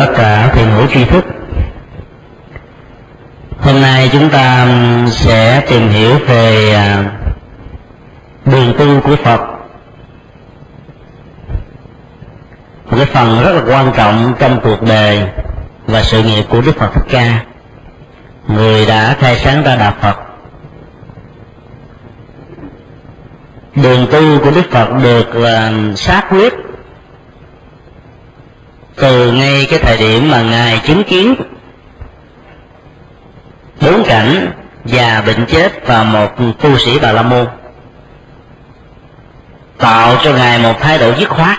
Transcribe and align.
Tất 0.00 0.12
cả 0.16 0.50
thì 0.52 0.62
hữu 0.64 0.86
tri 0.86 1.04
thức. 1.04 1.24
Hôm 3.60 3.80
nay 3.80 4.08
chúng 4.12 4.30
ta 4.30 4.62
um, 4.62 5.08
sẽ 5.10 5.60
tìm 5.68 5.88
hiểu 5.88 6.18
về 6.26 6.72
à, 6.74 7.04
đường 8.44 8.74
tu 8.78 9.00
của 9.00 9.16
phật. 9.16 9.40
Một 12.84 12.96
cái 12.96 13.06
phần 13.06 13.42
rất 13.44 13.52
là 13.52 13.62
quan 13.66 13.92
trọng 13.96 14.34
trong 14.38 14.60
cuộc 14.60 14.82
đời 14.82 15.22
và 15.86 16.02
sự 16.02 16.22
nghiệp 16.22 16.44
của 16.48 16.60
đức 16.60 16.76
phật 16.78 16.90
thích 16.94 17.06
ca. 17.10 17.44
Người 18.48 18.86
đã 18.86 19.16
khai 19.20 19.36
sáng 19.36 19.62
ra 19.62 19.76
đạo 19.76 19.94
phật. 20.00 20.16
Đường 23.74 24.06
tu 24.12 24.44
của 24.44 24.50
đức 24.50 24.70
phật 24.70 24.88
được 25.02 25.34
là 25.34 25.72
xác 25.96 26.22
quyết 26.30 26.54
từ 29.00 29.32
ngay 29.32 29.66
cái 29.70 29.78
thời 29.78 29.96
điểm 29.96 30.30
mà 30.30 30.42
ngài 30.42 30.80
chứng 30.84 31.04
kiến 31.04 31.34
bốn 33.80 34.04
cảnh 34.04 34.52
già 34.84 35.22
bệnh 35.26 35.46
chết 35.46 35.86
và 35.86 36.02
một 36.02 36.36
tu 36.60 36.78
sĩ 36.78 36.98
bà 36.98 37.12
la 37.12 37.22
môn, 37.22 37.46
tạo 39.78 40.16
cho 40.24 40.32
ngài 40.32 40.58
một 40.58 40.80
thái 40.80 40.98
độ 40.98 41.12
dứt 41.18 41.28
khoát 41.28 41.58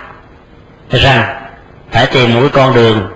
rằng 0.89 1.43
phải 1.91 2.07
tìm 2.07 2.33
một 2.33 2.47
con 2.53 2.73
đường 2.73 3.11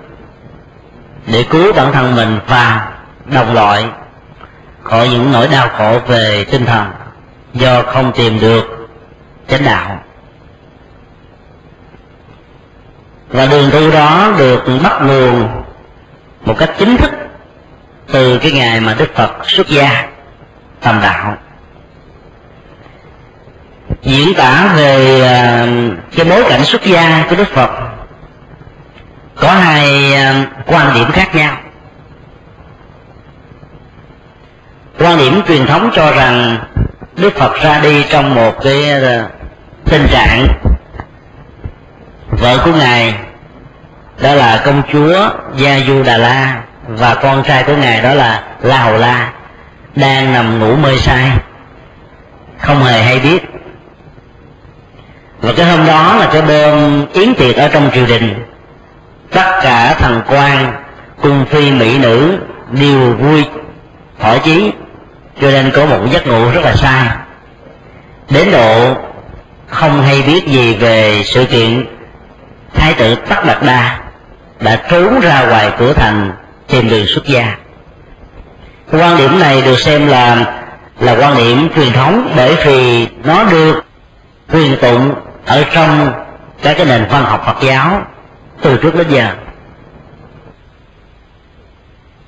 để 1.27 1.44
cứu 1.50 1.73
bản 1.73 1.91
thân 1.91 2.16
mình 2.16 2.39
và 2.47 2.91
đồng 3.25 3.53
loại 3.53 3.85
khỏi 4.83 5.09
những 5.09 5.31
nỗi 5.31 5.47
đau 5.47 5.69
khổ 5.77 6.00
về 6.07 6.45
tinh 6.51 6.66
thần 6.66 6.91
do 7.53 7.81
không 7.81 8.11
tìm 8.16 8.39
được 8.39 8.88
chánh 9.47 9.63
đạo. 9.66 10.03
Và 13.35 13.46
đường 13.46 13.69
tu 13.72 13.91
đó 13.91 14.34
được 14.38 14.63
bắt 14.84 15.01
nguồn 15.01 15.47
một 16.46 16.56
cách 16.57 16.72
chính 16.79 16.97
thức 16.97 17.12
từ 18.12 18.38
cái 18.38 18.51
ngày 18.51 18.79
mà 18.79 18.96
đức 19.00 19.16
phật 19.16 19.31
xuất 19.44 19.68
gia 19.68 20.07
tầm 20.81 21.00
đạo. 21.01 21.38
Diễn 24.01 24.34
tả 24.34 24.74
về 24.75 25.22
à, 25.22 25.68
cái 26.16 26.25
bối 26.25 26.44
cảnh 26.50 26.66
xuất 26.66 26.84
gia 26.84 27.25
của 27.29 27.35
đức 27.35 27.47
phật 27.47 27.69
có 29.35 29.51
hai 29.51 30.13
à, 30.13 30.45
quan 30.66 30.94
điểm 30.94 31.12
khác 31.12 31.35
nhau. 31.35 31.57
Quan 35.00 35.18
điểm 35.18 35.41
truyền 35.47 35.66
thống 35.66 35.90
cho 35.94 36.12
rằng 36.12 36.57
đức 37.16 37.35
phật 37.35 37.62
ra 37.62 37.79
đi 37.79 38.06
trong 38.09 38.35
một 38.35 38.63
cái 38.63 38.91
à, 38.91 39.28
tình 39.85 40.07
trạng 40.12 40.47
vợ 42.29 42.57
của 42.66 42.72
ngài 42.72 43.16
đó 44.21 44.33
là 44.33 44.61
công 44.65 44.81
chúa 44.91 45.29
gia 45.55 45.79
du 45.87 46.03
đà 46.03 46.17
la 46.17 46.61
và 46.87 47.15
con 47.15 47.43
trai 47.43 47.63
của 47.63 47.75
ngài 47.75 48.01
đó 48.01 48.13
là 48.13 48.43
la 48.61 48.77
hầu 48.77 48.97
la 48.97 49.31
đang 49.95 50.33
nằm 50.33 50.59
ngủ 50.59 50.75
mê 50.75 50.97
say. 50.97 51.31
Không 52.59 52.83
hề 52.83 53.01
hay 53.01 53.19
biết. 53.19 53.43
Và 55.41 55.53
cái 55.57 55.65
hôm 55.65 55.85
đó 55.85 56.15
là 56.19 56.29
cái 56.33 56.41
đêm 56.41 57.05
yến 57.13 57.35
tiệc 57.35 57.55
ở 57.55 57.67
trong 57.67 57.89
triều 57.93 58.05
đình, 58.05 58.45
tất 59.31 59.59
cả 59.61 59.95
thần 59.99 60.21
quan, 60.27 60.73
cung 61.21 61.45
phi 61.45 61.71
mỹ 61.71 61.97
nữ 61.97 62.37
đều 62.71 63.13
vui 63.13 63.45
thỏa 64.19 64.37
chí. 64.37 64.71
Cho 65.41 65.51
nên 65.51 65.71
có 65.75 65.85
một 65.85 65.99
giấc 66.11 66.27
ngủ 66.27 66.49
rất 66.53 66.61
là 66.63 66.75
sai 66.75 67.07
đến 68.29 68.51
độ 68.51 68.95
không 69.67 70.01
hay 70.01 70.21
biết 70.21 70.47
gì 70.47 70.75
về 70.75 71.21
sự 71.25 71.45
kiện 71.45 71.85
thái 72.73 72.93
tử 72.93 73.15
tắc 73.15 73.45
đạt 73.45 73.63
đa 73.63 73.99
đã 74.59 74.75
trốn 74.89 75.19
ra 75.19 75.45
ngoài 75.47 75.71
cửa 75.79 75.93
thành 75.93 76.31
tìm 76.67 76.89
đường 76.89 77.07
xuất 77.07 77.25
gia. 77.25 77.55
Quan 78.91 79.17
điểm 79.17 79.39
này 79.39 79.61
được 79.61 79.79
xem 79.79 80.07
là 80.07 80.55
là 80.99 81.16
quan 81.19 81.38
điểm 81.38 81.69
truyền 81.75 81.93
thống, 81.93 82.33
bởi 82.35 82.55
vì 82.65 83.07
nó 83.23 83.44
được 83.44 83.85
truyền 84.51 84.77
tụng 84.81 85.13
ở 85.45 85.63
trong 85.73 86.11
các 86.63 86.77
cái 86.77 86.85
nền 86.85 87.05
văn 87.09 87.25
học 87.25 87.44
Phật 87.45 87.67
giáo 87.67 88.01
từ 88.61 88.77
trước 88.77 88.95
đến 88.95 89.07
giờ. 89.09 89.29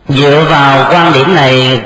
Dựa 0.08 0.46
vào 0.50 0.92
quan 0.92 1.14
điểm 1.14 1.36
này, 1.36 1.82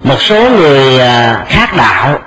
một 0.00 0.20
số 0.20 0.50
người 0.50 0.98
à, 0.98 1.44
khác 1.48 1.76
đạo, 1.76 2.18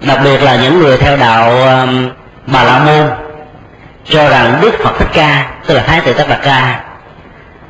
đặc 0.00 0.18
biệt 0.24 0.42
là 0.42 0.56
những 0.56 0.78
người 0.78 0.96
theo 0.96 1.16
đạo 1.16 1.62
à, 1.62 1.86
bà 2.46 2.64
la 2.64 2.78
môn 2.78 3.21
cho 4.04 4.28
rằng 4.28 4.58
đức 4.62 4.74
phật 4.84 4.98
thích 4.98 5.08
ca, 5.12 5.50
tức 5.66 5.74
là 5.74 5.82
thái 5.82 6.00
tử 6.00 6.12
tất 6.12 6.28
đạt 6.28 6.42
ca, 6.42 6.80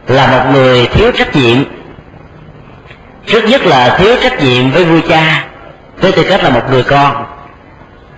là 0.07 0.27
một 0.27 0.51
người 0.53 0.87
thiếu 0.87 1.13
trách 1.13 1.37
nhiệm. 1.37 1.65
Trước 3.27 3.45
nhất 3.45 3.63
là 3.67 3.97
thiếu 3.99 4.17
trách 4.23 4.41
nhiệm 4.41 4.71
với 4.71 4.85
vua 4.85 5.09
cha, 5.09 5.45
với 5.97 6.13
tư 6.13 6.27
cách 6.29 6.45
là 6.45 6.51
một 6.51 6.71
người 6.71 6.83
con. 6.83 7.27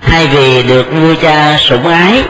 Thay 0.01 0.27
vì 0.27 0.63
được 0.63 0.87
vua 0.93 1.15
cha 1.23 1.57
sủng 1.59 1.87
ái, 1.87 2.25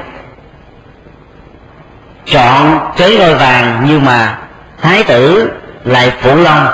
chọn 2.26 2.92
kế 2.96 3.16
ngôi 3.16 3.34
vàng 3.34 3.82
nhưng 3.88 4.04
mà 4.04 4.38
thái 4.82 5.04
tử 5.04 5.50
lại 5.84 6.12
phủ 6.20 6.36
long 6.36 6.66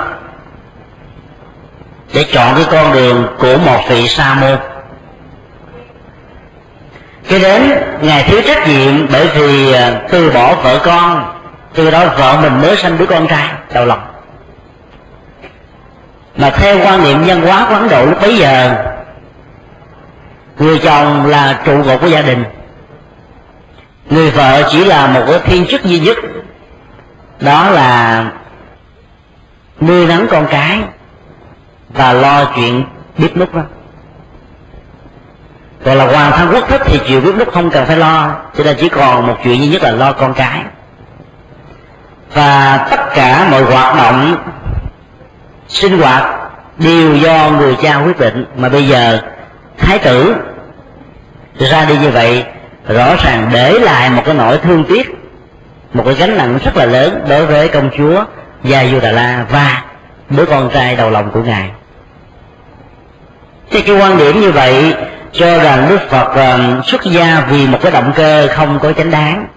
để 2.13 2.25
chọn 2.33 2.55
cái 2.55 2.65
con 2.71 2.93
đường 2.93 3.27
của 3.39 3.57
một 3.57 3.79
vị 3.89 4.07
sa 4.07 4.33
môn 4.33 4.57
khi 7.31 7.39
đến, 7.39 7.71
ngài 8.01 8.23
thiếu 8.23 8.41
trách 8.47 8.67
nhiệm 8.67 9.07
bởi 9.11 9.27
vì 9.27 9.73
à, 9.73 10.01
từ 10.09 10.31
bỏ 10.31 10.55
vợ 10.55 10.79
con, 10.83 11.39
từ 11.73 11.91
đó 11.91 12.05
vợ 12.17 12.39
mình 12.41 12.61
mới 12.61 12.77
sanh 12.77 12.97
đứa 12.97 13.05
con 13.05 13.27
trai 13.27 13.49
đầu 13.73 13.85
lòng. 13.85 14.01
Mà 16.35 16.49
theo 16.49 16.79
quan 16.83 17.03
niệm 17.03 17.25
nhân 17.25 17.41
hóa 17.41 17.65
của 17.69 17.75
ấn 17.75 17.89
độ 17.89 18.05
lúc 18.05 18.21
bấy 18.21 18.37
giờ, 18.37 18.75
người 20.59 20.79
chồng 20.79 21.25
là 21.25 21.61
trụ 21.65 21.83
cột 21.83 22.01
của 22.01 22.07
gia 22.07 22.21
đình. 22.21 22.43
Người 24.09 24.31
vợ 24.31 24.69
chỉ 24.71 24.85
là 24.85 25.07
một 25.07 25.23
cái 25.27 25.39
thiên 25.39 25.65
chức 25.65 25.83
duy 25.83 25.99
nhất, 25.99 26.17
đó 27.39 27.69
là 27.69 28.25
nuôi 29.81 30.05
nấng 30.05 30.27
con 30.27 30.47
cái 30.49 30.79
và 31.89 32.13
lo 32.13 32.45
chuyện 32.55 32.83
biết 33.17 33.37
nút 33.37 33.55
đó 33.55 33.61
còn 35.85 35.97
là 35.97 36.05
hoàng 36.05 36.31
thân 36.31 36.49
quốc 36.53 36.69
thích 36.69 36.81
thì 36.85 36.99
chịu 37.07 37.21
biết 37.21 37.35
lúc 37.35 37.51
không 37.53 37.69
cần 37.69 37.85
phải 37.85 37.97
lo, 37.97 38.35
cho 38.57 38.63
nên 38.63 38.75
chỉ 38.79 38.89
còn 38.89 39.27
một 39.27 39.37
chuyện 39.43 39.61
duy 39.61 39.67
nhất 39.67 39.83
là 39.83 39.91
lo 39.91 40.11
con 40.11 40.33
cái. 40.33 40.61
Và 42.33 42.77
tất 42.91 42.99
cả 43.15 43.47
mọi 43.51 43.63
hoạt 43.63 43.95
động 43.95 44.35
sinh 45.67 46.01
hoạt 46.01 46.23
đều 46.77 47.15
do 47.15 47.49
người 47.49 47.75
cha 47.81 47.97
quyết 47.97 48.19
định. 48.19 48.45
Mà 48.55 48.69
bây 48.69 48.87
giờ 48.87 49.19
thái 49.77 49.99
tử 49.99 50.35
ra 51.57 51.85
đi 51.85 51.97
như 51.97 52.09
vậy, 52.09 52.45
rõ 52.87 53.15
ràng 53.23 53.49
để 53.53 53.79
lại 53.79 54.09
một 54.09 54.21
cái 54.25 54.35
nỗi 54.35 54.57
thương 54.57 54.83
tiếc, 54.83 55.15
một 55.93 56.03
cái 56.05 56.13
gánh 56.13 56.37
nặng 56.37 56.59
rất 56.65 56.77
là 56.77 56.85
lớn 56.85 57.25
đối 57.29 57.45
với 57.45 57.67
công 57.67 57.89
chúa 57.97 58.23
Gia 58.63 58.85
Du 58.85 58.99
Đà 58.99 59.11
La 59.11 59.45
và 59.51 59.83
đứa 60.29 60.45
con 60.45 60.69
trai 60.73 60.95
đầu 60.95 61.09
lòng 61.09 61.31
của 61.31 61.41
ngài. 61.41 61.69
Thì 63.71 63.81
cái 63.81 63.95
quan 63.97 64.17
điểm 64.17 64.41
như 64.41 64.51
vậy 64.51 64.95
cho 65.33 65.63
rằng 65.63 65.89
Đức 65.89 66.09
Phật 66.09 66.35
ờ, 66.35 66.81
xuất 66.85 67.03
gia 67.03 67.45
vì 67.49 67.67
một 67.67 67.77
cái 67.81 67.91
động 67.91 68.13
cơ 68.15 68.47
không 68.47 68.79
có 68.79 68.93
chánh 68.93 69.11
đáng. 69.11 69.47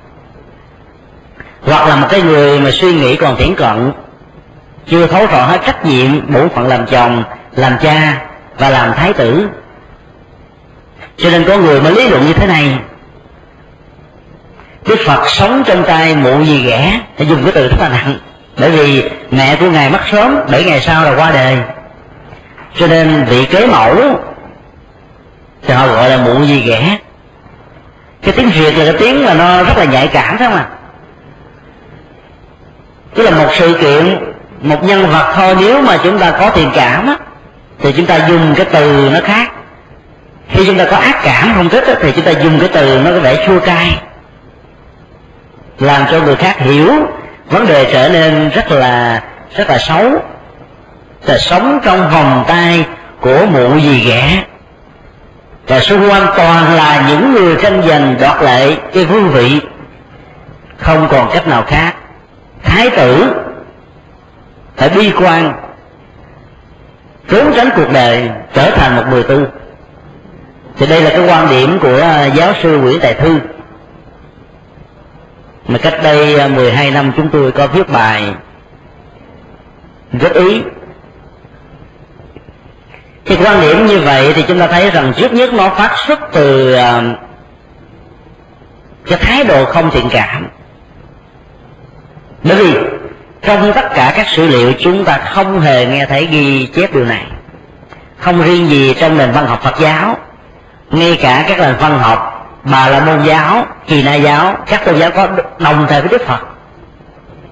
Hoặc 1.62 1.88
là 1.88 1.96
một 1.96 2.06
cái 2.10 2.22
người 2.22 2.60
mà 2.60 2.70
suy 2.70 2.92
nghĩ 2.92 3.16
còn 3.16 3.36
thiển 3.36 3.54
cận, 3.54 3.92
chưa 4.86 5.06
thấu 5.06 5.26
rõ 5.26 5.46
hết 5.46 5.60
trách 5.66 5.86
nhiệm 5.86 6.32
bổn 6.32 6.48
phận 6.48 6.66
làm 6.66 6.86
chồng, 6.86 7.24
làm 7.56 7.78
cha 7.82 8.22
và 8.58 8.70
làm 8.70 8.92
thái 8.94 9.12
tử. 9.12 9.48
Cho 11.16 11.30
nên 11.30 11.44
có 11.44 11.56
người 11.56 11.80
mới 11.80 11.94
lý 11.94 12.08
luận 12.08 12.26
như 12.26 12.32
thế 12.32 12.46
này, 12.46 12.78
Đức 14.86 14.96
Phật 15.06 15.28
sống 15.28 15.62
trong 15.66 15.84
tay 15.84 16.16
mụ 16.16 16.42
gì 16.42 16.62
ghẻ 16.62 17.00
Phải 17.16 17.26
dùng 17.26 17.42
cái 17.42 17.52
từ 17.52 17.68
rất 17.68 17.76
là 17.80 17.88
nặng. 17.88 18.18
Bởi 18.58 18.70
vì 18.70 19.10
mẹ 19.30 19.56
của 19.56 19.70
Ngài 19.70 19.90
mất 19.90 20.00
sớm, 20.12 20.38
bảy 20.52 20.64
ngày 20.64 20.80
sau 20.80 21.04
là 21.04 21.14
qua 21.16 21.30
đời. 21.30 21.58
Cho 22.78 22.86
nên 22.86 23.24
vị 23.24 23.44
kế 23.44 23.66
mẫu 23.66 24.20
thì 25.66 25.74
họ 25.74 25.86
gọi 25.86 26.10
là 26.10 26.16
muộn 26.16 26.46
gì 26.46 26.60
ghẻ. 26.60 26.98
Cái 28.22 28.34
tiếng 28.36 28.50
Việt 28.50 28.78
là 28.78 28.84
cái 28.84 28.94
tiếng 28.98 29.24
mà 29.24 29.34
nó 29.34 29.62
rất 29.62 29.78
là 29.78 29.84
nhạy 29.84 30.08
cảm 30.08 30.38
phải 30.38 30.48
không 30.48 30.56
ạ? 30.56 30.66
Tức 33.14 33.22
là 33.22 33.30
một 33.30 33.48
sự 33.52 33.78
kiện 33.80 34.18
Một 34.60 34.84
nhân 34.84 35.10
vật 35.10 35.32
thôi 35.34 35.56
nếu 35.60 35.82
mà 35.82 35.96
chúng 36.04 36.18
ta 36.18 36.30
có 36.30 36.50
thiện 36.50 36.70
cảm 36.74 37.06
á 37.06 37.16
Thì 37.78 37.92
chúng 37.92 38.06
ta 38.06 38.28
dùng 38.28 38.54
cái 38.56 38.66
từ 38.72 39.10
nó 39.12 39.20
khác. 39.24 39.52
Khi 40.48 40.66
chúng 40.66 40.78
ta 40.78 40.84
có 40.90 40.96
ác 40.96 41.20
cảm 41.24 41.52
không 41.54 41.68
thích 41.68 41.84
á, 41.86 41.94
Thì 42.00 42.12
chúng 42.12 42.24
ta 42.24 42.30
dùng 42.30 42.58
cái 42.60 42.68
từ 42.72 43.00
nó 43.04 43.10
có 43.10 43.18
vẻ 43.18 43.46
chua 43.46 43.60
cay. 43.60 43.98
Làm 45.78 46.02
cho 46.10 46.20
người 46.20 46.36
khác 46.36 46.58
hiểu 46.58 46.92
vấn 47.50 47.66
đề 47.66 47.90
trở 47.92 48.08
nên 48.08 48.48
rất 48.48 48.70
là 48.70 49.22
rất 49.56 49.70
là 49.70 49.78
xấu. 49.78 50.22
Là 51.26 51.38
sống 51.38 51.80
trong 51.84 52.10
vòng 52.10 52.44
tay 52.48 52.84
của 53.20 53.46
mụ 53.46 53.78
gì 53.78 54.00
ghẻ 54.00 54.42
và 55.66 55.80
xung 55.80 56.10
quanh 56.10 56.26
toàn 56.36 56.74
là 56.76 57.06
những 57.08 57.32
người 57.32 57.56
tranh 57.62 57.82
giành 57.88 58.16
đoạt 58.20 58.42
lệ. 58.42 58.76
Cái 58.92 59.04
vương 59.04 59.28
vị 59.28 59.60
không 60.78 61.08
còn 61.10 61.30
cách 61.32 61.48
nào 61.48 61.64
khác. 61.66 61.94
Thái 62.62 62.90
tử 62.90 63.34
phải 64.76 64.88
bi 64.88 65.12
quan, 65.18 65.52
trốn 67.28 67.52
tránh 67.56 67.68
cuộc 67.76 67.92
đời, 67.92 68.30
trở 68.54 68.70
thành 68.70 68.96
một 68.96 69.04
người 69.10 69.22
tu. 69.22 69.40
Thì 70.76 70.86
đây 70.86 71.00
là 71.00 71.10
cái 71.10 71.28
quan 71.28 71.50
điểm 71.50 71.78
của 71.82 71.98
à, 72.02 72.24
giáo 72.24 72.52
sư 72.62 72.78
Nguyễn 72.78 73.00
Tài 73.00 73.14
Thư. 73.14 73.38
Mà 75.68 75.78
cách 75.78 75.94
đây 76.02 76.38
à, 76.38 76.48
12 76.48 76.90
năm 76.90 77.12
chúng 77.16 77.28
tôi 77.28 77.52
có 77.52 77.66
viết 77.66 77.88
bài 77.88 78.34
góp 80.12 80.34
ý 80.34 80.62
thì 83.26 83.36
quan 83.36 83.60
điểm 83.60 83.86
như 83.86 84.00
vậy 84.00 84.32
thì 84.34 84.44
chúng 84.48 84.58
ta 84.58 84.66
thấy 84.66 84.90
rằng 84.90 85.12
trước 85.16 85.32
nhất 85.32 85.54
nó 85.54 85.68
phát 85.68 85.92
xuất 86.06 86.20
từ 86.32 86.72
à, 86.72 87.02
cái 89.06 89.18
thái 89.18 89.44
độ 89.44 89.64
không 89.64 89.90
thiện 89.90 90.08
cảm. 90.10 90.48
Bởi 92.42 92.56
vì 92.56 92.74
trong 93.42 93.72
tất 93.72 93.94
cả 93.94 94.12
các 94.16 94.28
sử 94.28 94.46
liệu 94.46 94.72
chúng 94.78 95.04
ta 95.04 95.18
không 95.18 95.60
hề 95.60 95.86
nghe 95.86 96.06
thấy 96.06 96.26
ghi 96.26 96.66
chép 96.66 96.94
điều 96.94 97.04
này. 97.04 97.26
Không 98.18 98.42
riêng 98.42 98.68
gì 98.70 98.94
trong 99.00 99.18
nền 99.18 99.32
văn 99.32 99.46
học 99.46 99.62
phật 99.62 99.74
giáo, 99.80 100.16
ngay 100.90 101.18
cả 101.22 101.44
các 101.48 101.58
nền 101.58 101.74
văn 101.80 101.98
học 101.98 102.30
bà 102.64 102.88
là 102.88 103.00
môn 103.00 103.24
giáo, 103.24 103.66
kỳ 103.86 104.02
na 104.02 104.14
giáo, 104.14 104.56
các 104.66 104.84
tôn 104.84 104.98
giáo 104.98 105.10
có 105.10 105.28
đồng 105.58 105.86
thời 105.88 106.00
với 106.00 106.08
đức 106.08 106.26
phật, 106.26 106.40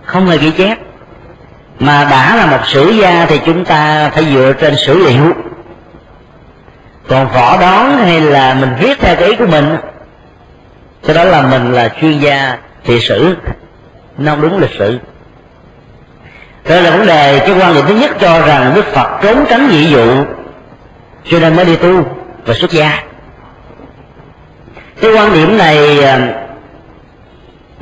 không 0.04 0.26
hề 0.26 0.38
ghi 0.38 0.50
chép. 0.50 0.78
Mà 1.78 2.08
đã 2.10 2.36
là 2.36 2.46
một 2.46 2.66
sử 2.66 2.90
gia 2.90 3.26
thì 3.26 3.40
chúng 3.46 3.64
ta 3.64 4.10
phải 4.14 4.24
dựa 4.24 4.52
trên 4.60 4.76
sử 4.76 4.98
liệu 4.98 5.32
còn 7.08 7.28
võ 7.28 7.56
đón 7.60 7.98
hay 7.98 8.20
là 8.20 8.54
mình 8.54 8.70
viết 8.80 9.00
theo 9.00 9.16
cái 9.16 9.28
ý 9.28 9.36
của 9.36 9.46
mình? 9.46 9.76
Cái 11.06 11.16
đó 11.16 11.24
là 11.24 11.42
mình 11.42 11.72
là 11.72 11.88
chuyên 12.00 12.18
gia 12.18 12.58
thị 12.84 13.00
sử, 13.00 13.36
nó 14.18 14.36
đúng 14.36 14.60
lịch 14.60 14.74
sử. 14.78 14.98
Đây 16.68 16.82
là 16.82 16.90
vấn 16.90 17.06
đề 17.06 17.38
cái 17.38 17.58
quan 17.60 17.74
điểm 17.74 17.84
thứ 17.88 17.94
nhất 17.94 18.10
cho 18.20 18.40
rằng 18.46 18.72
đức 18.74 18.84
phật 18.84 19.08
trốn 19.22 19.44
tránh 19.50 19.68
dị 19.70 19.86
dụ 19.86 20.24
cho 21.24 21.38
nên 21.38 21.56
mới 21.56 21.64
đi 21.64 21.76
tu 21.76 22.04
và 22.46 22.54
xuất 22.54 22.70
gia. 22.70 23.02
Cái 25.00 25.12
quan 25.12 25.32
điểm 25.32 25.58
này 25.58 26.04
à, 26.04 26.28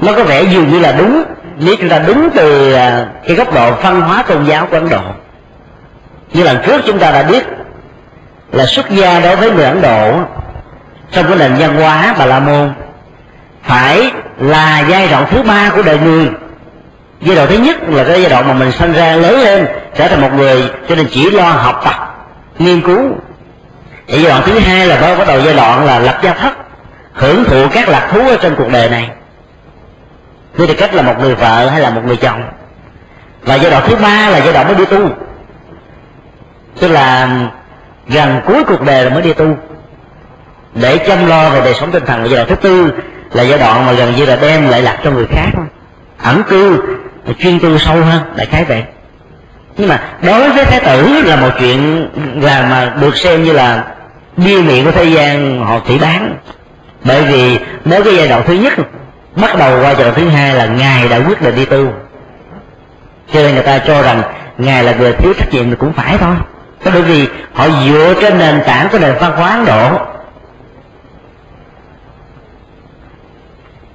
nó 0.00 0.12
có 0.12 0.24
vẻ 0.24 0.42
dường 0.42 0.72
như 0.72 0.78
là 0.80 0.92
đúng, 0.92 1.24
nếu 1.58 1.76
chúng 1.76 1.88
ta 1.88 1.98
đúng 1.98 2.30
từ 2.34 2.72
à, 2.72 3.06
cái 3.26 3.36
góc 3.36 3.54
độ 3.54 3.72
văn 3.72 4.00
hóa 4.00 4.22
tôn 4.22 4.44
giáo 4.44 4.66
của 4.66 4.76
ấn 4.76 4.88
độ. 4.88 5.02
Như 6.32 6.42
lần 6.44 6.58
trước 6.66 6.82
chúng 6.86 6.98
ta 6.98 7.10
đã 7.10 7.22
biết 7.22 7.44
là 8.52 8.66
xuất 8.66 8.90
gia 8.90 9.20
đối 9.20 9.36
với 9.36 9.50
người 9.50 9.64
ấn 9.64 9.82
độ 9.82 10.20
trong 11.12 11.26
cái 11.28 11.36
nền 11.38 11.54
văn 11.54 11.76
hóa 11.76 12.14
bà 12.18 12.26
la 12.26 12.40
môn, 12.40 12.72
phải 13.62 14.12
là 14.38 14.80
giai 14.88 15.08
đoạn 15.08 15.26
thứ 15.30 15.42
ba 15.42 15.70
của 15.76 15.82
đời 15.82 15.98
người. 15.98 16.30
Giai 17.20 17.36
đoạn 17.36 17.48
thứ 17.48 17.58
nhất 17.58 17.76
là 17.88 18.04
cái 18.04 18.20
giai 18.20 18.30
đoạn 18.30 18.48
mà 18.48 18.54
mình 18.54 18.72
sinh 18.72 18.92
ra 18.92 19.16
lớn 19.16 19.40
lên, 19.40 19.66
trở 19.96 20.08
thành 20.08 20.20
một 20.20 20.32
người 20.34 20.70
cho 20.88 20.94
nên 20.94 21.06
chỉ 21.10 21.30
lo 21.30 21.42
học 21.42 21.80
tập, 21.84 22.26
nghiên 22.58 22.80
cứu. 22.80 23.10
Giai 24.06 24.24
đoạn 24.24 24.42
thứ 24.46 24.58
hai 24.58 24.86
là 24.86 25.16
bắt 25.18 25.28
đầu 25.28 25.40
giai 25.40 25.54
đoạn 25.54 25.84
là 25.84 25.98
lập 25.98 26.18
gia 26.22 26.34
thất, 26.34 26.52
hưởng 27.12 27.44
thụ 27.44 27.68
các 27.72 27.88
lạc 27.88 28.08
thú 28.10 28.28
ở 28.28 28.36
trên 28.42 28.54
cuộc 28.54 28.68
đời 28.72 28.90
này. 28.90 29.10
Với 30.54 30.66
tư 30.66 30.74
cách 30.74 30.94
là 30.94 31.02
một 31.02 31.14
người 31.20 31.34
vợ 31.34 31.68
hay 31.68 31.80
là 31.80 31.90
một 31.90 32.02
người 32.04 32.16
chồng. 32.16 32.42
Và 33.42 33.54
giai 33.54 33.70
đoạn 33.70 33.82
thứ 33.86 33.96
ba 33.96 34.28
là 34.28 34.38
giai 34.38 34.52
đoạn 34.52 34.66
mới 34.66 34.74
đi 34.74 34.84
tu. 34.84 35.08
Tức 36.80 36.88
là 36.88 37.28
gần 38.10 38.40
cuối 38.46 38.64
cuộc 38.64 38.82
đời 38.82 39.04
là 39.04 39.10
mới 39.10 39.22
đi 39.22 39.32
tu. 39.32 39.56
Để 40.74 40.98
chăm 40.98 41.26
lo 41.26 41.50
về 41.50 41.60
đời 41.64 41.74
sống 41.74 41.90
tinh 41.90 42.06
thần, 42.06 42.24
giai 42.24 42.36
đoạn 42.36 42.48
thứ 42.48 42.54
tư 42.54 42.92
là 43.32 43.42
giai 43.42 43.58
đoạn 43.58 43.86
mà 43.86 43.92
gần 43.92 44.16
như 44.16 44.26
là 44.26 44.36
đem 44.36 44.68
lại 44.68 44.82
lạc 44.82 44.98
cho 45.04 45.10
người 45.10 45.26
khác 45.26 45.50
ẩn 46.22 46.42
cư 46.48 46.82
chuyên 47.38 47.60
tu 47.60 47.78
sâu 47.78 47.96
hơn, 47.96 48.22
đại 48.36 48.46
khái 48.46 48.64
vậy. 48.64 48.84
Nhưng 49.76 49.88
mà 49.88 50.02
đối 50.22 50.50
với 50.50 50.64
thái 50.64 50.80
tử 50.80 51.22
là 51.24 51.36
một 51.36 51.50
chuyện 51.58 52.08
là 52.42 52.62
mà 52.62 52.92
được 53.00 53.16
xem 53.16 53.44
như 53.44 53.52
là 53.52 53.84
bia 54.36 54.60
miệng 54.60 54.84
của 54.84 54.90
thế 54.90 55.04
gian 55.04 55.64
họ 55.64 55.80
chỉ 55.88 55.98
bán. 55.98 56.36
Bởi 57.04 57.22
vì 57.22 57.58
nếu 57.84 58.04
cái 58.04 58.16
giai 58.16 58.28
đoạn 58.28 58.42
thứ 58.46 58.54
nhất, 58.54 58.72
bắt 59.36 59.56
đầu 59.58 59.80
qua 59.80 59.94
giai 59.94 60.04
đoạn 60.04 60.14
thứ 60.14 60.28
hai 60.28 60.54
là 60.54 60.66
ngài 60.66 61.08
đã 61.08 61.20
quyết 61.28 61.42
định 61.42 61.56
đi 61.56 61.64
tu. 61.64 61.92
Cho 63.32 63.42
nên 63.42 63.54
người 63.54 63.62
ta 63.62 63.78
cho 63.78 64.02
rằng 64.02 64.22
ngài 64.58 64.84
là 64.84 64.92
người 64.92 65.12
thiếu 65.12 65.32
trách 65.38 65.54
nhiệm 65.54 65.70
thì 65.70 65.76
cũng 65.76 65.92
phải 65.92 66.18
thôi 66.18 66.34
bởi 66.84 67.02
vì 67.02 67.28
họ 67.54 67.66
dựa 67.86 68.14
trên 68.20 68.38
nền 68.38 68.62
tảng 68.66 68.88
của 68.88 68.98
nền 68.98 69.14
văn 69.20 69.32
hóa 69.36 69.50
Ấn 69.50 69.64
Độ. 69.64 69.98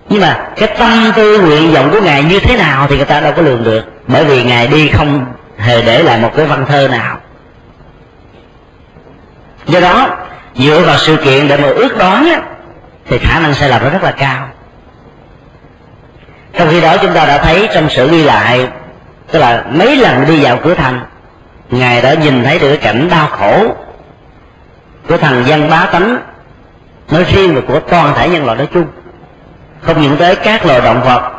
Nhưng 0.10 0.22
mà 0.22 0.48
cái 0.56 0.76
tâm 0.78 1.12
tư 1.16 1.42
nguyện 1.42 1.74
vọng 1.74 1.90
của 1.92 2.02
ngài 2.02 2.24
như 2.24 2.40
thế 2.40 2.58
nào 2.58 2.88
thì 2.88 2.96
người 2.96 3.06
ta 3.06 3.20
đâu 3.20 3.34
có 3.36 3.42
lường 3.42 3.64
được. 3.64 3.84
Bởi 4.08 4.26
vì 4.26 4.44
ngài 4.44 4.68
đi 4.68 4.90
không 4.90 5.26
hề 5.58 5.82
để 5.82 6.04
lại 6.04 6.20
một 6.20 6.32
cái 6.36 6.46
văn 6.46 6.66
thơ 6.68 6.88
nào. 6.88 7.18
Do 9.66 9.80
đó 9.80 10.10
dựa 10.56 10.80
vào 10.80 10.98
sự 10.98 11.16
kiện 11.16 11.48
để 11.48 11.58
mà 11.58 11.68
ước 11.68 11.98
đoán 11.98 12.30
á, 12.30 12.42
thì 13.06 13.18
khả 13.18 13.40
năng 13.40 13.54
sai 13.54 13.70
lầm 13.70 13.84
nó 13.84 13.90
rất 13.90 14.04
là 14.04 14.12
cao. 14.12 14.48
Trong 16.54 16.70
khi 16.72 16.82
đó 16.82 16.98
chúng 17.02 17.14
ta 17.14 17.26
đã 17.26 17.38
thấy 17.38 17.70
trong 17.74 17.90
sự 17.90 18.12
ghi 18.12 18.24
lại 18.24 18.68
tức 19.32 19.40
là 19.40 19.64
mấy 19.72 19.96
lần 19.96 20.26
đi 20.28 20.44
vào 20.44 20.60
cửa 20.64 20.74
thành 20.74 21.06
ngài 21.70 22.02
đã 22.02 22.14
nhìn 22.14 22.44
thấy 22.44 22.60
được 22.60 22.68
cái 22.68 22.78
cảnh 22.78 23.08
đau 23.12 23.28
khổ 23.28 23.76
của 25.08 25.18
thằng 25.18 25.44
dân 25.46 25.70
bá 25.70 25.86
tánh 25.86 26.18
nói 27.12 27.24
riêng 27.24 27.56
và 27.56 27.62
của 27.68 27.80
toàn 27.80 28.14
thể 28.16 28.30
nhân 28.30 28.46
loại 28.46 28.58
nói 28.58 28.68
chung. 28.74 28.86
Không 29.82 30.02
những 30.02 30.18
tới 30.18 30.36
các 30.36 30.66
loài 30.66 30.82
động 30.82 31.02
vật, 31.02 31.32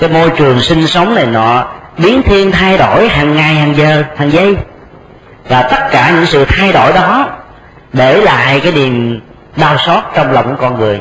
cái 0.00 0.10
môi 0.10 0.30
trường 0.30 0.60
sinh 0.60 0.86
sống 0.86 1.14
này 1.14 1.26
nọ, 1.26 1.68
biến 1.98 2.22
thiên 2.22 2.52
thay 2.52 2.78
đổi 2.78 3.08
hàng 3.08 3.36
ngày, 3.36 3.54
hàng 3.54 3.76
giờ, 3.76 4.04
hàng 4.16 4.32
giây. 4.32 4.56
Và 5.48 5.62
tất 5.62 5.88
cả 5.90 6.10
những 6.10 6.26
sự 6.26 6.44
thay 6.44 6.72
đổi 6.72 6.92
đó 6.92 7.28
để 7.92 8.20
lại 8.20 8.60
cái 8.60 8.72
niềm 8.72 9.20
đau 9.56 9.78
xót 9.78 10.04
trong 10.14 10.32
lòng 10.32 10.44
của 10.48 10.56
con 10.60 10.78
người. 10.78 11.00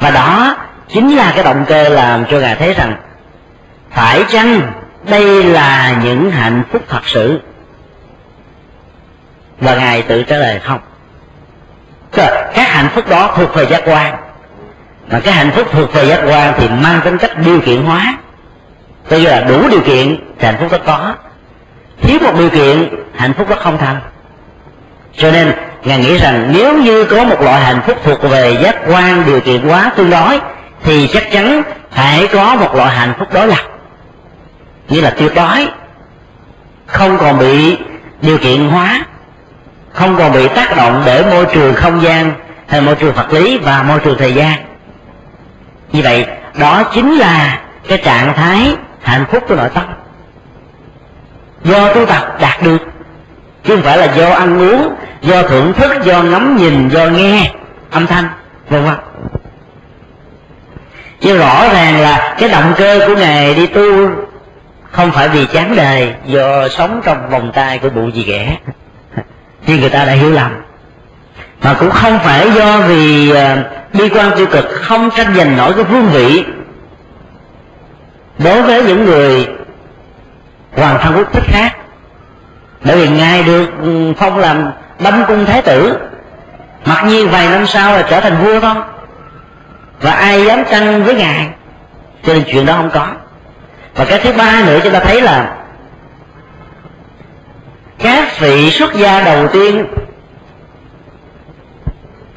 Và 0.00 0.10
đó 0.10 0.56
chính 0.88 1.16
là 1.16 1.32
cái 1.34 1.44
động 1.44 1.64
cơ 1.68 1.88
làm 1.88 2.24
cho 2.30 2.38
ngài 2.38 2.56
thấy 2.56 2.74
rằng 2.74 2.96
phải 3.94 4.24
chăng 4.28 4.72
đây 5.08 5.44
là 5.44 5.96
những 6.04 6.30
hạnh 6.30 6.62
phúc 6.72 6.82
thật 6.88 7.00
sự? 7.04 7.40
Và 9.60 9.74
ngài 9.74 10.02
tự 10.02 10.22
trả 10.22 10.36
lời, 10.36 10.60
không. 10.64 10.80
Các 12.54 12.68
hạnh 12.68 12.88
phúc 12.94 13.08
đó 13.08 13.32
thuộc 13.36 13.54
về 13.54 13.66
giác 13.66 13.82
quan. 13.84 14.16
Mà 15.10 15.20
cái 15.20 15.34
hạnh 15.34 15.50
phúc 15.50 15.68
thuộc 15.72 15.92
về 15.92 16.06
giác 16.06 16.20
quan 16.26 16.54
thì 16.56 16.68
mang 16.68 17.00
tính 17.04 17.18
chất 17.18 17.38
điều 17.38 17.60
kiện 17.60 17.82
hóa. 17.82 18.18
Tức 19.08 19.22
là 19.22 19.40
đủ 19.40 19.68
điều 19.68 19.80
kiện 19.80 20.16
thì 20.38 20.46
hạnh 20.46 20.56
phúc 20.60 20.72
đó 20.72 20.78
có. 20.86 21.14
Thiếu 22.00 22.18
một 22.22 22.32
điều 22.38 22.50
kiện, 22.50 22.88
hạnh 23.16 23.34
phúc 23.34 23.48
đó 23.48 23.56
không 23.60 23.78
thành. 23.78 24.00
Cho 25.16 25.30
nên, 25.30 25.52
ngài 25.84 25.98
nghĩ 25.98 26.18
rằng 26.18 26.52
nếu 26.52 26.78
như 26.78 27.04
có 27.04 27.24
một 27.24 27.40
loại 27.40 27.60
hạnh 27.60 27.80
phúc 27.86 27.96
thuộc 28.04 28.22
về 28.22 28.56
giác 28.62 28.76
quan 28.86 29.22
điều 29.26 29.40
kiện 29.40 29.68
quá 29.68 29.92
tương 29.96 30.10
đối, 30.10 30.40
thì 30.82 31.08
chắc 31.12 31.32
chắn 31.32 31.62
phải 31.90 32.28
có 32.32 32.54
một 32.54 32.74
loại 32.74 32.96
hạnh 32.96 33.12
phúc 33.18 33.28
đối 33.32 33.46
lập 33.46 33.71
như 34.92 35.00
là 35.00 35.10
tuyệt 35.10 35.34
đối. 35.34 35.68
Không 36.86 37.18
còn 37.18 37.38
bị 37.38 37.78
điều 38.22 38.38
kiện 38.38 38.68
hóa. 38.68 39.04
Không 39.92 40.16
còn 40.18 40.32
bị 40.32 40.48
tác 40.48 40.76
động 40.76 41.02
bởi 41.06 41.24
môi 41.26 41.46
trường 41.54 41.74
không 41.74 42.02
gian 42.02 42.32
hay 42.66 42.80
môi 42.80 42.94
trường 42.94 43.12
vật 43.14 43.32
lý 43.32 43.58
và 43.58 43.82
môi 43.82 44.00
trường 44.00 44.18
thời 44.18 44.34
gian. 44.34 44.58
Như 45.92 46.02
vậy, 46.02 46.26
đó 46.58 46.82
chính 46.94 47.12
là 47.12 47.60
cái 47.88 47.98
trạng 47.98 48.34
thái 48.34 48.76
hạnh 49.02 49.24
phúc 49.30 49.44
của 49.48 49.54
nội 49.54 49.68
tâm. 49.74 49.84
Do 51.64 51.94
tu 51.94 52.06
tập 52.06 52.36
đạt 52.40 52.62
được, 52.62 52.78
chứ 53.64 53.74
không 53.74 53.84
phải 53.84 53.98
là 53.98 54.14
do 54.16 54.30
ăn 54.30 54.58
uống, 54.58 54.94
do 55.22 55.42
thưởng 55.42 55.72
thức, 55.72 55.92
do 56.04 56.22
ngắm 56.22 56.56
nhìn, 56.56 56.88
do 56.88 57.06
nghe 57.06 57.50
âm 57.90 58.06
thanh, 58.06 58.28
vân 58.68 58.84
vân. 58.84 58.94
Chứ 61.20 61.38
rõ 61.38 61.68
ràng 61.72 62.00
là 62.00 62.34
cái 62.38 62.48
động 62.48 62.74
cơ 62.76 63.04
của 63.06 63.14
ngài 63.14 63.54
đi 63.54 63.66
tu 63.66 64.10
không 64.92 65.12
phải 65.12 65.28
vì 65.28 65.46
chán 65.46 65.76
đời, 65.76 66.14
do 66.26 66.68
sống 66.68 67.00
trong 67.04 67.30
vòng 67.30 67.52
tay 67.54 67.78
của 67.78 67.90
bụ 67.90 68.08
gì 68.08 68.22
ghẻ. 68.22 68.56
Nhưng 69.66 69.80
người 69.80 69.90
ta 69.90 70.04
đã 70.04 70.12
hiểu 70.12 70.30
lầm. 70.30 70.62
Mà 71.62 71.74
cũng 71.74 71.90
không 71.90 72.18
phải 72.18 72.50
do 72.52 72.78
vì 72.78 73.30
ờ, 73.30 73.56
bi 73.92 74.08
quan 74.08 74.30
tiêu 74.36 74.46
cực 74.46 74.64
không 74.70 75.10
tranh 75.16 75.34
giành 75.36 75.56
nổi 75.56 75.72
cái 75.72 75.84
vương 75.84 76.06
vị. 76.06 76.44
Đối 78.38 78.62
với 78.62 78.82
những 78.82 79.04
người 79.04 79.48
hoàng 80.76 80.98
thân 81.02 81.14
quốc 81.16 81.32
thích 81.32 81.44
khác. 81.46 81.76
Bởi 82.84 82.96
vì 82.96 83.08
ngài 83.08 83.42
được 83.42 83.66
ừ, 83.82 84.12
phong 84.18 84.38
làm 84.38 84.70
đâm 84.98 85.24
cung 85.28 85.46
thái 85.46 85.62
tử. 85.62 85.96
Mặc 86.84 87.04
nhiên 87.06 87.28
vài 87.30 87.48
năm 87.48 87.66
sau 87.66 87.92
là 87.92 88.02
trở 88.10 88.20
thành 88.20 88.36
vua 88.44 88.60
thôi 88.60 88.74
và 90.00 90.12
ai 90.12 90.44
dám 90.44 90.64
tranh 90.70 91.02
với 91.04 91.14
ngài? 91.14 91.48
Cho 92.24 92.34
nên 92.34 92.44
chuyện 92.46 92.66
đó 92.66 92.74
không 92.76 92.90
có 92.90 93.08
và 93.94 94.04
cái 94.04 94.18
thứ 94.18 94.32
ba 94.32 94.62
nữa 94.66 94.80
chúng 94.84 94.92
ta 94.92 95.00
thấy 95.00 95.22
là 95.22 95.56
các 97.98 98.40
vị 98.40 98.70
xuất 98.70 98.94
gia 98.94 99.20
đầu 99.20 99.48
tiên 99.48 99.86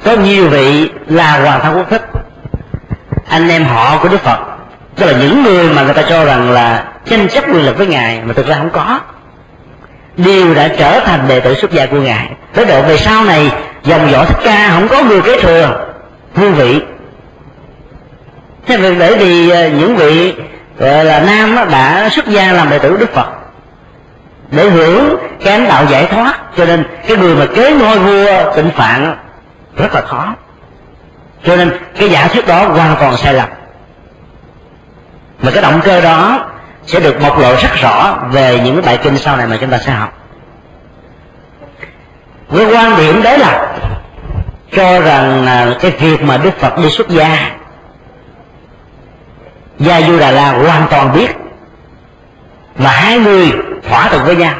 có 0.04 0.12
nhiều 0.12 0.48
vị 0.48 0.90
là 1.06 1.40
hoàng 1.40 1.60
thân 1.62 1.76
quốc 1.76 1.90
thích. 1.90 2.02
Anh 3.28 3.48
em 3.48 3.64
họ 3.64 3.98
của 4.02 4.08
đức 4.08 4.20
phật. 4.20 4.38
Tức 4.96 5.06
là 5.06 5.12
những 5.20 5.42
người 5.42 5.68
mà 5.68 5.82
người 5.82 5.94
ta 5.94 6.02
cho 6.02 6.24
rằng 6.24 6.50
là 6.50 6.84
tranh 7.04 7.28
chấp 7.28 7.44
quyền 7.44 7.66
lực 7.66 7.78
với 7.78 7.86
ngài 7.86 8.20
mà 8.24 8.32
thực 8.32 8.46
ra 8.46 8.56
không 8.56 8.70
có. 8.70 9.00
Đều 10.16 10.54
đã 10.54 10.68
trở 10.68 11.00
thành 11.00 11.28
đệ 11.28 11.40
tử 11.40 11.54
xuất 11.54 11.72
gia 11.72 11.86
của 11.86 12.00
ngài. 12.00 12.30
Tới 12.54 12.64
độ 12.64 12.82
về 12.82 12.96
sau 12.96 13.24
này, 13.24 13.50
dòng 13.84 14.10
dõi 14.10 14.26
thích 14.26 14.38
ca 14.44 14.70
không 14.74 14.88
có 14.88 15.02
người 15.02 15.22
kế 15.22 15.40
thừa 15.40 15.86
vương 16.34 16.54
vị. 16.54 16.80
Thế 18.66 18.76
vì 18.76 18.94
bởi 18.94 19.16
vì 19.16 19.50
ờ, 19.50 19.68
những 19.68 19.96
vị 19.96 20.34
gọi 20.78 21.04
là 21.04 21.20
nam 21.20 21.70
đã 21.70 22.08
xuất 22.12 22.28
gia 22.28 22.52
làm 22.52 22.70
đệ 22.70 22.78
tử 22.78 22.96
đức 22.96 23.14
phật, 23.14 23.26
để 24.50 24.70
hưởng 24.70 25.16
cái 25.44 25.52
ánh 25.52 25.68
đạo 25.68 25.84
giải 25.90 26.06
thoát. 26.06 26.40
Cho 26.56 26.64
nên 26.64 26.84
cái 27.08 27.16
người 27.16 27.34
mà 27.34 27.46
kế 27.54 27.72
ngôi 27.72 27.98
vua 27.98 28.54
tịnh 28.56 28.70
phạn 28.70 29.16
rất 29.76 29.94
là 29.94 30.00
khó. 30.00 30.34
Cho 31.44 31.56
nên 31.56 31.78
cái 31.98 32.10
giả 32.10 32.28
thuyết 32.28 32.46
đó 32.46 32.68
hoàn 32.68 32.96
toàn 33.00 33.16
sai 33.16 33.34
lầm. 33.34 33.48
Mà 35.42 35.50
cái 35.50 35.62
động 35.62 35.80
cơ 35.84 36.00
đó 36.00 36.46
sẽ 36.86 37.00
được 37.00 37.20
bộc 37.22 37.38
lộ 37.38 37.54
rất 37.56 37.74
rõ 37.82 38.18
về 38.30 38.60
những 38.64 38.74
cái 38.74 38.82
bài 38.82 38.98
kinh 39.04 39.18
sau 39.18 39.36
này 39.36 39.46
mà 39.46 39.56
chúng 39.60 39.70
ta 39.70 39.78
sẽ 39.78 39.92
học. 39.92 40.12
Với 42.48 42.66
quan 42.74 42.96
điểm 42.96 43.22
đấy 43.22 43.38
là 43.38 43.76
cho 44.72 45.00
rằng 45.00 45.46
à, 45.46 45.66
cái 45.80 45.90
việc 45.90 46.22
mà 46.22 46.36
đức 46.36 46.58
phật 46.58 46.78
đi 46.78 46.90
xuất 46.90 47.08
gia 47.08 47.50
gia 49.78 50.00
du 50.00 50.18
đà 50.18 50.30
la 50.30 50.50
hoàn 50.52 50.86
toàn 50.90 51.12
biết 51.12 51.30
và 52.76 52.90
hai 52.90 53.18
người 53.18 53.52
thỏa 53.88 54.08
thuận 54.08 54.24
với 54.24 54.36
nhau 54.36 54.54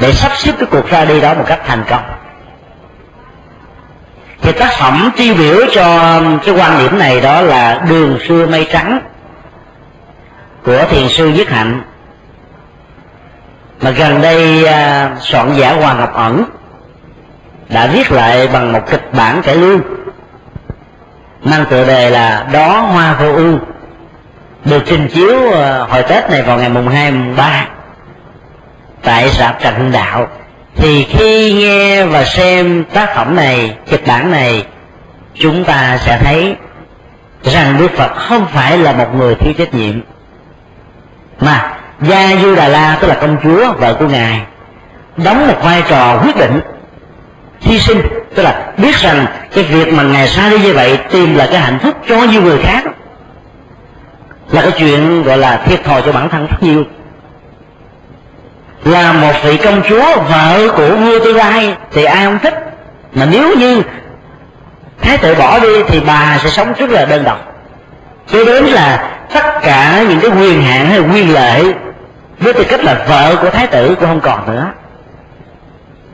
để 0.00 0.12
sắp 0.12 0.32
xếp 0.36 0.52
cái 0.58 0.68
cuộc 0.70 0.88
ra 0.88 1.04
đi 1.04 1.20
đó 1.20 1.34
một 1.34 1.44
cách 1.46 1.60
thành 1.66 1.84
công. 1.88 2.02
Thì 4.42 4.52
tác 4.52 4.72
phẩm 4.78 5.10
tiêu 5.16 5.34
biểu 5.34 5.56
cho 5.72 6.20
cái 6.44 6.54
quan 6.54 6.78
điểm 6.78 6.98
này 6.98 7.20
đó 7.20 7.40
là 7.40 7.82
đường 7.88 8.18
xưa 8.28 8.46
mây 8.46 8.66
trắng 8.72 9.00
của 10.64 10.84
thiền 10.90 11.08
sư 11.08 11.28
nhất 11.28 11.48
hạnh. 11.48 11.82
Mà 13.80 13.90
gần 13.90 14.22
đây 14.22 14.66
à, 14.66 15.10
soạn 15.20 15.54
giả 15.56 15.72
hoàng 15.72 16.00
ngọc 16.00 16.14
ẩn 16.14 16.44
đã 17.68 17.86
viết 17.86 18.12
lại 18.12 18.48
bằng 18.52 18.72
một 18.72 18.90
kịch 18.90 19.12
bản 19.12 19.42
cải 19.42 19.56
lương, 19.56 19.80
mang 21.42 21.64
tựa 21.70 21.86
đề 21.86 22.10
là 22.10 22.46
đó 22.52 22.80
hoa 22.80 23.12
vô 23.12 23.32
ưu 23.32 23.58
được 24.64 24.82
trình 24.86 25.08
chiếu 25.08 25.50
ờ, 25.52 25.86
hồi 25.90 26.02
tết 26.02 26.30
này 26.30 26.42
vào 26.42 26.58
ngày 26.58 26.68
mùng 26.68 26.88
hai, 26.88 27.12
mùng 27.12 27.36
ba, 27.36 27.66
tại 29.02 29.28
rạp 29.28 29.62
trần 29.62 29.74
hưng 29.74 29.92
đạo. 29.92 30.28
Thì 30.76 31.04
khi 31.04 31.52
nghe 31.52 32.04
và 32.04 32.24
xem 32.24 32.84
tác 32.84 33.14
phẩm 33.14 33.36
này, 33.36 33.76
kịch 33.90 34.06
bản 34.06 34.30
này, 34.30 34.66
chúng 35.34 35.64
ta 35.64 35.98
sẽ 36.00 36.18
thấy 36.18 36.56
rằng 37.42 37.76
đức 37.78 37.90
phật 37.96 38.14
không 38.16 38.46
phải 38.52 38.78
là 38.78 38.92
một 38.92 39.14
người 39.14 39.34
thiếu 39.34 39.52
trách 39.58 39.74
nhiệm. 39.74 40.00
Mà 41.40 41.72
gia 42.00 42.36
du 42.42 42.54
đà 42.54 42.68
la, 42.68 42.98
tức 43.00 43.08
là 43.08 43.14
công 43.14 43.36
chúa, 43.42 43.72
vợ 43.72 43.94
của 43.94 44.08
ngài, 44.08 44.40
đóng 45.16 45.46
một 45.46 45.62
vai 45.62 45.82
trò 45.88 46.20
quyết 46.22 46.36
định 46.36 46.60
hy 47.60 47.78
sinh. 47.78 48.02
Tức 48.34 48.42
là 48.42 48.72
biết 48.76 48.96
rằng 48.96 49.26
cái 49.54 49.64
việc 49.64 49.92
mà 49.92 50.02
ngài 50.02 50.28
xa 50.28 50.50
đi 50.50 50.58
như 50.58 50.72
vậy 50.72 50.98
tìm 51.10 51.34
là 51.34 51.48
cái 51.50 51.60
hạnh 51.60 51.78
phúc 51.78 51.94
cho 52.08 52.16
nhiều 52.16 52.42
người 52.42 52.58
khác 52.62 52.84
là 54.52 54.62
cái 54.62 54.72
chuyện 54.78 55.22
gọi 55.22 55.38
là 55.38 55.56
thiệt 55.56 55.84
thòi 55.84 56.02
cho 56.02 56.12
bản 56.12 56.28
thân 56.28 56.46
rất 56.46 56.62
nhiều. 56.62 56.84
Là 58.84 59.12
một 59.12 59.32
vị 59.44 59.56
công 59.56 59.82
chúa 59.88 60.20
vợ 60.28 60.68
của 60.76 60.96
vua 60.96 61.24
tương 61.24 61.36
lai 61.36 61.74
thì 61.92 62.04
ai 62.04 62.24
không 62.24 62.38
thích? 62.38 62.54
Mà 63.14 63.26
nếu 63.30 63.56
như 63.56 63.82
thái 65.00 65.18
tử 65.18 65.34
bỏ 65.34 65.58
đi 65.58 65.82
thì 65.88 66.00
bà 66.00 66.38
sẽ 66.42 66.48
sống 66.48 66.72
rất 66.78 66.90
là 66.90 67.04
đơn 67.04 67.24
độc. 67.24 67.54
Cho 68.26 68.44
đến 68.44 68.64
là 68.64 69.10
tất 69.34 69.60
cả 69.62 70.04
những 70.08 70.20
cái 70.20 70.30
quyền 70.30 70.62
hạn 70.62 70.86
hay 70.86 71.00
quyền 71.00 71.32
lợi 71.32 71.74
với 72.38 72.52
tư 72.52 72.64
cách 72.68 72.84
là 72.84 73.04
vợ 73.08 73.36
của 73.42 73.50
thái 73.50 73.66
tử 73.66 73.94
cũng 73.94 74.08
không 74.08 74.20
còn 74.20 74.46
nữa. 74.46 74.66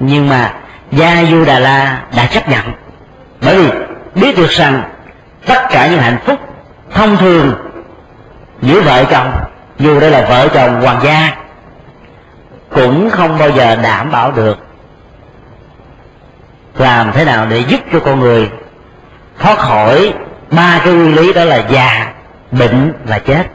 Nhưng 0.00 0.28
mà 0.28 0.52
gia 0.92 1.24
du 1.30 1.44
đà 1.44 1.58
la 1.58 1.98
đã 2.16 2.26
chấp 2.26 2.48
nhận. 2.48 2.64
Bởi 3.40 3.62
vì 3.62 3.70
biết 4.14 4.36
được 4.36 4.50
rằng 4.50 4.82
tất 5.46 5.62
cả 5.70 5.86
những 5.86 6.00
hạnh 6.00 6.18
phúc 6.26 6.38
thông 6.94 7.16
thường 7.16 7.54
giữa 8.62 8.80
vợ 8.80 9.04
chồng, 9.10 9.32
dù 9.78 10.00
đây 10.00 10.10
là 10.10 10.26
vợ 10.28 10.48
chồng 10.54 10.80
hoàng 10.80 11.00
gia, 11.02 11.36
cũng 12.74 13.10
không 13.10 13.38
bao 13.38 13.50
giờ 13.50 13.76
đảm 13.76 14.10
bảo 14.10 14.32
được 14.32 14.58
làm 16.78 17.12
thế 17.12 17.24
nào 17.24 17.46
để 17.46 17.58
giúp 17.58 17.80
cho 17.92 18.00
con 18.00 18.20
người 18.20 18.50
thoát 19.38 19.58
khỏi 19.58 20.12
ba 20.50 20.80
cái 20.84 20.92
nguyên 20.92 21.16
lý 21.16 21.32
đó 21.32 21.44
là 21.44 21.56
già, 21.56 22.12
bệnh 22.50 22.92
và 23.04 23.18
chết. 23.18 23.46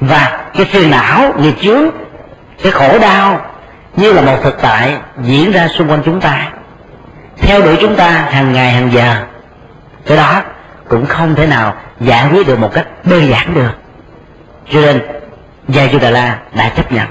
Và 0.00 0.40
cái 0.56 0.66
phiền 0.66 0.90
não, 0.90 1.32
nghiệp 1.38 1.54
chướng, 1.62 1.90
cái 2.62 2.72
khổ 2.72 2.98
đau 2.98 3.46
như 3.96 4.12
là 4.12 4.20
một 4.22 4.36
thực 4.42 4.62
tại 4.62 4.96
diễn 5.22 5.52
ra 5.52 5.68
xung 5.68 5.90
quanh 5.90 6.02
chúng 6.04 6.20
ta, 6.20 6.48
theo 7.36 7.62
đuổi 7.62 7.76
chúng 7.80 7.96
ta 7.96 8.10
hàng 8.10 8.52
ngày 8.52 8.70
hàng 8.70 8.92
giờ. 8.92 9.16
Cái 10.06 10.16
đó 10.16 10.42
cũng 10.94 11.06
không 11.06 11.34
thể 11.34 11.46
nào 11.46 11.74
giải 12.00 12.28
quyết 12.32 12.46
được 12.46 12.58
một 12.58 12.70
cách 12.74 12.86
đơn 13.04 13.30
giản 13.30 13.54
được. 13.54 13.70
Cho 14.70 14.80
nên 14.80 15.02
gia 15.68 15.88
du 15.92 15.98
đà 15.98 16.10
la 16.10 16.38
đã 16.54 16.68
chấp 16.68 16.92
nhận 16.92 17.06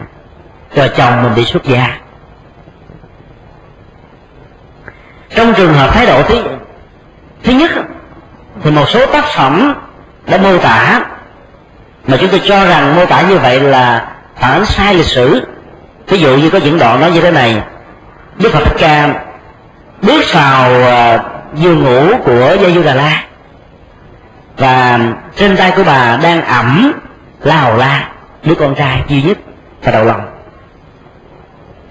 cho 0.75 0.88
chồng 0.88 1.24
mình 1.24 1.36
đi 1.36 1.46
xuất 1.46 1.63
gia. 1.63 1.98
Trong 5.36 5.54
trường 5.54 5.74
hợp 5.74 5.94
thái 5.94 6.06
độ 6.06 6.24
thứ 6.24 6.44
thứ 7.44 7.54
nhất, 7.54 7.72
thì 8.63 8.72
một 8.72 8.90
số 8.90 9.06
tác 9.06 9.25
phẩm 9.25 9.74
đã 10.28 10.38
mô 10.38 10.58
tả, 10.58 11.06
mà 12.08 12.18
chúng 12.18 12.30
tôi 12.30 12.42
cho 12.44 12.66
rằng 12.66 12.96
mô 12.96 13.06
tả 13.06 13.22
như 13.22 13.38
vậy 13.38 13.60
là 13.60 14.08
phản 14.36 14.52
ánh 14.52 14.66
sai 14.66 14.94
lịch 14.94 15.06
sử. 15.06 15.46
Ví 16.08 16.18
dụ 16.18 16.38
như 16.38 16.50
có 16.50 16.58
những 16.58 16.80
đoạn 16.80 17.02
nói 17.02 17.12
như 17.12 17.22
thế 17.22 17.32
này, 17.32 17.62
đức 18.38 18.50
phật 18.50 18.63
thích 18.66 18.78
ca 18.78 19.10
bước 20.02 20.22
vào 20.34 20.84
à, 20.84 21.20
giường 21.56 21.84
ngủ 21.84 22.18
của 22.25 22.58
gia 22.62 22.70
du 22.70 22.84
đà 22.84 22.94
la 22.94 23.24
và 24.57 25.00
trên 25.36 25.57
tay 25.57 25.72
của 25.75 25.83
bà 25.83 26.17
đang 26.24 26.45
ẩm 26.45 26.93
lào 27.43 27.77
la, 27.77 28.10
đứa 28.43 28.55
con 28.55 28.75
trai 28.75 29.03
duy 29.07 29.22
nhất 29.22 29.38
và 29.83 29.91
đầu 29.91 30.05
lòng. 30.05 30.22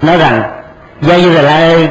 Nói 0.02 0.16
rằng, 0.16 0.42
gia 1.00 1.16
như 1.16 1.32
là 1.32 1.42
la 1.42 1.56
ơi, 1.56 1.88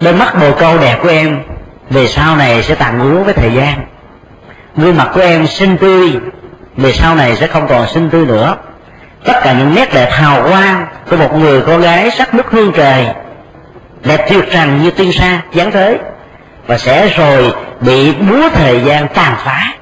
đôi 0.00 0.14
mắt 0.14 0.34
bồ 0.40 0.52
câu 0.52 0.78
đẹp 0.78 0.98
của 1.02 1.08
em 1.08 1.42
về 1.90 2.06
sau 2.08 2.36
này 2.36 2.62
sẽ 2.62 2.74
tàn 2.74 3.00
úa 3.00 3.22
với 3.22 3.34
thời 3.34 3.52
gian. 3.52 3.86
Gương 4.76 4.96
mặt 4.96 5.10
của 5.14 5.20
em 5.20 5.46
xinh 5.46 5.76
tươi, 5.78 6.20
về 6.76 6.92
sau 6.92 7.14
này 7.14 7.36
sẽ 7.36 7.46
không 7.46 7.68
còn 7.68 7.86
xinh 7.86 8.10
tươi 8.10 8.26
nữa. 8.26 8.56
Tất 9.24 9.40
cả 9.42 9.52
những 9.52 9.74
nét 9.74 9.94
đẹp 9.94 10.08
hào 10.12 10.42
quang 10.42 10.86
của 11.10 11.16
một 11.16 11.34
người 11.34 11.62
con 11.62 11.80
gái 11.80 12.10
sắc 12.10 12.34
nước 12.34 12.50
hương 12.50 12.72
trời, 12.72 13.06
đẹp 14.04 14.26
tuyệt 14.30 14.44
trần 14.52 14.82
như 14.82 14.90
tiên 14.90 15.12
sa 15.12 15.40
dáng 15.52 15.70
thế 15.70 15.98
và 16.66 16.78
sẽ 16.78 17.08
rồi 17.08 17.52
bị 17.80 18.12
búa 18.12 18.48
thời 18.54 18.80
gian 18.80 19.08
tàn 19.08 19.34
phá. 19.44 19.72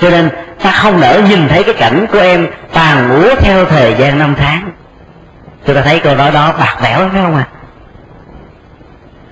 Cho 0.00 0.10
nên, 0.10 0.30
ta 0.62 0.70
không 0.70 1.00
nỡ 1.00 1.20
nhìn 1.28 1.48
thấy 1.48 1.62
cái 1.62 1.74
cảnh 1.74 2.06
của 2.12 2.18
em 2.18 2.46
tàn 2.72 3.08
múa 3.08 3.34
theo 3.40 3.64
thời 3.64 3.94
gian 3.98 4.18
năm 4.18 4.34
tháng. 4.38 4.70
Chúng 5.66 5.76
ta 5.76 5.82
thấy 5.82 5.98
câu 5.98 6.16
nói 6.16 6.30
đó 6.30 6.54
bạc 6.58 6.76
bẽo 6.82 7.00
lắm, 7.00 7.10
phải 7.12 7.22
không 7.22 7.36
ạ? 7.36 7.44
À? 7.52 7.56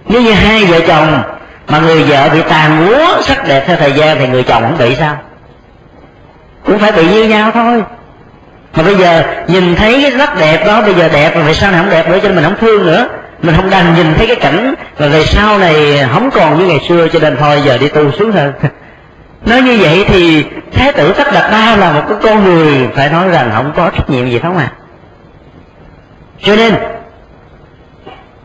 nếu 0.08 0.22
như 0.22 0.32
hai 0.32 0.64
vợ 0.64 0.80
chồng 0.86 1.22
mà 1.68 1.78
người 1.78 2.02
vợ 2.02 2.28
bị 2.32 2.42
tàn 2.48 2.86
múa 2.86 3.22
sắc 3.22 3.48
đẹp 3.48 3.64
theo 3.66 3.76
thời 3.76 3.92
gian 3.92 4.18
thì 4.18 4.26
người 4.26 4.42
chồng 4.42 4.62
cũng 4.62 4.78
bị 4.78 4.96
sao? 4.96 5.16
Cũng 6.66 6.78
phải 6.78 6.92
bị 6.92 7.06
như 7.06 7.24
nhau 7.24 7.50
thôi. 7.54 7.82
Mà 8.76 8.82
bây 8.82 8.96
giờ 8.96 9.22
nhìn 9.48 9.76
thấy 9.76 10.02
cái 10.02 10.10
rất 10.10 10.38
đẹp 10.38 10.66
đó, 10.66 10.82
bây 10.82 10.94
giờ 10.94 11.08
đẹp 11.12 11.34
rồi 11.34 11.44
về 11.44 11.54
sau 11.54 11.70
này 11.70 11.80
không 11.80 11.90
đẹp 11.90 12.08
nữa? 12.08 12.18
Cho 12.22 12.28
nên 12.28 12.36
mình 12.36 12.44
không 12.44 12.56
thương 12.60 12.86
nữa 12.86 13.08
mình 13.42 13.56
không 13.56 13.70
đành 13.70 13.94
nhìn 13.94 14.14
thấy 14.14 14.26
cái 14.26 14.36
cảnh 14.36 14.74
và 14.96 15.08
về 15.08 15.24
sau 15.24 15.58
này 15.58 16.06
không 16.12 16.30
còn 16.30 16.58
như 16.58 16.66
ngày 16.66 16.80
xưa, 16.88 17.08
cho 17.08 17.18
nên 17.18 17.36
thôi 17.36 17.62
giờ 17.64 17.78
đi 17.78 17.88
tu 17.88 18.10
xuống 18.12 18.32
hơn 18.32 18.52
nói 19.46 19.62
như 19.62 19.78
vậy 19.80 20.04
thì 20.08 20.44
thái 20.72 20.92
tử 20.92 21.12
tất 21.12 21.32
đạt 21.32 21.50
đa 21.50 21.76
là 21.76 21.92
một 21.92 22.02
cái 22.08 22.18
con 22.22 22.44
người 22.44 22.88
phải 22.94 23.10
nói 23.10 23.28
rằng 23.28 23.50
không 23.54 23.72
có 23.76 23.90
trách 23.90 24.10
nhiệm 24.10 24.30
gì 24.30 24.38
không 24.38 24.56
à. 24.56 24.72
Cho 26.42 26.56
nên, 26.56 26.74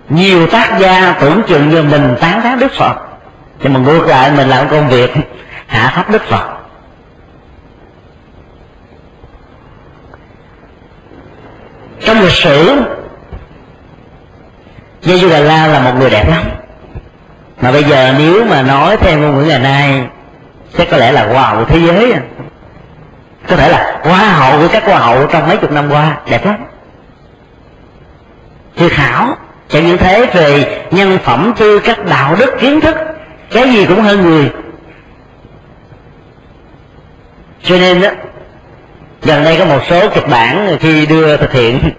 nhiều 0.10 0.48
tác 0.48 0.80
gia 0.80 1.14
tưởng 1.14 1.42
chừng 1.48 1.70
như 1.70 1.84
mình 1.84 2.16
tán 2.22 2.42
thán 2.42 2.60
đức 2.60 2.72
phật, 2.72 2.96
nhưng 3.64 3.74
mà 3.74 3.80
ngược 3.80 4.08
lại 4.08 4.32
mình 4.38 4.50
làm 4.50 4.70
công 4.70 4.90
việc 4.90 5.14
hạ 5.68 5.92
thấp 5.96 6.10
đức 6.10 6.24
phật. 6.24 6.60
Trong 12.06 12.22
lịch 12.22 12.32
sử 12.32 12.82
Gia 15.02 15.18
Du 15.18 15.30
Đà 15.30 15.40
La 15.40 15.68
là 15.68 15.80
một 15.80 15.92
người 16.00 16.10
đẹp 16.10 16.30
lắm. 16.30 16.44
Mà 17.62 17.72
bây 17.72 17.84
giờ 17.84 18.14
nếu 18.18 18.46
mà 18.46 18.62
nói 18.62 18.98
theo 18.98 19.20
ngôn 19.20 19.38
ngữ 19.38 19.46
ngày 19.46 19.60
nay, 19.60 20.04
chắc 20.78 20.88
có 20.92 20.98
lẽ 20.98 21.12
là 21.12 21.28
hoa 21.28 21.50
hậu 21.50 21.66
thế 21.66 21.80
giới 21.80 22.12
à. 22.12 22.22
có 23.48 23.56
thể 23.56 23.70
là 23.70 24.00
hoa 24.04 24.30
hậu 24.30 24.60
của 24.60 24.68
các 24.72 24.84
hoa 24.86 25.00
hậu 25.00 25.28
trong 25.28 25.48
mấy 25.48 25.58
chục 25.58 25.72
năm 25.72 25.90
qua, 25.92 26.18
đẹp 26.30 26.46
lắm. 26.46 26.56
Tuyệt 28.76 28.94
hảo 28.94 29.38
chẳng 29.70 29.88
những 29.88 29.98
thế, 29.98 30.26
về 30.34 30.82
nhân 30.92 31.18
phẩm 31.24 31.54
tư 31.58 31.80
cách, 31.80 32.06
đạo 32.06 32.36
đức, 32.40 32.56
kiến 32.60 32.82
thức, 32.82 32.96
cái 33.52 33.72
gì 33.72 33.86
cũng 33.86 34.02
hơn 34.02 34.22
người. 34.22 34.50
Cho 37.64 37.78
nên 37.78 38.02
đó 38.02 38.10
gần 39.22 39.44
đây 39.44 39.58
có 39.60 39.66
một 39.66 39.80
số 39.90 40.10
kịch 40.10 40.30
bản 40.30 40.78
khi 40.80 41.06
đưa 41.06 41.38
thực 41.38 41.54
hiện 41.54 41.92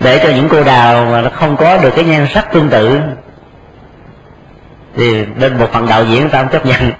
để 0.00 0.20
cho 0.22 0.28
những 0.28 0.48
cô 0.48 0.64
đào 0.64 1.08
mà 1.12 1.20
nó 1.20 1.30
không 1.40 1.56
có 1.56 1.76
được 1.76 1.90
cái 1.96 2.04
nhan 2.04 2.26
sắc 2.34 2.52
tương 2.52 2.68
tự, 2.68 2.98
thì 4.96 5.24
bên 5.24 5.58
một 5.58 5.72
phần 5.72 5.86
đạo 5.88 6.04
diễn 6.04 6.20
người 6.20 6.30
ta 6.30 6.38
không 6.38 6.52
chấp 6.52 6.66
nhận. 6.66 6.92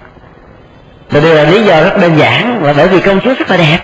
Và 1.09 1.19
đây 1.19 1.35
là 1.35 1.43
lý 1.43 1.63
do 1.63 1.83
rất 1.83 1.97
đơn 2.01 2.17
giản 2.17 2.63
là 2.63 2.73
bởi 2.77 2.87
vì 2.87 2.99
công 2.99 3.21
chúa 3.21 3.33
rất 3.39 3.49
là 3.49 3.57
đẹp. 3.57 3.79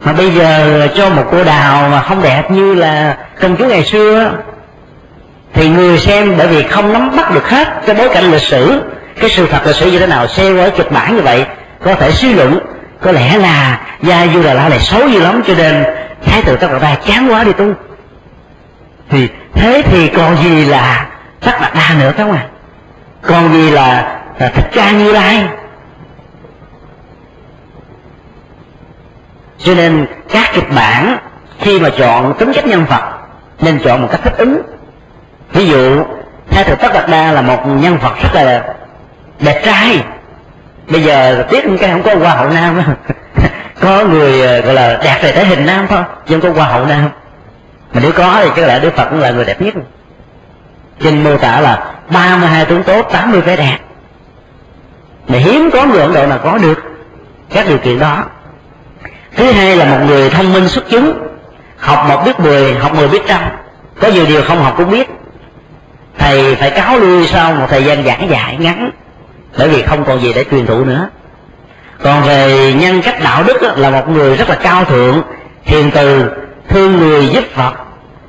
Mà 0.00 0.12
bây 0.12 0.30
giờ 0.30 0.88
cho 0.96 1.10
một 1.10 1.24
cô 1.30 1.44
đào 1.44 1.88
mà 1.88 2.02
không 2.02 2.22
đẹp 2.22 2.50
như 2.50 2.74
là 2.74 3.16
công 3.40 3.56
chúa 3.56 3.66
ngày 3.66 3.84
xưa 3.84 4.32
thì 5.52 5.68
người 5.68 5.98
xem 5.98 6.34
bởi 6.38 6.46
vì 6.46 6.62
không 6.62 6.92
nắm 6.92 7.16
bắt 7.16 7.34
được 7.34 7.48
hết 7.48 7.68
cái 7.86 7.96
bối 7.96 8.08
cảnh 8.14 8.32
lịch 8.32 8.42
sử, 8.42 8.82
cái 9.20 9.30
sự 9.30 9.46
thật 9.46 9.66
lịch 9.66 9.76
sử 9.76 9.90
như 9.90 9.98
thế 9.98 10.06
nào 10.06 10.26
xem 10.26 10.58
ở 10.58 10.70
kịch 10.70 10.92
bản 10.92 11.16
như 11.16 11.22
vậy, 11.22 11.44
có 11.84 11.94
thể 11.94 12.10
suy 12.10 12.34
luận, 12.34 12.58
có 13.00 13.12
lẽ 13.12 13.38
là 13.38 13.80
gia 14.02 14.26
du 14.34 14.42
đà 14.42 14.54
la 14.54 14.68
này 14.68 14.78
xấu 14.78 15.08
dữ 15.08 15.20
lắm, 15.20 15.42
cho 15.46 15.54
nên 15.54 15.84
thái 16.24 16.42
tử 16.42 16.56
tất 16.56 16.66
cả 16.70 16.78
ta 16.78 16.94
chán 17.06 17.32
quá 17.32 17.44
đi 17.44 17.52
tu 17.52 17.72
thì 19.08 19.28
thế 19.54 19.82
thì 19.86 20.08
còn 20.08 20.36
gì 20.36 20.64
là 20.64 21.06
sắc 21.42 21.60
mặt 21.60 21.74
đa 21.74 21.94
nữa 21.98 22.12
các 22.16 22.28
bạn 22.28 22.48
còn 23.26 23.52
gì 23.52 23.70
là, 23.70 24.18
là 24.38 24.48
thích 24.48 24.66
ca 24.72 24.90
như 24.90 25.12
lai? 25.12 25.48
Cho 29.58 29.74
nên 29.74 30.06
các 30.28 30.50
kịch 30.54 30.74
bản 30.74 31.18
khi 31.60 31.80
mà 31.80 31.88
chọn 31.98 32.34
tính 32.38 32.52
cách 32.52 32.66
nhân 32.66 32.84
vật 32.84 33.02
nên 33.60 33.78
chọn 33.84 34.02
một 34.02 34.08
cách 34.10 34.20
thích 34.24 34.34
ứng. 34.38 34.62
Ví 35.52 35.66
dụ 35.66 36.04
thái 36.50 36.64
thực 36.64 36.80
tất 36.80 36.88
đạt 36.94 37.08
đa 37.08 37.32
là 37.32 37.42
một 37.42 37.66
nhân 37.66 37.98
vật 37.98 38.12
rất 38.22 38.34
là 38.34 38.74
đẹp 39.40 39.62
trai. 39.64 40.04
Bây 40.88 41.02
giờ 41.02 41.44
tiếc 41.50 41.64
cái 41.80 41.90
không 41.90 42.02
có 42.02 42.14
hoa 42.14 42.34
hậu 42.34 42.50
nam. 42.50 42.82
Có 43.80 44.04
người 44.04 44.42
ờ, 44.42 44.60
gọi 44.60 44.74
là 44.74 44.98
đẹp 45.04 45.18
về 45.22 45.32
thể 45.32 45.44
hình 45.44 45.66
nam 45.66 45.86
thôi 45.88 46.02
nhưng 46.28 46.40
có 46.40 46.50
hoa 46.50 46.66
hậu 46.66 46.86
nam 46.86 47.10
mà 47.96 48.02
nếu 48.02 48.12
có 48.12 48.40
thì 48.42 48.50
có 48.56 48.66
lẽ 48.66 48.80
đức 48.80 48.96
phật 48.96 49.06
cũng 49.10 49.20
là 49.20 49.30
người 49.30 49.44
đẹp 49.44 49.62
nhất. 49.62 49.74
Kinh 51.00 51.24
mô 51.24 51.36
tả 51.36 51.60
là 51.60 51.94
32 52.10 52.64
tướng 52.64 52.82
tốt 52.82 53.08
80 53.12 53.40
vẻ 53.40 53.56
đẹp. 53.56 53.78
Mà 55.28 55.38
hiếm 55.38 55.70
có 55.72 55.86
người 55.86 56.00
ấn 56.00 56.12
độ 56.12 56.26
nào 56.26 56.38
có 56.44 56.58
được 56.58 56.78
các 57.50 57.68
điều 57.68 57.78
kiện 57.78 57.98
đó. 57.98 58.24
Thứ 59.36 59.52
hai 59.52 59.76
là 59.76 59.84
một 59.84 59.98
người 60.06 60.30
thông 60.30 60.52
minh 60.52 60.68
xuất 60.68 60.84
chúng, 60.90 61.12
học 61.78 62.06
một 62.08 62.22
biết 62.24 62.40
mười, 62.40 62.74
học 62.74 62.94
mười 62.94 63.08
biết 63.08 63.22
trăm. 63.28 63.40
Có 64.00 64.08
nhiều 64.08 64.26
điều 64.26 64.42
không 64.42 64.62
học 64.62 64.74
cũng 64.76 64.90
biết. 64.90 65.10
Thầy 66.18 66.54
phải 66.54 66.70
cáo 66.70 66.98
lui 66.98 67.26
sau 67.26 67.52
một 67.52 67.66
thời 67.70 67.84
gian 67.84 68.04
giảng 68.04 68.30
dạy 68.30 68.56
ngắn, 68.58 68.90
bởi 69.58 69.68
vì 69.68 69.82
không 69.82 70.04
còn 70.04 70.20
gì 70.20 70.32
để 70.32 70.44
truyền 70.50 70.66
thụ 70.66 70.84
nữa. 70.84 71.08
Còn 72.02 72.22
về 72.22 72.72
nhân 72.76 73.02
cách 73.02 73.16
đạo 73.24 73.44
đức 73.46 73.62
là 73.76 73.90
một 73.90 74.08
người 74.08 74.36
rất 74.36 74.48
là 74.48 74.54
cao 74.54 74.84
thượng, 74.84 75.22
hiền 75.62 75.90
từ, 75.94 76.24
thương 76.68 76.98
người 76.98 77.28
giúp 77.28 77.44
phật 77.54 77.85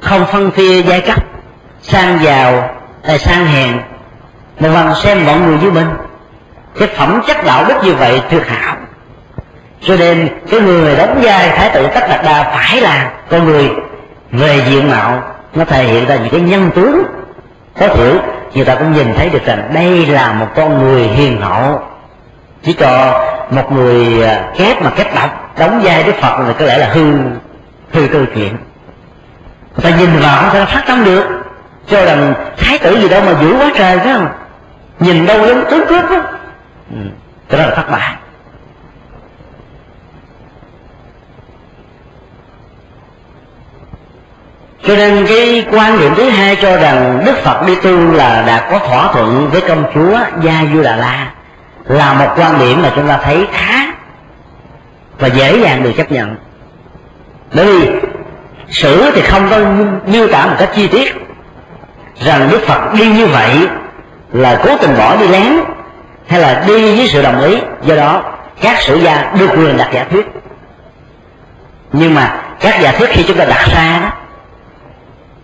không 0.10 0.26
phân 0.26 0.52
chia 0.52 0.82
giai 0.82 1.02
cấp, 1.02 1.24
sang 1.82 2.20
giàu 2.24 2.70
hay 3.04 3.20
sang 3.20 3.46
hèn. 3.46 3.80
Mà 4.60 4.74
bằng 4.74 4.96
xem 4.96 5.26
mọi 5.26 5.40
người 5.40 5.58
như 5.62 5.72
mình 5.72 5.88
cái 6.80 6.88
phẩm 6.88 7.22
chất 7.28 7.46
đạo 7.46 7.66
đức 7.68 7.76
như 7.84 7.94
vậy 7.94 8.22
tuyệt 8.30 8.48
hảo. 8.48 8.76
Cho 9.82 9.96
nên 9.96 10.30
cái 10.52 10.60
người 10.60 10.96
đóng 10.96 11.20
vai 11.22 11.50
thái 11.50 11.70
tử 11.74 11.88
tất 11.96 12.08
đạt 12.10 12.26
đa 12.26 12.44
phải 12.44 12.82
là 12.82 13.12
con 13.30 13.46
người 13.46 13.70
về 14.32 14.62
diện 14.70 14.90
mạo. 14.90 15.24
Nó 15.54 15.66
thể 15.66 15.84
hiện 15.84 16.06
ra 16.06 16.16
những 16.16 16.30
cái 16.30 16.42
nhân 16.42 16.72
tướng 16.76 17.04
có 17.80 17.88
thiểu 17.88 18.14
người 18.54 18.66
ta 18.66 18.76
cũng 18.76 18.94
nhìn 18.94 19.14
thấy 19.14 19.30
được 19.30 19.46
rằng 19.46 19.70
đây 19.74 20.06
là 20.06 20.34
một 20.34 20.48
con 20.56 20.80
người 20.80 21.04
hiền 21.04 21.42
hậu. 21.42 21.82
Chỉ 22.64 22.74
cho 22.74 23.22
một 23.52 23.72
người 23.72 24.24
à, 24.24 24.50
kép 24.58 24.82
mà 24.82 24.90
kép 24.90 25.16
đọc, 25.16 25.54
đóng 25.60 25.80
vai 25.84 26.04
đức 26.04 26.16
phật 26.22 26.44
thì 26.48 26.54
có 26.60 26.66
lẽ 26.66 26.78
là 26.78 26.88
hư 26.88 27.14
hư 27.94 28.08
câu 28.08 28.22
chuyện 28.36 28.58
người 29.78 29.92
ta 29.92 29.98
nhìn 29.98 30.20
vào 30.20 30.42
không 30.42 30.50
thể 30.54 30.66
phát 30.66 30.84
tâm 30.88 31.04
được. 31.04 31.24
Cho 31.88 32.06
rằng 32.06 32.34
thái 32.58 32.80
tử 32.80 33.00
gì 33.00 33.10
đâu 33.10 33.22
mà 33.26 33.34
dữ 33.42 33.56
quá 33.60 33.72
trời, 33.76 34.00
phải 34.00 34.14
không? 34.14 34.28
Nhìn 35.00 35.26
đâu 35.26 35.48
giống 35.48 35.66
tướng 35.70 35.88
cướp 35.88 36.10
đó 36.10 36.22
ừ. 36.92 36.98
cái 37.50 37.60
đó 37.60 37.68
là 37.68 37.76
thất 37.76 37.92
bại. 37.92 38.16
Cho 44.84 44.96
nên 44.96 45.26
cái 45.28 45.66
quan 45.72 46.00
điểm 46.00 46.14
thứ 46.16 46.30
hai 46.30 46.56
cho 46.56 46.78
rằng 46.78 47.24
đức 47.26 47.36
phật 47.44 47.68
đi 47.68 47.76
tu 47.76 48.12
là 48.12 48.44
đã 48.48 48.70
có 48.72 48.80
thỏa 48.80 49.14
thuận 49.14 49.50
với 49.52 49.62
công 49.62 49.84
chúa 49.94 50.20
gia 50.44 50.64
du 50.74 50.84
đà 50.84 50.96
la 50.96 51.32
là 51.86 52.14
một 52.14 52.34
quan 52.38 52.60
điểm 52.60 52.82
mà 52.82 52.92
chúng 52.96 53.08
ta 53.08 53.20
thấy 53.24 53.48
khá 53.54 53.94
và 55.20 55.28
dễ 55.28 55.60
dàng 55.60 55.84
được 55.84 55.92
chấp 55.98 56.12
nhận. 56.12 56.36
Bởi 57.54 57.66
vì 57.66 57.90
sử 58.70 59.12
thì 59.16 59.22
không 59.22 59.50
có 59.50 59.58
miêu 60.06 60.28
tả 60.28 60.46
một 60.46 60.56
cách 60.60 60.70
chi 60.76 60.88
tiết. 60.88 61.16
Rằng 62.26 62.50
đức 62.52 62.60
phật 62.68 62.94
đi 62.94 63.06
như 63.06 63.26
vậy 63.26 63.68
là 64.34 64.60
cố 64.64 64.78
tình 64.78 64.98
bỏ 64.98 65.16
đi 65.16 65.28
lén 65.28 65.54
hay 66.28 66.40
là 66.40 66.64
đi 66.68 66.96
với 66.96 67.08
sự 67.08 67.22
đồng 67.22 67.42
ý. 67.42 67.58
Do 67.84 67.96
đó, 67.96 68.24
các 68.62 68.82
sử 68.82 68.96
gia 68.96 69.32
được 69.40 69.50
quyền 69.58 69.78
đặt 69.78 69.90
giả 69.94 70.06
thuyết. 70.12 70.28
Nhưng 71.94 72.16
mà 72.16 72.36
các 72.60 72.80
giả 72.82 72.92
thuyết 72.92 73.10
khi 73.10 73.24
chúng 73.28 73.38
ta 73.38 73.46
đặt 73.46 73.68
ra 73.76 74.00
đó, 74.02 74.12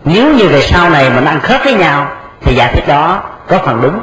nếu 0.06 0.34
như 0.34 0.48
về 0.48 0.62
sau 0.62 0.90
này 0.90 1.10
mình 1.10 1.26
ăn 1.26 1.40
khớp 1.40 1.64
với 1.64 1.74
nhau, 1.74 2.08
thì 2.42 2.56
giả 2.56 2.72
thuyết 2.74 2.88
đó 2.88 3.24
có 3.48 3.58
phần 3.58 3.82
đúng. 3.82 4.02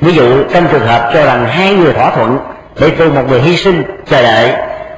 Ví 0.00 0.12
dụ, 0.12 0.44
trong 0.54 0.68
trường 0.72 0.86
hợp 0.86 1.10
cho 1.14 1.24
rằng 1.24 1.46
hai 1.46 1.74
người 1.74 1.92
thỏa 1.92 2.10
thuận 2.10 2.38
để 2.80 2.90
tu 2.90 3.10
một 3.10 3.22
người 3.28 3.40
hy 3.40 3.56
sinh 3.56 3.82
chờ 4.10 4.22
đợi, 4.22 4.52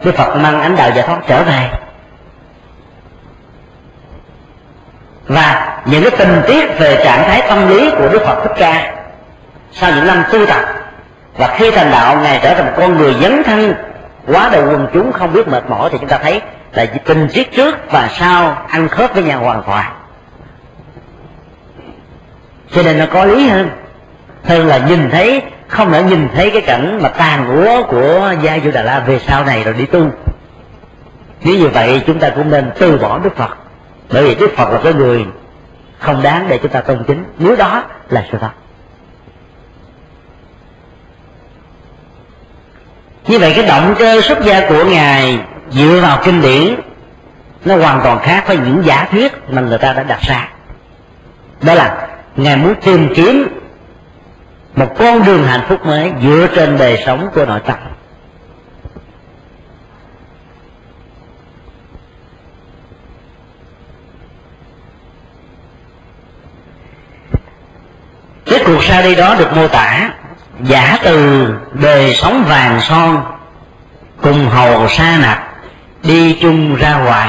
đức 0.05 0.15
phật 0.17 0.37
mang 0.37 0.63
ánh 0.63 0.77
đạo 0.77 0.91
giải 0.95 1.07
thoát 1.07 1.19
trở 1.29 1.43
về. 1.43 1.71
Và 5.29 5.79
những 5.85 6.03
cái 6.03 6.11
tình 6.19 6.43
tiết 6.47 6.79
về 6.79 7.01
trạng 7.05 7.23
thái 7.23 7.43
tâm 7.49 7.69
lý 7.69 7.91
của 7.91 8.09
đức 8.09 8.23
phật 8.27 8.43
thích 8.43 8.55
ca 8.59 8.93
sau 9.73 9.91
những 9.95 10.07
năm 10.07 10.25
tu 10.33 10.47
tập, 10.47 10.65
và 11.39 11.55
khi 11.59 11.71
thành 11.71 11.91
đạo, 11.91 12.17
ngài 12.23 12.41
trở 12.43 12.55
thành 12.55 12.67
một 12.67 12.73
con 12.77 12.97
người 12.97 13.15
dấn 13.23 13.43
thân, 13.43 13.75
quá 14.27 14.49
đầu 14.53 14.63
quần 14.67 14.87
chúng, 14.93 15.13
không 15.13 15.33
biết 15.33 15.49
mệt 15.49 15.71
mỏi, 15.71 15.89
thì 15.93 15.99
chúng 16.01 16.09
ta 16.09 16.19
thấy 16.19 16.41
là 16.73 16.87
tình 16.87 17.29
tiết 17.35 17.53
trước 17.53 17.91
và 17.91 18.09
sau 18.19 18.63
ăn 18.69 18.89
khớp 18.89 19.15
với 19.15 19.23
nhau 19.23 19.41
hoàn 19.41 19.63
toàn. 19.67 19.93
Cho 22.73 22.83
nên 22.83 22.99
nó 22.99 23.07
có 23.13 23.25
lý 23.25 23.49
hơn 23.49 23.71
hơn 24.45 24.67
là 24.67 24.79
nhìn 24.79 25.11
thấy, 25.11 25.43
không 25.69 25.93
thể 25.93 26.03
nhìn 26.03 26.29
thấy 26.35 26.51
cái 26.51 26.63
cảnh 26.63 26.99
mà 27.03 27.09
tàn 27.09 27.65
úa 27.65 27.83
của 27.83 28.35
gia 28.43 28.59
du 28.65 28.71
đà 28.71 28.83
la 28.83 29.01
về 29.01 29.19
sau 29.19 29.45
này 29.45 29.65
rồi 29.65 29.75
đi 29.75 29.87
tu. 29.87 30.07
Nếu 31.41 31.59
như 31.59 31.69
vậy, 31.69 32.03
chúng 32.07 32.19
ta 32.19 32.31
cũng 32.31 32.51
nên 32.51 32.71
từ 32.79 32.99
bỏ 32.99 33.19
đức 33.19 33.37
phật 33.37 33.57
bởi 34.11 34.25
vì 34.25 34.35
đức 34.35 34.51
phật 34.57 34.71
là 34.71 34.81
cái 34.85 34.95
người 34.95 35.25
không 35.99 36.23
đáng 36.23 36.47
để 36.49 36.59
chúng 36.59 36.73
ta 36.73 36.81
tôn 36.81 37.05
kính. 37.07 37.25
Nếu 37.39 37.57
đó 37.57 37.85
là 38.09 38.25
sự 38.33 38.39
thật. 38.41 38.51
Như 43.27 43.39
vậy 43.39 43.53
cái 43.57 43.67
động 43.67 43.95
cơ 43.99 44.21
xuất 44.21 44.39
gia 44.45 44.69
của 44.69 44.85
ngài 44.85 45.39
dựa 45.71 46.01
vào 46.03 46.21
kinh 46.25 46.43
điển, 46.43 46.75
nó 47.65 47.77
hoàn 47.77 48.01
toàn 48.05 48.19
khác 48.23 48.45
với 48.47 48.57
những 48.57 48.83
giả 48.85 49.09
thuyết 49.11 49.33
mà 49.51 49.63
người 49.63 49.79
ta 49.79 49.93
đã 49.93 50.03
đặt 50.03 50.21
ra. 50.21 50.49
Đó 51.63 51.75
là 51.75 52.09
ngài 52.37 52.57
muốn 52.57 52.75
tìm 52.85 53.15
kiếm 53.15 53.49
một 54.77 54.95
con 54.99 55.25
đường 55.25 55.47
hạnh 55.47 55.65
phúc 55.69 55.87
mới 55.87 56.13
dựa 56.23 56.47
trên 56.55 56.79
đời 56.79 57.03
sống 57.07 57.29
của 57.35 57.47
nội 57.47 57.61
tâm. 57.67 57.77
Cái 68.47 68.61
cuộc 68.67 68.83
ra 68.83 69.03
đi 69.03 69.15
đó 69.15 69.35
được 69.39 69.57
mô 69.57 69.69
tả 69.69 70.11
giả 70.63 70.99
từ 71.03 71.49
đời 71.73 72.15
sống 72.15 72.45
vàng 72.49 72.81
son 72.81 73.23
cùng 74.23 74.49
hầu 74.49 74.89
sa 74.89 75.19
nặc 75.23 75.43
đi 76.03 76.39
chung 76.41 76.77
ra 76.77 76.95
ngoài 76.99 77.29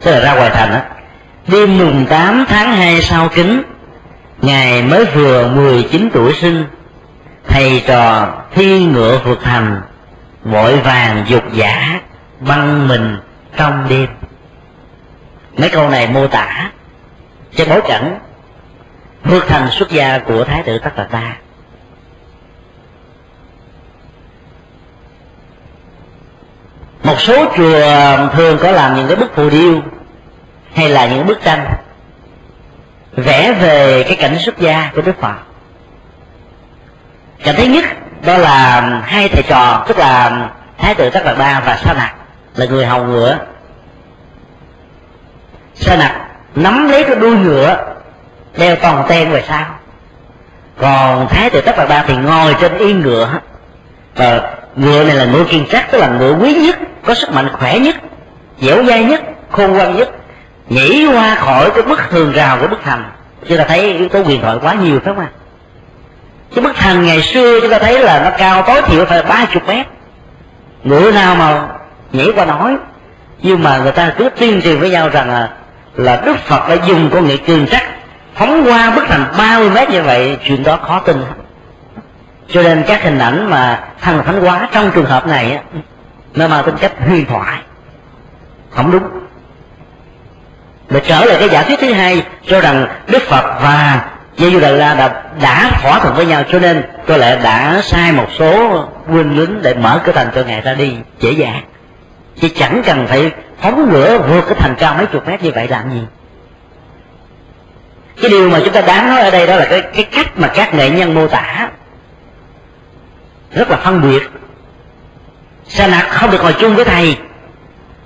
tức 0.00 0.10
là 0.12 0.20
ra 0.20 0.34
ngoài 0.34 0.50
thành 0.50 0.72
á. 0.72 0.82
Đêm 1.46 1.78
mùng 1.78 2.06
tám 2.06 2.44
tháng 2.48 2.72
hai 2.72 3.02
sau 3.02 3.28
kính 3.28 3.62
ngày 4.42 4.82
mới 4.82 5.04
vừa 5.04 5.48
mười 5.48 5.82
chín 5.82 6.10
tuổi 6.12 6.32
sinh, 6.34 6.64
thầy 7.48 7.82
trò 7.86 8.28
thi 8.54 8.84
ngựa 8.84 9.18
vượt 9.24 9.40
thành 9.42 9.82
vội 10.44 10.76
vàng 10.76 11.24
dục 11.28 11.44
giả 11.52 12.00
băng 12.40 12.88
mình 12.88 13.18
trong 13.56 13.86
đêm. 13.88 14.06
Mấy 15.56 15.68
câu 15.68 15.90
này 15.90 16.06
mô 16.06 16.26
tả 16.26 16.70
cái 17.56 17.66
bối 17.70 17.80
cảnh 17.88 18.18
phước 19.24 19.46
thành 19.48 19.70
xuất 19.70 19.90
gia 19.90 20.18
của 20.18 20.44
thái 20.44 20.62
tử 20.62 20.78
tất 20.78 20.90
đạt 20.96 21.08
đa 21.12 21.36
một 27.02 27.20
số 27.20 27.52
chùa 27.56 28.28
thường 28.32 28.58
có 28.62 28.70
làm 28.70 28.96
những 28.96 29.06
cái 29.06 29.16
bức 29.16 29.34
phù 29.34 29.50
điêu 29.50 29.82
hay 30.74 30.88
là 30.88 31.06
những 31.06 31.26
bức 31.26 31.42
tranh 31.44 31.66
vẽ 33.16 33.52
về 33.52 34.02
cái 34.02 34.16
cảnh 34.16 34.38
xuất 34.38 34.58
gia 34.58 34.90
của 34.94 35.02
đức 35.02 35.20
phật. 35.20 35.34
Cảnh 37.44 37.54
thứ 37.58 37.64
nhất 37.64 37.84
đó 38.26 38.38
là 38.38 38.80
hai 39.04 39.28
thầy 39.28 39.42
trò, 39.42 39.84
tức 39.88 39.98
là 39.98 40.48
thái 40.78 40.94
tử 40.94 41.10
tất 41.10 41.24
đạt 41.24 41.38
đa 41.38 41.62
và 41.66 41.76
sa 41.76 41.94
nặc, 41.94 42.14
là 42.54 42.66
người 42.66 42.86
hầu 42.86 43.04
ngựa. 43.04 43.38
Sa 45.74 45.96
nặc 45.96 46.12
nắm 46.54 46.88
lấy 46.88 47.04
cái 47.04 47.16
đuôi 47.16 47.36
ngựa 47.36 47.94
đeo 48.56 48.76
toàn 48.76 49.04
ten 49.08 49.30
về 49.30 49.44
sau 49.48 49.66
còn 50.80 51.28
thái 51.28 51.50
tử 51.50 51.60
tất 51.60 51.76
đạt 51.76 51.88
ba 51.88 52.04
thì 52.06 52.16
ngồi 52.16 52.56
trên 52.60 52.78
yên 52.78 53.00
ngựa. 53.00 53.28
Và 54.16 54.40
ngựa 54.76 55.04
này 55.04 55.14
là 55.14 55.24
ngựa 55.24 55.44
kiên 55.44 55.64
chắc 55.70 55.90
tức 55.90 55.98
là 55.98 56.08
ngựa 56.08 56.32
quý 56.32 56.54
nhất, 56.54 56.78
có 57.04 57.14
sức 57.14 57.32
mạnh 57.32 57.48
khỏe 57.52 57.78
nhất, 57.78 57.96
dẻo 58.60 58.84
dai 58.84 59.04
nhất, 59.04 59.20
khôn 59.50 59.72
ngoan 59.72 59.96
nhất, 59.96 60.10
nhảy 60.68 61.06
qua 61.12 61.34
khỏi 61.34 61.70
cái 61.70 61.82
bức 61.82 62.00
tường 62.10 62.32
rào 62.32 62.58
của 62.60 62.66
bức 62.66 62.80
thành. 62.84 63.10
Chúng 63.48 63.58
ta 63.58 63.64
thấy 63.64 63.92
yếu 63.92 64.08
tố 64.08 64.22
quyền 64.22 64.40
thoại 64.40 64.56
quá 64.62 64.74
nhiều 64.74 65.00
phải 65.04 65.14
không 65.14 65.24
ạ? 65.24 65.30
Cái 66.54 66.64
bức 66.64 66.76
thành 66.76 67.06
ngày 67.06 67.22
xưa 67.22 67.60
chúng 67.60 67.70
ta 67.70 67.78
thấy 67.78 67.98
là 67.98 68.20
nó 68.24 68.30
cao 68.38 68.62
tối 68.62 68.82
thiểu 68.82 69.04
phải 69.04 69.22
ba 69.22 69.46
chục 69.52 69.68
mét. 69.68 69.86
Ngựa 70.84 71.12
nào 71.12 71.34
mà 71.34 71.68
nhảy 72.12 72.32
qua 72.34 72.44
nói. 72.44 72.76
Nhưng 73.42 73.62
mà 73.62 73.78
người 73.78 73.92
ta 73.92 74.12
cứ 74.18 74.28
tuyên 74.38 74.62
truyền 74.62 74.78
với 74.78 74.90
nhau 74.90 75.08
rằng 75.08 75.30
là 75.30 75.48
là 75.94 76.22
đức 76.24 76.36
phật 76.38 76.68
đã 76.68 76.76
dùng 76.86 77.10
con 77.14 77.26
nghệ 77.26 77.36
cường 77.36 77.66
chắc 77.66 77.82
phóng 78.34 78.64
qua 78.66 78.90
bức 78.90 79.04
thành 79.08 79.24
30 79.38 79.70
mét 79.70 79.90
như 79.90 80.02
vậy 80.02 80.38
chuyện 80.46 80.62
đó 80.62 80.76
khó 80.76 81.00
tin 81.00 81.24
cho 82.48 82.62
nên 82.62 82.84
các 82.86 83.02
hình 83.02 83.18
ảnh 83.18 83.50
mà 83.50 83.80
thằng 84.00 84.22
thánh 84.24 84.40
hóa 84.40 84.68
trong 84.72 84.90
trường 84.94 85.04
hợp 85.04 85.26
này 85.26 85.58
nó 86.34 86.48
mang 86.48 86.64
tính 86.64 86.76
cách 86.80 86.92
huyền 87.06 87.26
thoại. 87.26 87.58
Không 88.70 88.90
đúng. 88.90 89.02
Để 90.90 91.00
trở 91.06 91.24
lại 91.24 91.36
cái 91.38 91.48
giả 91.48 91.62
thuyết 91.62 91.78
thứ 91.80 91.92
hai 91.92 92.22
cho 92.46 92.60
rằng 92.60 92.86
đức 93.06 93.22
phật 93.22 93.60
và 93.62 94.08
giê 94.38 94.50
du 94.50 94.60
đà 94.60 94.70
la 94.70 94.94
đã, 94.94 95.22
đã 95.42 95.70
thỏa 95.82 95.98
thuận 95.98 96.14
với 96.14 96.26
nhau 96.26 96.42
cho 96.52 96.58
nên 96.58 96.82
có 97.06 97.16
lẽ 97.16 97.38
đã 97.42 97.80
sai 97.82 98.12
một 98.12 98.26
số 98.38 98.84
quân 99.08 99.38
lính 99.38 99.62
để 99.62 99.74
mở 99.74 100.00
cửa 100.04 100.12
thành 100.12 100.30
cho 100.34 100.42
ngài 100.42 100.60
ra 100.60 100.74
đi 100.74 100.96
dễ 101.20 101.32
dàng. 101.32 101.62
Chứ 102.40 102.48
chẳng 102.56 102.82
cần 102.86 103.06
phải 103.06 103.30
phóng 103.60 103.90
lửa 103.90 104.18
vượt 104.28 104.44
cái 104.46 104.54
thành 104.58 104.74
cao 104.78 104.94
mấy 104.94 105.06
chục 105.06 105.28
mét 105.28 105.42
như 105.42 105.50
vậy 105.54 105.68
làm 105.68 105.90
gì 105.90 106.00
cái 108.22 108.30
điều 108.30 108.50
mà 108.50 108.60
chúng 108.64 108.74
ta 108.74 108.80
đáng 108.80 109.08
nói 109.08 109.20
ở 109.20 109.30
đây 109.30 109.46
đó 109.46 109.56
là 109.56 109.64
cái 109.64 109.82
cái 109.82 110.04
cách 110.04 110.38
mà 110.38 110.48
các 110.48 110.74
nghệ 110.74 110.90
nhân 110.90 111.14
mô 111.14 111.26
tả. 111.26 111.68
Rất 113.54 113.70
là 113.70 113.76
phân 113.76 114.02
biệt. 114.02 114.30
Sa 115.68 115.86
nạc 115.86 116.08
không 116.10 116.30
được 116.30 116.42
ngồi 116.42 116.52
chung 116.52 116.76
với 116.76 116.84
thầy. 116.84 117.16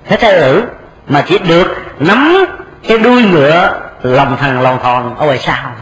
Thế 0.08 0.16
thái 0.16 0.32
ử, 0.32 0.62
mà 1.08 1.24
chỉ 1.28 1.38
được 1.38 1.76
nắm 1.98 2.44
cái 2.88 2.98
đuôi 2.98 3.22
ngựa 3.22 3.80
lòng 4.02 4.36
thằng 4.40 4.60
lòng 4.60 4.78
thòn 4.82 5.16
ở 5.18 5.26
ngoài 5.26 5.38
sau 5.38 5.72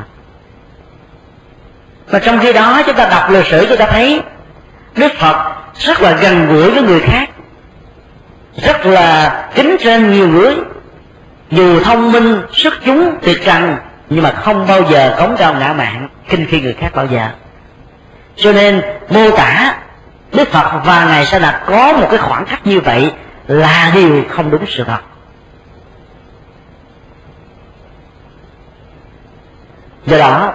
mà 2.12 2.18
trong 2.18 2.38
khi 2.38 2.52
đó 2.52 2.82
chúng 2.86 2.96
ta 2.96 3.08
đọc 3.08 3.30
lịch 3.30 3.46
sử, 3.46 3.66
chúng 3.68 3.78
ta 3.78 3.86
thấy 3.86 4.22
đức 4.94 5.12
phật 5.18 5.52
rất 5.78 6.02
là 6.02 6.12
gần 6.12 6.46
gũi 6.46 6.70
với 6.70 6.82
người 6.82 7.00
khác. 7.00 7.30
Rất 8.56 8.86
là 8.86 9.32
kính 9.54 9.76
trên 9.80 10.12
nhiều 10.12 10.28
người. 10.28 10.54
Dù 11.50 11.80
thông 11.80 12.12
minh, 12.12 12.42
xuất 12.52 12.74
chúng 12.84 13.18
tuyệt 13.22 13.44
trần 13.44 13.76
nhưng 14.12 14.22
mà 14.22 14.30
không 14.30 14.66
bao 14.66 14.82
giờ 14.90 15.14
cống 15.18 15.36
cao 15.38 15.54
ngã 15.54 15.72
mạng 15.72 16.08
kinh 16.28 16.46
khi 16.46 16.60
người 16.60 16.72
khác 16.72 16.90
bao 16.94 17.06
giờ 17.06 17.28
cho 18.36 18.52
nên, 18.52 18.82
mô 19.08 19.30
tả 19.30 19.74
đức 20.32 20.48
phật 20.48 20.80
và 20.84 21.04
ngài 21.04 21.26
sa 21.26 21.38
đạt 21.38 21.54
có 21.66 21.92
một 21.92 22.06
cái 22.10 22.18
khoảng 22.18 22.44
cách 22.44 22.66
như 22.66 22.80
vậy 22.80 23.12
là 23.46 23.90
điều 23.94 24.22
không 24.30 24.50
đúng 24.50 24.64
sự 24.68 24.84
thật. 24.84 25.00
Do 30.06 30.18
đó, 30.18 30.52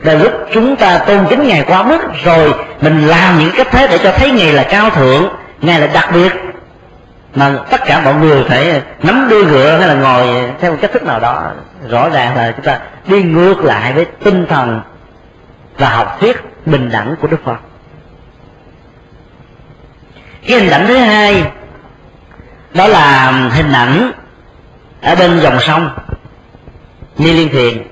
là 0.00 0.14
lúc 0.14 0.32
chúng 0.52 0.76
ta 0.76 0.98
tôn 0.98 1.26
kính 1.30 1.48
ngài 1.48 1.62
quá 1.62 1.82
mức, 1.82 1.98
rồi 2.24 2.54
mình 2.80 3.06
làm 3.06 3.38
những 3.38 3.50
cách 3.56 3.68
thế 3.70 3.86
để 3.88 3.98
cho 3.98 4.12
thấy 4.12 4.30
ngài 4.30 4.52
là 4.52 4.62
cao 4.62 4.90
thượng, 4.90 5.28
ngài 5.60 5.80
là 5.80 5.86
đặc 5.86 6.08
biệt 6.14 6.32
mà 7.36 7.58
tất 7.70 7.80
cả 7.86 8.00
mọi 8.00 8.14
người 8.14 8.44
phải 8.48 8.82
nắm 9.02 9.26
đuôi 9.30 9.44
ngựa 9.44 9.78
hay 9.78 9.88
là 9.88 9.94
ngồi 9.94 10.52
theo 10.60 10.72
một 10.72 10.78
cách 10.80 10.92
thức 10.92 11.02
nào 11.02 11.20
đó, 11.20 11.52
rõ 11.88 12.08
ràng 12.08 12.36
là 12.36 12.52
chúng 12.52 12.64
ta 12.64 12.80
đi 13.06 13.22
ngược 13.22 13.64
lại 13.64 13.92
với 13.92 14.06
tinh 14.24 14.46
thần 14.48 14.80
và 15.78 15.90
học 15.90 16.16
thuyết 16.20 16.36
bình 16.66 16.90
đẳng 16.92 17.16
của 17.20 17.28
đức 17.28 17.44
phật. 17.44 17.56
Cái 20.46 20.60
hình 20.60 20.70
ảnh 20.70 20.86
thứ 20.86 20.96
hai, 20.96 21.44
đó 22.74 22.86
là 22.86 23.32
hình 23.52 23.72
ảnh 23.72 24.12
ở 25.02 25.14
bên 25.14 25.40
dòng 25.40 25.60
sông 25.60 25.90
ni 27.18 27.32
liên 27.32 27.48
thiền. 27.48 27.82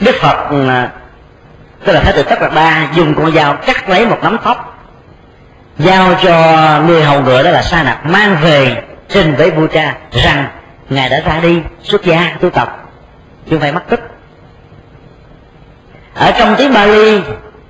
Đức 0.00 0.14
phật 0.20 0.50
à, 0.68 0.90
tức 1.84 1.92
là 1.92 2.00
thái 2.00 2.12
tử 2.12 2.22
tất 2.22 2.40
đạt 2.40 2.54
đa 2.54 2.88
dùng 2.94 3.14
con 3.14 3.32
dao 3.32 3.56
cắt 3.56 3.88
lấy 3.88 4.06
một 4.06 4.18
nắm 4.22 4.36
tóc 4.44 4.69
giao 5.80 6.14
cho 6.22 6.34
người 6.86 7.02
hầu 7.02 7.22
ngựa 7.22 7.42
đó 7.42 7.50
là 7.50 7.62
sa 7.62 7.82
nặc, 7.82 8.06
mang 8.06 8.36
về 8.42 8.82
trình 9.08 9.34
với 9.34 9.50
vua 9.50 9.66
cha 9.66 9.94
rằng, 10.12 10.46
ngài 10.88 11.08
đã 11.08 11.20
ra 11.20 11.40
đi, 11.42 11.62
xuất 11.82 12.04
gia 12.04 12.36
tu 12.40 12.50
tập. 12.50 12.88
Chứ 13.44 13.50
không 13.50 13.60
phải 13.60 13.72
mất 13.72 13.82
tích 13.88 14.00
ở 16.14 16.30
trong 16.38 16.54
tiếng 16.58 16.74
Bali 16.74 17.20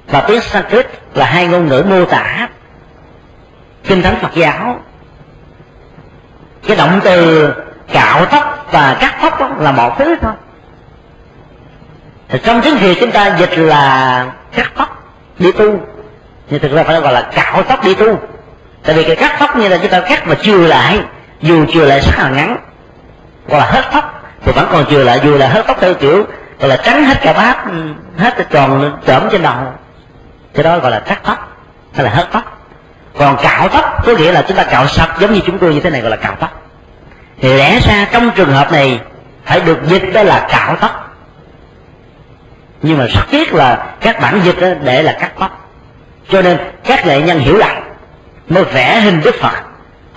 và 0.07 0.21
tiếng 0.21 0.41
Sanskrit 0.41 0.87
là 1.15 1.27
hai 1.27 1.47
ngôn 1.47 1.67
ngữ 1.69 1.85
mô 1.89 2.05
tả 2.05 2.49
kinh 3.85 4.03
thánh 4.03 4.17
Phật 4.21 4.35
giáo. 4.35 4.81
Cái 6.67 6.77
động 6.77 7.01
từ 7.05 7.53
cạo 7.93 8.27
tóc 8.27 8.67
và 8.73 8.97
cắt 9.01 9.15
tóc 9.23 9.41
đó 9.41 9.51
là 9.59 9.73
một 9.73 9.99
thứ 9.99 10.17
thôi. 10.23 10.33
Thì 12.29 12.39
trong 12.45 12.61
tiếng 12.63 12.77
việt 12.77 12.97
chúng 13.01 13.11
ta 13.11 13.37
dịch 13.39 13.59
là 13.59 14.27
cắt 14.53 14.73
tóc, 14.77 15.13
đi 15.39 15.53
tu 15.53 15.81
nhưng 16.51 16.61
thực 16.61 16.73
ra 16.73 16.83
phải 16.83 17.01
gọi 17.01 17.13
là 17.13 17.23
cạo 17.35 17.63
tóc 17.63 17.85
đi 17.85 17.95
tu. 17.95 18.19
Tại 18.85 18.95
vì 18.97 19.05
cái 19.05 19.17
cắt 19.17 19.37
tóc 19.39 19.57
như 19.57 19.69
là 19.69 19.79
chúng 19.79 19.91
ta 19.91 20.01
cắt 20.01 20.27
mà 20.27 20.35
chưa 20.43 20.67
lại, 20.67 20.99
dù 21.41 21.65
chưa 21.73 21.85
lại 21.85 22.01
rất 22.01 22.19
là 22.19 22.29
ngắn 22.29 22.57
gọi 23.49 23.61
là 23.61 23.67
hết 23.67 23.83
tóc, 23.93 24.23
thì 24.45 24.53
vẫn 24.53 24.69
còn 24.73 24.85
chưa 24.91 25.05
lại, 25.05 25.21
dù 25.25 25.37
là 25.37 25.49
hết 25.49 25.65
tóc 25.67 25.77
theo 25.81 25.95
kiểu, 25.95 26.27
gọi 26.61 26.69
là 26.69 26.77
trắng 26.77 27.05
hết 27.05 27.19
cả 27.23 27.33
bát, 27.33 27.65
hết 28.19 28.37
cái 28.37 28.47
tròn, 28.51 28.99
trởm 29.07 29.29
trên 29.33 29.43
đầu. 29.43 29.55
Cái 30.55 30.65
đó 30.65 30.79
gọi 30.79 30.91
là 30.91 31.01
cắt 31.01 31.21
tóc, 31.25 31.57
hay 31.95 32.05
là 32.05 32.11
hết 32.11 32.27
tóc. 32.33 32.67
Còn 33.19 33.37
cạo 33.43 33.69
tóc 33.69 34.07
có 34.07 34.13
nghĩa 34.13 34.33
là 34.33 34.43
chúng 34.49 34.57
ta 34.57 34.65
cạo 34.65 34.87
sạch 34.87 35.11
giống 35.21 35.33
như 35.33 35.41
chúng 35.47 35.59
tôi 35.59 35.75
như 35.75 35.81
thế 35.81 35.91
này 35.91 36.01
gọi 36.01 36.11
là 36.11 36.17
cạo 36.17 36.37
tóc. 36.41 36.63
Thì 37.41 37.57
lẽ 37.57 37.81
ra 37.81 38.07
trong 38.13 38.31
trường 38.31 38.53
hợp 38.53 38.73
này 38.73 39.01
phải 39.45 39.61
được 39.61 39.79
dịch 39.87 40.13
đó 40.15 40.23
là 40.23 40.47
cạo 40.51 40.77
tóc. 40.77 41.17
Nhưng 42.83 42.99
mà 42.99 43.07
rất 43.07 43.23
tiếc 43.31 43.55
là 43.55 43.87
các 44.01 44.21
bản 44.21 44.41
dịch 44.45 44.61
đó 44.61 44.69
để 44.83 45.03
là 45.03 45.13
cắt 45.13 45.33
tóc 45.39 45.60
cho 46.31 46.43
nên 46.43 46.59
các 46.85 47.07
nghệ 47.07 47.21
nhân 47.21 47.39
hiểu 47.39 47.57
lầm 47.57 47.77
mới 48.49 48.65
vẽ 48.65 49.01
hình 49.01 49.21
đức 49.25 49.35
phật 49.35 49.63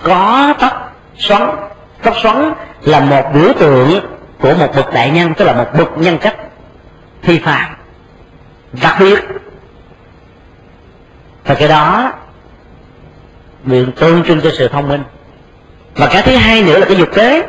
có 0.02 0.54
tóc 0.60 0.96
xoắn. 1.18 1.50
Tóc 2.02 2.14
xoắn 2.22 2.52
là 2.82 3.00
một 3.00 3.22
biểu 3.34 3.52
tượng 3.58 4.00
của 4.40 4.54
một 4.54 4.76
bậc 4.76 4.92
đại 4.92 5.10
nhân, 5.10 5.34
tức 5.34 5.44
là 5.44 5.52
một 5.52 5.66
bậc 5.78 5.98
nhân 5.98 6.18
cách 6.18 6.36
phi 7.22 7.38
phạm 7.38 7.76
đặc 8.82 8.96
biệt. 9.00 9.18
Và 11.44 11.54
cái 11.54 11.68
đó 11.68 12.12
nguyện 13.64 13.92
tượng 13.92 14.24
trưng 14.24 14.40
cho 14.40 14.50
sự 14.58 14.68
thông 14.68 14.88
minh. 14.88 15.02
Và 15.94 16.06
cái 16.06 16.22
thứ 16.22 16.36
hai 16.36 16.62
nữa 16.62 16.78
là 16.78 16.86
cái 16.86 16.96
dục 16.96 17.08
kế. 17.14 17.42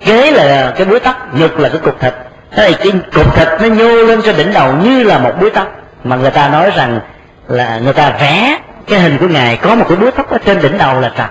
Kế 0.00 0.30
là 0.30 0.74
cái 0.76 0.86
búi 0.86 1.00
tóc, 1.00 1.16
nhục 1.34 1.58
là 1.58 1.68
cái 1.68 1.78
cục 1.78 2.00
thịt. 2.00 2.14
Thế 2.50 2.68
thì 2.68 2.74
cái 2.90 3.00
cục 3.14 3.36
thịt 3.36 3.48
nó 3.60 3.74
nhô 3.74 4.04
lên 4.04 4.22
cho 4.22 4.32
đỉnh 4.32 4.52
đầu 4.52 4.72
như 4.72 5.02
là 5.02 5.18
một 5.18 5.32
búi 5.40 5.50
tóc 5.50 5.81
mà 6.04 6.16
người 6.16 6.30
ta 6.30 6.48
nói 6.48 6.70
rằng 6.76 7.00
là 7.48 7.78
người 7.78 7.92
ta 7.92 8.10
vẽ 8.10 8.58
cái 8.86 9.00
hình 9.00 9.18
của 9.18 9.28
ngài, 9.28 9.56
có 9.56 9.74
một 9.74 9.84
cái 9.88 9.96
búi 9.96 10.10
tóc 10.10 10.30
ở 10.30 10.38
trên 10.38 10.62
đỉnh 10.62 10.78
đầu 10.78 11.00
là 11.00 11.12
trật 11.16 11.30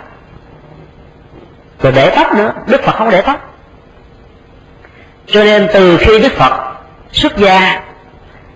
rồi 1.82 1.94
để 1.96 2.10
tóc 2.16 2.36
nữa, 2.36 2.54
đức 2.68 2.84
phật 2.84 2.96
không 2.96 3.10
để 3.10 3.22
tóc. 3.22 3.54
Cho 5.28 5.44
nên 5.44 5.68
từ 5.74 5.98
khi 5.98 6.20
đức 6.20 6.32
phật 6.32 6.54
xuất 7.12 7.38
gia, 7.38 7.82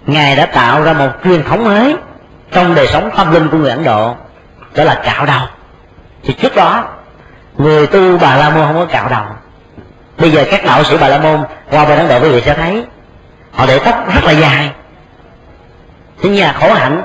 ngài 0.06 0.36
đã 0.36 0.46
tạo 0.46 0.82
ra 0.82 0.94
một 0.94 1.10
truyền 1.24 1.44
thống 1.44 1.64
mới 1.64 1.96
trong 2.52 2.76
đời 2.76 2.88
sống 2.88 3.10
tâm 3.18 3.34
linh 3.34 3.50
của 3.50 3.58
người 3.58 3.70
ấn 3.70 3.84
độ, 3.84 4.16
đó 4.76 4.84
là 4.84 5.02
cạo 5.04 5.26
đầu. 5.26 5.48
Thì 6.24 6.34
trước 6.34 6.56
đó, 6.56 6.88
người 7.58 7.88
tu 7.88 8.18
bà 8.18 8.36
la 8.36 8.50
môn 8.50 8.64
không 8.64 8.76
có 8.76 8.86
cạo 8.86 9.10
đầu. 9.10 9.24
Bây 10.18 10.32
giờ 10.32 10.46
các 10.52 10.66
đạo 10.66 10.84
sĩ 10.84 10.98
bà 11.02 11.08
la 11.08 11.18
môn 11.18 11.44
qua 11.72 11.86
bên 11.86 11.98
ấn 11.98 12.08
độ 12.08 12.20
quý 12.20 12.30
vị 12.30 12.42
sẽ 12.46 12.54
thấy, 12.54 12.86
họ 13.52 13.66
để 13.66 13.80
tóc 13.80 14.14
rất 14.16 14.24
là 14.24 14.32
dài 14.32 14.72
thế 16.22 16.30
nhà 16.30 16.56
khổ 16.60 16.74
hạnh 16.74 17.04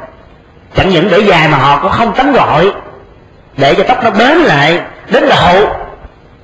chẳng 0.74 0.88
những 0.88 1.08
để 1.10 1.18
dài 1.18 1.48
mà 1.48 1.58
họ 1.58 1.78
cũng 1.82 1.90
không 1.90 2.14
tắm 2.14 2.32
gội 2.32 2.72
để 3.56 3.74
cho 3.74 3.84
tóc 3.88 4.04
nó 4.04 4.10
bến 4.10 4.38
lại 4.38 4.80
đến 5.10 5.28
độ 5.28 5.66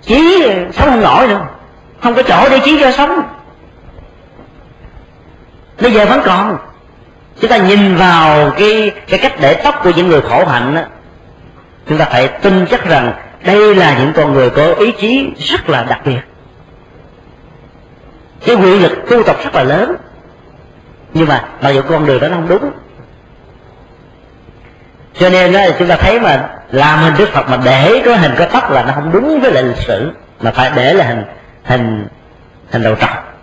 chí 0.02 0.48
sống 0.72 0.90
không 0.90 1.02
nổi 1.02 1.28
nữa. 1.28 1.40
Không 2.02 2.14
có 2.14 2.22
chỗ 2.22 2.48
để 2.50 2.58
chí 2.64 2.78
cho 2.80 2.90
sống. 2.90 3.22
Bây 5.80 5.92
giờ 5.92 6.06
vẫn 6.06 6.20
còn. 6.24 6.58
Chúng 7.40 7.50
ta 7.50 7.56
nhìn 7.56 7.96
vào 7.96 8.50
cái 8.50 8.90
cái 9.08 9.18
cách 9.18 9.32
để 9.40 9.54
tóc 9.54 9.80
của 9.84 9.92
những 9.96 10.08
người 10.08 10.20
khổ 10.20 10.44
hạnh 10.46 10.74
đó, 10.74 10.82
chúng 11.88 11.98
ta 11.98 12.04
phải 12.04 12.28
tin 12.28 12.66
chắc 12.66 12.84
rằng 12.84 13.12
đây 13.44 13.74
là 13.74 13.98
những 13.98 14.12
con 14.12 14.32
người 14.32 14.50
có 14.50 14.74
ý 14.74 14.92
chí 14.92 15.30
rất 15.38 15.68
là 15.68 15.82
đặc 15.82 16.00
biệt. 16.04 16.20
Cái 18.46 18.56
quy 18.56 18.78
lực 18.78 18.92
tu 19.10 19.22
tập 19.22 19.36
rất 19.44 19.54
là 19.54 19.62
lớn 19.62 19.96
nhưng 21.16 21.28
mà 21.28 21.44
mặc 21.60 21.70
dù 21.70 21.82
con 21.88 22.06
đường 22.06 22.20
đó 22.20 22.28
nó 22.28 22.36
không 22.36 22.48
đúng. 22.48 22.70
Cho 25.18 25.28
nên 25.28 25.52
đó, 25.52 25.60
chúng 25.78 25.88
ta 25.88 25.96
thấy 25.96 26.20
mà 26.20 26.48
làm 26.70 26.98
hình 26.98 27.14
đức 27.18 27.28
phật 27.32 27.48
mà 27.48 27.58
để 27.64 28.02
có 28.04 28.16
hình 28.16 28.34
có 28.38 28.46
tóc 28.46 28.70
là 28.70 28.82
nó 28.82 28.92
không 28.94 29.12
đúng 29.12 29.40
với 29.40 29.52
lại 29.52 29.62
lịch 29.62 29.76
sử 29.76 30.10
mà 30.40 30.50
phải 30.50 30.70
để 30.76 30.92
là 30.92 31.04
hình 31.04 31.24
hình 31.64 32.06
hình 32.70 32.82
đầu 32.82 32.96
trọc. 33.00 33.34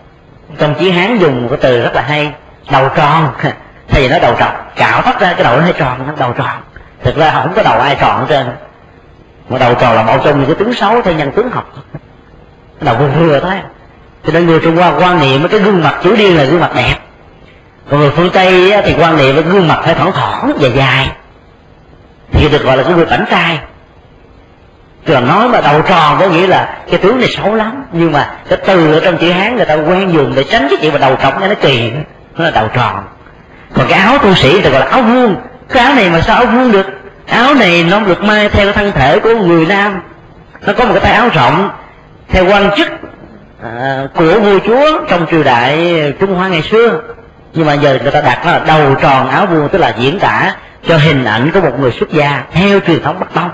Trong 0.60 0.76
chí 0.80 0.92
hán 0.92 1.18
dùng 1.18 1.42
một 1.42 1.48
cái 1.50 1.60
từ 1.62 1.82
rất 1.82 1.96
là 1.96 2.02
hay 2.02 2.34
đầu 2.72 2.90
tròn. 2.96 3.34
Thay 3.88 4.02
vì 4.02 4.20
đầu 4.22 4.36
trọc 4.40 4.76
cạo 4.76 5.02
tóc 5.02 5.20
ra 5.20 5.34
cái 5.34 5.44
đầu 5.44 5.58
nó 5.58 5.64
hơi 5.64 5.74
tròn 5.74 6.08
nó 6.08 6.14
đầu 6.20 6.34
tròn. 6.34 6.62
Thực 7.04 7.16
ra 7.16 7.32
không 7.32 7.54
có 7.56 7.64
đầu 7.64 7.80
ai 7.80 7.98
tròn 8.00 8.20
hết 8.20 8.26
trơn. 8.30 8.46
Mà 9.50 9.58
đầu 9.58 9.74
tròn 9.74 9.96
là 9.96 10.04
một 10.04 10.18
trong 10.24 10.40
những 10.40 10.46
cái 10.46 10.56
tướng 10.56 10.74
xấu 10.74 11.02
theo 11.02 11.14
nhân 11.14 11.32
tướng 11.32 11.52
học. 11.52 11.74
Đầu 12.82 12.96
vừa 12.96 13.08
vừa 13.08 13.40
thôi. 13.40 13.56
Cho 14.26 14.34
nên 14.34 14.46
người 14.46 14.60
trung 14.64 14.76
hoa 14.76 14.94
quan 15.00 15.20
niệm 15.20 15.48
cái 15.48 15.60
gương 15.60 15.84
mặt 15.84 16.00
chủ 16.04 16.16
điên 16.16 16.38
là 16.38 16.44
gương 16.44 16.62
mặt 16.62 16.72
đẹp 16.76 16.96
còn 17.94 18.02
người 18.02 18.12
phương 18.12 18.30
tây 18.30 18.74
thì 18.86 18.96
quan 19.00 19.18
niệm 19.18 19.36
với 19.36 19.44
gương 19.44 19.68
mặt 19.68 19.80
phải 19.84 19.94
thỏng 19.94 20.12
thỏn 20.12 20.54
và 20.60 20.68
dài. 20.68 21.10
Thì 22.32 22.50
được 22.50 22.64
gọi 22.64 22.78
là 22.78 22.84
cái 22.84 22.94
người 22.94 23.06
cảnh 23.06 23.26
trai 23.32 23.60
Chứ 25.06 25.20
nói 25.20 25.50
mà 25.50 25.62
đầu 25.62 25.82
tròn 25.82 26.18
có 26.20 26.28
nghĩa 26.28 26.48
là 26.48 26.78
cái 26.90 26.98
tướng 26.98 27.20
này 27.20 27.28
xấu 27.28 27.56
lắm 27.56 27.86
Nhưng 27.92 28.12
mà 28.12 28.32
cái 28.50 28.60
từ 28.66 28.94
ở 28.94 29.00
trong 29.04 29.18
chữ 29.18 29.32
Hán 29.32 29.56
người 29.56 29.66
ta 29.66 29.74
quen 29.74 30.14
dùng 30.14 30.36
để 30.36 30.44
tránh 30.44 30.68
cái 30.70 30.80
chuyện 30.82 30.94
mà 30.94 31.00
đầu 31.00 31.16
trọc 31.22 31.42
nghe 31.42 31.48
nó 31.48 31.56
kỳ 31.62 31.92
Nó 32.38 32.44
là 32.46 32.52
đầu 32.52 32.68
tròn. 32.74 33.04
Còn 33.74 33.88
cái 33.90 34.00
áo 34.00 34.18
tu 34.18 34.34
sĩ 34.36 34.62
thì 34.62 34.70
gọi 34.70 34.80
là 34.80 34.86
áo 34.86 35.02
vuông. 35.02 35.36
Cái 35.70 35.84
áo 35.84 35.96
này 35.96 36.10
mà 36.10 36.22
sao 36.22 36.36
áo 36.36 36.46
vuông 36.46 36.72
được? 36.72 36.86
Áo 37.28 37.54
này 37.54 37.86
nó 37.90 38.00
được 38.00 38.24
may 38.24 38.50
theo 38.50 38.66
cái 38.66 38.74
thân 38.74 38.92
thể 38.92 39.20
của 39.20 39.36
người 39.36 39.66
nam. 39.66 40.02
Nó 40.66 40.74
có 40.74 40.86
một 40.86 40.94
cái 40.94 41.04
tay 41.04 41.14
áo 41.14 41.30
rộng 41.34 41.70
Theo 42.30 42.46
quan 42.46 42.70
chức 42.78 42.88
à, 43.64 44.08
của 44.16 44.40
vua 44.40 44.60
chúa 44.60 45.06
trong 45.08 45.26
triều 45.32 45.44
đại 45.44 46.14
Trung 46.20 46.36
Hoa 46.36 46.48
ngày 46.48 46.62
xưa 46.62 47.00
nhưng 47.54 47.68
mà 47.68 47.74
giờ 47.74 48.00
người 48.02 48.12
ta 48.12 48.22
đặt 48.22 48.46
nó 48.46 48.52
là 48.52 48.60
đầu 48.60 48.96
tròn 48.96 49.30
áo 49.30 49.46
vuông, 49.46 49.70
tức 49.70 49.80
là 49.80 49.94
diễn 50.00 50.20
tả 50.20 50.56
cho 50.88 50.98
hình 50.98 51.26
ảnh 51.26 51.52
của 51.52 51.62
một 51.62 51.80
người 51.80 51.92
xuất 51.92 52.12
gia 52.12 52.44
theo 52.52 52.80
truyền 52.80 53.04
thống 53.04 53.20
bắc 53.20 53.34
tông. 53.34 53.52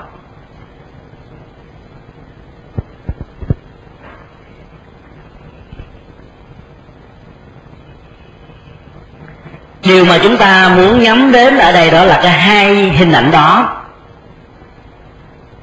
Điều 9.84 10.06
mà 10.06 10.20
chúng 10.24 10.38
ta 10.38 10.70
muốn 10.76 11.00
nhắm 11.04 11.32
đến 11.32 11.58
ở 11.58 11.72
đây 11.72 11.92
đó 11.92 12.04
là 12.06 12.20
cái 12.24 12.32
hai 12.32 12.76
hình 12.76 13.12
ảnh 13.12 13.32
đó. 13.32 13.76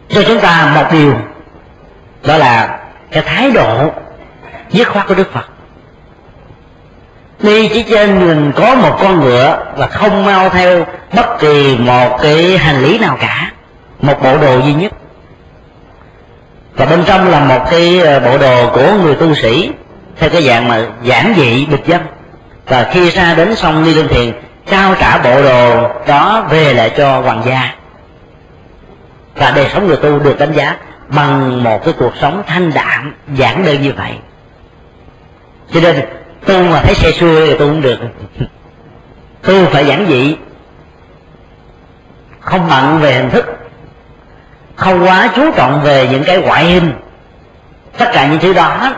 Cho 0.08 0.22
chúng 0.26 0.40
ta 0.40 0.72
một 0.74 0.88
điều, 0.92 1.14
đó 2.26 2.36
là 2.36 2.78
cái 3.10 3.22
thái 3.26 3.50
độ 3.50 3.92
dứt 4.70 4.88
khoát 4.88 5.06
của 5.08 5.14
đức 5.14 5.32
phật 5.32 5.55
đi 7.40 7.68
chỉ 7.68 7.82
trên 7.82 8.26
mình 8.26 8.52
có 8.56 8.74
một 8.74 8.98
con 9.00 9.20
ngựa 9.20 9.58
và 9.76 9.86
không 9.86 10.24
mau 10.24 10.48
theo 10.48 10.86
bất 11.12 11.38
kỳ 11.38 11.76
một 11.78 12.18
cái 12.22 12.58
hành 12.58 12.82
lý 12.82 12.98
nào 12.98 13.16
cả, 13.20 13.50
một 14.00 14.22
bộ 14.22 14.38
đồ 14.38 14.60
duy 14.60 14.74
nhất. 14.74 14.92
Và 16.76 16.86
bên 16.86 17.04
trong 17.06 17.30
là 17.30 17.40
một 17.40 17.66
cái 17.70 18.00
ờ, 18.00 18.20
bộ 18.20 18.38
đồ 18.38 18.70
của 18.70 18.92
người 19.02 19.14
tu 19.14 19.34
sĩ, 19.34 19.70
theo 20.18 20.30
cái 20.30 20.42
dạng 20.42 20.68
mà 20.68 20.86
giản 21.02 21.34
dị, 21.36 21.66
bịch 21.66 21.86
dân 21.86 22.00
và 22.66 22.90
khi 22.92 23.10
ra 23.10 23.34
đến 23.34 23.56
sông 23.56 23.84
ni 23.84 23.94
lương 23.94 24.08
thiền, 24.08 24.32
trao 24.70 24.94
trả 24.94 25.18
bộ 25.18 25.42
đồ 25.42 25.88
đó 26.06 26.46
về 26.50 26.74
lại 26.74 26.90
cho 26.96 27.20
hoàng 27.20 27.42
gia. 27.46 27.74
Và 29.34 29.50
đời 29.50 29.66
sống 29.72 29.86
người 29.86 29.96
tu 29.96 30.18
được 30.18 30.38
đánh 30.38 30.52
giá 30.52 30.76
bằng 31.08 31.62
một 31.62 31.84
cái 31.84 31.94
cuộc 31.98 32.12
sống 32.20 32.42
thanh 32.46 32.72
đạm, 32.74 33.14
giản 33.34 33.64
đơn 33.64 33.82
như 33.82 33.92
vậy. 33.96 34.12
Cho 35.72 35.80
nên 35.80 36.00
tu 36.46 36.62
mà 36.62 36.80
thấy 36.82 36.94
xe 36.94 37.12
xuôi 37.12 37.46
thì 37.46 37.58
tu 37.58 37.66
không 37.66 37.82
được. 37.82 37.98
Tu 39.42 39.66
phải 39.66 39.86
giản 39.86 40.06
dị. 40.08 40.36
Không 42.40 42.68
bận 42.68 43.00
về 43.00 43.12
hình 43.14 43.30
thức. 43.30 43.46
Không 44.76 45.04
quá 45.04 45.30
chú 45.36 45.52
trọng 45.56 45.82
về 45.82 46.08
những 46.10 46.24
cái 46.24 46.36
ngoại 46.36 46.64
hình. 46.64 46.92
Tất 47.98 48.10
cả 48.12 48.26
những 48.26 48.38
thứ 48.38 48.52
đó. 48.52 48.94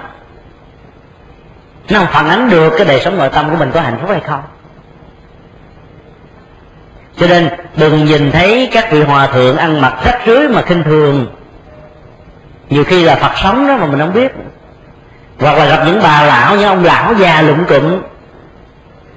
Nó 1.90 2.04
phản 2.04 2.28
ánh 2.28 2.50
được 2.50 2.72
cái 2.76 2.86
đời 2.86 3.00
sống 3.00 3.18
nội 3.18 3.28
tâm 3.28 3.50
của 3.50 3.56
mình 3.56 3.70
có 3.74 3.80
hạnh 3.80 3.98
phúc 4.00 4.10
hay 4.10 4.20
không. 4.20 4.42
Cho 7.16 7.26
nên, 7.26 7.48
đừng 7.76 8.04
nhìn 8.04 8.30
thấy 8.30 8.68
các 8.72 8.92
vị 8.92 9.02
hòa 9.02 9.26
thượng 9.26 9.56
ăn 9.56 9.80
mặc 9.80 9.94
rách 10.04 10.20
rưới 10.26 10.48
mà 10.48 10.62
khinh 10.62 10.82
thường. 10.82 11.26
Nhiều 12.70 12.84
khi 12.84 13.04
là 13.04 13.14
phật 13.14 13.32
sống 13.42 13.68
đó 13.68 13.76
mà 13.76 13.86
mình 13.86 13.98
không 13.98 14.12
biết 14.12 14.32
hoặc 15.40 15.58
là 15.58 15.64
gặp 15.64 15.82
những 15.86 16.00
bà 16.02 16.22
lão 16.22 16.56
những 16.56 16.68
ông 16.68 16.84
lão 16.84 17.14
già 17.14 17.42
lụng 17.42 17.64
cụm. 17.64 18.02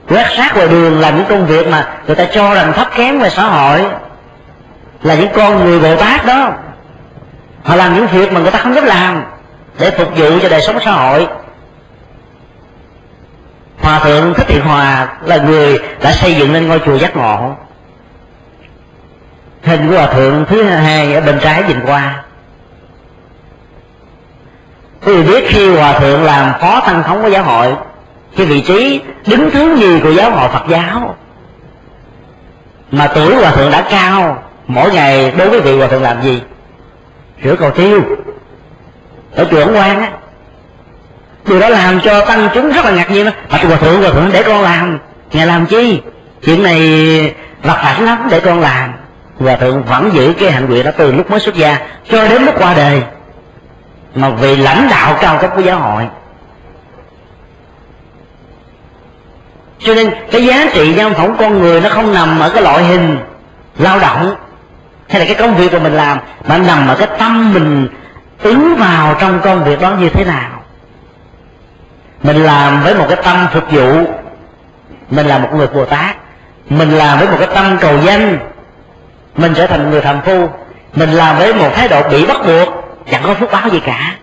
Quét 0.10 0.27
sát 0.38 0.55
ngoài 0.55 0.67
đường 0.67 0.99
làm 0.99 1.17
những 1.17 1.25
công 1.29 1.45
việc 1.45 1.67
mà 1.67 1.88
người 2.07 2.15
ta 2.15 2.25
cho 2.34 2.53
rằng 2.53 2.73
thấp 2.73 2.88
kém 2.95 3.19
về 3.19 3.29
xã 3.29 3.43
hội. 3.43 3.86
Là 5.03 5.15
những 5.15 5.29
con 5.36 5.65
người 5.65 5.79
bồ 5.79 5.95
tát 5.95 6.25
đó. 6.25 6.51
Họ 7.63 7.75
làm 7.75 7.95
những 7.95 8.07
việc 8.07 8.34
mà 8.34 8.39
người 8.39 8.51
ta 8.51 8.60
không 8.60 8.75
dám 8.75 8.86
làm 8.86 9.23
để 9.79 9.91
phục 9.91 10.07
vụ 10.15 10.39
cho 10.41 10.49
đời 10.49 10.62
sống 10.62 10.79
xã 10.86 10.91
hội. 10.91 11.27
Hòa 13.81 13.99
thượng 13.99 14.34
thích 14.34 14.47
thiện 14.47 14.62
hòa 14.62 15.07
là 15.25 15.38
người 15.38 15.79
đã 16.03 16.12
xây 16.12 16.36
dựng 16.36 16.53
nên 16.53 16.67
ngôi 16.67 16.79
chùa 16.86 16.97
giác 16.97 17.17
ngộ. 17.17 17.55
Hình 19.63 19.89
của 19.89 19.95
hòa 19.95 20.07
thượng 20.07 20.45
thứ 20.49 20.63
hai 20.63 21.13
ở 21.13 21.21
bên 21.21 21.39
trái 21.39 21.63
nhìn 21.67 21.79
qua 21.86 22.23
quý 25.05 25.13
vị 25.13 25.23
biết 25.23 25.45
khi 25.49 25.69
hòa 25.75 25.99
thượng 25.99 26.23
làm 26.23 26.53
phó 26.61 26.79
tăng 26.79 27.03
thống 27.03 27.21
của 27.21 27.29
giáo 27.29 27.43
hội, 27.43 27.75
cái 28.37 28.45
vị 28.45 28.61
trí 28.61 29.01
đứng 29.27 29.51
thứ 29.51 29.75
gì 29.75 29.99
của 30.03 30.11
giáo 30.11 30.31
hội 30.31 30.49
phật 30.49 30.63
giáo. 30.69 31.15
Mà 32.91 33.07
tuổi 33.07 33.35
hòa 33.35 33.51
thượng 33.51 33.71
đã 33.71 33.83
cao, 33.89 34.43
mỗi 34.67 34.93
ngày 34.93 35.33
đối 35.37 35.49
với 35.49 35.61
vị 35.61 35.77
hòa 35.77 35.87
thượng 35.87 36.03
làm 36.03 36.21
gì? 36.21 36.41
Rửa 37.43 37.55
cầu 37.55 37.71
tiêu. 37.71 38.01
Ở 39.35 39.47
chùa 39.51 39.59
ấn 39.59 39.73
quan 39.73 40.01
á. 40.01 40.11
Điều 41.47 41.59
đó 41.59 41.69
làm 41.69 42.01
cho 42.01 42.25
tăng 42.25 42.49
chúng 42.53 42.71
rất 42.71 42.85
là 42.85 42.91
ngạc 42.91 43.11
nhiên 43.11 43.25
đó 43.25 43.31
mà 43.49 43.57
hòa 43.57 43.75
thượng 43.77 44.01
hòa 44.01 44.11
thượng 44.11 44.29
để 44.33 44.43
con 44.43 44.61
làm. 44.61 44.99
Ngài 45.31 45.47
làm 45.47 45.65
chi? 45.65 46.01
Chuyện 46.43 46.63
này 46.63 46.79
vặt 47.63 47.81
vảnh 47.83 48.05
lắm, 48.05 48.27
để 48.31 48.39
con 48.39 48.59
làm. 48.59 48.93
Hòa 49.39 49.55
thượng 49.55 49.83
vẫn 49.83 50.09
giữ 50.13 50.33
cái 50.39 50.51
hạnh 50.51 50.69
nguyện 50.69 50.85
đó 50.85 50.91
từ 50.97 51.11
lúc 51.11 51.31
mới 51.31 51.39
xuất 51.39 51.55
gia 51.55 51.77
cho 52.09 52.27
đến 52.27 52.45
lúc 52.45 52.55
qua 52.57 52.73
đời 52.73 53.03
mà 54.15 54.30
vì 54.30 54.56
lãnh 54.56 54.88
đạo 54.89 55.17
cao 55.21 55.38
cấp 55.41 55.52
của 55.56 55.62
giáo 55.62 55.80
hội. 55.80 56.08
Cho 59.80 59.95
nên 59.95 60.12
cái 60.32 60.45
giá 60.45 60.65
trị 60.74 60.93
nhân 60.93 61.13
phẩm 61.13 61.36
con 61.39 61.60
người 61.60 61.82
nó 61.82 61.89
không 61.89 62.13
nằm 62.13 62.39
ở 62.39 62.50
cái 62.50 62.63
loại 62.63 62.84
hình 62.84 63.17
lao 63.78 64.00
động 64.00 64.36
hay 65.10 65.19
là 65.19 65.26
cái 65.26 65.36
công 65.36 65.56
việc 65.56 65.74
mà 65.74 65.80
mình 65.80 65.93
làm, 65.93 66.17
mà 66.47 66.58
nằm 66.58 66.88
ở 66.88 66.95
cái 66.95 67.08
tâm 67.19 67.54
mình 67.54 67.88
ứng 68.43 68.76
vào 68.76 69.15
trong 69.19 69.39
công 69.41 69.63
việc 69.63 69.82
đó 69.82 69.91
như 70.00 70.10
thế 70.10 70.26
nào. 70.26 70.63
Mình 72.24 72.43
làm 72.43 72.84
với 72.84 72.95
một 72.95 73.06
cái 73.10 73.17
tâm 73.24 73.47
phục 73.54 73.71
vụ, 73.71 74.06
mình 75.10 75.28
là 75.28 75.38
một 75.38 75.50
người 75.54 75.67
bồ 75.67 75.86
tát. 75.86 76.15
Mình 76.69 76.91
làm 76.91 77.19
với 77.19 77.28
một 77.28 77.38
cái 77.39 77.47
tâm 77.56 77.78
cầu 77.82 77.97
danh, 78.06 78.39
mình 79.36 79.54
trở 79.54 79.67
thành 79.67 79.89
người 79.89 80.02
thành 80.02 80.21
phu. 80.26 80.50
Mình 80.95 81.12
làm 81.12 81.38
với 81.38 81.54
một 81.54 81.69
thái 81.76 81.88
độ 81.88 82.10
bị 82.10 82.26
bắt 82.26 82.38
buộc 82.45 82.90
chẳng 83.09 83.23
có 83.23 83.33
phước 83.33 83.51
báo 83.51 83.69
gì 83.69 83.79
cả. 83.85 84.15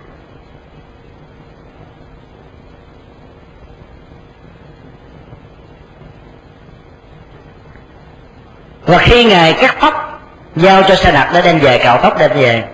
Và 8.86 8.98
khi 8.98 9.24
ngài 9.24 9.52
cắt 9.52 9.76
tóc, 9.80 10.20
giao 10.56 10.82
cho 10.82 10.94
xe 10.94 11.12
đặt 11.12 11.30
để 11.34 11.42
đem 11.42 11.58
về 11.58 11.78
cạo 11.78 11.98
tóc 12.02 12.18
đem 12.18 12.30
về, 12.34 12.64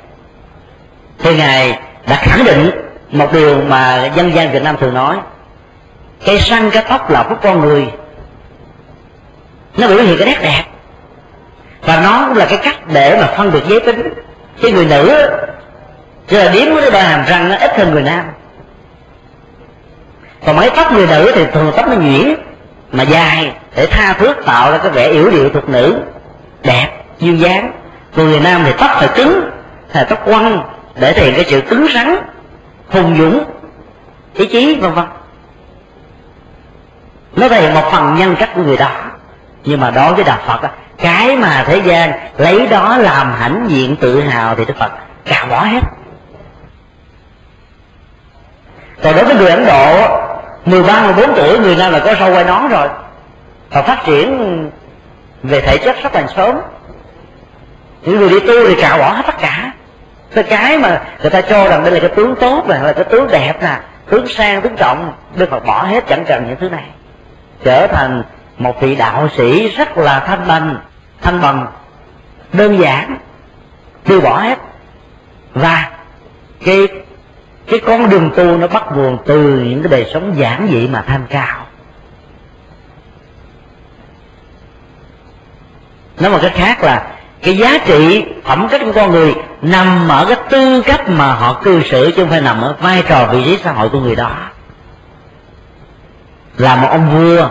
thì 1.18 1.36
ngài 1.36 1.78
đã 2.06 2.16
khẳng 2.16 2.44
định 2.44 2.70
một 3.10 3.32
điều 3.32 3.62
mà 3.62 4.10
dân 4.16 4.34
gian 4.34 4.52
việt 4.52 4.62
nam 4.62 4.76
thường 4.76 4.94
nói. 4.94 5.16
Cây 6.26 6.40
săn 6.40 6.70
cái 6.70 6.84
tóc 6.88 7.10
là 7.10 7.22
của 7.28 7.34
con 7.42 7.60
người. 7.60 7.86
Nó 9.76 9.88
biểu 9.88 9.98
hiện 9.98 10.16
cái 10.18 10.26
nét 10.26 10.38
đẹp. 10.42 10.64
Và 11.82 12.00
nó 12.00 12.24
cũng 12.28 12.36
là 12.36 12.46
cái 12.46 12.58
cách 12.58 12.76
để 12.92 13.18
mà 13.20 13.26
phân 13.26 13.52
biệt 13.52 13.62
giới 13.68 13.80
tính. 13.80 14.14
Cái 14.62 14.72
người 14.72 14.86
nữ 14.86 15.30
chứ 16.28 16.38
là 16.38 16.52
điếm 16.52 16.66
cái 16.80 16.90
đôi 16.90 17.02
hàm 17.02 17.24
răng 17.26 17.48
nó 17.48 17.56
ít 17.56 17.78
hơn 17.78 17.90
người 17.90 18.02
nam. 18.02 18.24
Còn 20.46 20.56
mấy 20.56 20.70
tóc 20.76 20.92
người 20.92 21.06
nữ 21.06 21.32
thì 21.34 21.46
thường 21.52 21.72
tóc 21.76 21.88
nó 21.88 21.96
nhuyễn 21.96 22.34
mà 22.92 23.02
dài 23.02 23.52
để 23.76 23.86
tha 23.86 24.12
thước 24.12 24.34
tạo 24.46 24.72
ra 24.72 24.78
cái 24.78 24.90
vẻ 24.90 25.08
yếu 25.08 25.30
điệu 25.30 25.50
thuộc 25.50 25.68
nữ 25.68 26.00
đẹp 26.62 26.88
duyên 27.18 27.40
dáng. 27.40 27.72
Còn 28.16 28.30
người 28.30 28.40
nam 28.40 28.62
thì 28.64 28.72
tóc 28.78 28.90
phải 28.94 29.08
cứng 29.16 29.50
hay 29.92 30.04
tóc 30.04 30.24
quăng 30.24 30.62
để 30.94 31.12
thể 31.12 31.24
hiện 31.24 31.34
cái 31.34 31.44
sự 31.44 31.60
cứng 31.60 31.86
rắn 31.94 32.16
hùng 32.88 33.16
dũng 33.18 33.44
ý 34.34 34.46
chí 34.46 34.74
vân 34.80 34.92
vân. 34.92 35.04
Nó 37.36 37.48
thể 37.48 37.60
hiện 37.60 37.74
một 37.74 37.88
phần 37.92 38.14
nhân 38.14 38.36
cách 38.38 38.50
của 38.54 38.62
người 38.62 38.76
đó. 38.76 38.90
Nhưng 39.64 39.80
mà 39.80 39.90
đối 39.90 40.14
với 40.14 40.24
đạo 40.24 40.38
phật 40.46 40.62
đó, 40.62 40.68
cái 40.98 41.36
mà 41.36 41.64
thế 41.66 41.80
gian 41.84 42.12
lấy 42.36 42.66
đó 42.66 42.96
làm 42.98 43.34
hãnh 43.40 43.64
diện 43.68 43.96
tự 43.96 44.20
hào 44.20 44.54
thì 44.54 44.64
đức 44.64 44.74
phật 44.78 44.92
cạo 45.24 45.46
bỏ 45.46 45.64
hết 45.64 45.80
còn 49.04 49.16
đối 49.16 49.24
với 49.24 49.34
người 49.34 49.50
ấn 49.50 49.66
độ 49.66 50.18
13, 50.64 51.02
14 51.02 51.34
tuổi 51.36 51.58
người 51.58 51.76
nam 51.76 51.92
là 51.92 51.98
có 51.98 52.14
sâu 52.18 52.34
quay 52.34 52.44
nón 52.44 52.68
rồi 52.68 52.88
và 53.70 53.82
phát 53.82 54.04
triển 54.04 54.70
về 55.42 55.60
thể 55.60 55.78
chất 55.78 55.96
rất 56.02 56.14
là 56.14 56.26
sớm. 56.36 56.56
Những 58.02 58.18
người 58.18 58.28
đi 58.28 58.40
tu 58.40 58.68
thì 58.68 58.80
cạo 58.80 58.98
bỏ 58.98 59.12
hết 59.12 59.22
tất 59.26 59.38
cả. 59.38 59.72
Cái 60.34 60.44
cái 60.44 60.78
mà 60.78 61.02
người 61.22 61.30
ta 61.30 61.40
cho 61.40 61.68
rằng 61.68 61.82
đây 61.82 61.92
là 61.92 62.00
cái 62.00 62.08
tướng 62.08 62.34
tốt 62.40 62.68
này 62.68 62.80
là 62.82 62.92
cái 62.92 63.04
tướng 63.04 63.28
đẹp 63.30 63.62
nè 63.62 63.80
tướng 64.10 64.26
sang 64.28 64.62
tướng 64.62 64.76
trọng 64.76 65.12
đức 65.34 65.50
phật 65.50 65.66
bỏ 65.66 65.82
hết 65.82 66.04
chẳng 66.08 66.24
cần 66.24 66.44
những 66.48 66.56
thứ 66.60 66.68
này. 66.68 66.84
Trở 67.64 67.86
thành 67.86 68.22
một 68.58 68.80
vị 68.80 68.96
đạo 68.96 69.28
sĩ 69.36 69.68
rất 69.68 69.98
là 69.98 70.20
thanh 70.26 70.46
bằng 70.46 70.76
thanh 71.22 71.40
bằng 71.40 71.66
đơn 72.52 72.80
giản 72.80 73.18
tiêu 74.04 74.20
bỏ 74.20 74.38
hết. 74.38 74.58
Và 75.54 75.90
cái 76.64 76.88
cái 77.66 77.80
con 77.86 78.10
đường 78.10 78.30
tu 78.36 78.56
nó 78.56 78.66
bắt 78.66 78.84
nguồn 78.94 79.18
từ 79.26 79.60
những 79.60 79.82
cái 79.82 79.90
đời 79.90 80.10
sống 80.12 80.34
giản 80.36 80.68
dị 80.70 80.88
mà 80.88 81.04
tham 81.06 81.26
cao 81.28 81.64
nói 86.20 86.30
một 86.30 86.38
cách 86.42 86.52
khác 86.54 86.82
là, 86.82 87.06
cái 87.42 87.56
giá 87.56 87.78
trị 87.86 88.24
phẩm 88.44 88.68
cách 88.70 88.80
của 88.84 88.92
con 88.92 89.10
người 89.10 89.34
nằm 89.62 90.08
ở 90.08 90.24
cái 90.28 90.36
tư 90.50 90.82
cách 90.86 91.08
mà 91.08 91.34
họ 91.34 91.60
cư 91.62 91.82
xử 91.82 92.10
chứ 92.10 92.22
không 92.22 92.30
phải 92.30 92.40
nằm 92.40 92.60
ở 92.60 92.74
vai 92.80 93.02
trò 93.08 93.26
vị 93.32 93.44
trí 93.44 93.58
xã 93.64 93.72
hội 93.72 93.88
của 93.88 94.00
người 94.00 94.16
đó. 94.16 94.30
Là 96.56 96.76
một 96.76 96.88
ông 96.90 97.10
vua, 97.10 97.48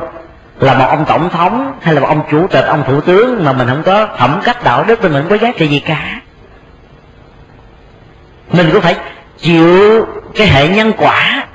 là 0.60 0.73
một 0.73 0.86
ông 0.89 1.06
tổng 1.06 1.30
thống, 1.30 1.73
hay 1.82 1.93
là 1.93 2.02
một 2.02 2.08
ông 2.08 2.21
chủ 2.32 2.47
tịch, 2.47 2.65
ông 2.65 2.84
thủ 2.88 3.02
tướng 3.02 3.43
mà 3.43 3.54
mình 3.54 3.67
không 3.67 3.84
có 3.84 4.08
phẩm 4.17 4.41
cách 4.43 4.63
đạo 4.63 4.84
đức, 4.84 4.99
thì 5.02 5.10
mình 5.10 5.21
không 5.21 5.30
có 5.30 5.45
giá 5.45 5.52
trị 5.58 5.67
gì 5.67 5.80
cả. 5.80 6.21
Mình 8.52 8.69
cũng 8.71 8.82
phải 8.82 8.95
chịu 9.38 10.08
cái 10.36 10.48
hệ 10.48 10.67
nhân 10.67 10.93
quả, 10.98 11.48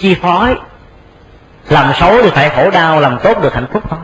chi 0.00 0.14
phối. 0.22 0.56
Làm 1.68 1.92
xấu 2.00 2.22
thì 2.22 2.30
phải 2.30 2.50
khổ 2.50 2.70
đau, 2.70 3.00
làm 3.00 3.18
tốt 3.22 3.42
được 3.42 3.54
hạnh 3.54 3.66
phúc 3.72 3.82
thôi. 3.90 3.98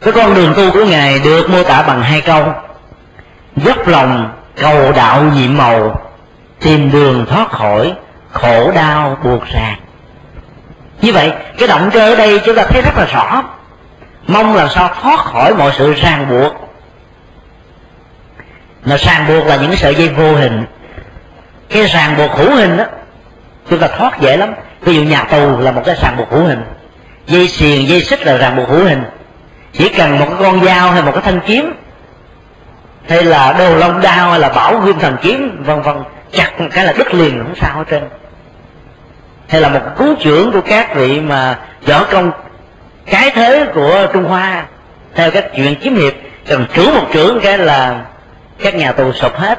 Cái 0.00 0.12
con 0.12 0.34
đường 0.34 0.54
tu 0.56 0.70
của 0.70 0.84
ngài 0.84 1.18
được 1.18 1.50
mô 1.50 1.62
tả 1.62 1.82
bằng 1.82 2.02
hai 2.02 2.20
câu. 2.20 2.44
Dốc 3.56 3.88
lòng 3.88 4.32
cầu 4.56 4.92
đạo 4.92 5.22
nhiệm 5.22 5.56
màu, 5.56 6.02
tìm 6.60 6.90
đường 6.90 7.26
thoát 7.26 7.50
khỏi, 7.50 7.94
khổ 8.32 8.72
đau 8.74 9.18
buộc 9.22 9.42
ràng 9.54 9.76
như 11.02 11.12
vậy, 11.12 11.32
cái 11.58 11.68
động 11.68 11.90
cơ 11.92 12.12
ở 12.12 12.16
đây 12.16 12.40
chúng 12.44 12.56
ta 12.56 12.64
thấy 12.66 12.82
rất 12.82 12.96
là 12.96 13.04
rõ 13.04 13.42
mong 14.26 14.54
làm 14.54 14.68
sao? 14.68 14.90
Thoát 15.02 15.18
khỏi 15.18 15.54
mọi 15.54 15.72
sự 15.78 15.94
ràng 15.94 16.26
buộc. 16.30 16.52
Mà 18.84 18.96
ràng 18.96 19.26
buộc 19.28 19.46
là 19.46 19.56
những 19.56 19.76
sợi 19.76 19.94
dây 19.94 20.08
vô 20.08 20.34
hình. 20.34 20.64
Cái 21.68 21.86
ràng 21.86 22.16
buộc 22.16 22.30
hữu 22.30 22.54
hình 22.54 22.76
đó, 22.76 22.84
chúng 23.70 23.78
ta 23.78 23.88
thoát 23.88 24.20
dễ 24.20 24.36
lắm. 24.36 24.54
Ví 24.80 24.94
dụ 24.94 25.02
nhà 25.02 25.24
tù 25.24 25.58
là 25.58 25.70
một 25.70 25.82
cái 25.84 25.96
ràng 26.02 26.16
buộc 26.16 26.30
hữu 26.30 26.44
hình. 26.44 26.64
Dây 27.26 27.48
xiềng, 27.48 27.88
dây 27.88 28.00
xích 28.00 28.26
là 28.26 28.36
ràng 28.36 28.56
buộc 28.56 28.68
hữu 28.68 28.84
hình. 28.84 29.04
Chỉ 29.72 29.88
cần 29.88 30.18
một 30.18 30.26
cái 30.28 30.36
con 30.40 30.64
dao 30.64 30.90
hay 30.90 31.02
một 31.02 31.12
cái 31.12 31.22
thanh 31.22 31.40
kiếm, 31.46 31.72
hay 33.08 33.24
là 33.24 33.52
đồ 33.52 33.76
lông 33.76 34.00
đao 34.00 34.30
hay 34.30 34.40
là 34.40 34.48
bảo 34.48 34.78
gươm 34.78 34.98
thần 34.98 35.16
kiếm, 35.22 35.62
vân 35.64 35.82
vân, 35.82 35.96
chặt 36.32 36.60
một 36.60 36.68
cái 36.72 36.84
là 36.84 36.92
đứt 36.92 37.14
liền, 37.14 37.38
không 37.38 37.54
sao 37.60 37.76
hết 37.76 37.84
trơn. 37.90 38.02
Hay 39.48 39.60
là 39.60 39.68
một 39.68 39.80
cứu 39.98 40.14
trưởng 40.20 40.52
của 40.52 40.60
các 40.60 40.94
vị 40.94 41.20
mà 41.20 41.58
võ 41.86 42.04
công 42.04 42.30
cái 43.06 43.30
thế 43.34 43.66
của 43.74 44.06
trung 44.12 44.24
hoa, 44.24 44.66
theo 45.14 45.30
các 45.30 45.44
chuyện 45.56 45.74
kiếm 45.80 45.94
hiệp 45.94 46.12
cần 46.46 46.66
trưởng 46.74 46.94
một 46.94 47.06
trưởng 47.12 47.40
cái 47.42 47.58
là 47.58 48.04
các 48.58 48.74
nhà 48.74 48.92
tù 48.92 49.12
sụp 49.12 49.36
hết. 49.36 49.58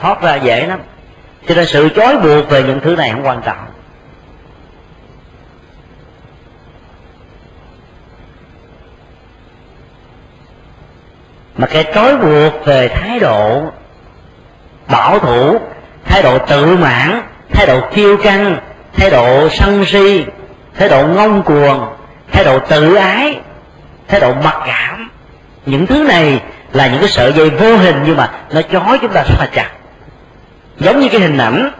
Thoát 0.00 0.22
ra 0.22 0.34
dễ 0.34 0.66
lắm. 0.66 0.80
Cho 1.48 1.54
nên 1.54 1.66
sự 1.66 1.88
chối 1.96 2.16
buộc 2.16 2.50
về 2.50 2.62
những 2.62 2.80
thứ 2.80 2.96
này 2.96 3.10
không 3.10 3.26
quan 3.26 3.42
trọng. 3.42 3.66
Mà 11.56 11.66
cái 11.66 11.84
trói 11.94 12.16
buộc 12.16 12.64
về 12.64 12.88
thái 12.88 13.18
độ 13.20 13.62
bảo 14.90 15.18
thủ, 15.18 15.58
thái 16.04 16.22
độ 16.22 16.38
tự 16.38 16.76
mãn, 16.76 17.22
thái 17.52 17.66
độ 17.66 17.80
kiêu 17.94 18.16
căng, 18.16 18.56
thái 18.92 19.10
độ 19.10 19.48
sân 19.48 19.84
si, 19.84 20.24
thái 20.74 20.88
độ 20.88 21.06
ngông 21.06 21.42
cuồng 21.42 21.93
thái 22.34 22.44
độ 22.44 22.58
tự 22.58 22.94
ái, 22.94 23.40
thái 24.08 24.20
độ 24.20 24.34
mặc 24.34 24.56
cảm. 24.66 25.10
Những 25.66 25.86
thứ 25.86 26.02
này 26.02 26.42
là 26.72 26.86
những 26.86 27.00
cái 27.00 27.08
sợi 27.08 27.32
dây 27.32 27.50
vô 27.50 27.76
hình 27.76 27.96
nhưng 28.06 28.16
mà 28.16 28.30
nó 28.50 28.62
chói 28.62 28.98
chúng 29.02 29.12
ta 29.12 29.22
rất 29.22 29.34
là 29.38 29.46
chặt. 29.54 29.70
Giống 30.78 31.00
như 31.00 31.08
cái 31.08 31.20
hình 31.20 31.38
ảnh, 31.38 31.70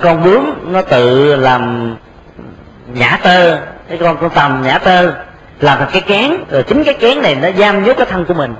con 0.00 0.24
bướm 0.24 0.72
nó 0.72 0.82
tự 0.82 1.36
làm 1.36 1.94
nhã 2.92 3.18
tơ, 3.22 3.58
cái 3.88 3.98
con 3.98 4.16
con 4.20 4.30
tầm 4.30 4.62
nhã 4.62 4.78
tơ, 4.78 5.12
làm 5.60 5.78
thành 5.78 5.88
cái 5.92 6.02
kén, 6.02 6.30
rồi 6.50 6.62
chính 6.62 6.84
cái 6.84 6.94
kén 6.94 7.22
này 7.22 7.34
nó 7.34 7.48
giam 7.58 7.84
nhốt 7.84 7.94
cái 7.96 8.06
thân 8.06 8.24
của 8.24 8.34
mình. 8.34 8.54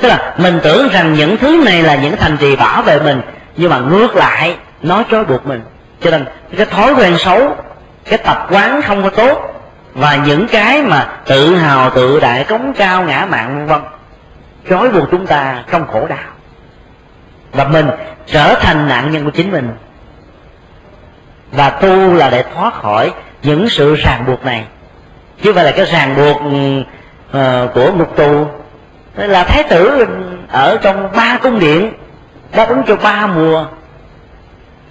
Tức 0.00 0.08
là 0.08 0.34
mình 0.38 0.60
tưởng 0.62 0.88
rằng 0.88 1.14
những 1.14 1.36
thứ 1.36 1.62
này 1.64 1.82
là 1.82 1.94
những 1.94 2.16
thành 2.16 2.36
trì 2.36 2.56
bảo 2.56 2.82
vệ 2.82 3.00
mình, 3.00 3.20
nhưng 3.56 3.70
mà 3.70 3.78
ngược 3.78 4.16
lại 4.16 4.56
nó 4.82 5.02
trói 5.10 5.24
buộc 5.24 5.46
mình. 5.46 5.62
Cho 6.00 6.10
nên 6.10 6.24
cái 6.56 6.66
thói 6.66 6.94
quen 6.94 7.18
xấu 7.18 7.56
cái 8.04 8.18
tập 8.18 8.46
quán 8.50 8.82
không 8.82 9.02
có 9.02 9.10
tốt 9.10 9.54
và 9.94 10.16
những 10.16 10.48
cái 10.48 10.82
mà 10.82 11.08
tự 11.26 11.56
hào 11.56 11.90
tự 11.90 12.20
đại 12.20 12.44
cống 12.44 12.72
cao 12.76 13.04
ngã 13.04 13.26
mạng 13.30 13.56
vân 13.56 13.66
vân 13.66 13.80
trói 14.70 14.90
buộc 14.90 15.10
chúng 15.10 15.26
ta 15.26 15.64
trong 15.70 15.86
khổ 15.86 16.06
đau. 16.06 16.18
Và 17.52 17.64
mình 17.64 17.88
trở 18.26 18.54
thành 18.54 18.88
nạn 18.88 19.10
nhân 19.10 19.24
của 19.24 19.30
chính 19.30 19.52
mình. 19.52 19.70
Và 21.52 21.70
tu 21.70 22.14
là 22.14 22.30
để 22.30 22.44
thoát 22.54 22.74
khỏi 22.74 23.12
những 23.42 23.68
sự 23.68 23.94
ràng 23.94 24.24
buộc 24.26 24.44
này. 24.44 24.64
Chứ 25.42 25.52
phải 25.52 25.64
là 25.64 25.70
cái 25.70 25.84
ràng 25.84 26.16
buộc 26.16 26.36
uh, 26.36 27.74
của 27.74 27.92
ngục 27.92 28.16
tù. 28.16 28.46
Là 29.14 29.44
thái 29.44 29.62
tử 29.62 30.06
ở 30.48 30.78
trong 30.82 31.08
ba 31.16 31.38
cung 31.42 31.58
điện 31.58 31.92
đáp 32.54 32.68
ứng 32.68 32.82
cho 32.86 32.96
ba 32.96 33.26
mùa 33.26 33.64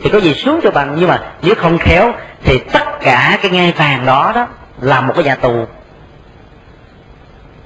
thì 0.03 0.09
có 0.09 0.17
gì 0.19 0.33
xuống 0.33 0.59
cho 0.63 0.71
bằng 0.71 0.95
nhưng 0.99 1.09
mà 1.09 1.19
nếu 1.41 1.55
không 1.55 1.77
khéo 1.77 2.13
thì 2.43 2.59
tất 2.59 2.99
cả 3.01 3.37
cái 3.41 3.51
ngai 3.51 3.73
vàng 3.77 4.05
đó 4.05 4.31
đó 4.35 4.47
là 4.81 5.01
một 5.01 5.13
cái 5.15 5.23
nhà 5.23 5.35
tù. 5.35 5.65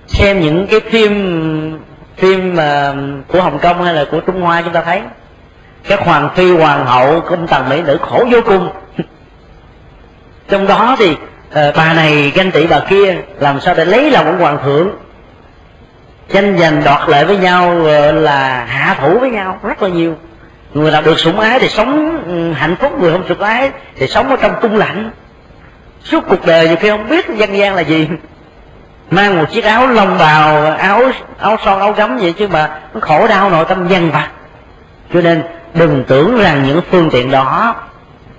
Xem 0.08 0.40
những 0.40 0.68
cái 0.68 0.80
phim 0.80 1.80
phim 2.18 2.56
mà 2.56 2.94
của 3.28 3.42
hồng 3.42 3.60
kông 3.60 3.84
hay 3.84 3.94
là 3.94 4.06
của 4.12 4.20
trung 4.20 4.42
hoa 4.42 4.62
chúng 4.62 4.74
ta 4.74 4.82
thấy 4.82 5.02
các 5.88 6.06
hoàng 6.06 6.30
phi 6.36 6.52
hoàng 6.52 6.86
hậu 6.86 7.22
công 7.22 7.48
tần 7.48 7.70
mỹ 7.70 7.82
nữ 7.82 7.98
khổ 8.02 8.26
vô 8.32 8.40
cùng. 8.46 8.70
Trong 10.50 10.68
đó 10.68 10.96
thì 11.00 11.12
uh, 11.12 11.76
bà 11.76 11.94
này 11.94 12.32
ganh 12.36 12.52
tị 12.52 12.68
bà 12.68 12.80
kia 12.80 13.18
làm 13.40 13.60
sao 13.60 13.76
để 13.76 13.86
lấy 13.86 14.12
lòng 14.12 14.26
ông 14.26 14.40
hoàng 14.40 14.58
thượng? 14.64 14.90
Tranh 16.34 16.58
giành 16.58 16.84
đoạt 16.84 17.10
lợi 17.10 17.26
với 17.26 17.38
nhau 17.38 17.78
uh, 17.80 17.88
là 18.16 18.66
hạ 18.66 18.96
thủ 19.02 19.20
với 19.20 19.30
nhau 19.30 19.60
rất 19.64 19.84
là 19.84 19.90
nhiều 19.90 20.16
người 20.74 20.92
nào 20.92 21.02
được 21.02 21.20
sủng 21.20 21.40
ái 21.40 21.60
thì 21.60 21.70
sống 21.70 22.24
ừ, 22.28 22.54
hạnh 22.54 22.76
phúc. 22.76 23.00
Người 23.00 23.12
không 23.12 23.28
sủng 23.28 23.42
ái 23.42 23.72
thì 23.96 24.08
sống 24.08 24.30
ở 24.30 24.36
trong 24.42 24.52
tung 24.62 24.76
lạnh. 24.76 25.12
Suốt 26.04 26.24
cuộc 26.30 26.46
đời 26.46 26.68
nhiều 26.68 26.78
khi 26.80 26.90
không 26.90 27.10
biết 27.10 27.30
dân 27.36 27.58
gian 27.58 27.76
là 27.76 27.82
gì. 27.82 28.08
Mang 29.12 29.38
một 29.38 29.52
chiếc 29.52 29.64
áo 29.64 29.88
lông 29.88 30.18
bào, 30.18 30.66
áo 30.66 31.02
áo 31.38 31.58
son, 31.66 31.80
áo 31.80 31.92
gấm 31.92 32.18
vậy 32.18 32.34
chứ 32.34 32.48
mà 32.48 32.80
nó 32.94 33.00
khổ 33.00 33.28
đau 33.28 33.50
nội 33.50 33.66
tâm 33.66 33.88
dân 33.88 34.12
vặt. 34.12 34.30
Cho 35.14 35.22
nên 35.22 35.44
đừng 35.74 36.04
tưởng 36.08 36.42
rằng 36.42 36.64
những 36.68 36.82
phương 36.92 37.10
tiện 37.10 37.32
đó 37.32 37.76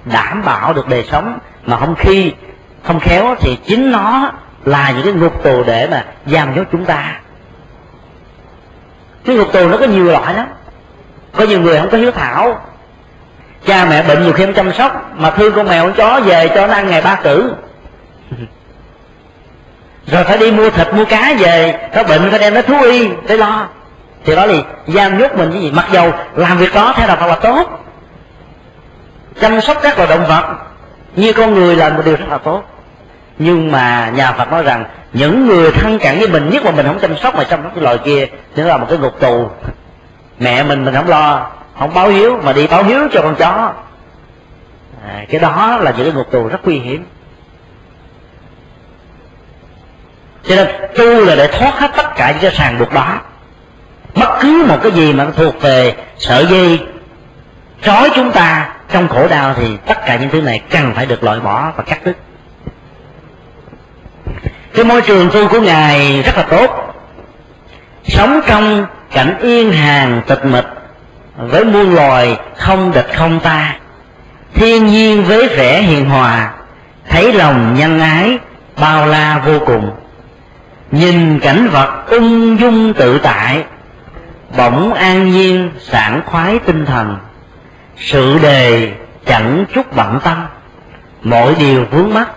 đảm 0.04 0.42
bảo 0.44 0.72
được 0.72 0.88
đời 0.88 1.04
sống, 1.10 1.38
mà 1.66 1.76
không 1.76 1.94
khi 1.98 2.32
không 2.82 3.00
khéo 3.00 3.34
thì 3.40 3.58
chính 3.66 3.92
nó 3.92 4.32
là 4.64 4.90
những 4.90 5.04
cái 5.04 5.12
ngục 5.12 5.42
tù 5.42 5.62
để 5.66 5.88
mà 5.90 6.04
giam 6.26 6.54
nhốt 6.54 6.64
chúng 6.72 6.84
ta. 6.84 7.20
Cái 9.24 9.36
ngục 9.36 9.52
tù 9.52 9.68
nó 9.68 9.76
có 9.76 9.86
nhiều 9.86 10.04
loại 10.04 10.34
lắm 10.34 10.46
có 11.36 11.44
nhiều 11.44 11.60
người 11.60 11.78
không 11.78 11.90
có 11.90 11.98
hiếu 11.98 12.10
thảo. 12.10 12.60
Cha 13.66 13.86
mẹ 13.90 14.02
bệnh 14.02 14.22
nhiều 14.22 14.32
khi 14.32 14.44
không 14.44 14.54
chăm 14.54 14.72
sóc 14.72 15.10
mà 15.16 15.30
thương 15.30 15.54
con 15.54 15.66
mèo 15.66 15.84
con 15.84 15.92
chó 15.92 16.20
về 16.20 16.48
cho 16.54 16.66
nó 16.66 16.74
ăn 16.74 16.90
ngày 16.90 17.02
ba 17.02 17.14
cử. 17.14 17.54
Rồi 20.06 20.24
phải 20.24 20.38
đi 20.38 20.50
mua 20.50 20.70
thịt 20.70 20.94
mua 20.94 21.04
cá 21.04 21.34
về 21.38 21.88
nó 21.94 22.02
bệnh 22.02 22.30
phải 22.30 22.38
đem 22.38 22.54
nó 22.54 22.62
thú 22.62 22.82
y 22.82 23.08
để 23.28 23.36
lo. 23.36 23.68
Thì 24.24 24.36
đó 24.36 24.46
thì 24.46 24.62
giam 24.86 25.18
nhốt 25.18 25.36
mình 25.36 25.52
cái 25.52 25.60
gì 25.60 25.70
mặc 25.70 25.86
dầu 25.92 26.12
làm 26.34 26.58
việc 26.58 26.74
đó 26.74 26.92
theo 26.96 27.08
đạo 27.08 27.16
Phật 27.16 27.26
là 27.26 27.34
tốt. 27.34 27.84
Chăm 29.40 29.60
sóc 29.60 29.76
các 29.82 29.98
loài 29.98 30.08
động 30.08 30.24
vật 30.26 30.44
như 31.16 31.32
con 31.32 31.54
người 31.54 31.76
là 31.76 31.88
một 31.88 32.02
điều 32.04 32.16
rất 32.16 32.28
là 32.28 32.38
tốt. 32.38 32.62
Nhưng 33.38 33.72
mà 33.72 34.12
nhà 34.14 34.32
Phật 34.32 34.52
nói 34.52 34.62
rằng 34.62 34.84
những 35.12 35.46
người 35.46 35.70
thân 35.72 35.98
cận 35.98 36.18
với 36.18 36.28
mình 36.28 36.50
nhất 36.50 36.64
mà 36.64 36.70
mình 36.70 36.86
không 36.86 36.98
chăm 36.98 37.16
sóc 37.16 37.34
mà 37.34 37.44
chăm 37.44 37.62
sóc 37.62 37.72
cái 37.74 37.84
loài 37.84 37.98
kia 37.98 38.26
thì 38.54 38.62
nó 38.62 38.68
là 38.68 38.76
một 38.76 38.86
cái 38.88 38.98
ngục 38.98 39.20
tù 39.20 39.50
mẹ 40.38 40.62
mình 40.62 40.84
mình 40.84 40.94
không 40.94 41.08
lo 41.08 41.50
không 41.78 41.94
báo 41.94 42.08
hiếu 42.08 42.40
mà 42.42 42.52
đi 42.52 42.66
báo 42.66 42.84
hiếu 42.84 43.08
cho 43.12 43.22
con 43.22 43.34
chó. 43.34 43.72
À, 45.06 45.24
cái 45.28 45.40
đó 45.40 45.78
là 45.80 45.90
những 45.96 46.06
cái 46.06 46.14
ngục 46.14 46.30
tù 46.30 46.48
rất 46.48 46.58
nguy 46.64 46.78
hiểm. 46.78 47.04
Cho 50.44 50.56
nên 50.56 50.68
tu 50.96 51.24
là 51.24 51.34
để 51.34 51.46
thoát 51.46 51.78
hết 51.78 51.90
tất 51.96 52.14
cả 52.16 52.30
những 52.30 52.40
cái 52.40 52.50
ràng 52.50 52.78
buộc 52.78 52.92
đó. 52.92 53.20
Bất 54.14 54.38
cứ 54.40 54.64
một 54.68 54.78
cái 54.82 54.92
gì 54.92 55.12
mà 55.12 55.24
nó 55.24 55.30
thuộc 55.30 55.60
về 55.60 55.96
sợi 56.18 56.46
dây 56.46 56.80
trói 57.82 58.10
chúng 58.14 58.30
ta 58.30 58.74
trong 58.92 59.08
khổ 59.08 59.28
đau 59.28 59.54
thì 59.54 59.76
tất 59.86 60.06
cả 60.06 60.16
những 60.16 60.30
thứ 60.30 60.40
này 60.40 60.62
cần 60.70 60.94
phải 60.94 61.06
được 61.06 61.24
loại 61.24 61.40
bỏ 61.40 61.72
và 61.76 61.82
cắt 61.82 62.04
đứt. 62.04 62.16
Cái 64.74 64.84
môi 64.84 65.02
trường 65.02 65.30
tu 65.30 65.48
của 65.48 65.60
ngài 65.60 66.22
rất 66.22 66.36
là 66.36 66.42
tốt. 66.42 66.94
Sống 68.04 68.40
trong 68.46 68.86
cảnh 69.12 69.38
yên 69.40 69.72
hàng 69.72 70.22
tịch 70.26 70.44
mịch, 70.44 70.66
với 71.36 71.64
muôn 71.64 71.94
loài 71.94 72.36
không 72.56 72.92
địch 72.92 73.08
không 73.14 73.40
ta. 73.40 73.76
Thiên 74.54 74.86
nhiên 74.86 75.24
với 75.24 75.48
vẻ 75.48 75.82
hiền 75.82 76.08
hòa, 76.08 76.52
thấy 77.08 77.32
lòng 77.32 77.74
nhân 77.74 78.00
ái 78.00 78.38
bao 78.80 79.06
la 79.06 79.42
vô 79.46 79.58
cùng. 79.66 79.90
Nhìn 80.90 81.40
cảnh 81.40 81.68
vật 81.68 82.04
ung 82.06 82.60
dung 82.60 82.94
tự 82.94 83.18
tại, 83.18 83.64
bỗng 84.56 84.94
an 84.94 85.30
nhiên 85.30 85.70
sảng 85.80 86.22
khoái 86.26 86.58
tinh 86.58 86.86
thần. 86.86 87.18
Sự 87.96 88.38
đề 88.38 88.92
chẳng 89.26 89.64
chút 89.74 89.96
bận 89.96 90.20
tâm 90.24 90.46
mọi 91.22 91.54
điều 91.58 91.84
vướng 91.90 92.14
mắt 92.14 92.28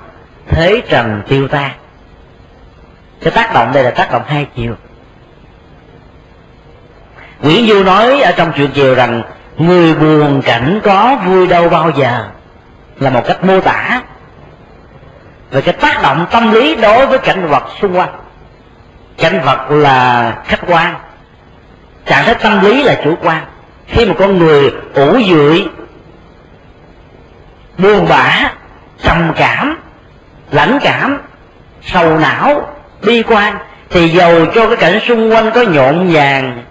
thế 0.47 0.81
trần 0.89 1.21
tiêu 1.27 1.47
tan. 1.47 1.71
Cái 3.21 3.31
tác 3.31 3.53
động 3.53 3.71
đây 3.73 3.83
là 3.83 3.91
tác 3.91 4.11
động 4.11 4.23
hai 4.27 4.47
chiều. 4.55 4.75
Nguyễn 7.41 7.67
Du 7.67 7.83
nói 7.83 8.21
ở 8.21 8.31
trong 8.31 8.51
chuyện 8.55 8.71
chiều 8.73 8.95
rằng, 8.95 9.21
người 9.57 9.93
buồn 9.93 10.41
cảnh 10.41 10.79
có 10.83 11.17
vui 11.25 11.47
đâu 11.47 11.69
bao 11.69 11.91
giờ, 11.97 12.25
là 12.99 13.09
một 13.09 13.27
cách 13.27 13.43
mô 13.43 13.59
tả. 13.59 14.01
Về 15.51 15.61
cái 15.61 15.73
tác 15.73 16.01
động 16.03 16.25
tâm 16.31 16.51
lý 16.51 16.75
đối 16.75 17.07
với 17.07 17.19
cảnh 17.19 17.47
vật 17.47 17.63
xung 17.81 17.97
quanh. 17.97 18.15
Cảnh 19.17 19.41
vật 19.45 19.71
là 19.71 20.33
khách 20.45 20.59
quan, 20.67 20.95
trạng 22.05 22.25
thái 22.25 22.35
tâm 22.35 22.61
lý 22.61 22.83
là 22.83 22.95
chủ 23.03 23.15
quan. 23.23 23.45
Khi 23.87 24.05
một 24.05 24.15
con 24.19 24.37
người 24.37 24.71
ủ 24.93 25.19
dụi, 25.29 25.67
buồn 27.77 28.07
bã, 28.09 28.51
trầm 29.03 29.33
cảm, 29.35 29.77
lãnh 30.51 30.79
cảm, 30.81 31.21
sầu 31.81 32.17
não, 32.17 32.75
bi 33.01 33.23
quan, 33.23 33.57
thì 33.89 34.09
dầu 34.09 34.45
cho 34.55 34.67
cái 34.67 34.77
cảnh 34.77 34.99
xung 35.07 35.31
quanh 35.31 35.51
có 35.51 35.61
nhộn 35.61 36.13
nhàng 36.13 36.63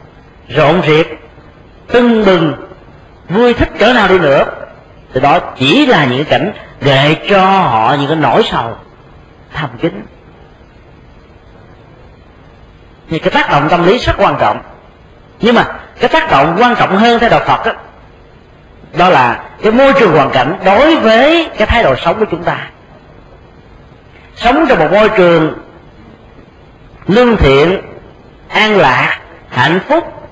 rộn 0.48 0.82
rịp 0.86 1.06
tưng 1.86 2.24
bừng 2.24 2.54
vui 3.28 3.54
thích 3.54 3.70
cỡ 3.78 3.92
nào 3.92 4.08
đi 4.08 4.18
nữa. 4.18 4.44
Thì 5.14 5.20
đó 5.20 5.38
chỉ 5.38 5.86
là 5.86 6.04
những 6.04 6.24
cảnh 6.24 6.52
để 6.80 7.16
cho 7.28 7.44
họ 7.44 7.96
những 7.98 8.08
cái 8.08 8.16
nỗi 8.16 8.42
sầu 8.50 8.76
thầm 9.52 9.70
kín. 9.80 10.06
Thì 13.10 13.18
cái 13.18 13.30
tác 13.30 13.50
động 13.50 13.68
tâm 13.70 13.86
lý 13.86 13.98
rất 13.98 14.12
quan 14.18 14.36
trọng. 14.40 14.60
Nhưng 15.40 15.54
mà 15.54 15.64
cái 16.00 16.08
tác 16.08 16.30
động 16.30 16.56
quan 16.60 16.76
trọng 16.76 16.96
hơn 16.96 17.18
theo 17.18 17.30
đạo 17.30 17.40
phật 17.46 17.66
đó, 17.66 17.72
đó 18.92 19.08
là 19.08 19.42
cái 19.62 19.72
môi 19.72 19.92
trường 19.92 20.12
hoàn 20.12 20.30
cảnh 20.30 20.58
đối 20.64 20.96
với 20.96 21.50
cái 21.56 21.66
thái 21.66 21.82
độ 21.82 21.94
sống 21.96 22.18
của 22.18 22.26
chúng 22.30 22.42
ta. 22.42 22.70
Sống 24.36 24.66
trong 24.68 24.78
một 24.78 24.92
môi 24.92 25.08
trường 25.08 25.54
lương 27.06 27.36
thiện 27.36 27.80
an 28.48 28.76
lạc 28.76 29.20
hạnh 29.50 29.80
phúc 29.88 30.23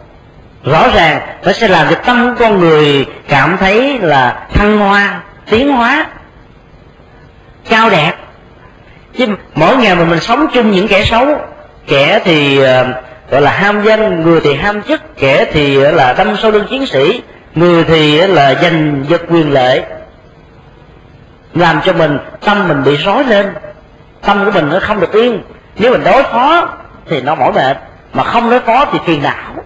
rõ 0.64 0.88
ràng 0.94 1.20
nó 1.44 1.52
sẽ 1.52 1.68
làm 1.68 1.86
cho 1.90 1.94
tâm 1.94 2.28
của 2.28 2.44
con 2.44 2.60
người 2.60 3.06
cảm 3.28 3.56
thấy 3.60 3.98
là 3.98 4.46
thăng 4.54 4.78
hoa, 4.78 5.20
tiến 5.50 5.72
hóa, 5.72 6.06
cao 7.68 7.90
đẹp. 7.90 8.12
Chứ 9.18 9.26
mỗi 9.54 9.76
ngày 9.76 9.94
mà 9.94 10.04
mình 10.04 10.20
sống 10.20 10.46
chung 10.52 10.70
những 10.70 10.88
kẻ 10.88 11.04
xấu, 11.04 11.26
kẻ 11.86 12.20
thì 12.24 12.58
ờ, 12.62 12.86
gọi 13.30 13.42
là 13.42 13.50
ham 13.50 13.82
danh, 13.82 14.22
người 14.22 14.40
thì 14.40 14.54
ham 14.54 14.82
chức, 14.82 15.16
kẻ 15.16 15.44
thì 15.52 15.82
ờ, 15.82 15.90
là 15.90 16.12
đâm 16.12 16.36
sâu 16.36 16.50
lưng 16.50 16.66
chiến 16.70 16.86
sĩ, 16.86 17.22
người 17.54 17.84
thì 17.84 18.18
ờ, 18.18 18.26
là 18.26 18.54
giành 18.54 19.04
giật 19.08 19.22
quyền 19.28 19.52
lệ. 19.52 19.82
Làm 21.54 21.80
cho 21.84 21.92
mình, 21.92 22.18
tâm 22.44 22.68
mình 22.68 22.84
bị 22.84 22.96
rối 22.96 23.24
lên, 23.24 23.54
tâm 24.20 24.44
của 24.44 24.50
mình 24.50 24.68
nó 24.68 24.78
không 24.80 25.00
được 25.00 25.12
yên. 25.12 25.42
Nếu 25.76 25.92
mình 25.92 26.04
đối 26.04 26.22
phó 26.22 26.68
thì 27.08 27.22
nó 27.22 27.34
mỏi 27.34 27.52
mệt, 27.52 27.76
mà 28.12 28.24
không 28.24 28.50
đối 28.50 28.60
phó 28.60 28.84
thì 28.92 28.98
phiền 29.06 29.22
não 29.22 29.64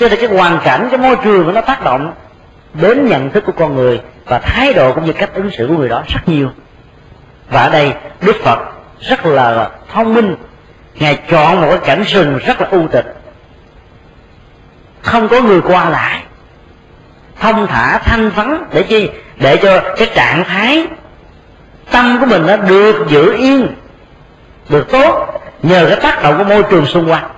cho 0.00 0.08
nên 0.08 0.18
cái 0.20 0.28
hoàn 0.38 0.58
cảnh, 0.64 0.88
cái 0.90 0.98
môi 0.98 1.16
trường 1.24 1.44
của 1.44 1.52
nó 1.52 1.60
tác 1.60 1.84
động 1.84 2.12
đến 2.74 3.06
nhận 3.08 3.30
thức 3.30 3.44
của 3.46 3.52
con 3.52 3.74
người 3.74 4.00
và 4.26 4.38
thái 4.38 4.72
độ 4.72 4.92
cũng 4.92 5.04
như 5.04 5.12
cách 5.12 5.30
ứng 5.34 5.50
xử 5.50 5.66
của 5.66 5.74
người 5.74 5.88
đó 5.88 6.02
rất 6.08 6.28
nhiều. 6.28 6.50
Và 7.50 7.60
ở 7.60 7.70
đây, 7.70 7.92
đức 8.20 8.36
phật 8.44 8.58
rất 9.00 9.26
là 9.26 9.70
thông 9.92 10.14
minh. 10.14 10.36
Ngài 10.94 11.18
chọn 11.30 11.60
một 11.60 11.66
cái 11.70 11.78
cảnh 11.78 12.02
rừng 12.02 12.38
rất 12.38 12.60
là 12.60 12.68
u 12.70 12.88
tịch. 12.88 13.16
Không 15.02 15.28
có 15.28 15.40
người 15.40 15.60
qua 15.60 15.88
lại. 15.88 16.22
Thông 17.40 17.66
thả, 17.66 17.98
thanh 17.98 18.30
vắng, 18.30 18.64
để 18.72 18.82
chi? 18.82 19.10
Để 19.36 19.56
cho 19.56 19.80
cái 19.96 20.10
trạng 20.14 20.44
thái 20.44 20.86
tâm 21.90 22.18
của 22.20 22.26
mình 22.26 22.46
nó 22.46 22.56
được 22.56 23.06
giữ 23.08 23.36
yên, 23.36 23.74
được 24.68 24.90
tốt, 24.90 25.40
nhờ 25.62 25.86
cái 25.88 26.00
tác 26.00 26.22
động 26.22 26.38
của 26.38 26.44
môi 26.44 26.62
trường 26.62 26.86
xung 26.86 27.10
quanh 27.10 27.30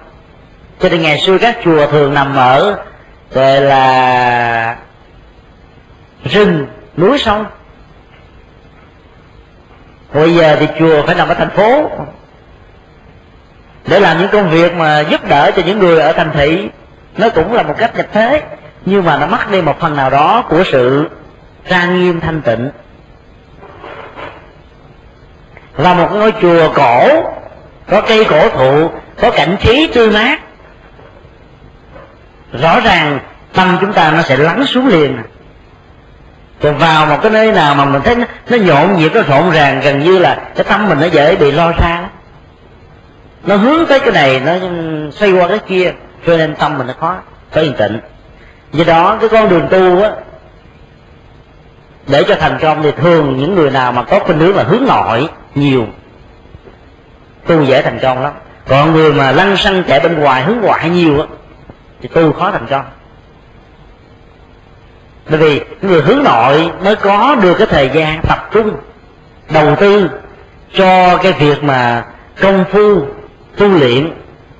cho 0.80 0.88
nên 0.88 1.02
ngày 1.02 1.18
xưa 1.18 1.38
các 1.38 1.58
chùa 1.64 1.86
thường 1.86 2.14
nằm 2.14 2.36
ở, 2.36 2.76
gọi 3.30 3.60
là, 3.60 4.76
rừng, 6.24 6.66
núi 6.96 7.18
sông 7.18 7.46
bây 10.14 10.34
giờ 10.34 10.56
thì 10.60 10.68
chùa 10.78 11.02
phải 11.06 11.14
nằm 11.14 11.28
ở 11.28 11.34
thành 11.34 11.50
phố 11.50 11.90
để 13.86 14.00
làm 14.00 14.18
những 14.18 14.28
công 14.28 14.50
việc 14.50 14.74
mà 14.74 15.00
giúp 15.00 15.28
đỡ 15.28 15.50
cho 15.56 15.62
những 15.66 15.78
người 15.78 16.00
ở 16.00 16.12
thành 16.12 16.30
thị. 16.34 16.68
Nó 17.16 17.28
cũng 17.28 17.52
là 17.52 17.62
một 17.62 17.74
cách 17.78 17.96
nhập 17.96 18.06
thế, 18.12 18.42
nhưng 18.86 19.04
mà 19.04 19.18
nó 19.18 19.26
mất 19.26 19.50
đi 19.50 19.62
một 19.62 19.80
phần 19.80 19.96
nào 19.96 20.10
đó 20.10 20.44
của 20.48 20.64
sự 20.72 21.08
trang 21.68 22.00
nghiêm 22.00 22.20
thanh 22.20 22.42
tịnh. 22.42 22.70
Là 25.76 25.94
một 25.94 26.08
ngôi 26.12 26.32
chùa 26.42 26.72
cổ, 26.74 27.08
có 27.90 28.00
cây 28.00 28.24
cổ 28.24 28.48
thụ, 28.48 28.90
có 29.20 29.30
cảnh 29.30 29.56
trí 29.60 29.90
tươi 29.94 30.10
mát 30.10 30.40
rõ 32.62 32.80
ràng 32.80 33.18
tâm 33.52 33.78
chúng 33.80 33.92
ta 33.92 34.10
nó 34.10 34.22
sẽ 34.22 34.36
lắng 34.36 34.66
xuống 34.66 34.86
liền. 34.86 35.18
Còn 36.62 36.78
vào 36.78 37.06
một 37.06 37.18
cái 37.22 37.30
nơi 37.30 37.52
nào 37.52 37.74
mà 37.74 37.84
mình 37.84 38.02
thấy 38.02 38.16
nó, 38.16 38.24
nó 38.50 38.56
nhộn 38.56 38.96
nhịp 38.96 39.12
nó 39.14 39.22
rộn 39.22 39.50
ràng 39.50 39.80
gần 39.84 40.04
như 40.04 40.18
là 40.18 40.34
cái 40.54 40.64
tâm 40.64 40.88
mình 40.88 41.00
nó 41.00 41.06
dễ 41.06 41.36
bị 41.36 41.52
lo 41.52 41.72
xa 41.78 42.00
lắm. 42.00 42.10
Nó 43.44 43.56
hướng 43.56 43.86
tới 43.86 44.00
cái 44.00 44.12
này 44.12 44.40
nó 44.40 44.52
xoay 45.12 45.32
qua 45.32 45.48
cái 45.48 45.58
kia 45.58 45.92
cho 46.26 46.36
nên 46.36 46.54
tâm 46.54 46.78
mình 46.78 46.86
nó 46.86 46.94
khó 47.00 47.16
có 47.52 47.60
yên 47.60 47.74
tĩnh. 47.78 48.00
Do 48.72 48.84
đó 48.84 49.16
cái 49.20 49.28
con 49.28 49.48
đường 49.48 49.68
tu 49.70 50.02
á 50.02 50.10
để 52.06 52.24
cho 52.28 52.34
thành 52.40 52.58
công 52.60 52.82
thì 52.82 52.90
thường 52.92 53.36
những 53.38 53.54
người 53.54 53.70
nào 53.70 53.92
mà 53.92 54.02
có 54.02 54.18
khuynh 54.18 54.38
hướng 54.38 54.56
là 54.56 54.62
hướng 54.62 54.84
nội 54.86 55.28
nhiều 55.54 55.86
tu 57.46 57.62
dễ 57.62 57.82
thành 57.82 57.98
công 58.02 58.22
lắm. 58.22 58.32
Còn 58.68 58.92
người 58.92 59.12
mà 59.12 59.32
lăn 59.32 59.56
xăng 59.56 59.82
chạy 59.88 60.00
bên 60.00 60.20
ngoài 60.20 60.42
hướng 60.42 60.60
ngoại 60.60 60.90
nhiều 60.90 61.20
á 61.20 61.26
thì 62.00 62.08
tu 62.08 62.32
khó 62.32 62.50
thành 62.50 62.66
công. 62.70 62.84
Bởi 65.28 65.38
vì 65.38 65.60
người 65.82 66.02
hướng 66.02 66.22
nội 66.24 66.70
mới 66.84 66.96
có 66.96 67.36
được 67.42 67.54
cái 67.58 67.66
thời 67.66 67.90
gian 67.94 68.20
tập 68.28 68.48
trung, 68.52 68.76
đầu 69.50 69.76
tư 69.76 70.10
cho 70.74 71.16
cái 71.16 71.32
việc 71.32 71.64
mà 71.64 72.04
công 72.40 72.64
phu, 72.70 73.06
tu 73.56 73.68
luyện 73.68 74.12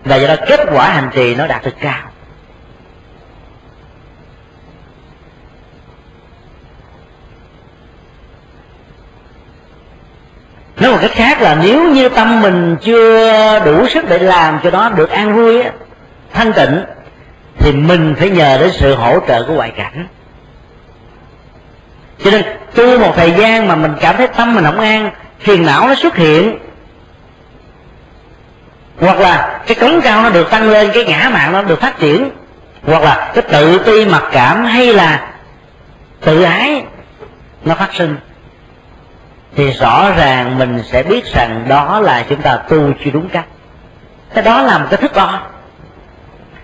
và 0.04 0.16
do 0.16 0.28
đó 0.28 0.34
kết 0.46 0.60
quả 0.72 0.88
hành 0.88 1.10
trì 1.14 1.34
nó 1.34 1.46
đạt 1.46 1.64
được 1.64 1.74
cao. 1.80 2.10
Nói 10.76 10.92
một 10.92 10.98
cách 11.00 11.10
khác 11.10 11.40
là 11.40 11.54
nếu 11.54 11.94
như 11.94 12.08
tâm 12.08 12.40
mình 12.40 12.76
chưa 12.82 13.60
đủ 13.64 13.88
sức 13.88 14.04
để 14.08 14.18
làm 14.18 14.58
cho 14.62 14.70
nó 14.70 14.88
được 14.88 15.10
an 15.10 15.36
vui 15.36 15.62
thanh 16.32 16.52
tịnh 16.52 16.84
thì 17.64 17.72
mình 17.72 18.14
phải 18.18 18.30
nhờ 18.30 18.58
đến 18.60 18.70
sự 18.72 18.94
hỗ 18.94 19.18
trợ 19.28 19.42
của 19.42 19.54
ngoại 19.54 19.70
cảnh. 19.70 20.06
Cho 22.24 22.30
nên, 22.30 22.44
tu 22.74 22.98
một 22.98 23.12
thời 23.16 23.32
gian 23.32 23.68
mà 23.68 23.76
mình 23.76 23.92
cảm 24.00 24.16
thấy 24.16 24.28
tâm 24.28 24.54
mình 24.54 24.64
không 24.64 24.80
an, 24.80 25.10
phiền 25.40 25.66
não 25.66 25.88
nó 25.88 25.94
xuất 25.94 26.16
hiện. 26.16 26.58
Hoặc 29.00 29.20
là 29.20 29.60
cái 29.66 29.74
cống 29.74 30.00
cao 30.00 30.22
nó 30.22 30.30
được 30.30 30.50
tăng 30.50 30.70
lên, 30.70 30.90
cái 30.94 31.04
ngã 31.04 31.30
mạng 31.32 31.52
nó 31.52 31.62
được 31.62 31.80
phát 31.80 31.98
triển. 31.98 32.30
Hoặc 32.82 33.02
là 33.02 33.32
cái 33.34 33.42
tự 33.42 33.78
ti, 33.78 34.04
mặc 34.04 34.22
cảm 34.32 34.64
hay 34.64 34.94
là 34.94 35.32
tự 36.20 36.42
ái 36.42 36.84
nó 37.64 37.74
phát 37.74 37.94
sinh. 37.94 38.16
Thì 39.56 39.70
rõ 39.70 40.10
ràng 40.16 40.58
mình 40.58 40.82
sẽ 40.92 41.02
biết 41.02 41.24
rằng 41.34 41.64
đó 41.68 42.00
là 42.00 42.24
chúng 42.28 42.42
ta 42.42 42.56
tu 42.56 42.92
chưa 43.04 43.10
đúng 43.10 43.28
cách. 43.28 43.46
Cái 44.34 44.44
đó 44.44 44.62
là 44.62 44.78
một 44.78 44.86
cái 44.90 45.00
thức 45.00 45.14
đo 45.14 45.40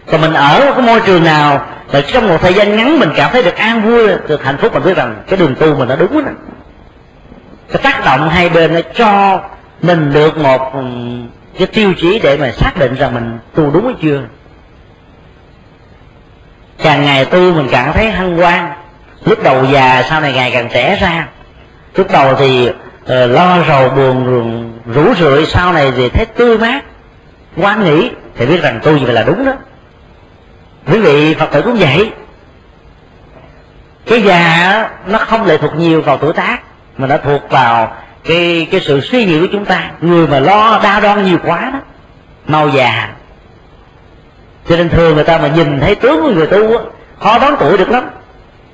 còn 0.07 0.21
mình 0.21 0.33
ở 0.33 0.73
cái 0.77 0.83
môi 0.83 1.01
trường 1.01 1.25
nào 1.25 1.67
và 1.91 2.01
trong 2.01 2.29
một 2.29 2.37
thời 2.41 2.55
gian 2.55 2.77
ngắn 2.77 2.99
mình 2.99 3.11
cảm 3.17 3.31
thấy 3.33 3.43
được 3.43 3.57
an 3.57 3.83
vui 3.83 4.09
được 4.29 4.45
hạnh 4.45 4.57
phúc 4.59 4.75
mình 4.75 4.83
biết 4.83 4.97
rằng 4.97 5.23
cái 5.29 5.39
đường 5.39 5.55
tu 5.55 5.75
mình 5.75 5.89
nó 5.89 5.97
đúng 5.97 6.25
đó. 6.25 6.31
Cái 7.73 7.83
tác 7.83 8.05
động 8.05 8.29
hai 8.29 8.49
bên 8.49 8.75
nó 8.75 8.81
cho 8.95 9.41
mình 9.83 10.13
được 10.13 10.39
một 10.39 10.73
ừ, 10.75 10.81
cái 11.59 11.67
tiêu 11.67 11.95
chí 12.01 12.19
để 12.23 12.37
mà 12.37 12.51
xác 12.53 12.79
định 12.79 12.95
rằng 12.95 13.15
mình 13.15 13.39
tu 13.55 13.71
đúng 13.71 13.85
hay 13.85 13.95
chưa. 14.03 14.23
Càng 16.83 17.05
ngày 17.05 17.25
tu 17.25 17.55
mình 17.55 17.69
càng 17.71 17.93
thấy 17.93 18.11
hăng 18.11 18.37
hoan. 18.37 18.73
Lúc 19.25 19.43
đầu 19.43 19.65
già 19.73 20.03
sau 20.03 20.21
này 20.21 20.33
ngày 20.33 20.51
càng 20.51 20.69
trẻ 20.73 20.99
ra. 21.01 21.29
Lúc 21.95 22.13
đầu 22.13 22.35
thì 22.35 22.69
uh, 22.69 23.09
lo 23.09 23.59
rầu 23.69 23.89
buồn 23.89 24.73
rủ 24.95 25.15
rượi 25.15 25.47
sau 25.47 25.73
này 25.73 25.93
thì 25.97 26.09
thấy 26.09 26.27
tươi 26.27 26.59
mát 26.59 26.81
quan 27.57 27.85
nghĩ 27.85 28.11
thì 28.37 28.47
biết 28.47 28.63
rằng 28.63 28.81
tu 28.83 28.93
như 28.93 29.05
vậy 29.05 29.15
là 29.15 29.23
đúng 29.23 29.45
đó 29.45 29.53
quý 30.87 30.99
vị 30.99 31.35
phật 31.35 31.47
tử 31.53 31.63
cũng 31.63 31.77
vậy. 31.77 32.13
Cái 34.07 34.23
già 34.23 34.91
nó 35.07 35.19
không 35.19 35.47
lệ 35.47 35.57
thuộc 35.57 35.75
nhiều 35.77 36.03
vào 36.03 36.17
tuổi 36.17 36.33
tác 36.33 36.59
mà 36.99 37.07
nó 37.07 37.17
thuộc 37.17 37.51
vào 37.51 37.97
cái 38.25 38.69
cái 38.71 38.81
sự 38.81 39.01
suy 39.01 39.25
nghĩ 39.25 39.41
của 39.41 39.47
chúng 39.53 39.65
ta. 39.65 39.91
Người 40.01 40.27
mà 40.27 40.41
lo 40.41 40.81
đa 40.83 41.01
đoan 41.01 41.25
nhiều 41.25 41.39
quá 41.45 41.71
đó 41.73 41.79
mau 42.47 42.69
già. 42.69 43.09
Cho 44.69 44.77
nên 44.77 44.89
thường 44.89 45.15
người 45.15 45.25
ta 45.25 45.39
mà 45.39 45.49
nhìn 45.49 45.81
thấy 45.81 45.95
tướng 45.95 46.23
của 46.23 46.31
người 46.31 46.47
tu 46.47 46.79
á 46.79 46.85
khó 47.21 47.39
đoán 47.39 47.57
tuổi 47.61 47.79
được 47.79 47.91
lắm. 47.91 48.05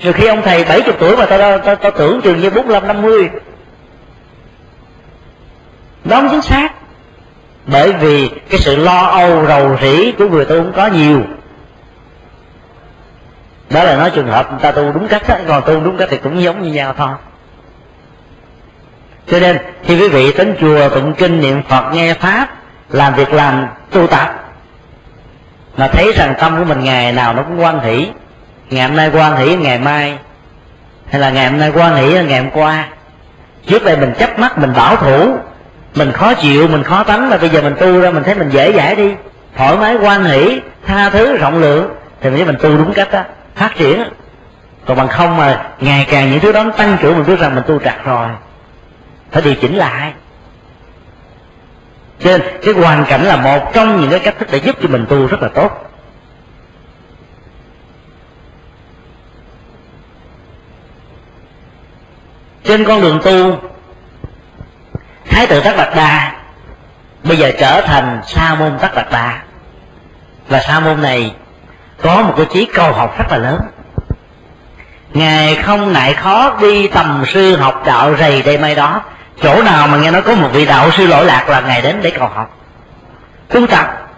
Rồi 0.01 0.13
khi 0.13 0.27
ông 0.27 0.43
thầy 0.43 0.65
70 0.65 0.95
tuổi 0.99 1.17
mà 1.17 1.27
ta, 1.27 1.59
ta, 1.59 1.75
ta 1.75 1.91
tưởng 1.91 2.21
chừng 2.21 2.41
như 2.41 2.51
45 2.51 2.87
50 2.87 3.29
đó 6.05 6.23
chính 6.31 6.43
xác. 6.43 6.69
Bởi 7.67 7.93
vì 7.93 8.29
cái 8.29 8.61
sự 8.61 8.77
lo 8.77 9.07
âu 9.07 9.47
rầu 9.47 9.79
rĩ 9.83 10.13
của 10.19 10.29
người 10.29 10.45
tu 10.45 10.57
cũng 10.57 10.73
có 10.77 10.87
nhiều 10.87 11.23
đó 13.71 13.85
là 13.85 13.97
nói 13.97 14.11
trường 14.11 14.29
hợp 14.29 14.51
người 14.51 14.61
ta 14.61 14.73
tu 14.73 14.93
đúng 14.93 15.09
cách 15.09 15.29
đó, 15.29 15.37
còn 15.49 15.63
tu 15.67 15.81
đúng 15.81 15.97
cách 15.97 16.09
thì 16.11 16.17
cũng 16.17 16.43
giống 16.43 16.63
như 16.63 16.73
nhau 16.73 16.95
thôi. 16.99 17.15
Cho 19.27 19.41
nên 19.41 19.59
khi 19.85 20.01
quý 20.01 20.09
vị 20.09 20.33
đến 20.39 20.57
chùa 20.61 20.89
tụng 20.89 21.15
kinh 21.15 21.41
niệm 21.41 21.63
phật 21.69 21.91
nghe 21.93 22.15
pháp 22.15 22.49
làm 22.91 23.15
việc 23.15 23.33
làm 23.33 23.67
tu 23.91 24.07
tập 24.07 24.47
mà 25.77 25.89
thấy 25.89 26.13
rằng 26.13 26.35
tâm 26.39 26.59
của 26.59 26.65
mình 26.65 26.85
ngày 26.85 27.13
nào 27.13 27.33
nó 27.35 27.43
cũng 27.43 27.61
quan 27.61 27.81
hỷ 27.81 28.09
ngày 28.71 28.89
hôm 28.89 28.97
nay 28.97 29.11
quan 29.15 29.37
hỷ 29.37 29.57
ngày 29.57 29.79
mai 29.79 30.19
hay 31.11 31.21
là 31.21 31.31
ngày 31.31 31.51
hôm 31.51 31.59
nay 31.59 31.73
quan 31.75 31.97
hỷ 31.97 32.13
ngày 32.13 32.43
hôm 32.43 32.51
qua 32.51 32.89
trước 33.67 33.85
đây 33.85 33.97
mình 33.97 34.13
chấp 34.19 34.39
mắt 34.39 34.59
mình 34.59 34.73
bảo 34.77 34.97
thủ 34.97 35.37
mình 35.95 36.13
khó 36.13 36.35
chịu 36.35 36.69
mình 36.69 36.83
khó 36.83 37.05
tánh 37.05 37.31
mà 37.31 37.37
bây 37.37 37.49
giờ 37.49 37.63
mình 37.63 37.75
tu 37.81 38.01
ra 38.01 38.11
mình 38.11 38.23
thấy 38.23 38.35
mình 38.35 38.51
dễ 38.51 38.73
dãi 38.73 38.95
đi 38.95 39.15
thoải 39.57 39.77
mái 39.77 39.97
quan 39.97 40.25
hỷ 40.25 40.61
tha 40.87 41.11
thứ 41.11 41.37
rộng 41.37 41.59
lượng 41.59 41.95
thì 42.21 42.31
mình 42.31 42.47
mình 42.47 42.57
tu 42.63 42.77
đúng 42.77 42.93
cách 42.93 43.13
đó 43.13 43.23
phát 43.57 43.77
triển. 43.77 44.03
Còn 44.87 44.97
bằng 44.97 45.09
không 45.09 45.37
mà 45.37 45.69
ngày 45.81 46.07
càng 46.11 46.31
những 46.31 46.41
thứ 46.41 46.53
đó 46.53 46.65
tăng 46.77 46.97
trưởng, 47.01 47.15
mình 47.15 47.27
biết 47.27 47.39
rằng 47.39 47.55
mình 47.55 47.65
tu 47.67 47.79
trật 47.79 48.05
rồi. 48.05 48.29
Phải 49.31 49.43
điều 49.43 49.55
chỉnh 49.55 49.77
lại. 49.77 50.13
Cho 52.19 52.31
nên, 52.31 52.43
cái 52.63 52.75
hoàn 52.75 53.05
cảnh 53.05 53.23
là 53.23 53.37
một 53.37 53.71
trong 53.75 54.01
những 54.01 54.11
cái 54.11 54.19
cách 54.19 54.35
thức 54.39 54.49
để 54.53 54.59
giúp 54.59 54.77
cho 54.83 54.89
mình 54.89 55.07
tu 55.09 55.27
rất 55.27 55.43
là 55.43 55.49
tốt. 55.49 55.83
Trên 62.65 62.85
con 62.85 63.01
đường 63.01 63.21
tu, 63.25 63.61
thái 65.31 65.47
tử 65.47 65.61
tất 65.65 65.75
đạt 65.77 65.97
đa 65.97 66.33
bây 67.25 67.37
giờ 67.37 67.53
trở 67.59 67.81
thành 67.81 68.21
sa 68.27 68.55
môn 68.55 68.79
tất 68.81 68.95
đạt 68.95 69.07
đa 69.11 69.43
và 70.49 70.61
sa 70.61 70.81
môn 70.81 71.03
này 71.03 71.35
có 72.03 72.23
một 72.23 72.35
cái 72.37 72.47
chí 72.53 72.65
cầu 72.75 72.93
học 72.93 73.19
rất 73.19 73.25
là 73.31 73.39
lớn. 73.39 73.61
Ngài 75.15 75.55
không 75.55 75.93
ngại 75.93 76.15
khó 76.15 76.57
đi 76.61 76.89
tầm 76.89 77.25
sư 77.27 77.57
học 77.57 77.83
đạo 77.87 78.15
rầy 78.17 78.43
đây 78.43 78.59
mai 78.59 78.75
đó. 78.75 79.01
Chỗ 79.43 79.63
nào 79.63 79.87
mà 79.87 79.97
nghe 79.97 80.11
nói 80.11 80.23
có 80.23 80.35
một 80.35 80.49
vị 80.53 80.67
đạo 80.67 80.91
sư 80.91 81.07
lỗi 81.07 81.25
lạc 81.25 81.49
là 81.49 81.61
ngài 81.61 81.83
đến 81.83 81.97
để 82.03 82.11
cầu 82.11 82.29
học. 82.29 82.57
Tu 83.49 83.67
tập, 83.67 84.09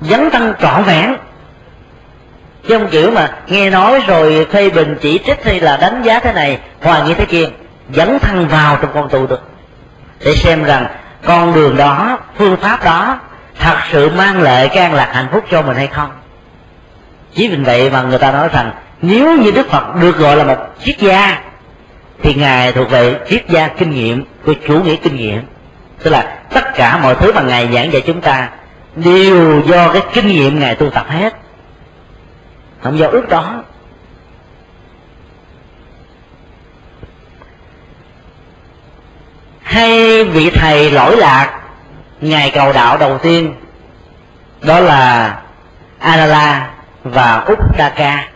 dấn 0.00 0.30
thân 0.30 0.54
trọn 0.60 0.82
vẹn. 0.82 1.16
Chứ 2.68 2.78
không 2.78 2.88
kiểu 2.88 3.10
mà 3.10 3.30
nghe 3.46 3.70
nói 3.70 4.02
rồi 4.06 4.46
phê 4.52 4.70
bình 4.70 4.98
chỉ 5.00 5.20
trích 5.26 5.44
hay 5.44 5.60
là 5.60 5.76
đánh 5.76 6.02
giá 6.02 6.20
thế 6.20 6.32
này, 6.32 6.58
hoài 6.82 7.02
nghi 7.02 7.14
thế 7.14 7.24
kia, 7.24 7.48
dấn 7.94 8.18
thân 8.18 8.48
vào 8.48 8.76
trong 8.82 8.90
con 8.94 9.08
tu 9.08 9.26
được. 9.26 9.42
Để 10.24 10.34
xem 10.34 10.64
rằng 10.64 10.86
con 11.24 11.54
đường 11.54 11.76
đó, 11.76 12.18
phương 12.38 12.56
pháp 12.56 12.84
đó, 12.84 13.18
thật 13.58 13.76
sự 13.92 14.10
mang 14.10 14.42
lại 14.42 14.68
cái 14.68 14.82
an 14.84 14.94
lạc 14.94 15.10
hạnh 15.12 15.28
phúc 15.32 15.44
cho 15.50 15.62
mình 15.62 15.76
hay 15.76 15.86
không 15.86 16.10
chỉ 17.34 17.48
vì 17.48 17.56
vậy 17.56 17.90
mà 17.90 18.02
người 18.02 18.18
ta 18.18 18.32
nói 18.32 18.48
rằng, 18.52 18.72
nếu 19.02 19.38
như 19.38 19.50
đức 19.50 19.68
phật 19.70 19.94
được 20.00 20.18
gọi 20.18 20.36
là 20.36 20.44
một 20.44 20.56
triết 20.84 20.98
gia, 20.98 21.42
thì 22.22 22.34
ngài 22.34 22.72
thuộc 22.72 22.90
về 22.90 23.20
triết 23.28 23.44
gia 23.48 23.68
kinh 23.68 23.90
nghiệm 23.90 24.24
của 24.44 24.54
chủ 24.66 24.82
nghĩa 24.82 24.96
kinh 24.96 25.16
nghiệm. 25.16 25.42
Tức 26.02 26.10
là 26.10 26.38
tất 26.54 26.74
cả 26.74 26.98
mọi 27.02 27.14
thứ 27.14 27.32
mà 27.32 27.42
ngài 27.42 27.72
giảng 27.72 27.92
dạy 27.92 28.02
chúng 28.06 28.20
ta 28.20 28.48
đều 28.96 29.62
do 29.66 29.92
cái 29.92 30.02
kinh 30.12 30.28
nghiệm 30.28 30.60
ngài 30.60 30.74
tu 30.74 30.90
tập 30.90 31.06
hết. 31.08 31.34
Không 32.82 32.98
do 32.98 33.06
ước 33.06 33.28
đó. 33.28 33.62
Hay 39.62 40.24
vị 40.24 40.50
thầy 40.50 40.90
lỗi 40.90 41.16
lạc, 41.16 41.60
ngài 42.20 42.50
cầu 42.50 42.72
đạo 42.72 42.98
đầu 42.98 43.18
tiên, 43.18 43.54
đó 44.62 44.80
là 44.80 45.36
Anala 45.98 46.73
và 47.04 47.46
Uddaka 47.52 48.28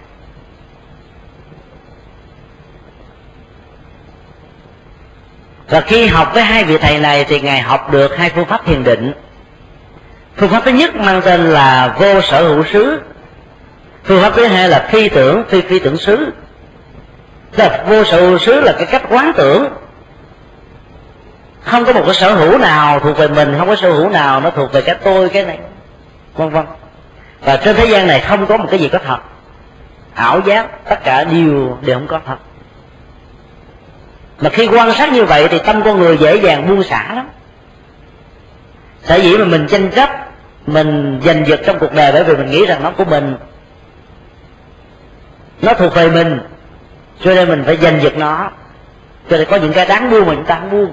và 5.68 5.80
khi 5.80 6.06
học 6.06 6.30
với 6.34 6.42
hai 6.42 6.64
vị 6.64 6.78
thầy 6.78 6.98
này 6.98 7.24
thì 7.24 7.40
ngài 7.40 7.60
học 7.60 7.92
được 7.92 8.16
hai 8.16 8.30
phương 8.30 8.44
pháp 8.44 8.66
thiền 8.66 8.84
định. 8.84 9.12
Phương 10.36 10.48
pháp 10.48 10.62
thứ 10.64 10.70
nhất 10.70 10.96
mang 10.96 11.22
tên 11.24 11.40
là 11.40 11.94
vô 11.98 12.20
sở 12.20 12.42
hữu 12.42 12.64
xứ. 12.64 13.00
Phương 14.04 14.22
pháp 14.22 14.32
thứ 14.36 14.46
hai 14.46 14.68
là 14.68 14.88
phi 14.90 15.08
tưởng, 15.08 15.44
phi 15.48 15.60
phi 15.60 15.78
tưởng 15.78 15.96
xứ. 15.96 16.32
Là 17.56 17.84
vô 17.88 18.04
sở 18.04 18.20
hữu 18.20 18.38
xứ 18.38 18.60
là 18.60 18.72
cái 18.72 18.86
cách 18.86 19.02
quán 19.08 19.32
tưởng. 19.36 19.68
Không 21.62 21.84
có 21.84 21.92
một 21.92 22.02
cái 22.04 22.14
sở 22.14 22.34
hữu 22.34 22.58
nào 22.58 23.00
thuộc 23.00 23.18
về 23.18 23.28
mình, 23.28 23.54
không 23.58 23.68
có 23.68 23.76
sở 23.76 23.92
hữu 23.92 24.08
nào 24.08 24.40
nó 24.40 24.50
thuộc 24.50 24.72
về 24.72 24.82
cái 24.82 24.96
tôi, 25.04 25.28
cái 25.28 25.44
này. 25.44 25.58
Vân 26.34 26.50
vân 26.50 26.64
và 27.40 27.56
trên 27.56 27.76
thế 27.76 27.86
gian 27.86 28.06
này 28.06 28.20
không 28.20 28.46
có 28.46 28.56
một 28.56 28.66
cái 28.70 28.80
gì 28.80 28.88
có 28.88 28.98
thật. 28.98 29.18
Ảo 30.14 30.40
giác, 30.40 30.84
tất 30.88 31.04
cả 31.04 31.24
đều 31.24 31.78
đều 31.82 31.98
không 31.98 32.06
có 32.06 32.20
thật. 32.26 32.36
Mà 34.40 34.50
khi 34.50 34.66
quan 34.66 34.92
sát 34.92 35.12
như 35.12 35.24
vậy 35.24 35.48
thì 35.48 35.58
tâm 35.58 35.82
con 35.82 35.98
người 35.98 36.18
dễ 36.18 36.36
dàng 36.36 36.68
buông 36.68 36.82
xả 36.82 37.14
lắm. 37.14 37.28
Sở 39.04 39.16
dĩ 39.16 39.36
mà 39.36 39.44
mình 39.44 39.66
tranh 39.68 39.90
chấp, 39.90 40.10
mình 40.66 41.20
giành 41.24 41.46
giật 41.46 41.60
trong 41.66 41.78
cuộc 41.78 41.92
đời 41.92 42.12
bởi 42.12 42.24
vì 42.24 42.36
mình 42.36 42.50
nghĩ 42.50 42.66
rằng 42.66 42.82
nó 42.82 42.90
của 42.90 43.04
mình. 43.04 43.36
Nó 45.62 45.74
thuộc 45.74 45.94
về 45.94 46.10
mình, 46.10 46.40
cho 47.20 47.34
nên 47.34 47.48
mình 47.48 47.62
phải 47.66 47.76
giành 47.76 48.02
giật 48.02 48.16
nó. 48.16 48.50
Cho 49.30 49.36
nên 49.36 49.46
có 49.50 49.56
những 49.56 49.72
cái 49.72 49.86
đáng 49.86 50.10
buông 50.10 50.26
mà 50.26 50.34
chúng 50.34 50.44
ta 50.44 50.58
không 50.60 50.70
buông. 50.70 50.92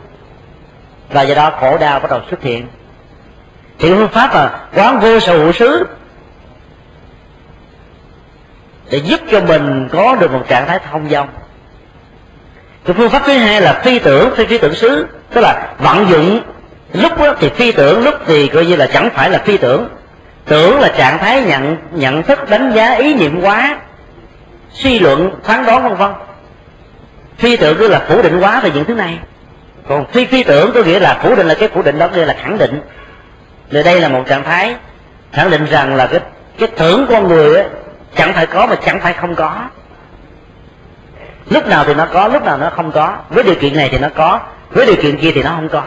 Và 1.09 1.21
do 1.21 1.35
đó 1.35 1.51
khổ 1.59 1.77
đau 1.77 1.99
bắt 1.99 2.11
đầu 2.11 2.19
xuất 2.29 2.41
hiện. 2.41 2.67
Thì 3.79 3.93
phương 3.93 4.07
pháp 4.07 4.33
là 4.33 4.59
quán 4.75 4.99
vô 4.99 5.19
sở 5.19 5.37
hữu 5.37 5.51
xứ 5.51 5.85
để 8.89 8.97
giúp 8.97 9.19
cho 9.31 9.41
mình 9.41 9.87
có 9.91 10.15
được 10.15 10.31
một 10.31 10.43
trạng 10.47 10.67
thái 10.67 10.79
thông 10.91 11.09
dong. 11.09 11.27
Cái 12.85 12.93
phương 12.97 13.09
pháp 13.09 13.21
thứ 13.25 13.33
hai 13.33 13.61
là 13.61 13.73
phi 13.73 13.99
tưởng 13.99 14.35
phi 14.35 14.45
phi 14.45 14.57
tưởng 14.57 14.75
xứ 14.75 15.07
tức 15.33 15.41
là 15.41 15.73
vận 15.79 16.09
dụng. 16.09 16.39
Lúc 16.93 17.17
đó 17.17 17.35
thì 17.39 17.49
phi 17.49 17.71
tưởng 17.71 18.03
lúc 18.03 18.15
thì 18.25 18.47
coi 18.47 18.65
như 18.65 18.75
là 18.75 18.87
chẳng 18.87 19.09
phải 19.09 19.29
là 19.29 19.37
phi 19.37 19.57
tưởng. 19.57 19.89
Tưởng 20.45 20.79
là 20.79 20.87
trạng 20.97 21.17
thái 21.17 21.41
nhận 21.41 21.77
nhận 21.91 22.23
thức 22.23 22.49
đánh 22.49 22.71
giá 22.75 22.93
ý 22.93 23.13
niệm 23.13 23.41
quá 23.41 23.77
suy 24.73 24.99
luận 24.99 25.31
phán 25.43 25.65
đoán 25.65 25.83
vân 25.83 25.95
vân. 25.95 26.11
Phi 27.37 27.57
tưởng 27.57 27.77
tức 27.77 27.87
là 27.87 28.01
phủ 28.07 28.21
định 28.21 28.39
quá 28.39 28.59
về 28.59 28.71
những 28.75 28.85
thứ 28.85 28.93
này. 28.93 29.19
Còn 29.87 30.05
phi 30.11 30.25
phi 30.25 30.43
tưởng 30.43 30.71
có 30.73 30.83
nghĩa 30.83 30.99
là 30.99 31.19
phủ 31.23 31.35
định 31.35 31.47
là 31.47 31.53
cái 31.53 31.69
phủ 31.69 31.81
định 31.81 31.99
đó 31.99 32.07
nghĩa 32.07 32.25
là 32.25 32.35
khẳng 32.41 32.57
định. 32.57 32.81
Rồi 33.71 33.83
đây 33.83 34.01
là 34.01 34.07
một 34.07 34.23
trạng 34.27 34.43
thái 34.43 34.75
khẳng 35.33 35.49
định 35.49 35.65
rằng 35.65 35.95
là 35.95 36.07
cái 36.07 36.19
cái 36.59 36.69
tưởng 36.77 37.05
con 37.09 37.27
người 37.27 37.55
ấy, 37.55 37.65
chẳng 38.15 38.33
phải 38.33 38.45
có 38.45 38.65
mà 38.65 38.75
chẳng 38.75 38.99
phải 38.99 39.13
không 39.13 39.35
có. 39.35 39.55
Lúc 41.49 41.67
nào 41.67 41.83
thì 41.83 41.93
nó 41.93 42.07
có, 42.13 42.27
lúc 42.27 42.43
nào 42.43 42.57
nó 42.57 42.69
không 42.75 42.91
có. 42.91 43.17
Với 43.29 43.43
điều 43.43 43.55
kiện 43.55 43.77
này 43.77 43.89
thì 43.91 43.97
nó 43.97 44.07
có, 44.15 44.39
với 44.69 44.85
điều 44.85 44.95
kiện 44.95 45.17
kia 45.17 45.31
thì 45.35 45.43
nó 45.43 45.49
không 45.49 45.69
có. 45.69 45.83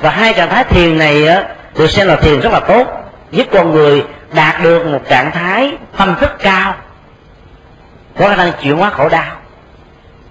Và 0.00 0.10
hai 0.10 0.34
trạng 0.34 0.48
thái 0.48 0.64
thiền 0.64 0.98
này 0.98 1.26
được 1.74 1.90
xem 1.90 2.06
là 2.06 2.16
thiền 2.16 2.40
rất 2.40 2.52
là 2.52 2.60
tốt, 2.60 2.86
giúp 3.30 3.46
con 3.52 3.72
người 3.72 4.04
đạt 4.32 4.62
được 4.62 4.86
một 4.86 5.00
trạng 5.08 5.30
thái 5.30 5.76
tâm 5.96 6.14
thức 6.20 6.30
cao, 6.38 6.74
có 8.18 8.28
khả 8.28 8.36
năng 8.36 8.52
chuyển 8.62 8.76
hóa 8.76 8.90
khổ 8.90 9.08
đau. 9.08 9.36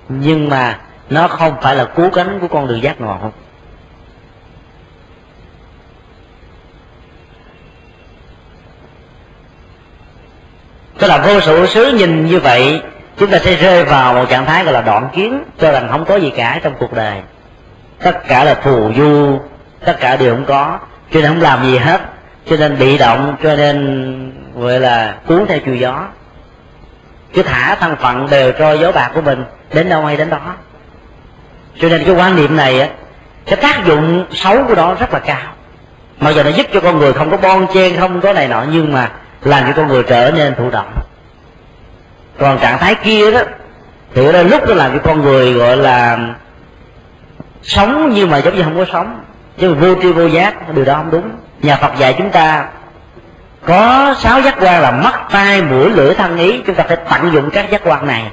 Nhưng 0.10 0.50
mà 0.50 0.80
nó 1.10 1.28
không 1.28 1.62
phải 1.62 1.76
là 1.76 1.86
cứu 1.86 2.10
cánh 2.10 2.40
của 2.40 2.48
con 2.48 2.68
đường 2.68 2.84
giác 2.84 3.02
ngộ. 3.02 3.18
Tức 11.00 11.08
là 11.08 11.18
vô 11.18 11.42
sự 11.42 11.66
xứ 11.66 11.92
nhìn 11.98 12.26
như 12.26 12.40
vậy, 12.40 12.82
chúng 13.18 13.30
ta 13.30 13.40
sẽ 13.40 13.56
rơi 13.56 13.84
vào 13.84 14.14
một 14.14 14.26
trạng 14.30 14.46
thái 14.46 14.64
gọi 14.64 14.74
là 14.74 14.82
đoạn 14.82 15.10
kiến, 15.14 15.44
cho 15.60 15.72
rằng 15.72 15.88
không 15.92 16.06
có 16.06 16.16
gì 16.16 16.32
cả 16.36 16.60
trong 16.64 16.74
cuộc 16.80 16.94
đời. 16.94 17.22
Tất 18.04 18.28
cả 18.28 18.44
là 18.44 18.54
phù 18.54 18.92
du, 18.98 19.40
tất 19.86 20.00
cả 20.00 20.16
đều 20.16 20.36
không 20.36 20.46
có, 20.46 20.80
cho 21.14 21.22
nên 21.22 21.28
không 21.28 21.42
làm 21.42 21.64
gì 21.64 21.78
hết, 21.78 22.02
cho 22.50 22.58
nên 22.58 22.80
bị 22.80 22.98
động, 22.98 23.36
cho 23.44 23.56
nên 23.56 24.32
gọi 24.56 24.80
là 24.80 25.16
cuốn 25.28 25.46
theo 25.48 25.60
chiều 25.66 25.76
gió. 25.76 26.06
Cứ 27.34 27.44
thả 27.44 27.76
thân 27.76 27.96
phận 27.96 28.28
đều 28.30 28.52
cho 28.52 28.74
gió 28.74 28.92
bạc 28.92 29.12
của 29.14 29.22
mình, 29.22 29.44
đến 29.74 29.90
đâu 29.90 30.06
hay 30.06 30.18
đến 30.18 30.30
đó. 30.30 30.54
Cho 31.82 31.90
nên 31.90 32.04
cái 32.06 32.16
quan 32.16 32.36
niệm 32.36 32.56
này 32.56 32.82
á, 32.82 32.88
cái 33.46 33.56
tác 33.56 33.86
dụng 33.86 34.26
xấu 34.32 34.64
của 34.68 34.76
nó 34.76 34.94
rất 34.94 35.14
là 35.14 35.20
cao. 35.20 35.54
Mà 36.20 36.32
giờ 36.32 36.44
nó 36.44 36.50
giúp 36.50 36.68
cho 36.74 36.80
con 36.80 37.00
người 37.00 37.14
không 37.14 37.32
có 37.32 37.38
bon 37.38 37.68
chen, 37.74 38.00
không 38.00 38.22
có 38.22 38.34
này 38.34 38.48
nọ, 38.48 38.66
nhưng 38.72 38.94
mà 38.94 39.12
làm 39.44 39.68
cho 39.68 39.74
con 39.76 39.88
người 39.88 40.04
trở 40.04 40.32
nên 40.32 40.56
thụ 40.56 40.70
động. 40.70 40.94
Còn 42.40 42.60
trạng 42.60 42.78
thái 42.78 42.96
kia 42.96 43.32
đó, 43.32 43.40
thì 44.16 44.32
đó 44.32 44.42
lúc 44.42 44.68
đó 44.68 44.74
làm 44.74 44.92
cho 44.94 45.00
con 45.04 45.22
người 45.22 45.54
gọi 45.54 45.78
là 45.78 46.18
sống 47.64 48.12
nhưng 48.14 48.30
mà 48.30 48.38
giống 48.38 48.56
như 48.56 48.64
không 48.64 48.78
có 48.78 48.86
sống. 48.94 49.24
Chứ 49.58 49.74
vô 49.74 49.96
tri 50.02 50.12
vô 50.12 50.26
giác, 50.26 50.74
điều 50.74 50.86
đó 50.86 50.94
không 50.94 51.12
đúng. 51.12 51.30
Nhà 51.62 51.76
phật 51.76 51.92
dạy 51.98 52.16
chúng 52.18 52.30
ta, 52.30 52.66
có 53.66 54.14
sáu 54.20 54.42
giác 54.42 54.56
quan 54.60 54.82
là 54.82 54.92
mắt, 54.92 55.22
tai, 55.32 55.62
mũi, 55.62 55.90
lưỡi, 55.90 56.14
thân, 56.14 56.38
ý. 56.38 56.62
Chúng 56.66 56.76
ta 56.76 56.84
phải 56.88 56.98
tận 57.10 57.32
dụng 57.34 57.50
các 57.50 57.72
giác 57.72 57.82
quan 57.84 58.08
này 58.08 58.32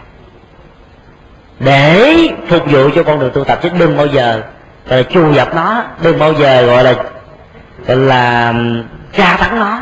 để 1.58 2.16
phục 2.48 2.66
vụ 2.66 2.90
cho 2.94 3.02
con 3.02 3.20
đường 3.20 3.30
tu 3.34 3.44
tập. 3.44 3.58
Chứ 3.62 3.68
đừng 3.78 3.96
bao 3.96 4.06
giờ 4.06 4.42
là 4.86 5.02
chu 5.02 5.32
dập 5.32 5.54
nó. 5.54 5.84
Đừng 6.02 6.18
bao 6.18 6.32
giờ 6.32 6.62
gọi 6.62 6.84
là 6.84 6.94
gọi 7.86 7.96
là 7.96 8.54
tra 9.12 9.36
tấn 9.36 9.58
nó. 9.58 9.80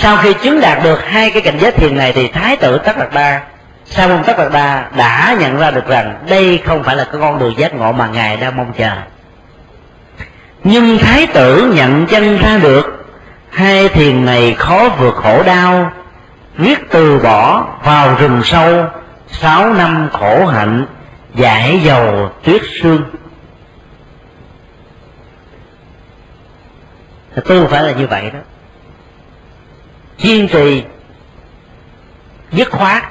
Sau 0.00 0.16
khi 0.16 0.32
chứng 0.32 0.60
đạt 0.60 0.84
được 0.84 1.06
hai 1.06 1.30
cái 1.30 1.42
cảnh 1.42 1.58
giới 1.60 1.72
thiền 1.72 1.96
này 1.96 2.12
thì 2.12 2.28
thái 2.28 2.56
tử 2.56 2.78
tất 2.78 2.98
đạt 2.98 3.12
đa 3.14 3.40
sa 3.84 4.08
môn 4.08 4.22
tất 4.24 4.38
đạt 4.38 4.52
đa 4.52 4.88
đã 4.96 5.36
nhận 5.40 5.58
ra 5.58 5.70
được 5.70 5.86
rằng 5.86 6.18
đây 6.28 6.62
không 6.66 6.82
phải 6.82 6.96
là 6.96 7.04
cái 7.04 7.20
con 7.20 7.38
đường 7.38 7.54
giác 7.58 7.74
ngộ 7.74 7.92
mà 7.92 8.06
ngài 8.06 8.36
đang 8.36 8.56
mong 8.56 8.72
chờ. 8.78 8.96
Nhưng 10.64 10.98
thái 10.98 11.26
tử 11.26 11.72
nhận 11.74 12.06
chân 12.06 12.38
ra 12.38 12.58
được, 12.62 13.06
hai 13.50 13.88
thiền 13.88 14.24
này 14.24 14.54
khó 14.58 14.88
vượt 14.98 15.14
khổ 15.14 15.42
đau 15.42 15.92
viết 16.54 16.78
từ 16.90 17.18
bỏ 17.18 17.66
vào 17.82 18.14
rừng 18.14 18.40
sâu, 18.44 18.86
sáu 19.28 19.74
năm 19.74 20.08
khổ 20.12 20.46
hạnh, 20.46 20.86
giải 21.34 21.80
dầu 21.84 22.30
tuyết 22.44 22.62
sương. 22.82 23.02
Tu 27.48 27.66
phải 27.66 27.82
là 27.82 27.92
như 27.92 28.06
vậy 28.06 28.30
đó 28.30 28.38
kiên 30.18 30.48
trì, 30.48 30.82
dứt 32.52 32.70
khoát, 32.70 33.02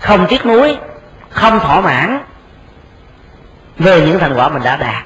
không 0.00 0.26
tiếc 0.28 0.46
nuối, 0.46 0.76
không 1.30 1.60
thỏa 1.60 1.80
mãn. 1.80 2.20
Về 3.78 4.00
những 4.00 4.18
thành 4.18 4.34
quả 4.34 4.48
mình 4.48 4.62
đã 4.62 4.76
đạt, 4.76 5.04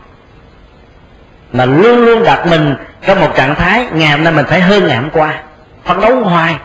mà 1.52 1.64
luôn 1.64 2.04
luôn 2.04 2.22
đặt 2.22 2.46
mình 2.46 2.74
trong 3.06 3.20
một 3.20 3.32
trạng 3.36 3.54
thái 3.54 3.86
ngày 3.92 4.10
hôm 4.10 4.24
nay 4.24 4.32
mình 4.32 4.46
phải 4.46 4.60
hơn 4.60 4.86
ngày 4.86 4.96
hôm 4.96 5.10
qua. 5.10 5.42
Phấn 5.84 6.00
đấu 6.00 6.20
hoài, 6.20 6.56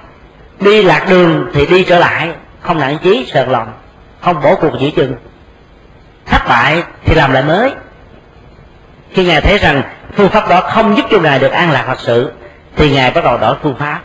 đi 0.59 0.83
lạc 0.83 1.05
đường 1.09 1.49
thì 1.53 1.65
đi 1.65 1.83
trở 1.83 1.99
lại, 1.99 2.31
không 2.61 2.79
nản 2.79 2.97
chí, 3.03 3.29
sờn 3.33 3.49
lòng, 3.49 3.73
không 4.21 4.41
bỏ 4.41 4.55
cuộc 4.55 4.73
giữa 4.79 4.89
chừng. 4.95 5.15
Thất 6.25 6.47
bại 6.47 6.83
thì 7.05 7.15
làm 7.15 7.31
lại 7.31 7.43
mới. 7.43 7.71
Khi 9.13 9.25
ngài 9.25 9.41
thấy 9.41 9.57
rằng 9.57 9.81
phương 10.15 10.29
pháp 10.29 10.49
đó 10.49 10.61
không 10.61 10.97
giúp 10.97 11.05
cho 11.11 11.19
ngài 11.19 11.39
được 11.39 11.51
an 11.51 11.71
lạc 11.71 11.83
thật 11.87 11.99
sự, 11.99 12.31
thì 12.75 12.91
ngài 12.91 13.11
bắt 13.11 13.23
đầu 13.23 13.37
đổi 13.37 13.55
phương 13.63 13.75
pháp 13.79 14.01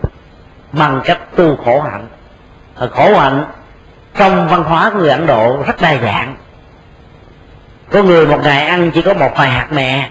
bằng 0.72 1.00
cách 1.04 1.18
tu 1.36 1.56
khổ 1.64 1.80
hạnh. 1.80 2.06
Khổ 2.90 3.18
hạnh, 3.18 3.44
trong 4.16 4.48
văn 4.48 4.64
hóa 4.64 4.90
của 4.90 4.98
người 4.98 5.10
ấn 5.10 5.26
độ 5.26 5.62
rất 5.66 5.80
đa 5.80 5.94
dạng. 6.02 6.36
Có 7.90 8.02
người 8.02 8.26
một 8.26 8.40
ngày 8.42 8.66
ăn 8.66 8.90
chỉ 8.90 9.02
có 9.02 9.14
một 9.14 9.32
vài 9.36 9.50
hạt 9.50 9.72
mè. 9.72 10.10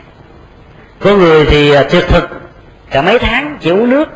Có 1.00 1.12
người 1.12 1.46
thì 1.46 1.74
à, 1.74 1.84
tuyệt 1.92 2.06
thực, 2.08 2.30
cả 2.92 3.02
mấy 3.02 3.20
tháng 3.20 3.58
chỉ 3.62 3.70
uống 3.70 3.90
nước. 3.90 4.10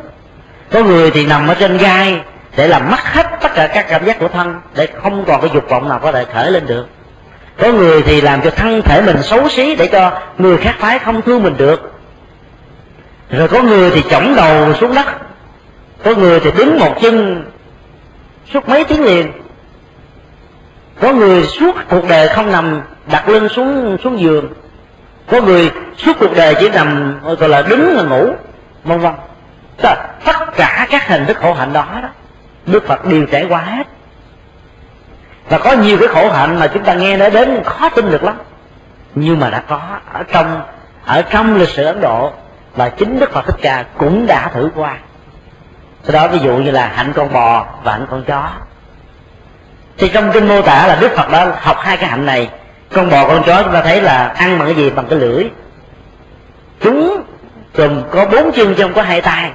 Có 0.72 0.82
người 0.82 1.10
thì 1.10 1.26
nằm 1.26 1.48
ở 1.48 1.54
trên 1.54 1.78
gai 1.78 2.20
để 2.56 2.68
làm 2.68 2.90
mất 2.90 3.00
hết 3.00 3.26
tất 3.40 3.54
cả 3.54 3.66
các 3.66 3.86
cảm 3.88 4.04
giác 4.04 4.18
của 4.18 4.28
thân, 4.28 4.60
để 4.74 4.88
không 5.02 5.24
còn 5.24 5.40
cái 5.40 5.50
dục 5.54 5.68
vọng 5.68 5.88
nào 5.88 5.98
có 5.98 6.12
thể 6.12 6.24
khởi 6.34 6.50
lên 6.50 6.66
được. 6.66 6.88
Có 7.58 7.72
người 7.72 8.02
thì 8.02 8.20
làm 8.20 8.42
cho 8.42 8.50
thân 8.50 8.82
thể 8.82 9.02
mình 9.02 9.22
xấu 9.22 9.48
xí 9.48 9.76
để 9.76 9.86
cho 9.86 10.20
người 10.38 10.56
khác 10.56 10.74
phái 10.78 10.98
không 10.98 11.22
thương 11.22 11.42
mình 11.42 11.56
được. 11.56 11.92
Rồi 13.30 13.48
có 13.48 13.62
người 13.62 13.90
thì 13.90 14.02
chổng 14.10 14.34
đầu 14.36 14.74
xuống 14.74 14.94
đất 14.94 15.06
có 16.04 16.14
người 16.14 16.40
thì 16.40 16.50
đứng 16.56 16.78
một 16.78 16.94
chân 17.00 17.44
suốt 18.52 18.68
mấy 18.68 18.84
tiếng 18.84 19.04
liền. 19.04 19.32
Có 21.00 21.12
người 21.12 21.44
suốt 21.44 21.76
cuộc 21.90 22.08
đời 22.08 22.28
không 22.28 22.52
nằm 22.52 22.82
đặt 23.10 23.28
lưng 23.28 23.48
xuống 23.48 23.96
xuống 24.04 24.20
giường. 24.20 24.52
Có 25.30 25.40
người 25.40 25.70
suốt 25.96 26.12
cuộc 26.20 26.36
đời 26.36 26.54
chỉ 26.60 26.68
nằm, 26.68 27.20
gọi 27.38 27.48
là 27.48 27.62
đứng 27.62 27.96
là 27.96 28.02
ngủ, 28.02 28.32
vân 28.84 29.00
vân. 29.00 29.12
Tất 29.82 29.94
cả 30.56 30.86
các 30.90 31.08
hình 31.08 31.26
thức 31.26 31.36
khổ 31.36 31.54
hạnh 31.54 31.72
đó 31.72 31.86
đó, 32.02 32.08
đức 32.66 32.86
phật 32.86 33.04
đều 33.04 33.26
trải 33.26 33.46
qua 33.48 33.60
hết. 33.60 33.86
Và 35.48 35.58
có 35.58 35.72
nhiều 35.72 35.96
cái 36.00 36.08
khổ 36.08 36.30
hạnh 36.30 36.60
mà 36.60 36.66
chúng 36.66 36.84
ta 36.84 36.94
nghe 36.94 37.16
nói 37.16 37.30
đến 37.30 37.62
khó 37.64 37.88
tin 37.88 38.10
được 38.10 38.24
lắm. 38.24 38.36
Nhưng 39.14 39.40
mà 39.40 39.50
đã 39.50 39.62
có 39.68 39.80
ở 40.12 40.22
trong 40.32 40.62
ở 41.04 41.22
trong 41.22 41.56
lịch 41.56 41.68
sử 41.68 41.84
ấn 41.84 42.00
độ, 42.00 42.32
và 42.74 42.88
chính 42.88 43.20
đức 43.20 43.32
phật 43.32 43.46
thích 43.46 43.56
ca 43.62 43.84
cũng 43.98 44.26
đã 44.26 44.48
thử 44.48 44.70
qua 44.74 44.98
sau 46.06 46.12
đó 46.12 46.28
ví 46.28 46.38
dụ 46.38 46.56
như 46.56 46.70
là 46.70 46.92
hạnh 46.94 47.12
con 47.16 47.32
bò 47.32 47.66
và 47.82 47.92
hạnh 47.92 48.06
con 48.10 48.24
chó. 48.24 48.50
Thì 49.98 50.08
trong 50.08 50.32
kinh 50.32 50.48
mô 50.48 50.62
tả 50.62 50.86
là 50.86 50.96
đức 51.00 51.12
phật 51.16 51.30
đã 51.30 51.58
học 51.60 51.76
hai 51.80 51.96
cái 51.96 52.10
hạnh 52.10 52.26
này. 52.26 52.50
Con 52.92 53.10
bò, 53.10 53.28
con 53.28 53.42
chó 53.46 53.62
chúng 53.62 53.72
ta 53.72 53.82
thấy 53.82 54.00
là 54.00 54.28
ăn 54.28 54.58
bằng 54.58 54.68
cái 54.68 54.76
gì? 54.76 54.90
Bằng 54.90 55.06
cái 55.10 55.18
lưỡi. 55.18 55.44
Chúng 56.80 57.22
gồm 57.74 58.02
có 58.10 58.24
bốn 58.24 58.52
chân 58.52 58.74
chứ 58.74 58.82
không 58.82 58.94
có 58.94 59.02
hai 59.02 59.20
tay. 59.20 59.50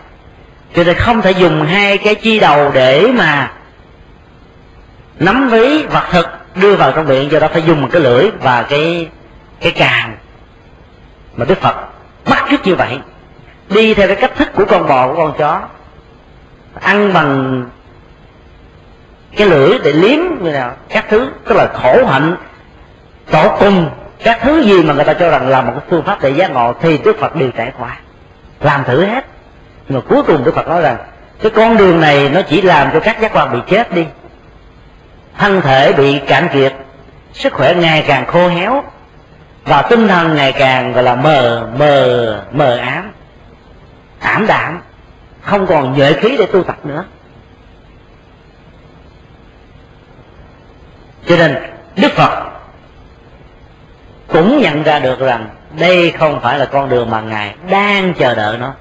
Cho 0.75 0.83
nên 0.83 0.97
không 0.97 1.21
thể 1.21 1.31
dùng 1.31 1.65
hai 1.65 1.97
cái 1.97 2.15
chi 2.15 2.39
đầu 2.39 2.71
để 2.73 3.07
mà 3.15 3.51
nắm 5.19 5.49
ví 5.49 5.83
vật 5.83 6.03
thực 6.11 6.27
đưa 6.55 6.75
vào 6.75 6.91
trong 6.91 7.07
miệng. 7.07 7.31
Do 7.31 7.39
đó 7.39 7.47
phải 7.53 7.61
dùng 7.61 7.81
một 7.81 7.87
cái 7.91 8.01
lưỡi 8.01 8.31
và 8.41 8.63
cái 8.63 9.09
cái 9.61 9.71
càng 9.71 10.17
mà 11.35 11.45
đức 11.45 11.61
phật 11.61 11.75
bắt 12.29 12.45
chước 12.51 12.67
như 12.67 12.75
vậy, 12.75 12.99
đi 13.69 13.93
theo 13.93 14.07
cái 14.07 14.15
cách 14.15 14.31
thức 14.35 14.49
của 14.55 14.65
con 14.65 14.87
bò, 14.87 15.07
của 15.07 15.15
con 15.15 15.33
chó 15.37 15.61
ăn 16.81 17.13
bằng 17.13 17.65
cái 19.37 19.47
lưỡi 19.47 19.79
để 19.83 19.91
liếm 19.91 20.19
người 20.41 20.53
nào, 20.53 20.73
các 20.89 21.05
thứ, 21.09 21.29
tức 21.47 21.55
là 21.55 21.67
khổ 21.73 22.05
hạnh 22.05 22.35
tổ 23.31 23.57
cùng 23.59 23.89
các 24.23 24.39
thứ 24.41 24.61
gì 24.61 24.83
mà 24.83 24.93
người 24.93 25.05
ta 25.05 25.13
cho 25.13 25.29
rằng 25.29 25.47
là 25.47 25.61
một 25.61 25.71
cái 25.75 25.85
phương 25.89 26.03
pháp 26.03 26.21
để 26.21 26.29
giác 26.29 26.51
ngộ 26.51 26.73
thì 26.81 26.97
đức 26.97 27.19
phật 27.19 27.35
đều 27.35 27.51
trải 27.51 27.71
qua, 27.79 27.97
làm 28.59 28.83
thử 28.83 29.05
hết. 29.05 29.25
Nhưng 29.87 29.99
mà 29.99 30.05
cuối 30.09 30.23
cùng 30.23 30.43
đức 30.43 30.55
phật 30.55 30.67
nói 30.67 30.81
rằng, 30.81 30.97
cái 31.41 31.51
con 31.55 31.77
đường 31.77 31.99
này 32.01 32.29
nó 32.29 32.41
chỉ 32.41 32.61
làm 32.61 32.89
cho 32.93 32.99
các 32.99 33.21
giác 33.21 33.33
quan 33.33 33.51
bị 33.51 33.59
chết 33.67 33.93
đi, 33.93 34.05
thân 35.37 35.61
thể 35.61 35.93
bị 35.93 36.19
cạn 36.19 36.47
kiệt, 36.53 36.73
sức 37.33 37.53
khỏe 37.53 37.75
ngày 37.75 38.03
càng 38.07 38.25
khô 38.25 38.47
héo, 38.47 38.83
và 39.65 39.81
tinh 39.81 40.07
thần 40.07 40.35
ngày 40.35 40.51
càng, 40.51 40.93
gọi 40.93 41.03
là 41.03 41.15
mờ 41.15 41.67
mờ 41.77 42.45
mờ 42.51 42.77
ám 42.77 43.11
ảm 44.19 44.47
đạm 44.47 44.81
không 45.41 45.67
còn 45.67 45.93
nhuệ 45.93 46.13
khí 46.13 46.35
để 46.37 46.45
tu 46.45 46.63
tập 46.63 46.85
nữa. 46.85 47.03
Cho 51.27 51.37
nên, 51.37 51.55
đức 51.95 52.11
phật 52.11 52.51
cũng 54.27 54.61
nhận 54.61 54.83
ra 54.83 54.99
được 54.99 55.19
rằng 55.19 55.49
đây 55.79 56.11
không 56.11 56.39
phải 56.41 56.59
là 56.59 56.65
con 56.65 56.89
đường 56.89 57.09
mà 57.09 57.21
ngài 57.21 57.55
đang 57.69 58.13
chờ 58.13 58.35
đợi 58.35 58.57
nó. 58.57 58.73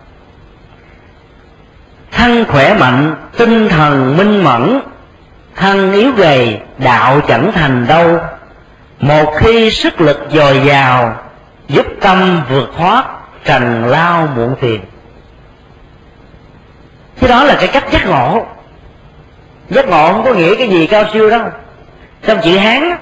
Thân 2.13 2.45
khỏe 2.49 2.75
mạnh, 2.75 3.17
tinh 3.39 3.69
thần 3.69 4.17
minh 4.17 4.45
mẫn, 4.45 4.81
thân 5.57 5.93
yếu 5.93 6.13
gầy, 6.13 6.61
đạo 6.79 7.21
chẳng 7.29 7.53
thành 7.53 7.87
đâu. 7.87 8.19
Một 9.01 9.33
khi 9.37 9.71
sức 9.71 10.01
lực 10.01 10.27
dồi 10.31 10.61
dào, 10.65 11.17
giúp 11.69 11.87
tâm 12.01 12.43
vượt 12.49 12.71
thoát, 12.77 13.05
trần 13.45 13.85
lao 13.85 14.29
muộn 14.37 14.57
phiền 14.61 14.81
cái 17.21 17.31
đó 17.31 17.45
là 17.45 17.55
cái 17.55 17.69
cách 17.69 17.85
giác 17.91 18.07
ngộ. 18.07 18.47
Giác 19.71 19.89
ngộ 19.89 20.13
không 20.13 20.25
có 20.25 20.35
nghĩa 20.35 20.55
cái 20.55 20.69
gì 20.69 20.87
cao 20.87 21.05
siêu 21.13 21.31
đâu. 21.31 21.43
Trong 22.27 22.41
chữ 22.43 22.59
hán 22.59 22.97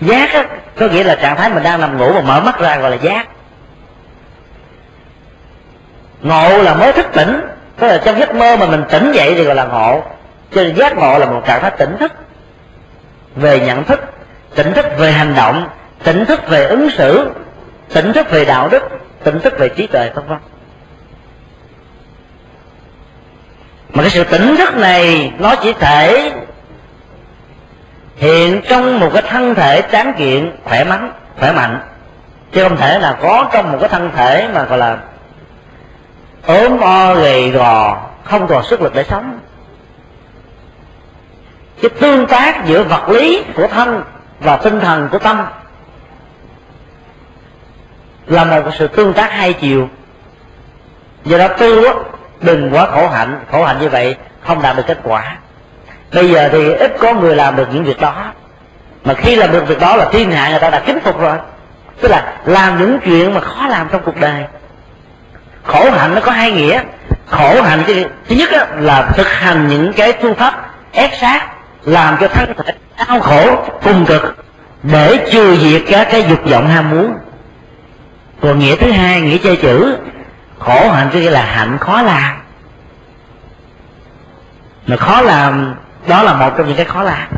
giác 0.00 0.32
á, 0.32 0.46
có 0.76 0.86
nghĩa 0.86 1.04
là 1.04 1.14
trạng 1.14 1.36
thái 1.36 1.50
mình 1.50 1.62
đang 1.62 1.80
nằm 1.80 1.98
ngủ 1.98 2.12
mà 2.12 2.20
mở 2.20 2.40
mắt 2.40 2.58
ra 2.58 2.76
gọi 2.76 2.90
là 2.90 2.96
giác. 2.96 3.28
Ngộ 6.22 6.62
là 6.62 6.74
mới 6.74 6.92
thức 6.92 7.06
tỉnh. 7.12 7.40
Tức 7.76 7.86
là 7.86 8.02
trong 8.04 8.18
giấc 8.18 8.34
mơ 8.34 8.56
mà 8.56 8.66
mình 8.66 8.84
tỉnh 8.90 9.12
dậy 9.12 9.34
thì 9.36 9.44
gọi 9.44 9.54
là 9.54 9.64
ngộ. 9.64 10.02
Cho 10.54 10.62
nên 10.62 10.74
giác 10.74 10.96
ngộ 10.96 11.18
là 11.18 11.26
một 11.26 11.42
trạng 11.46 11.62
thái 11.62 11.70
tỉnh 11.70 11.96
thức. 12.00 12.12
Về 13.36 13.60
nhận 13.60 13.84
thức 13.84 14.00
tỉnh 14.54 14.72
thức 14.72 14.86
về 14.98 15.12
hành 15.12 15.34
động 15.36 15.68
tỉnh 16.04 16.24
thức 16.24 16.48
về 16.48 16.64
ứng 16.64 16.90
xử 16.90 17.30
tỉnh 17.94 18.12
thức 18.12 18.30
về 18.30 18.44
đạo 18.44 18.68
đức 18.68 18.82
tỉnh 19.24 19.40
thức 19.40 19.58
về 19.58 19.68
trí 19.68 19.86
tuệ 19.86 20.10
vân 20.14 20.26
vân. 20.26 20.38
Mà 23.96 24.02
cái 24.02 24.10
sự 24.10 24.24
tỉnh 24.24 24.56
thức 24.56 24.76
này, 24.76 25.32
nó 25.38 25.54
chỉ 25.54 25.72
thể 25.72 26.32
hiện 28.16 28.60
trong 28.68 29.00
một 29.00 29.10
cái 29.12 29.22
thân 29.22 29.54
thể 29.54 29.82
tráng 29.92 30.14
kiện, 30.18 30.56
khỏe 30.64 30.84
mạnh 30.84 31.12
khỏe 31.38 31.52
mạnh. 31.52 31.80
Chứ 32.52 32.62
không 32.62 32.76
thể 32.76 32.98
là 32.98 33.18
có 33.22 33.50
trong 33.52 33.72
một 33.72 33.78
cái 33.80 33.88
thân 33.88 34.10
thể 34.16 34.48
mà 34.54 34.64
gọi 34.64 34.78
là 34.78 34.98
ốm, 36.46 36.80
o, 36.80 37.14
gầy, 37.14 37.50
gò, 37.50 38.02
không 38.24 38.46
còn 38.46 38.64
sức 38.64 38.82
lực 38.82 38.94
để 38.94 39.04
sống. 39.04 39.38
Cái 41.82 41.90
tương 42.00 42.26
tác 42.26 42.66
giữa 42.66 42.82
vật 42.82 43.08
lý 43.08 43.42
của 43.54 43.66
thân 43.66 44.02
và 44.40 44.56
tinh 44.56 44.80
thần 44.80 45.08
của 45.12 45.18
tâm 45.18 45.46
là 48.26 48.44
một 48.44 48.70
sự 48.78 48.88
tương 48.88 49.12
tác 49.12 49.32
hai 49.32 49.52
chiều. 49.52 49.88
Do 51.24 51.38
đó 51.38 51.48
tu 51.48 51.82
đừng 52.40 52.74
quá 52.74 52.86
khổ 52.86 53.08
hạnh. 53.08 53.40
Khổ 53.52 53.64
hạnh 53.64 53.78
như 53.80 53.88
vậy 53.88 54.16
không 54.40 54.62
đạt 54.62 54.76
được 54.76 54.86
kết 54.86 54.98
quả. 55.04 55.36
Bây 56.14 56.30
giờ 56.30 56.48
thì 56.52 56.72
ít 56.72 56.96
có 57.00 57.14
người 57.14 57.36
làm 57.36 57.56
được 57.56 57.68
những 57.72 57.84
việc 57.84 58.00
đó. 58.00 58.32
Mà 59.04 59.14
khi 59.14 59.36
làm 59.36 59.52
được 59.52 59.68
việc 59.68 59.80
đó 59.80 59.96
là 59.96 60.08
thiên 60.12 60.30
hạ 60.30 60.50
người 60.50 60.60
ta 60.60 60.70
đã 60.70 60.80
kính 60.80 60.98
phục 61.00 61.20
rồi. 61.20 61.36
Tức 62.00 62.08
là 62.08 62.34
làm 62.44 62.78
những 62.78 62.98
chuyện 63.04 63.34
mà 63.34 63.40
khó 63.40 63.66
làm 63.66 63.88
trong 63.92 64.02
cuộc 64.04 64.16
đời. 64.16 64.44
Khổ 65.64 65.90
hạnh 65.90 66.14
nó 66.14 66.20
có 66.20 66.32
hai 66.32 66.52
nghĩa. 66.52 66.80
Khổ 67.26 67.62
hạnh 67.62 67.82
cái 67.86 68.04
thứ 68.28 68.36
nhất 68.36 68.50
là 68.78 69.02
thực 69.02 69.28
hành 69.28 69.68
những 69.68 69.92
cái 69.92 70.12
phương 70.22 70.34
pháp 70.34 70.70
ép 70.92 71.10
sát, 71.20 71.46
làm 71.84 72.16
cho 72.20 72.28
thân 72.28 72.54
thể 72.56 72.72
đau 73.08 73.20
khổ 73.20 73.64
cùng 73.82 74.06
cực, 74.06 74.36
để 74.82 75.28
trừ 75.32 75.56
diệt 75.56 75.82
các 75.88 76.08
cái 76.10 76.24
dục 76.28 76.38
vọng 76.50 76.68
ham 76.68 76.90
muốn. 76.90 77.14
Còn 78.42 78.58
nghĩa 78.58 78.76
thứ 78.76 78.90
hai, 78.90 79.20
nghĩa 79.20 79.38
chơi 79.38 79.56
chữ 79.56 79.96
khổ 80.66 80.90
hạnh 80.90 81.08
tức 81.12 81.20
là 81.20 81.42
hạnh 81.42 81.78
khó 81.78 82.02
làm. 82.02 82.36
Mà 84.86 84.96
khó 84.96 85.20
làm, 85.20 85.74
đó 86.06 86.22
là 86.22 86.32
một 86.32 86.50
trong 86.56 86.66
những 86.66 86.76
cái 86.76 86.86
khó 86.86 87.02
làm. 87.02 87.28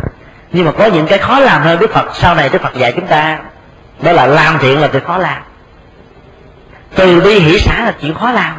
Nhưng 0.52 0.66
mà 0.66 0.72
có 0.72 0.86
những 0.86 1.06
cái 1.06 1.18
khó 1.18 1.38
làm 1.38 1.62
hơn 1.62 1.78
đức 1.78 1.92
phật, 1.92 2.06
sau 2.14 2.34
này 2.34 2.48
đức 2.48 2.62
phật 2.62 2.74
dạy 2.74 2.92
chúng 2.92 3.06
ta, 3.06 3.38
đó 4.02 4.12
là 4.12 4.26
làm 4.26 4.58
thiện 4.58 4.80
là 4.80 4.86
việc 4.86 5.04
khó 5.06 5.18
làm. 5.18 5.42
Từ 6.94 7.20
bi 7.20 7.38
hỷ 7.38 7.58
xã 7.58 7.84
là 7.84 7.92
chuyện 8.00 8.14
khó 8.14 8.30
làm. 8.30 8.54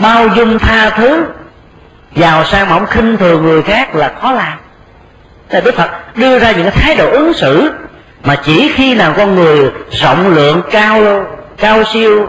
Bao 0.00 0.28
dung 0.28 0.58
tha 0.58 0.90
thứ, 0.90 1.24
giàu 2.14 2.44
sang 2.44 2.68
mỏng 2.68 2.86
khinh 2.86 3.16
thường 3.16 3.42
người 3.42 3.62
khác 3.62 3.94
là 3.94 4.12
khó 4.20 4.32
làm. 4.32 4.58
Là 5.50 5.60
đức 5.60 5.74
phật 5.74 6.16
đưa 6.16 6.38
ra 6.38 6.50
những 6.52 6.70
cái 6.70 6.82
thái 6.82 6.96
độ 6.96 7.10
ứng 7.10 7.32
xử 7.32 7.72
mà 8.24 8.36
chỉ 8.44 8.72
khi 8.74 8.94
nào 8.94 9.14
con 9.16 9.34
người 9.34 9.70
rộng 9.90 10.34
lượng, 10.34 10.62
cao 10.70 11.24
cao 11.58 11.84
siêu 11.92 12.28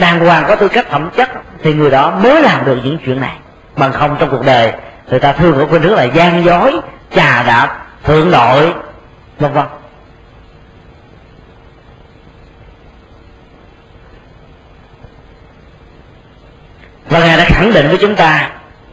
đàng 0.00 0.20
hoàng 0.26 0.44
có 0.48 0.56
tư 0.56 0.68
cách 0.68 0.90
phẩm 0.90 1.10
chất 1.16 1.30
thì 1.62 1.74
người 1.74 1.90
đó 1.90 2.10
mới 2.10 2.42
làm 2.42 2.64
được 2.64 2.78
những 2.84 2.98
chuyện 3.04 3.20
này. 3.20 3.36
Bằng 3.76 3.92
không 3.92 4.16
trong 4.18 4.30
cuộc 4.30 4.44
đời, 4.46 4.72
người 5.10 5.20
ta 5.20 5.32
thường 5.32 5.58
ở 5.58 5.66
khuynh 5.66 5.82
hướng 5.82 5.94
là 5.94 6.04
gian 6.04 6.44
dối, 6.44 6.80
trà 7.14 7.42
đạp, 7.42 7.86
thượng 8.04 8.30
nội, 8.30 8.74
vân 9.38 9.52
vân. 9.52 9.64
Và 17.08 17.18
ngài 17.18 17.36
đã 17.36 17.44
khẳng 17.44 17.72
định 17.72 17.88
với 17.88 17.98
chúng 18.00 18.14
ta 18.14 18.50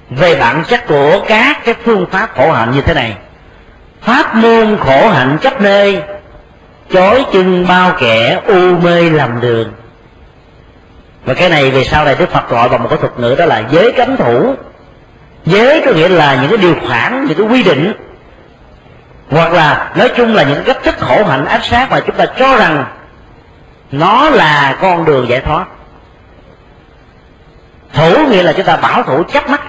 về 0.10 0.36
bản 0.36 0.64
chất 0.68 0.88
của 0.88 1.26
các 1.28 1.66
cái 1.66 1.76
phương 1.84 2.06
pháp 2.12 2.30
khổ 2.36 2.52
hạnh 2.52 2.72
như 2.72 2.82
thế 2.82 2.94
này. 2.94 3.18
Pháp 4.02 4.36
môn 4.36 4.78
khổ 4.78 5.10
hạnh 5.10 5.38
chấp 5.42 5.62
nơi 5.62 6.02
chối 6.92 7.26
chân 7.34 7.68
bao 7.68 7.96
kẻ 8.00 8.42
u 8.48 8.78
mê 8.78 9.10
làm 9.10 9.42
đường 9.42 9.72
và 11.26 11.34
cái 11.34 11.50
này 11.50 11.72
về 11.72 11.84
sau 11.84 12.06
này 12.06 12.16
đức 12.20 12.32
phật 12.32 12.50
gọi 12.50 12.70
bằng 12.70 12.84
một 12.84 12.90
cái 12.90 13.00
thuật 13.00 13.20
ngữ 13.20 13.36
đó 13.38 13.46
là 13.46 13.64
giới 13.72 13.92
cấm 13.92 14.18
thủ. 14.18 14.56
Giới 15.46 15.82
có 15.86 15.92
nghĩa 15.92 16.10
là 16.10 16.38
những 16.42 16.50
cái 16.50 16.58
điều 16.58 16.76
khoản, 16.88 17.26
những 17.26 17.38
cái 17.38 17.48
quy 17.48 17.64
định. 17.64 17.94
Hoặc 19.32 19.54
là 19.54 19.92
nói 19.96 20.12
chung 20.18 20.34
là 20.34 20.44
những 20.44 20.64
cách 20.66 20.78
thức 20.84 20.96
khổ 21.00 21.24
hạnh 21.24 21.46
áp 21.46 21.60
sát 21.64 21.88
mà 21.92 22.00
chúng 22.00 22.16
ta 22.16 22.26
cho 22.26 22.58
rằng 22.58 22.86
nó 23.92 24.30
là 24.30 24.78
con 24.82 25.06
đường 25.06 25.30
giải 25.30 25.42
thoát. 25.42 25.66
Thủ 27.94 28.28
nghĩa 28.30 28.44
là 28.44 28.54
chúng 28.54 28.66
ta 28.66 28.76
bảo 28.76 29.04
thủ 29.04 29.24
chấp 29.24 29.50
mắt. 29.50 29.62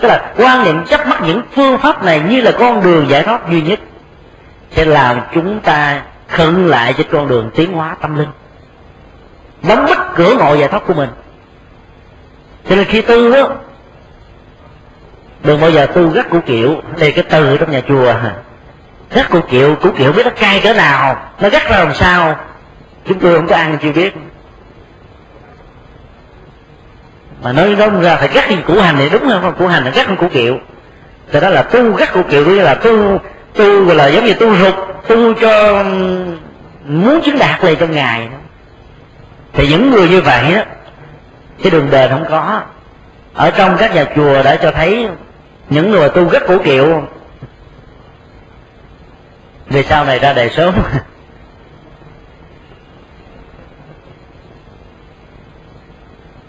Tức 0.00 0.08
là 0.08 0.32
quan 0.36 0.64
niệm 0.64 0.84
chấp 0.86 1.06
mắt 1.06 1.22
những 1.22 1.42
phương 1.54 1.78
pháp 1.78 2.04
này 2.04 2.20
như 2.20 2.40
là 2.40 2.52
con 2.58 2.82
đường 2.82 3.08
giải 3.08 3.22
thoát 3.22 3.50
duy 3.50 3.62
nhất 3.62 3.80
sẽ 4.70 4.84
làm 4.84 5.20
chúng 5.34 5.60
ta 5.60 6.02
khựng 6.28 6.66
lại 6.66 6.92
trên 6.92 7.06
con 7.12 7.28
đường 7.28 7.50
tiến 7.54 7.72
hóa 7.72 7.96
tâm 8.00 8.18
linh 8.18 8.28
đóng 9.68 9.86
bích 9.86 9.98
cửa 10.14 10.34
ngộ 10.34 10.54
giải 10.54 10.68
thoát 10.68 10.82
của 10.86 10.94
mình. 10.94 11.10
Cho 12.68 12.76
nên 12.76 12.84
khi 12.84 13.00
tu 13.00 13.32
đó 13.32 13.48
đừng 15.44 15.60
bao 15.60 15.70
giờ 15.70 15.86
tu 15.86 16.08
gắt 16.08 16.30
của 16.30 16.40
kiệu 16.40 16.82
đây 16.98 17.12
cái 17.12 17.24
từ 17.30 17.56
trong 17.56 17.70
nhà 17.70 17.80
chùa 17.88 18.14
gắt 19.10 19.30
của 19.30 19.40
kiệu 19.40 19.76
của 19.82 19.90
kiệu 19.98 20.12
biết 20.12 20.22
nó 20.24 20.30
cay 20.30 20.60
cỡ 20.60 20.72
nào, 20.72 21.16
nó 21.40 21.48
gắt 21.48 21.70
ra 21.70 21.78
làm 21.78 21.94
sao? 21.94 22.36
Chúng 23.06 23.18
tôi 23.18 23.36
không 23.36 23.48
có 23.48 23.56
ăn 23.56 23.78
chưa 23.82 23.92
biết. 23.92 24.14
Mà 27.42 27.52
nói 27.52 27.76
nó 27.78 28.00
ra 28.00 28.16
phải 28.16 28.28
gắt 28.28 28.50
như 28.50 28.56
củ 28.66 28.80
hành 28.80 28.96
thì 28.98 29.08
đúng 29.08 29.28
không? 29.28 29.54
Củ 29.58 29.66
hành 29.66 29.84
là 29.84 29.90
gắt 29.90 30.06
hơn 30.06 30.16
củ 30.16 30.28
kiệu 30.28 30.58
thì 31.32 31.40
đó 31.40 31.48
là 31.48 31.62
tu 31.62 31.92
gắt 31.92 32.12
củ 32.12 32.22
kiệu 32.22 32.46
nghĩa 32.46 32.62
là 32.62 32.74
tu 32.74 33.18
tu 33.54 33.84
gọi 33.84 33.96
là 33.96 34.06
giống 34.06 34.24
như 34.24 34.34
tu 34.34 34.56
rụt 34.56 34.74
tu 35.08 35.34
cho 35.34 35.84
muốn 36.84 37.20
chứng 37.24 37.38
đạt 37.38 37.64
này 37.64 37.76
trong 37.76 37.92
ngày 37.92 38.28
đó 38.32 38.36
thì 39.52 39.68
những 39.68 39.90
người 39.90 40.08
như 40.08 40.20
vậy 40.20 40.54
đó 40.54 40.62
cái 41.62 41.70
đường 41.70 41.88
đời 41.90 42.08
không 42.08 42.24
có. 42.30 42.62
Ở 43.34 43.50
trong 43.50 43.76
các 43.78 43.94
nhà 43.94 44.04
chùa 44.16 44.42
đã 44.42 44.56
cho 44.56 44.70
thấy 44.70 45.08
những 45.70 45.90
người 45.90 46.08
tu 46.08 46.28
rất 46.28 46.42
cổ 46.48 46.58
kiệu. 46.58 47.02
Về 49.66 49.82
sau 49.82 50.04
này 50.04 50.18
ra 50.18 50.32
đời 50.32 50.50
sớm. 50.50 50.74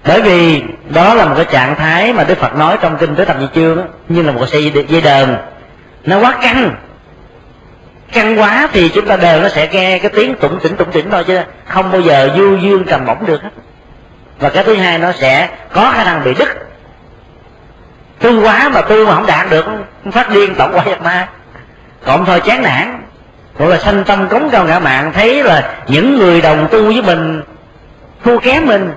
Bởi 0.06 0.22
vì 0.22 0.64
đó 0.90 1.14
là 1.14 1.26
một 1.26 1.34
cái 1.36 1.46
trạng 1.52 1.76
thái 1.76 2.14
mà 2.14 2.24
đức 2.24 2.38
phật 2.38 2.56
nói 2.56 2.78
trong 2.82 2.98
kinh 2.98 3.16
tới 3.16 3.26
thập 3.26 3.40
nhị 3.40 3.48
chương 3.56 3.88
như 4.10 4.22
là 4.22 4.32
một 4.32 4.46
sợi 4.46 4.86
dây 4.88 5.02
đờn 5.02 5.38
nó 6.06 6.20
quá 6.20 6.38
căng 6.42 6.76
căng 8.14 8.40
quá 8.40 8.68
thì 8.74 8.90
chúng 8.90 9.06
ta 9.06 9.18
đều 9.18 9.42
nó 9.42 9.50
sẽ 9.50 9.68
nghe 9.72 10.00
cái 10.00 10.12
tiếng 10.16 10.36
tụng 10.36 10.60
tỉnh 10.60 10.76
tụng 10.76 10.92
tỉnh 10.92 11.12
thôi 11.12 11.24
chứ 11.28 11.40
không 11.68 11.92
bao 11.92 12.02
giờ 12.02 12.30
du 12.38 12.58
dương 12.58 12.84
trầm 12.84 13.06
bổng 13.06 13.26
được 13.26 13.44
hết. 13.44 13.50
Và 14.40 14.50
cái 14.50 14.64
thứ 14.64 14.76
hai 14.76 14.98
nó 14.98 15.12
sẽ 15.12 15.50
có 15.74 15.92
khả 15.96 16.04
năng 16.04 16.24
bị 16.24 16.34
đứt. 16.34 16.50
Tu 18.20 18.44
quá 18.44 18.70
mà 18.70 18.82
tu 18.82 19.06
mà 19.06 19.16
không 19.16 19.26
đạt 19.26 19.50
được 19.50 19.66
phát 20.12 20.30
điên, 20.30 20.56
tổng 20.56 20.72
quả 20.74 20.84
ma. 21.04 21.28
Cộng 22.06 22.26
thôi 22.26 22.40
chán 22.40 22.64
nản. 22.64 23.00
Gọi 23.58 23.70
là 23.70 23.78
sanh 23.78 24.04
tâm 24.04 24.28
cống 24.30 24.50
cao 24.50 24.66
ngã 24.66 24.80
mạng, 24.80 25.12
thấy 25.14 25.44
là 25.44 25.74
những 25.88 26.18
người 26.20 26.42
đồng 26.42 26.68
tu 26.72 26.84
với 26.84 27.02
mình, 27.02 27.42
thua 28.24 28.40
kém 28.40 28.66
mình. 28.66 28.92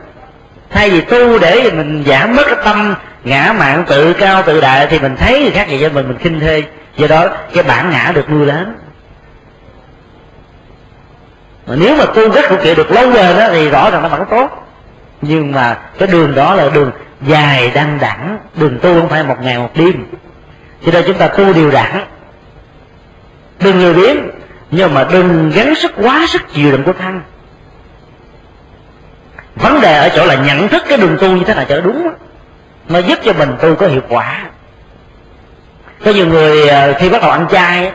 Thay 0.70 0.90
vì 0.90 1.00
tu 1.00 1.38
để 1.38 1.70
mình 1.70 2.04
giảm 2.06 2.36
mất 2.36 2.42
cái 2.46 2.56
tâm 2.64 2.94
ngã 3.24 3.54
mạng 3.58 3.84
tự 3.86 4.12
cao 4.12 4.42
tự 4.42 4.60
đại, 4.60 4.86
thì 4.86 4.98
mình 4.98 5.16
thấy 5.16 5.40
người 5.42 5.50
khác 5.50 5.66
vậy 5.68 5.78
cho 5.82 5.88
mình 5.88 6.08
mình 6.08 6.18
khinh 6.18 6.40
thê. 6.40 6.62
Do 6.96 7.06
đó 7.06 7.28
cái 7.54 7.62
bản 7.62 7.90
ngã 7.90 8.12
được 8.14 8.30
nuôi 8.30 8.46
lớn 8.46 8.74
mà 11.66 11.76
nếu 11.76 11.96
mà 11.96 12.04
tu 12.04 12.30
rất 12.30 12.48
hữu 12.48 12.58
kiệu 12.58 12.74
được 12.74 12.90
lâu 12.90 13.10
bền 13.10 13.36
đó, 13.38 13.48
thì 13.48 13.70
rõ 13.70 13.90
ràng 13.90 14.02
nó 14.02 14.08
vẫn 14.08 14.24
tốt. 14.30 14.66
Nhưng 15.22 15.52
mà 15.52 15.78
cái 15.98 16.08
đường 16.08 16.34
đó 16.34 16.54
là 16.54 16.68
đường 16.68 16.90
dài 17.22 17.70
đăng 17.74 17.98
đẳng, 18.00 18.38
đường 18.54 18.78
tu 18.82 19.00
không 19.00 19.08
phải 19.08 19.22
một 19.22 19.36
ngày 19.42 19.58
một 19.58 19.70
đêm. 19.74 20.06
Cho 20.84 20.92
nên 20.92 21.04
chúng 21.06 21.18
ta 21.18 21.28
tu 21.28 21.52
điều 21.52 21.70
đẳng. 21.70 22.06
Đừng 23.60 23.82
lười 23.82 23.94
biếng 23.94 24.16
nhưng 24.70 24.94
mà 24.94 25.06
đừng 25.12 25.50
gắng 25.50 25.74
sức 25.74 25.92
quá 26.02 26.26
sức 26.28 26.42
chịu 26.52 26.72
đựng 26.72 26.84
của 26.84 26.92
thân. 26.92 27.20
Vấn 29.56 29.80
đề 29.80 29.98
ở 29.98 30.08
chỗ 30.08 30.24
là 30.24 30.34
nhận 30.34 30.68
thức 30.68 30.82
cái 30.88 30.98
đường 30.98 31.16
tu 31.20 31.28
như 31.28 31.44
thế 31.44 31.54
nào 31.54 31.64
cho 31.68 31.80
đúng 31.80 32.08
nó 32.88 32.98
giúp 32.98 33.18
cho 33.24 33.32
mình 33.32 33.56
tu 33.60 33.74
có 33.74 33.86
hiệu 33.86 34.02
quả. 34.08 34.44
Có 36.04 36.10
nhiều 36.10 36.26
người 36.26 36.68
ờ, 36.68 36.94
khi 36.98 37.08
bắt 37.08 37.22
đầu 37.22 37.30
ăn 37.30 37.46
chay 37.50 37.92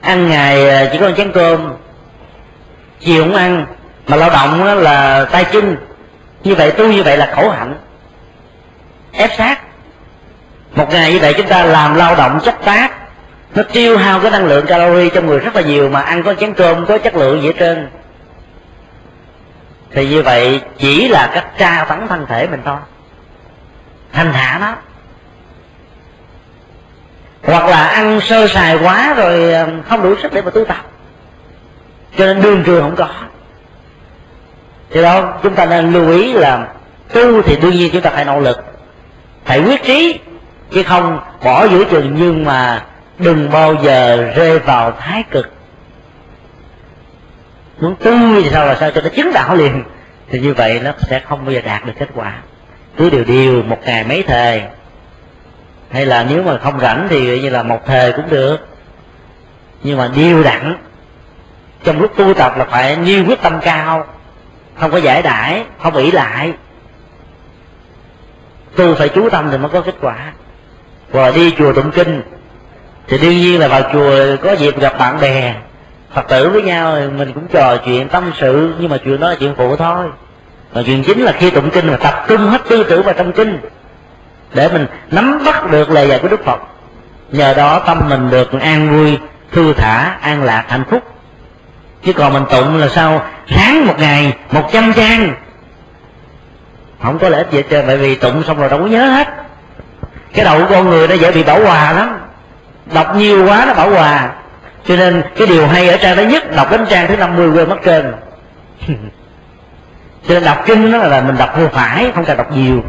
ăn 0.00 0.28
ngày 0.28 0.68
ờ, 0.68 0.88
chỉ 0.92 0.98
có 0.98 1.08
một 1.08 1.14
chén 1.16 1.32
cơm 1.32 1.72
chiều 3.00 3.24
không 3.24 3.34
ăn, 3.34 3.66
mà 4.06 4.16
lao 4.16 4.30
động 4.30 4.64
là 4.82 5.24
tay 5.24 5.44
chân. 5.44 5.76
Như 6.44 6.54
vậy 6.54 6.70
tu 6.70 6.92
như 6.92 7.02
vậy 7.02 7.16
là 7.16 7.32
khổ 7.36 7.48
hạnh. 7.48 7.74
Ép 9.12 9.30
sát 9.38 9.58
một 10.74 10.90
ngày 10.90 11.12
như 11.12 11.18
vậy 11.18 11.34
chúng 11.36 11.46
ta 11.46 11.64
làm 11.64 11.94
lao 11.94 12.16
động 12.16 12.40
chất 12.44 12.54
tác, 12.64 12.92
nó 13.54 13.62
tiêu 13.62 13.98
hao 13.98 14.20
cái 14.20 14.30
năng 14.30 14.46
lượng 14.46 14.66
calori 14.66 15.10
trong 15.10 15.26
người 15.26 15.38
rất 15.38 15.56
là 15.56 15.62
nhiều 15.62 15.88
mà 15.88 16.00
ăn 16.00 16.22
có 16.22 16.34
chén 16.34 16.54
cơm, 16.54 16.86
có 16.86 16.98
chất 16.98 17.14
lượng 17.14 17.42
gì 17.42 17.46
hết 17.46 17.54
trơn. 17.58 17.88
Thì 19.90 20.08
như 20.08 20.22
vậy 20.22 20.60
chỉ 20.78 21.08
là 21.08 21.30
cách 21.34 21.46
tra 21.58 21.84
tấn 21.88 22.08
thân 22.08 22.26
thể 22.28 22.46
mình 22.46 22.60
thôi. 22.64 22.76
Thanh 24.12 24.32
thả 24.32 24.58
nó. 24.60 24.74
Hoặc 27.42 27.66
là 27.66 27.86
ăn 27.86 28.20
sơ 28.20 28.48
sài 28.48 28.78
quá 28.78 29.14
rồi 29.14 29.52
ờ, 29.52 29.68
không 29.88 30.02
đủ 30.02 30.14
sức 30.22 30.32
để 30.32 30.42
mà 30.42 30.50
tu 30.50 30.64
tập 30.64 30.84
cho 32.18 32.26
nên 32.26 32.42
đương 32.42 32.62
trường 32.66 32.82
không 32.82 32.96
có. 32.96 33.08
Thì 34.90 35.02
đó, 35.02 35.38
chúng 35.42 35.54
ta 35.54 35.66
nên 35.66 35.92
lưu 35.92 36.10
ý 36.10 36.32
là 36.32 36.68
tu 37.12 37.42
thì 37.42 37.56
đương 37.56 37.76
nhiên 37.76 37.90
chúng 37.92 38.02
ta 38.02 38.10
phải 38.10 38.24
nỗ 38.24 38.40
lực. 38.40 38.64
Phải 39.44 39.60
quyết 39.60 39.82
trí, 39.82 40.18
chứ 40.70 40.82
không 40.82 41.20
bỏ 41.44 41.66
giữa 41.68 41.84
chừng 41.84 42.16
nhưng 42.18 42.44
mà 42.44 42.84
đừng 43.18 43.50
bao 43.50 43.74
giờ 43.82 44.16
rơi 44.36 44.58
vào 44.58 44.92
thái 45.00 45.24
cực. 45.30 45.52
Muốn 47.80 47.96
tu 47.96 48.42
thì 48.42 48.50
sao 48.50 48.66
là 48.66 48.76
sao 48.80 48.90
cho 48.90 49.00
nó 49.00 49.08
chứng 49.08 49.32
đạo 49.32 49.56
liền? 49.56 49.84
Thì 50.30 50.40
như 50.40 50.54
vậy 50.54 50.80
nó 50.84 50.92
sẽ 51.10 51.20
không 51.20 51.44
bao 51.44 51.54
giờ 51.54 51.60
đạt 51.64 51.86
được 51.86 51.92
kết 51.98 52.08
quả. 52.14 52.32
Cứ 52.96 53.10
điều 53.10 53.24
điều, 53.24 53.62
một 53.62 53.78
ngày 53.84 54.04
mấy 54.04 54.22
thời. 54.22 54.62
Hay 55.90 56.06
là 56.06 56.26
nếu 56.30 56.42
mà 56.42 56.58
không 56.58 56.80
rảnh 56.80 57.06
thì 57.10 57.40
như 57.40 57.50
là 57.50 57.62
một 57.62 57.86
thời 57.86 58.12
cũng 58.12 58.30
được. 58.30 58.56
Nhưng 59.82 59.98
mà 59.98 60.10
điều 60.14 60.42
đẳng 60.42 60.76
trong 61.84 62.00
lúc 62.00 62.16
tu 62.16 62.34
tập 62.34 62.58
là 62.58 62.64
phải 62.64 62.96
nhiêu 62.96 63.24
quyết 63.26 63.42
tâm 63.42 63.60
cao, 63.62 64.06
không 64.74 64.90
có 64.90 64.98
giải 64.98 65.22
đãi, 65.22 65.64
không 65.82 65.96
ỷ 65.96 66.10
lại. 66.10 66.52
Tu 68.76 68.94
phải 68.94 69.08
chú 69.08 69.28
tâm 69.30 69.48
thì 69.50 69.58
mới 69.58 69.68
có 69.68 69.80
kết 69.80 69.94
quả. 70.00 70.32
Và 71.10 71.30
đi 71.30 71.54
chùa 71.58 71.72
tụng 71.72 71.90
kinh, 71.90 72.22
thì 73.08 73.18
đương 73.18 73.36
nhiên 73.36 73.60
là 73.60 73.68
vào 73.68 73.82
chùa 73.92 74.36
có 74.42 74.52
dịp 74.52 74.80
gặp 74.80 74.98
bạn 74.98 75.20
bè, 75.20 75.54
phật 76.14 76.28
tử 76.28 76.48
với 76.48 76.62
nhau 76.62 76.96
thì 76.96 77.08
mình 77.08 77.32
cũng 77.32 77.46
trò 77.48 77.76
chuyện 77.76 78.08
tâm 78.08 78.32
sự, 78.38 78.74
nhưng 78.78 78.90
mà 78.90 78.96
chuyện 79.04 79.20
đó 79.20 79.28
là 79.28 79.36
chuyện 79.40 79.54
phụ 79.56 79.76
thôi. 79.76 80.06
Mà 80.74 80.82
chuyện 80.86 81.04
chính 81.04 81.22
là 81.22 81.32
khi 81.32 81.50
tụng 81.50 81.70
kinh 81.70 81.86
mà 81.86 81.96
tập 81.96 82.24
trung 82.28 82.40
hết 82.40 82.60
tư 82.68 82.84
tưởng 82.84 83.02
vào 83.02 83.14
trong 83.14 83.32
kinh, 83.32 83.60
để 84.54 84.68
mình 84.68 84.86
nắm 85.10 85.42
bắt 85.44 85.70
được 85.70 85.90
lời 85.90 86.08
dạy 86.08 86.18
của 86.18 86.28
đức 86.28 86.44
phật. 86.44 86.60
Nhờ 87.32 87.54
đó 87.54 87.82
tâm 87.86 88.08
mình 88.08 88.30
được 88.30 88.52
an 88.60 88.90
vui, 88.90 89.18
thư 89.52 89.72
thả, 89.72 90.16
an 90.20 90.42
lạc, 90.42 90.64
hạnh 90.68 90.84
phúc 90.90 91.02
chứ 92.04 92.12
còn 92.12 92.32
mình 92.32 92.44
tụng 92.50 92.76
là 92.76 92.88
sao? 92.88 93.22
Sáng 93.48 93.86
một 93.86 93.94
ngày, 93.98 94.32
một 94.52 94.68
trăm 94.72 94.92
trang. 94.92 95.34
Không 97.02 97.18
có 97.18 97.28
lợi 97.28 97.42
ích 97.42 97.52
gì 97.52 97.58
hết 97.58 97.66
trơn 97.70 97.86
bởi 97.86 97.96
vì 97.96 98.14
tụng 98.14 98.42
xong 98.46 98.58
rồi 98.58 98.68
đâu 98.68 98.78
có 98.78 98.86
nhớ 98.86 99.06
hết. 99.06 99.28
Cái 100.34 100.44
đầu 100.44 100.58
của 100.58 100.66
con 100.70 100.90
người 100.90 101.08
nó 101.08 101.14
dễ 101.14 101.32
bị 101.32 101.42
bảo 101.42 101.64
hòa 101.64 101.92
lắm. 101.92 102.18
Đọc 102.92 103.16
nhiều 103.16 103.46
quá 103.46 103.64
nó 103.66 103.74
bảo 103.74 103.90
hòa. 103.90 104.30
Cho 104.86 104.96
nên 104.96 105.22
cái 105.36 105.46
điều 105.46 105.66
hay 105.66 105.88
ở 105.88 105.96
trang 105.96 106.16
đó 106.16 106.22
nhất, 106.22 106.56
đọc 106.56 106.70
đến 106.70 106.86
trang 106.90 107.06
thứ 107.08 107.16
50 107.16 107.50
quên 107.50 107.68
mất 107.68 107.76
trơn. 107.84 108.14
Cho 110.28 110.34
nên 110.34 110.44
đọc 110.44 110.62
kinh 110.66 110.92
đó 110.92 110.98
là 110.98 111.20
mình 111.20 111.36
đọc 111.38 111.50
vừa 111.56 111.68
phải, 111.68 112.12
không 112.14 112.24
cần 112.24 112.36
đọc 112.36 112.56
nhiều. 112.56 112.82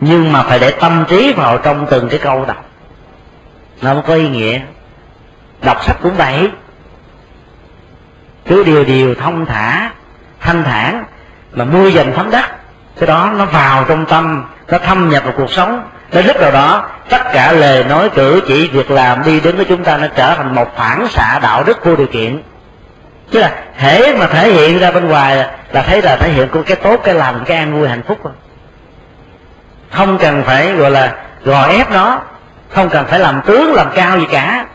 Nhưng 0.00 0.32
mà 0.32 0.42
phải 0.42 0.58
để 0.58 0.70
tâm 0.70 1.04
trí 1.08 1.32
vào 1.32 1.58
trong 1.58 1.86
từng 1.90 2.08
cái 2.08 2.18
câu 2.18 2.44
đọc. 2.44 2.64
Nó 3.82 3.94
mới 3.94 4.02
có 4.06 4.14
ý 4.14 4.28
nghĩa. 4.28 4.60
Đọc 5.62 5.84
sách 5.84 5.96
cũng 6.02 6.14
vậy 6.16 6.50
cứ 8.46 8.64
điều 8.64 8.84
điều 8.84 9.14
thông 9.14 9.46
thả, 9.46 9.90
thanh 10.40 10.64
thản 10.64 11.04
mà 11.52 11.64
mưa 11.64 11.88
dần 11.88 12.12
thấm 12.16 12.30
đất. 12.30 12.44
Cái 12.98 13.06
đó 13.06 13.32
nó 13.36 13.44
vào 13.44 13.84
trong 13.88 14.06
tâm, 14.06 14.44
nó 14.68 14.78
thâm 14.78 15.08
nhập 15.08 15.24
vào 15.24 15.32
cuộc 15.36 15.50
sống. 15.50 15.88
Đến 16.12 16.26
lúc 16.26 16.40
nào 16.40 16.50
đó 16.50 16.88
tất 17.08 17.22
cả 17.32 17.52
lời 17.52 17.84
nói 17.84 18.10
cử 18.10 18.40
chỉ 18.46 18.68
việc 18.68 18.90
làm 18.90 19.24
đi 19.24 19.40
đến 19.40 19.56
với 19.56 19.64
chúng 19.64 19.84
ta 19.84 19.96
nó 19.96 20.06
trở 20.06 20.34
thành 20.34 20.54
một 20.54 20.76
phản 20.76 21.08
xạ 21.08 21.38
đạo 21.42 21.64
đức 21.64 21.84
vô 21.84 21.96
điều 21.96 22.06
kiện. 22.06 22.42
Chứ 23.30 23.38
là 23.38 23.52
thể 23.78 24.16
mà 24.18 24.26
thể 24.26 24.52
hiện 24.52 24.78
ra 24.78 24.90
bên 24.90 25.08
ngoài 25.08 25.46
là 25.72 25.82
thấy 25.82 26.02
là 26.02 26.16
thể 26.16 26.28
hiện 26.28 26.48
của 26.48 26.62
cái 26.62 26.76
tốt, 26.76 27.00
cái 27.04 27.14
lành, 27.14 27.44
cái 27.46 27.56
an 27.56 27.72
vui, 27.72 27.88
hạnh 27.88 28.02
phúc 28.08 28.18
thôi. 28.22 28.32
Không 29.90 30.18
cần 30.18 30.42
phải 30.46 30.72
gọi 30.72 30.90
là 30.90 31.14
gò 31.44 31.62
ép 31.62 31.90
nó, 31.90 32.20
không 32.68 32.88
cần 32.88 33.06
phải 33.06 33.18
làm 33.18 33.40
tướng, 33.46 33.74
làm 33.74 33.86
cao 33.94 34.18
gì 34.18 34.26
cả. 34.30 34.66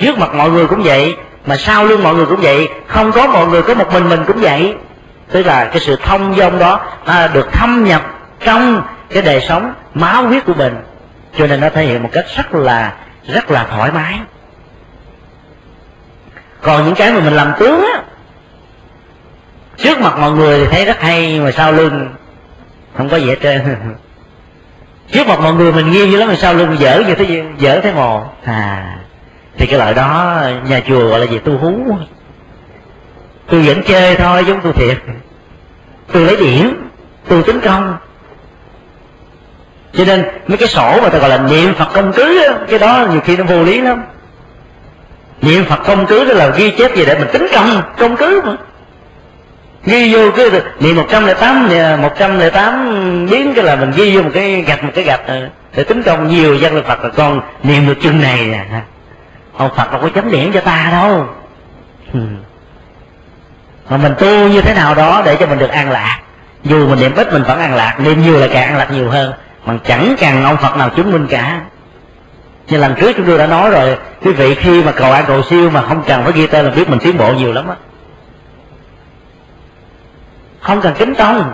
Trước 0.00 0.18
mặt 0.18 0.34
mọi 0.34 0.50
người 0.50 0.66
cũng 0.66 0.82
vậy 0.82 1.16
mà 1.46 1.56
sau 1.56 1.84
lưng 1.84 2.02
mọi 2.02 2.14
người 2.14 2.26
cũng 2.26 2.40
vậy 2.40 2.68
không 2.86 3.12
có 3.12 3.26
mọi 3.26 3.46
người 3.46 3.62
có 3.62 3.74
một 3.74 3.92
mình 3.92 4.08
mình 4.08 4.24
cũng 4.26 4.40
vậy. 4.40 4.74
Tức 5.30 5.46
là 5.46 5.64
cái 5.64 5.80
sự 5.80 5.96
thông 5.96 6.34
dong 6.36 6.58
đó 6.58 6.80
à, 7.04 7.28
được 7.28 7.52
thâm 7.52 7.84
nhập 7.84 8.02
trong 8.40 8.82
cái 9.10 9.22
đời 9.22 9.40
sống 9.40 9.74
máu 9.94 10.26
huyết 10.26 10.44
của 10.44 10.54
mình. 10.54 10.76
Cho 11.38 11.46
nên 11.46 11.60
nó 11.60 11.68
thể 11.68 11.84
hiện 11.84 12.02
một 12.02 12.08
cách 12.12 12.24
rất 12.36 12.54
là 12.54 12.92
rất 13.26 13.50
là 13.50 13.66
thoải 13.70 13.92
mái. 13.92 14.18
Còn 16.62 16.84
những 16.84 16.94
cái 16.94 17.12
mà 17.12 17.20
mình 17.20 17.34
làm 17.34 17.52
tướng 17.58 17.84
á 17.94 18.02
trước 19.76 20.00
mặt 20.00 20.18
mọi 20.18 20.32
người 20.32 20.60
thì 20.60 20.66
thấy 20.66 20.84
rất 20.84 21.00
hay 21.00 21.32
nhưng 21.32 21.44
mà 21.44 21.50
sau 21.50 21.72
lưng 21.72 22.08
không 22.96 23.08
có 23.08 23.16
gì 23.16 23.28
hết 23.28 23.38
trơn. 23.42 23.60
Trước 25.12 25.26
mặt 25.26 25.40
mọi 25.40 25.54
người 25.54 25.72
mình 25.72 25.90
nghiêng 25.90 26.10
như 26.10 26.16
lắm 26.16 26.28
mà 26.28 26.34
sau 26.34 26.54
lưng 26.54 26.76
dở 26.78 27.02
như 27.06 27.14
thế 27.14 27.44
dở 27.58 27.80
thế 27.82 27.92
mồ 27.92 28.24
à 28.44 28.96
thì 29.56 29.66
cái 29.66 29.78
loại 29.78 29.94
đó, 29.94 30.42
nhà 30.68 30.80
chùa 30.88 31.08
gọi 31.08 31.20
là 31.20 31.26
gì? 31.26 31.38
Tu 31.38 31.58
hú. 31.58 31.96
Tôi 33.50 33.62
vẫn 33.62 33.82
chơi 33.82 34.16
thôi, 34.16 34.44
giống 34.44 34.60
tôi 34.60 34.72
thiệt. 34.72 34.98
Tôi 36.12 36.22
lấy 36.22 36.36
điểm 36.36 36.88
tôi 37.28 37.42
tính 37.42 37.60
công. 37.60 37.96
Cho 39.92 40.04
nên, 40.04 40.24
mấy 40.46 40.58
cái 40.58 40.68
sổ 40.68 41.00
mà 41.02 41.08
ta 41.08 41.18
gọi 41.18 41.30
là 41.30 41.38
niệm 41.38 41.74
phật 41.74 41.88
công 41.94 42.12
cứ 42.12 42.52
cái 42.68 42.78
đó 42.78 43.06
nhiều 43.10 43.20
khi 43.20 43.36
nó 43.36 43.44
vô 43.44 43.62
lý 43.62 43.80
lắm. 43.80 44.02
Niệm 45.42 45.64
phật 45.64 45.80
công 45.84 46.06
cứ 46.06 46.24
đó 46.24 46.34
là 46.34 46.48
ghi 46.48 46.70
chép 46.70 46.96
gì 46.96 47.04
để 47.04 47.18
mình 47.18 47.28
tính 47.32 47.46
công 47.54 47.82
công 47.98 48.16
cứ 48.16 48.40
mà. 48.44 48.56
Ghi 49.84 50.14
vô 50.14 50.30
cái 50.36 50.50
niệm 50.80 50.96
một 50.96 51.06
trăm 51.10 51.26
lẻ 51.26 51.34
tám 51.34 51.68
một 52.02 52.12
trăm 52.18 52.38
lẻ 52.38 52.50
tám 52.50 52.96
biến 53.30 53.52
cái 53.54 53.64
là 53.64 53.76
mình 53.76 53.92
ghi 53.96 54.16
vô 54.16 54.22
một 54.22 54.30
cái 54.34 54.62
gạch, 54.62 54.84
một 54.84 54.90
cái 54.94 55.04
gạch 55.04 55.26
ờ, 55.26 55.48
để 55.76 55.84
tính 55.84 56.02
công. 56.02 56.28
Nhiều 56.28 56.54
dân 56.54 56.82
phật 56.84 57.04
là 57.04 57.08
con 57.08 57.40
niệm 57.62 57.86
được 57.86 57.96
chân 58.02 58.20
này 58.20 58.46
nè 58.46 58.64
ông 59.56 59.70
phật 59.76 59.92
đâu 59.92 60.00
có 60.00 60.08
chấm 60.08 60.30
điểm 60.30 60.52
cho 60.52 60.60
ta 60.60 60.88
đâu. 60.92 61.26
Ừ. 62.12 62.20
Mà 63.88 63.96
mình 63.96 64.14
tu 64.18 64.48
như 64.48 64.60
thế 64.60 64.74
nào 64.74 64.94
đó 64.94 65.22
để 65.24 65.36
cho 65.36 65.46
mình 65.46 65.58
được 65.58 65.70
an 65.70 65.90
lạc. 65.90 66.20
Dù 66.64 66.88
mình 66.88 67.00
niệm 67.00 67.14
ít 67.14 67.32
mình 67.32 67.42
vẫn 67.42 67.60
an 67.60 67.74
lạc, 67.74 68.00
niệm 68.00 68.22
nhiều 68.22 68.38
là 68.38 68.46
càng 68.52 68.68
an 68.68 68.76
lạc 68.76 68.90
nhiều 68.90 69.10
hơn. 69.10 69.32
Mà 69.64 69.74
chẳng 69.84 70.16
cần 70.20 70.44
ông 70.44 70.56
phật 70.56 70.76
nào 70.76 70.90
chứng 70.90 71.12
minh 71.12 71.26
cả. 71.30 71.60
Như 72.66 72.78
lần 72.78 72.94
trước 72.94 73.12
chúng 73.16 73.26
tôi 73.26 73.38
đã 73.38 73.46
nói 73.46 73.70
rồi, 73.70 73.98
quý 74.22 74.32
vị 74.32 74.54
khi 74.54 74.82
mà 74.82 74.92
cầu 74.92 75.12
an 75.12 75.24
cầu 75.26 75.42
siêu 75.42 75.70
mà 75.70 75.82
không 75.82 76.02
cần 76.06 76.24
phải 76.24 76.32
ghi 76.32 76.46
tên 76.46 76.64
là 76.64 76.70
biết 76.70 76.88
mình 76.88 76.98
tiến 76.98 77.18
bộ 77.18 77.32
nhiều 77.32 77.52
lắm 77.52 77.68
á. 77.68 77.74
Không 80.60 80.80
cần 80.80 80.94
kính 80.94 81.14
tông. 81.14 81.52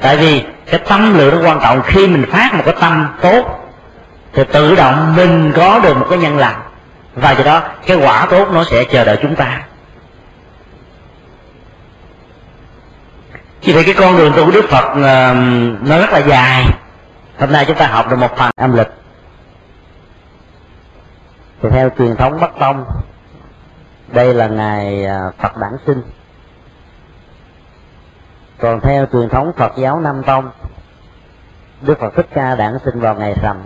Tại 0.00 0.16
vì 0.16 0.44
cái 0.70 0.80
tâm 0.88 1.18
lượng 1.18 1.42
nó 1.42 1.48
quan 1.48 1.60
trọng. 1.60 1.82
Khi 1.82 2.08
mình 2.08 2.26
phát 2.30 2.54
một 2.54 2.62
cái 2.64 2.74
tâm 2.80 3.08
tốt, 3.20 3.70
thì 4.32 4.44
tự 4.52 4.74
động 4.74 5.16
mình 5.16 5.52
có 5.56 5.78
được 5.78 5.96
một 5.96 6.06
cái 6.10 6.18
nhân 6.18 6.38
lành 6.38 6.60
và 7.20 7.32
do 7.32 7.44
đó, 7.44 7.62
cái 7.86 7.96
quả 7.96 8.26
tốt 8.30 8.48
nó 8.52 8.64
sẽ 8.64 8.84
chờ 8.84 9.04
đợi 9.04 9.18
chúng 9.22 9.36
ta. 9.36 9.64
Vì 13.62 13.72
vậy 13.72 13.82
cái 13.84 13.94
con 13.98 14.16
đường 14.16 14.32
tu 14.36 14.44
của 14.44 14.50
đức 14.50 14.64
phật 14.70 14.84
ờ, 15.02 15.34
nó 15.80 15.98
rất 15.98 16.10
là 16.12 16.18
dài. 16.18 16.64
Hôm 17.38 17.52
nay 17.52 17.64
chúng 17.68 17.76
ta 17.76 17.86
học 17.86 18.10
được 18.10 18.16
một 18.16 18.36
phần 18.36 18.50
âm 18.56 18.76
lịch. 18.76 18.88
Thì 21.62 21.68
theo 21.70 21.90
truyền 21.98 22.16
thống 22.16 22.40
bắc 22.40 22.50
tông, 22.58 22.84
đây 24.08 24.34
là 24.34 24.46
ngày 24.46 25.04
ờ, 25.04 25.32
phật 25.38 25.56
đản 25.56 25.76
sinh. 25.86 26.02
Còn 28.60 28.80
theo 28.80 29.06
truyền 29.12 29.28
thống 29.28 29.52
phật 29.56 29.72
giáo 29.76 30.00
nam 30.00 30.22
tông, 30.22 30.50
đức 31.82 32.00
phật 32.00 32.14
thích 32.16 32.26
ca 32.34 32.54
đản 32.54 32.78
sinh 32.84 33.00
vào 33.00 33.14
ngày 33.14 33.34
rằm 33.42 33.56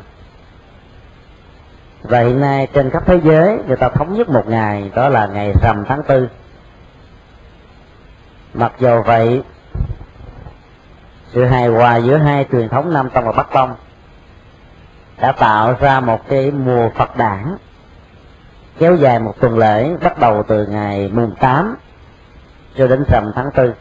và 2.03 2.21
hiện 2.21 2.41
nay 2.41 2.69
trên 2.75 2.91
khắp 2.91 3.03
thế 3.07 3.21
giới, 3.25 3.59
người 3.67 3.77
ta 3.77 3.89
thống 3.89 4.15
nhất 4.15 4.29
một 4.29 4.49
ngày, 4.49 4.91
đó 4.95 5.09
là 5.09 5.27
ngày 5.27 5.53
rằm 5.63 5.85
tháng 5.89 6.03
tư. 6.03 6.29
Mặc 8.55 8.73
dầu 8.79 9.03
vậy, 9.03 9.43
sự 11.33 11.45
hài 11.45 11.67
hòa 11.67 11.97
giữa 11.97 12.17
hai 12.17 12.47
truyền 12.53 12.69
thống 12.69 12.93
nam 12.93 13.11
tông 13.11 13.25
và 13.25 13.33
bắc 13.33 13.53
tông 13.53 13.75
đã 15.21 15.33
tạo 15.33 15.77
ra 15.81 16.01
một 16.01 16.29
cái 16.29 16.51
mùa 16.51 16.89
phật 16.89 17.17
đản, 17.17 17.57
kéo 18.79 18.97
dài 18.97 19.19
một 19.19 19.35
tuần 19.41 19.59
lễ, 19.59 19.97
bắt 20.03 20.19
đầu 20.19 20.43
từ 20.43 20.67
ngày 20.67 21.11
mùng 21.15 21.35
tám 21.41 21.77
cho 22.77 22.87
đến 22.87 23.05
rằm 23.09 23.33
tháng 23.35 23.51
tư. 23.55 23.75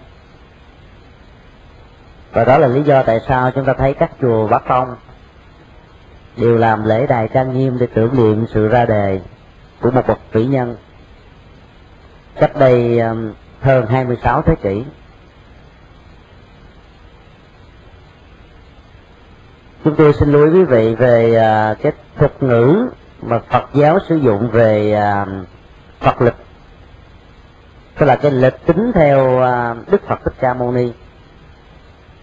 Và 2.32 2.43
đó 2.43 2.57
là 2.57 2.67
lý 2.67 2.84
do 2.84 3.03
tại 3.03 3.19
sao 3.28 3.51
chúng 3.51 3.65
ta 3.65 3.74
thấy 3.74 3.93
các 3.93 4.11
chùa 4.22 4.47
Bắc 4.47 4.67
Tông 4.67 4.95
đều 6.38 6.58
làm 6.58 6.86
lễ 6.86 7.08
đài 7.08 7.28
trang 7.28 7.58
nghiêm 7.58 7.78
để 7.80 7.88
tưởng 7.94 8.16
niệm 8.18 8.46
sự 8.54 8.68
ra 8.68 8.86
đề 8.86 9.20
của 9.82 9.92
một 9.92 10.08
bậc 10.08 10.20
vĩ 10.32 10.46
nhân. 10.46 10.76
Cách 12.40 12.56
đây 12.56 13.00
um, 13.00 13.34
hơn 13.62 13.86
26 13.86 14.42
thế 14.42 14.56
kỷ. 14.56 14.84
Chúng 19.84 19.96
tôi 19.96 20.14
xin 20.14 20.32
lưu 20.32 20.46
ý 20.46 20.52
quý 20.52 20.64
vị 20.64 20.96
về 20.96 21.36
à, 21.36 21.76
cái 21.82 21.92
thuật 22.18 22.44
ngữ 22.44 22.90
mà 23.22 23.40
Phật 23.40 23.70
giáo 23.74 24.00
sử 24.10 24.16
dụng 24.16 24.50
về 24.52 24.94
à, 24.94 25.26
Phật 26.00 26.22
lịch 26.22 26.36
tức 27.98 28.06
là 28.06 28.16
cái 28.16 28.32
lịch 28.32 28.66
tính 28.66 28.92
theo 28.96 29.42
à, 29.42 29.76
Đức 29.92 30.02
Phật 30.08 30.20
Thích 30.26 30.34
Ca 30.40 30.54
Mâu 30.54 30.72
Ni. 30.72 30.92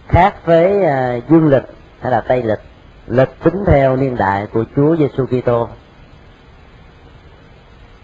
Khác 0.07 0.45
với 0.45 0.73
dương 1.29 1.47
lịch 1.47 1.63
hay 2.01 2.11
là 2.11 2.21
tây 2.21 2.43
lịch 2.43 2.68
lịch 3.09 3.29
tính 3.43 3.63
theo 3.67 3.95
niên 3.95 4.15
đại 4.15 4.47
của 4.53 4.63
Chúa 4.75 4.95
Giêsu 4.95 5.25
Kitô. 5.25 5.67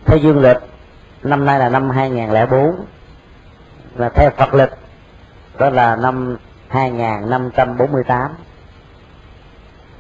Theo 0.06 0.18
dương 0.18 0.40
lịch, 0.40 0.58
năm 1.24 1.46
nay 1.46 1.60
là 1.60 1.70
năm 1.70 1.90
2004 1.90 2.86
và 3.96 4.10
theo 4.10 4.30
Phật 4.30 4.54
lịch, 4.54 4.72
đó 5.58 5.70
là 5.70 5.96
năm 5.96 6.38
2548 6.68 8.32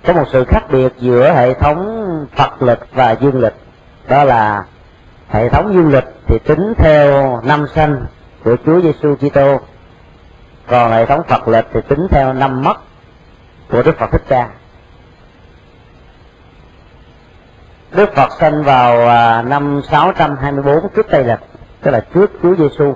có 0.05 0.13
một 0.13 0.25
sự 0.31 0.45
khác 0.47 0.63
biệt 0.71 0.93
giữa 0.99 1.33
hệ 1.33 1.53
thống 1.53 2.05
Phật 2.35 2.61
lịch 2.61 2.79
và 2.93 3.11
dương 3.11 3.39
lịch. 3.39 3.55
Đó 4.07 4.23
là 4.23 4.65
hệ 5.29 5.49
thống 5.49 5.73
dương 5.73 5.91
lịch 5.91 6.05
thì 6.27 6.39
tính 6.39 6.73
theo 6.77 7.41
năm 7.41 7.65
sanh 7.75 8.05
của 8.43 8.55
Chúa 8.65 8.81
Giêsu 8.81 9.15
Kitô. 9.15 9.59
Còn 10.67 10.91
hệ 10.91 11.05
thống 11.05 11.21
Phật 11.27 11.47
lịch 11.47 11.65
thì 11.73 11.79
tính 11.87 12.07
theo 12.11 12.33
năm 12.33 12.63
mất 12.63 12.77
của 13.71 13.83
Đức 13.83 13.97
Phật 13.97 14.11
Thích 14.11 14.23
Ca. 14.27 14.49
Đức 17.95 18.15
Phật 18.15 18.29
sinh 18.39 18.63
vào 18.63 19.09
à, 19.09 19.41
năm 19.41 19.81
624 19.89 20.89
trước 20.95 21.07
Tây 21.09 21.23
Lịch, 21.23 21.39
tức 21.81 21.91
là 21.91 21.99
trước 22.13 22.31
Chúa 22.43 22.55
Giêsu 22.55 22.93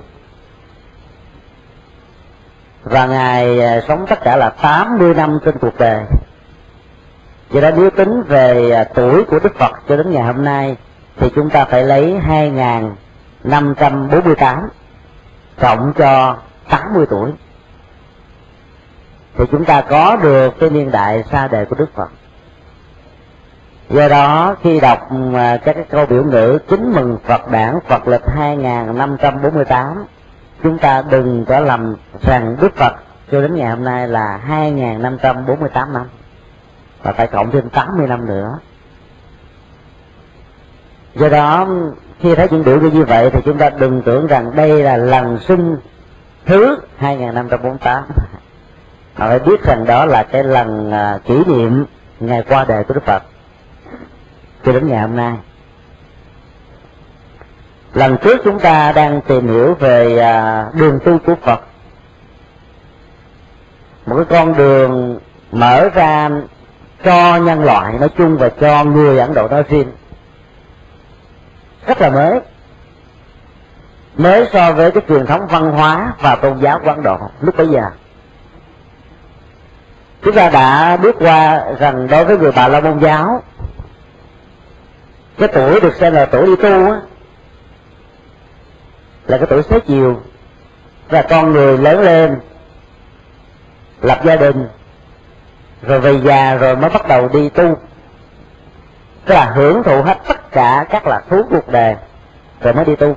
và 2.83 3.05
ngài 3.05 3.61
à, 3.61 3.81
sống 3.87 4.05
tất 4.09 4.21
cả 4.23 4.35
là 4.35 4.49
80 4.49 5.13
năm 5.13 5.39
trên 5.45 5.57
cuộc 5.57 5.77
đời. 5.79 6.03
Vậy 7.49 7.61
đó, 7.61 7.69
nếu 7.77 7.89
tính 7.89 8.23
về 8.27 8.71
à, 8.71 8.83
tuổi 8.83 9.23
của 9.23 9.39
Đức 9.39 9.55
Phật 9.59 9.71
cho 9.87 9.97
đến 9.97 10.11
ngày 10.11 10.23
hôm 10.23 10.43
nay, 10.43 10.77
thì 11.17 11.29
chúng 11.35 11.49
ta 11.49 11.65
phải 11.65 11.83
lấy 11.83 12.19
2.548 13.43 14.67
cộng 15.59 15.93
cho 15.97 16.37
80 16.69 17.05
tuổi. 17.09 17.31
Thì 19.37 19.45
chúng 19.51 19.65
ta 19.65 19.81
có 19.81 20.15
được 20.15 20.59
cái 20.59 20.69
niên 20.69 20.91
đại 20.91 21.23
xa 21.31 21.47
đời 21.47 21.65
của 21.65 21.75
Đức 21.75 21.89
Phật 21.95 22.09
do 23.89 24.07
đó, 24.07 24.55
khi 24.63 24.79
đọc 24.79 25.09
à, 25.35 25.57
các 25.57 25.73
cái 25.73 25.85
câu 25.89 26.05
biểu 26.05 26.23
ngữ, 26.23 26.59
kính 26.67 26.93
mừng 26.95 27.17
Phật 27.23 27.51
đản 27.51 27.79
Phật 27.87 28.07
lịch 28.07 28.27
2548 28.27 30.05
chúng 30.63 30.77
ta 30.77 31.03
đừng 31.09 31.45
có 31.45 31.59
lầm 31.59 31.95
rằng 32.21 32.55
Đức 32.61 32.75
Phật 32.75 32.93
cho 33.31 33.41
đến 33.41 33.55
ngày 33.55 33.69
hôm 33.69 33.83
nay 33.83 34.07
là 34.07 34.37
2548 34.37 35.93
năm 35.93 36.05
và 37.03 37.11
phải 37.11 37.27
cộng 37.27 37.51
thêm 37.51 37.69
80 37.69 38.07
năm 38.07 38.25
nữa. 38.25 38.59
Do 41.15 41.29
đó, 41.29 41.67
khi 42.19 42.35
thấy 42.35 42.47
những 42.51 42.63
biểu 42.63 42.79
như 42.79 43.05
vậy 43.05 43.29
thì 43.29 43.39
chúng 43.45 43.57
ta 43.57 43.69
đừng 43.69 44.01
tưởng 44.01 44.27
rằng 44.27 44.55
đây 44.55 44.83
là 44.83 44.97
lần 44.97 45.39
sinh 45.39 45.77
thứ 46.45 46.77
2548 46.97 48.03
mà 49.17 49.27
phải 49.27 49.39
biết 49.39 49.63
rằng 49.63 49.85
đó 49.85 50.05
là 50.05 50.23
cái 50.23 50.43
lần 50.43 50.91
à, 50.91 51.19
kỷ 51.25 51.43
niệm 51.47 51.85
ngày 52.19 52.43
qua 52.49 52.65
đời 52.67 52.83
của 52.83 52.93
Đức 52.93 53.05
Phật 53.05 53.23
cho 54.69 54.73
đến 54.73 54.87
ngày 54.87 55.01
hôm 55.01 55.15
nay. 55.15 55.33
Lần 57.93 58.17
trước 58.17 58.41
chúng 58.43 58.59
ta 58.59 58.91
đang 58.91 59.21
tìm 59.21 59.47
hiểu 59.47 59.73
về 59.73 60.19
à, 60.19 60.65
đường 60.73 60.99
tu 61.05 61.17
của 61.25 61.35
Phật. 61.41 61.61
Một 64.05 64.15
cái 64.15 64.25
con 64.29 64.57
đường 64.57 65.19
mở 65.51 65.89
ra 65.89 66.29
cho 67.03 67.37
nhân 67.37 67.63
loại, 67.63 67.93
nói 67.99 68.09
chung 68.17 68.37
và 68.37 68.49
cho 68.49 68.83
người 68.83 69.19
Ấn 69.19 69.33
Độ 69.33 69.47
nói 69.47 69.63
riêng. 69.69 69.91
Rất 71.87 72.01
là 72.01 72.09
mới. 72.09 72.39
Mới 74.17 74.47
so 74.53 74.73
với 74.73 74.91
cái 74.91 75.03
truyền 75.07 75.25
thống 75.25 75.47
văn 75.47 75.71
hóa 75.71 76.13
và 76.19 76.35
tôn 76.35 76.59
giáo 76.59 76.79
của 76.79 76.89
Ấn 76.89 77.03
Độ 77.03 77.17
lúc 77.41 77.57
bấy 77.57 77.67
giờ. 77.67 77.83
Chúng 80.21 80.35
ta 80.35 80.49
đã 80.49 80.97
bước 80.97 81.15
qua 81.19 81.63
rằng 81.79 82.07
đối 82.07 82.25
với 82.25 82.37
người 82.37 82.51
bà 82.51 82.67
la 82.67 82.79
môn 82.79 82.99
giáo 82.99 83.43
cái 85.39 85.49
tuổi 85.53 85.79
được 85.79 85.95
xem 85.95 86.13
là 86.13 86.25
tuổi 86.25 86.45
đi 86.45 86.55
tu 86.55 86.91
á, 86.91 87.01
là 89.27 89.37
cái 89.37 89.47
tuổi 89.49 89.63
xế 89.63 89.79
chiều. 89.79 90.21
Và 91.09 91.21
con 91.21 91.53
người 91.53 91.77
lớn 91.77 92.01
lên, 92.01 92.39
lập 94.01 94.19
gia 94.25 94.35
đình, 94.35 94.67
rồi 95.81 95.99
về 95.99 96.19
già 96.23 96.55
rồi 96.55 96.75
mới 96.75 96.89
bắt 96.89 97.07
đầu 97.07 97.27
đi 97.27 97.49
tu. 97.49 97.77
Tức 99.25 99.33
là 99.33 99.45
hưởng 99.45 99.83
thụ 99.83 100.01
hết 100.01 100.17
tất 100.27 100.51
cả 100.51 100.85
các 100.89 101.07
lạc 101.07 101.21
thú 101.29 101.43
cuộc 101.49 101.67
đời 101.67 101.95
rồi 102.61 102.73
mới 102.73 102.85
đi 102.85 102.95
tu. 102.95 103.15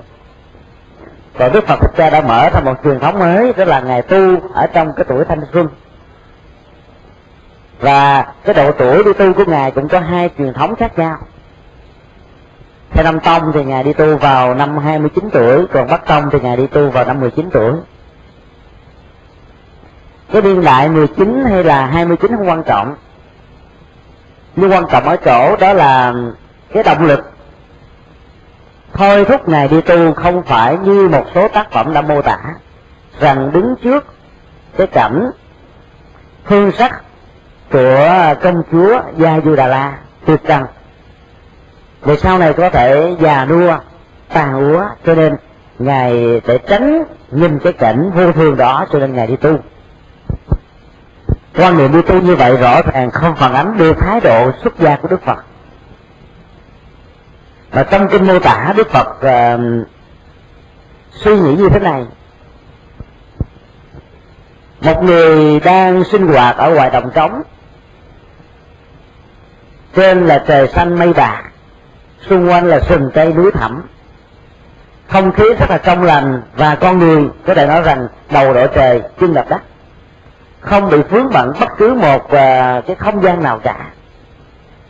Còn 1.39 1.53
đức 1.53 1.67
phật 1.67 1.77
thích 1.81 1.91
ca 1.97 2.11
đã 2.11 2.21
mở 2.21 2.51
ra 2.51 2.61
một 2.61 2.75
truyền 2.85 3.01
thống 3.01 3.19
mới, 3.19 3.53
đó 3.53 3.65
là 3.65 3.81
ngày 3.81 4.03
tu 4.03 4.37
ở 4.55 4.67
trong 4.67 4.93
cái 4.97 5.05
tuổi 5.09 5.25
thanh 5.25 5.41
xuân. 5.53 5.69
Và 7.81 8.27
cái 8.45 8.55
độ 8.55 8.73
tuổi 8.73 9.05
đi 9.05 9.13
tu 9.13 9.33
của 9.33 9.45
ngài 9.45 9.71
cũng 9.71 9.89
có 9.89 10.01
hai 10.01 10.31
truyền 10.39 10.53
thống 10.53 10.77
khác 10.77 10.99
nhau 10.99 11.19
theo 12.95 13.05
năm 13.05 13.21
tông 13.21 13.53
thì 13.53 13.65
ngài 13.65 13.85
đi 13.85 13.93
tu 13.93 14.17
vào 14.17 14.55
năm 14.55 14.79
29 14.79 15.31
tuổi, 15.33 15.67
còn 15.73 15.89
bắc 15.89 16.07
tông 16.07 16.31
thì 16.33 16.41
ngài 16.41 16.57
đi 16.57 16.67
tu 16.67 16.91
vào 16.91 17.05
năm 17.05 17.21
19 17.21 17.51
tuổi. 17.53 17.73
Cái 20.33 20.43
niên 20.43 20.65
đại 20.65 20.89
19 20.89 21.45
hay 21.49 21.65
là 21.65 21.87
29 21.87 22.37
không 22.37 22.49
quan 22.49 22.63
trọng. 22.63 22.95
Nhưng 24.57 24.73
quan 24.73 24.85
trọng 24.91 25.05
ở 25.05 25.17
chỗ 25.17 25.57
đó 25.57 25.73
là 25.73 26.15
cái 26.73 26.83
động 26.83 27.07
lực. 27.07 27.33
Thôi 28.93 29.25
thúc 29.25 29.49
ngài 29.49 29.69
đi 29.69 29.81
tu 29.81 30.13
không 30.15 30.43
phải 30.43 30.79
như 30.79 31.09
một 31.09 31.25
số 31.35 31.49
tác 31.49 31.71
phẩm 31.71 31.93
đã 31.93 32.01
mô 32.01 32.23
tả, 32.23 32.39
rằng 33.21 33.53
đứng 33.53 33.75
trước 33.83 34.15
cái 34.77 34.87
cảnh 34.87 35.31
hương 36.45 36.73
sắc 36.73 37.03
của 37.73 38.35
công 38.43 38.63
chúa 38.73 39.01
gia 39.17 39.41
du 39.41 39.57
đà 39.57 39.67
la, 39.67 39.99
tuyệt 40.27 40.41
trần 40.47 40.63
về 42.05 42.17
sau 42.17 42.39
này 42.39 42.53
có 42.53 42.71
thể 42.71 43.17
già 43.21 43.45
nua 43.45 43.79
tàn 44.29 44.73
úa 44.73 44.85
cho 45.07 45.15
nên 45.15 45.37
ngài 45.79 46.41
để 46.47 46.59
tránh 46.59 47.05
nhìn 47.31 47.59
cái 47.59 47.73
cảnh 47.73 48.11
vô 48.15 48.33
thường 48.33 48.57
đó 48.57 48.87
cho 48.93 48.99
nên 48.99 49.13
ngài 49.15 49.27
đi 49.27 49.37
tu. 49.37 49.59
Quan 51.57 51.79
niệm 51.79 51.93
đi 51.93 52.03
tu 52.03 52.21
như 52.21 52.37
vậy 52.37 52.57
rõ 52.57 52.83
ràng 52.83 53.11
không 53.11 53.37
phản 53.37 53.55
ánh 53.55 53.79
được 53.79 53.97
thái 54.01 54.21
độ 54.21 54.53
xuất 54.63 54.79
gia 54.79 54.97
của 54.97 55.09
đức 55.09 55.23
phật. 55.23 55.45
Mà 57.73 57.83
trong 57.83 58.09
kinh 58.09 58.27
mô 58.27 58.39
tả 58.39 58.75
đức 58.77 58.91
phật 58.91 59.09
uh, 59.09 59.87
suy 61.13 61.41
nghĩ 61.41 61.55
như 61.55 61.69
thế 61.69 61.79
này. 61.79 62.07
Một 64.81 65.03
người 65.03 65.61
đang 65.61 66.05
sinh 66.05 66.27
hoạt 66.27 66.57
ở 66.57 66.75
ngoài 66.75 66.91
đồng 66.91 67.11
trống 67.15 67.43
trên 69.95 70.27
là 70.27 70.45
trời 70.47 70.69
xanh 70.69 70.99
mây 70.99 71.13
bạc 71.13 71.52
xung 72.29 72.49
quanh 72.49 72.67
là 72.67 72.81
sừng 72.81 73.11
cây 73.15 73.33
núi 73.33 73.51
thẳm. 73.51 73.83
Không 75.09 75.33
khí 75.33 75.45
rất 75.59 75.71
là 75.71 75.79
trong 75.79 76.03
lành 76.03 76.43
và 76.57 76.75
con 76.75 76.99
người 76.99 77.29
có 77.47 77.55
thể 77.55 77.67
nói 77.67 77.83
rằng 77.83 78.09
đầu 78.31 78.55
đội 78.55 78.69
trời 78.75 79.03
chân 79.21 79.35
đập 79.35 79.47
đất. 79.49 79.61
Không 80.61 80.91
bị 80.91 80.99
vướng 81.11 81.33
bận 81.33 81.53
bất 81.61 81.69
cứ 81.79 81.95
một 81.95 82.25
uh, 82.25 82.31
cái 82.87 82.97
không 82.99 83.23
gian 83.23 83.43
nào 83.43 83.59
cả. 83.59 83.77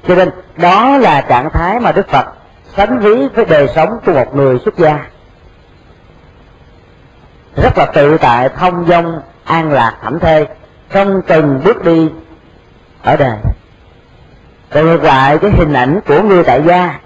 Cho 0.08 0.14
nên 0.14 0.30
đó 0.56 0.98
là 0.98 1.20
trạng 1.20 1.50
thái 1.50 1.80
mà 1.80 1.92
đức 1.92 2.08
phật 2.08 2.26
sánh 2.76 2.98
ví 2.98 3.28
với 3.34 3.44
đời 3.44 3.68
sống 3.74 3.98
của 4.06 4.12
một 4.12 4.36
người 4.36 4.58
xuất 4.64 4.78
gia. 4.78 5.06
Rất 7.56 7.78
là 7.78 7.86
tự 7.86 8.18
tại 8.18 8.48
thông 8.48 8.86
dong 8.88 9.20
an 9.44 9.72
lạc 9.72 9.96
thảnh 10.02 10.18
thê 10.20 10.46
trong 10.90 11.22
từng 11.26 11.60
bước 11.64 11.84
đi 11.84 12.10
ở 13.02 13.16
đời. 13.16 13.38
Còn 14.70 14.86
ngược 14.86 15.02
lại 15.02 15.38
cái 15.38 15.50
hình 15.50 15.72
ảnh 15.72 16.00
của 16.06 16.22
người 16.22 16.44
tại 16.44 16.62
gia 16.66 16.98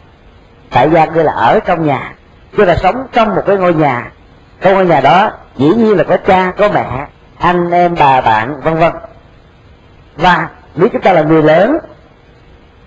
tại 0.77 0.91
gia 0.91 1.07
kia 1.07 1.23
là 1.23 1.33
ở 1.33 1.61
trong 1.61 1.87
nhà, 1.87 2.15
chứ 2.57 2.65
là 2.65 2.77
sống 2.77 3.07
trong 3.13 3.35
một 3.35 3.43
cái 3.47 3.57
ngôi 3.57 3.75
nhà. 3.75 4.11
Trong 4.61 4.75
ngôi 4.75 4.87
nhà 4.87 5.01
đó, 5.01 5.31
dĩ 5.57 5.75
nhiên 5.75 5.97
là 5.97 6.05
có 6.05 6.17
cha, 6.17 6.53
có 6.57 6.69
mẹ, 6.69 7.07
anh, 7.39 7.71
em, 7.71 7.95
bà, 7.99 8.21
bạn, 8.21 8.61
vân 8.61 8.75
vân. 8.75 8.93
Và 10.17 10.49
nếu 10.75 10.89
chúng 10.89 11.03
ta 11.03 11.13
là 11.13 11.23
người 11.23 11.43
lớn, 11.43 11.79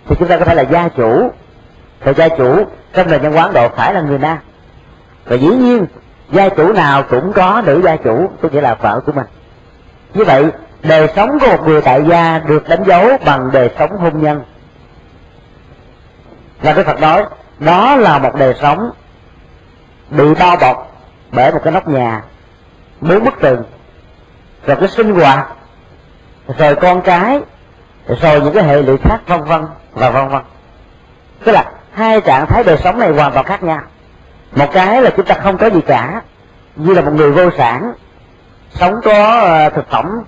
thì 0.07 0.15
chúng 0.19 0.27
ta 0.27 0.37
có 0.37 0.45
thể 0.45 0.55
là 0.55 0.61
gia 0.61 0.87
chủ. 0.87 1.31
Thì 2.01 2.11
gia 2.17 2.27
chủ 2.27 2.63
trong 2.93 3.11
nền 3.11 3.21
nhân 3.21 3.35
quán 3.35 3.53
độ 3.53 3.69
phải 3.69 3.93
là 3.93 4.01
người 4.01 4.17
nam 4.17 4.37
và 5.25 5.35
dĩ 5.35 5.47
nhiên, 5.47 5.85
gia 6.31 6.49
chủ 6.49 6.73
nào 6.73 7.03
cũng 7.03 7.33
có 7.33 7.61
nữ 7.65 7.81
gia 7.83 7.95
chủ 7.95 8.29
tức 8.41 8.53
nghĩa 8.53 8.61
là 8.61 8.75
vợ 8.75 9.01
của 9.05 9.11
mình. 9.11 9.27
Như 10.13 10.23
vậy, 10.23 10.45
đời 10.83 11.09
sống 11.15 11.39
của 11.39 11.47
một 11.47 11.67
người 11.67 11.81
tại 11.81 12.03
gia 12.07 12.39
được 12.39 12.69
đánh 12.69 12.83
dấu 12.83 13.17
bằng 13.25 13.49
đời 13.51 13.69
sống 13.79 13.97
hôn 13.97 14.21
nhân. 14.21 14.41
Và 16.61 16.73
cái 16.73 16.83
Phật 16.83 17.01
nói 17.01 17.25
đó 17.59 17.95
là 17.95 18.17
một 18.17 18.35
đời 18.35 18.55
sống 18.61 18.91
bị 20.09 20.33
bao 20.39 20.55
bọc 20.61 20.91
bởi 21.31 21.51
một 21.51 21.59
cái 21.63 21.73
nóc 21.73 21.87
nhà 21.87 22.21
bốn 23.01 23.23
bức 23.23 23.33
tường. 23.41 23.63
Rồi 24.65 24.77
cái 24.79 24.87
sinh 24.87 25.13
hoạt, 25.13 25.47
rồi 26.57 26.75
con 26.75 27.01
cái, 27.01 27.39
rồi 28.07 28.41
những 28.41 28.53
cái 28.53 28.63
hệ 28.63 28.81
lụy 28.81 28.97
khác, 28.97 29.19
vân 29.27 29.43
vân 29.43 29.65
và 29.93 30.09
vân 30.09 30.29
vân. 30.29 30.41
Tức 31.43 31.51
là 31.51 31.65
hai 31.93 32.21
trạng 32.21 32.45
thái 32.47 32.63
đời 32.63 32.77
sống 32.77 32.99
này 32.99 33.11
hoàn 33.11 33.33
toàn 33.33 33.45
khác 33.45 33.63
nhau. 33.63 33.81
Một 34.55 34.67
cái 34.73 35.01
là 35.01 35.09
chúng 35.17 35.25
ta 35.25 35.35
không 35.35 35.57
có 35.57 35.69
gì 35.69 35.81
cả, 35.81 36.21
như 36.75 36.93
là 36.93 37.01
một 37.01 37.11
người 37.13 37.31
vô 37.31 37.49
sản, 37.57 37.93
sống 38.71 38.93
có 39.03 39.39
ờ, 39.39 39.69
thực 39.69 39.89
phẩm 39.89 40.21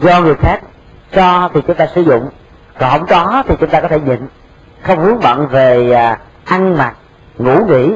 do 0.00 0.20
người 0.20 0.34
khác 0.34 0.60
cho 1.12 1.50
thì 1.54 1.60
chúng 1.66 1.76
ta 1.76 1.86
sử 1.94 2.00
dụng. 2.00 2.28
Còn 2.78 2.90
không 2.90 3.06
có 3.06 3.42
thì 3.48 3.54
chúng 3.60 3.70
ta 3.70 3.80
có 3.80 3.88
thể 3.88 4.00
nhịn, 4.00 4.26
không 4.82 5.02
vướng 5.02 5.20
bận 5.20 5.48
về 5.48 5.92
à, 5.92 6.18
ăn 6.44 6.78
mặc, 6.78 6.94
ngủ 7.38 7.64
nghỉ, 7.66 7.94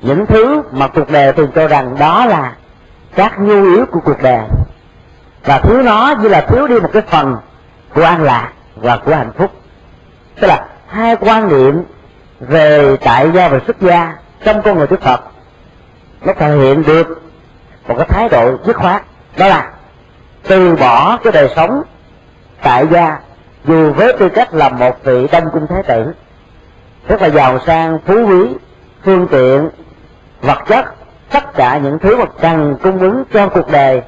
những 0.00 0.26
thứ 0.26 0.62
mà 0.72 0.88
cuộc 0.88 1.10
đời 1.10 1.32
thường 1.32 1.50
cho 1.54 1.68
rằng 1.68 1.96
đó 1.98 2.26
là 2.26 2.52
các 3.14 3.40
nhu 3.40 3.74
yếu 3.74 3.86
của 3.86 4.00
cuộc 4.00 4.22
đời. 4.22 4.44
Và 5.44 5.58
thiếu 5.58 5.82
nó 5.82 6.14
như 6.22 6.28
là 6.28 6.40
thiếu 6.40 6.66
đi 6.66 6.80
một 6.80 6.90
cái 6.92 7.02
phần 7.02 7.36
của 7.94 8.02
an 8.02 8.22
lạc 8.22 8.52
và 8.76 8.96
của 8.96 9.14
hạnh 9.14 9.32
phúc. 9.38 9.50
Tức 10.40 10.46
là 10.46 10.66
hai 10.88 11.16
quan 11.16 11.48
niệm 11.48 11.82
về 12.40 12.96
tại 12.96 13.30
gia 13.34 13.48
và 13.48 13.58
xuất 13.66 13.80
gia 13.80 14.16
trong 14.44 14.62
con 14.62 14.78
người 14.78 14.86
Đức 14.86 15.02
Phật, 15.02 15.20
nó 16.22 16.32
thể 16.32 16.56
hiện 16.56 16.82
được 16.82 17.22
một 17.88 17.94
cái 17.98 18.06
thái 18.08 18.28
độ 18.28 18.56
dứt 18.66 18.76
khoát, 18.76 19.02
đó 19.38 19.48
là 19.48 19.70
từ 20.48 20.76
bỏ 20.76 21.16
cái 21.16 21.32
đời 21.32 21.48
sống 21.56 21.82
tại 22.62 22.86
gia, 22.90 23.18
dù 23.64 23.92
với 23.92 24.12
tư 24.18 24.28
cách 24.28 24.54
là 24.54 24.68
một 24.68 25.04
vị 25.04 25.26
đông 25.32 25.44
cung 25.52 25.66
thái 25.66 25.82
tử 25.82 26.12
rất 27.08 27.22
là 27.22 27.30
giàu 27.30 27.58
sang, 27.66 27.98
phú 28.06 28.14
quý, 28.26 28.54
phương 29.04 29.26
tiện, 29.30 29.68
vật 30.40 30.58
chất, 30.68 30.94
tất 31.30 31.54
cả 31.54 31.78
những 31.78 31.98
thứ 31.98 32.16
mà 32.16 32.24
cần 32.40 32.76
cung 32.82 32.98
ứng 32.98 33.24
cho 33.32 33.48
cuộc 33.48 33.70
đời, 33.70 34.02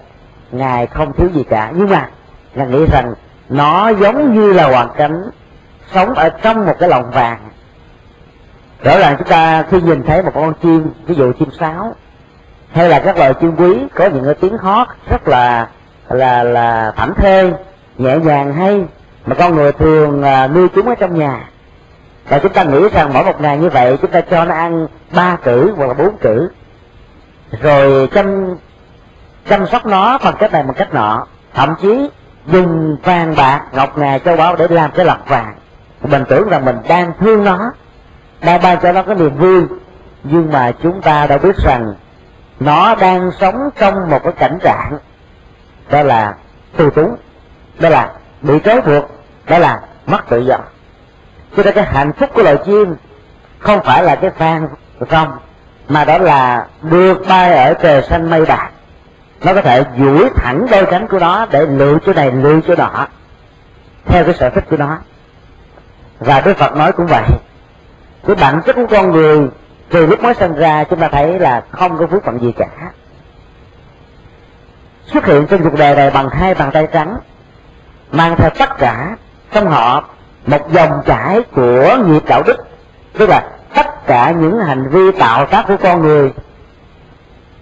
ngài 0.53 0.87
không 0.87 1.13
thiếu 1.13 1.29
gì 1.35 1.45
cả. 1.51 1.73
Nhưng 1.75 1.91
mà, 1.91 2.09
ngài 2.55 2.67
nghĩ 2.67 2.87
rằng 2.93 3.15
nó 3.49 3.89
giống 3.89 4.35
như 4.35 4.53
là 4.53 4.69
hoàn 4.69 4.89
cảnh 4.97 5.23
sống 5.95 6.15
ở 6.15 6.29
trong 6.29 6.67
một 6.67 6.75
cái 6.79 6.89
lồng 6.89 7.11
vàng. 7.11 7.39
Rõ 8.83 8.99
ràng 8.99 9.17
chúng 9.19 9.29
ta 9.29 9.65
khi 9.71 9.81
nhìn 9.81 10.03
thấy 10.03 10.23
một 10.23 10.31
con 10.35 10.55
chim, 10.63 10.91
ví 11.07 11.15
dụ 11.15 11.33
chim 11.33 11.49
sáo, 11.59 11.95
hay 12.73 12.89
là 12.89 13.01
các 13.01 13.17
loài 13.19 13.35
chim 13.41 13.57
quý, 13.57 13.87
có 13.95 14.07
những 14.07 14.25
cái 14.25 14.35
tiếng 14.35 14.59
hót 14.59 14.89
rất 15.11 15.29
là 15.29 15.69
là 16.09 16.43
là 16.43 16.93
thảnh 16.97 17.15
thê 17.17 17.53
nhẹ 17.99 18.19
nhàng 18.19 18.53
hay, 18.55 18.85
mà 19.27 19.35
con 19.35 19.55
người 19.55 19.73
thường 19.73 20.23
à, 20.23 20.47
nuôi 20.47 20.69
chúng 20.69 20.89
ở 20.89 20.95
trong 20.95 21.19
nhà 21.19 21.49
và 22.29 22.39
chúng 22.39 22.53
ta 22.53 22.65
nghĩ 22.65 22.89
rằng 22.89 23.11
mỗi 23.15 23.25
một 23.25 23.41
ngày 23.41 23.59
như 23.59 23.69
vậy 23.69 23.99
chúng 24.03 24.11
ta 24.11 24.21
cho 24.21 24.45
nó 24.45 24.55
ăn 24.55 24.87
ba 25.15 25.37
cử 25.37 25.75
hoặc 25.77 25.87
là 25.87 25.95
bốn 25.95 26.17
cử 26.21 26.51
rồi 27.61 28.09
chăm 28.13 28.57
chăm 29.49 29.67
sóc 29.67 29.87
nó 29.87 30.19
bằng 30.19 30.35
cách 30.39 30.53
này 30.53 30.63
bằng 30.63 30.75
cách 30.75 30.95
nọ. 30.95 31.27
Thậm 31.55 31.75
chí 31.83 32.11
dùng 32.47 32.97
vàng 33.03 33.35
bạc, 33.37 33.63
ngọc 33.73 33.99
ngà, 33.99 34.19
châu 34.19 34.37
báu 34.37 34.57
để 34.57 34.69
làm 34.69 34.91
cái 34.91 35.07
lọc 35.07 35.29
vàng. 35.29 35.55
Mình 36.03 36.25
tưởng 36.29 36.49
rằng 36.49 36.65
mình 36.65 36.77
đang 36.89 37.13
thương 37.21 37.45
nó, 37.45 37.73
đang 38.41 38.63
ban 38.63 38.81
cho 38.81 38.93
nó 38.93 39.03
cái 39.03 39.15
niềm 39.15 39.37
vui. 39.37 39.63
Nhưng 40.25 40.53
mà 40.53 40.73
chúng 40.83 41.03
ta 41.03 41.27
đã 41.27 41.39
biết 41.39 41.57
rằng 41.57 41.95
nó 42.61 42.95
đang 42.95 43.31
sống 43.41 43.71
trong 43.79 44.11
một 44.11 44.23
cái 44.25 44.33
cảnh 44.33 44.59
trạng. 44.63 44.99
Đó 45.91 46.03
là 46.03 46.35
tù 46.77 46.91
túng, 46.91 47.17
đó 47.79 47.89
là 47.89 48.13
bị 48.43 48.59
trói 48.65 48.81
buộc, 48.81 49.11
đó 49.49 49.59
là 49.59 49.81
mất 50.07 50.29
tự 50.29 50.39
do 50.39 50.59
cho 51.57 51.63
nên 51.63 51.75
cái 51.75 51.85
hạnh 51.85 52.13
phúc 52.13 52.31
của 52.35 52.43
loài 52.43 52.57
chim 52.67 52.97
không 53.59 53.81
phải 53.85 54.03
là 54.03 54.17
cái 54.17 54.31
phan 54.31 54.69
không 55.11 55.39
mà 55.89 56.05
đó 56.05 56.19
là 56.19 56.67
được 56.83 57.23
bay 57.29 57.53
ở 57.57 57.75
trời 57.75 58.03
xanh 58.03 58.31
mây 58.31 58.45
bạc 58.45 58.71
nó 59.45 59.55
có 59.55 59.63
thể 59.63 59.85
duỗi 59.99 60.31
thẳng 60.37 60.67
đôi 60.71 60.87
cánh 60.87 61.09
của 61.09 61.19
nó 61.19 61.47
để 61.51 61.67
lựa 61.67 61.99
chỗ 62.07 62.13
này 62.13 62.33
lựa 62.33 62.61
chỗ 62.67 62.75
nọ, 62.77 63.07
theo 64.05 64.25
cái 64.25 64.35
sở 64.35 64.51
thích 64.51 64.65
của 64.71 64.77
nó. 64.77 64.99
Và 66.19 66.41
Đức 66.41 66.57
Phật 66.57 66.77
nói 66.77 66.93
cũng 66.93 67.07
vậy. 67.07 67.25
Cái 68.27 68.37
bản 68.37 68.61
chất 68.67 68.77
của 68.77 68.87
con 68.91 69.13
người 69.13 69.49
từ 69.89 70.07
lúc 70.07 70.23
mới 70.23 70.35
sinh 70.35 70.55
ra, 70.55 70.85
chúng 70.85 71.01
ta 71.01 71.09
thấy 71.09 71.39
là 71.39 71.63
không 71.71 71.99
có 71.99 72.07
phước 72.07 72.25
phận 72.25 72.39
gì 72.41 72.53
cả. 72.53 72.69
Xuất 75.07 75.27
hiện 75.27 75.47
trên 75.47 75.63
cuộc 75.63 75.79
đời 75.79 75.97
này 75.97 76.11
bằng 76.11 76.29
hai 76.29 76.55
bàn 76.55 76.71
tay 76.73 76.89
trắng, 76.93 77.17
mang 78.13 78.37
theo 78.37 78.51
tất 78.59 78.79
cả 78.79 79.17
trong 79.53 79.67
họ 79.67 80.05
một 80.47 80.73
dòng 80.73 81.03
chảy 81.07 81.43
của 81.55 81.97
nghiệp 82.07 82.23
đạo 82.27 82.43
đức. 82.47 82.57
Tức 83.19 83.29
là 83.29 83.51
tất 83.75 84.07
cả 84.07 84.31
những 84.31 84.59
hành 84.59 84.89
vi 84.89 85.13
tạo 85.19 85.47
tác 85.47 85.65
của 85.69 85.77
con 85.77 86.03
người 86.03 86.33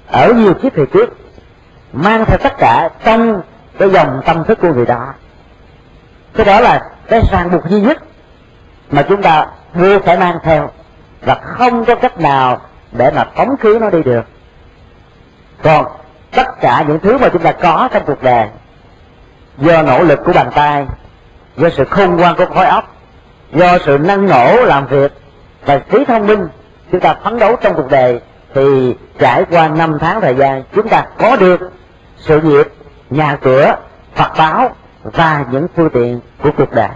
ở 0.08 0.32
nhiều 0.32 0.54
kiếp 0.54 0.74
thời 0.74 0.86
trước 0.86 1.16
mang 1.92 2.24
theo 2.24 2.38
tất 2.38 2.58
cả 2.58 2.88
trong 3.04 3.42
cái 3.78 3.90
dòng 3.90 4.22
tâm 4.26 4.44
thức 4.44 4.58
của 4.60 4.72
người 4.72 4.86
đó. 4.86 5.14
Cái 6.34 6.46
đó 6.46 6.60
là 6.60 6.90
cái 7.08 7.20
ràng 7.32 7.50
buộc 7.50 7.68
duy 7.68 7.80
nhất 7.80 7.98
mà 8.90 9.02
chúng 9.08 9.22
ta 9.22 9.46
vừa 9.74 9.98
phải 9.98 10.18
mang 10.18 10.38
theo 10.42 10.70
và 11.22 11.34
không 11.34 11.84
có 11.84 11.94
cách 11.94 12.20
nào 12.20 12.60
để 12.92 13.10
mà 13.10 13.26
phóng 13.34 13.56
khí 13.56 13.78
nó 13.78 13.90
đi 13.90 14.02
được. 14.02 14.24
Còn 15.62 15.86
tất 16.30 16.60
cả 16.60 16.84
những 16.88 16.98
thứ 16.98 17.18
mà 17.18 17.28
chúng 17.28 17.42
ta 17.42 17.52
có 17.52 17.88
trong 17.92 18.02
cuộc 18.06 18.22
đời 18.22 18.48
do 19.58 19.82
nỗ 19.82 20.02
lực 20.02 20.20
của 20.24 20.32
bàn 20.32 20.50
tay 20.54 20.86
do 21.56 21.68
sự 21.70 21.84
khôn 21.84 22.16
ngoan 22.16 22.36
của 22.36 22.46
khối 22.54 22.66
óc, 22.66 22.94
do 23.52 23.78
sự 23.84 23.98
năng 23.98 24.26
nổ 24.26 24.64
làm 24.64 24.86
việc 24.86 25.12
và 25.66 25.78
trí 25.78 26.04
thông 26.04 26.26
minh 26.26 26.48
chúng 26.92 27.00
ta 27.00 27.16
phấn 27.24 27.38
đấu 27.38 27.56
trong 27.60 27.74
cuộc 27.74 27.90
đời, 27.90 28.20
thì 28.54 28.94
trải 29.18 29.44
qua 29.50 29.68
năm 29.68 29.98
tháng 30.00 30.20
thời 30.20 30.34
gian 30.34 30.62
chúng 30.74 30.88
ta 30.88 31.06
có 31.18 31.36
được 31.36 31.60
sự 32.16 32.40
nghiệp, 32.40 32.68
nhà 33.10 33.36
cửa, 33.42 33.76
phật 34.14 34.30
báo 34.38 34.74
và 35.02 35.44
những 35.50 35.66
phương 35.76 35.90
tiện 35.90 36.20
của 36.42 36.50
cuộc 36.56 36.72
đời. 36.72 36.88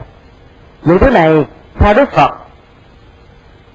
Những 0.82 0.98
thứ 0.98 1.10
này, 1.10 1.44
theo 1.78 1.94
đức 1.94 2.12
phật, 2.12 2.30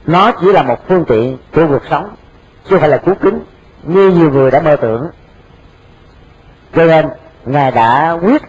nó 0.05 0.31
chỉ 0.31 0.51
là 0.51 0.63
một 0.63 0.87
phương 0.87 1.05
tiện 1.07 1.37
của 1.53 1.67
cuộc 1.67 1.81
sống, 1.89 2.15
chứ 2.63 2.69
không 2.69 2.79
phải 2.79 2.89
là 2.89 2.97
cứu 2.97 3.15
kính 3.21 3.43
như 3.83 4.09
nhiều 4.09 4.31
người 4.31 4.51
đã 4.51 4.61
mơ 4.61 4.75
tưởng. 4.75 5.09
Cho 6.75 6.85
nên, 6.85 7.09
ngài 7.45 7.71
đã 7.71 8.11
quyết 8.11 8.41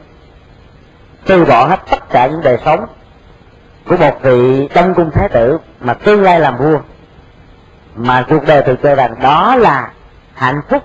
từ 1.26 1.44
bỏ 1.44 1.66
hết 1.66 1.80
tất 1.90 2.10
cả 2.10 2.26
những 2.26 2.40
đời 2.42 2.58
sống 2.64 2.86
của 3.88 3.96
một 3.96 4.22
vị 4.22 4.68
đông 4.74 4.94
cung 4.94 5.10
thái 5.10 5.28
tử 5.28 5.58
mà 5.80 5.94
tương 5.94 6.22
lai 6.22 6.40
làm 6.40 6.56
vua. 6.56 6.78
Mà 7.94 8.24
cuộc 8.28 8.46
đời 8.46 8.62
tự 8.62 8.76
cho 8.82 8.94
rằng 8.94 9.14
đó 9.22 9.56
là 9.56 9.90
hạnh 10.34 10.60
phúc 10.68 10.82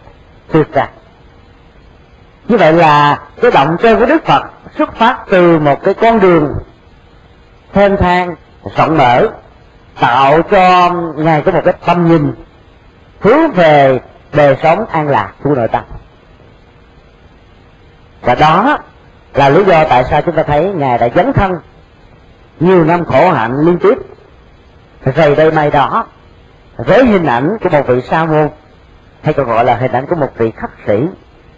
tuyệt 0.52 0.68
vời. 0.74 0.88
Như 2.48 2.58
vậy 2.58 2.74
là 2.74 3.20
cái 3.42 3.52
động 3.52 3.78
cơ 3.82 3.96
của 3.96 4.06
đức 4.06 4.26
phật 4.26 4.44
xuất 4.78 4.96
phát 4.96 5.18
từ 5.30 5.60
một 5.60 5.84
cái 5.84 5.94
con 5.94 6.20
đường 6.20 6.54
thênh 7.74 7.98
thang, 7.98 8.36
rộng 8.78 8.98
mở, 8.98 9.28
tạo 10.00 10.42
cho 10.42 10.92
ngài 11.16 11.42
có 11.42 11.52
một 11.52 11.62
cái 11.66 11.74
tâm 11.86 12.08
nhìn, 12.08 12.34
hướng 13.20 13.52
về 13.52 14.00
đời 14.34 14.58
sống 14.64 14.86
an 14.86 15.08
lạc 15.08 15.34
của 15.44 15.56
nội 15.56 15.68
tâm. 15.68 15.84
Và 18.22 18.36
đó 18.36 18.78
là 19.34 19.50
lý 19.50 19.64
do 19.64 19.84
tại 19.84 20.04
sao 20.10 20.22
chúng 20.22 20.36
ta 20.36 20.44
thấy 20.44 20.74
ngài 20.76 20.98
đã 20.98 21.10
dấn 21.16 21.34
thân. 21.34 21.52
Nhiều 22.60 22.84
năm 22.84 23.06
khổ 23.06 23.32
hạnh 23.32 23.66
liên 23.66 23.80
tiếp. 23.80 23.98
Rầy 25.16 25.36
đây 25.36 25.52
mai 25.52 25.72
đó, 25.72 26.06
với 26.78 27.06
hình 27.06 27.26
ảnh 27.26 27.58
của 27.64 27.70
một 27.70 27.88
vị 27.88 28.02
sa 28.02 28.26
môn, 28.26 28.50
hay 29.24 29.34
còn 29.34 29.48
gọi 29.48 29.66
là 29.66 29.76
hình 29.76 29.92
ảnh 29.92 30.06
của 30.06 30.16
một 30.16 30.32
vị 30.38 30.52
khắc 30.52 30.72
sĩ, 30.88 31.08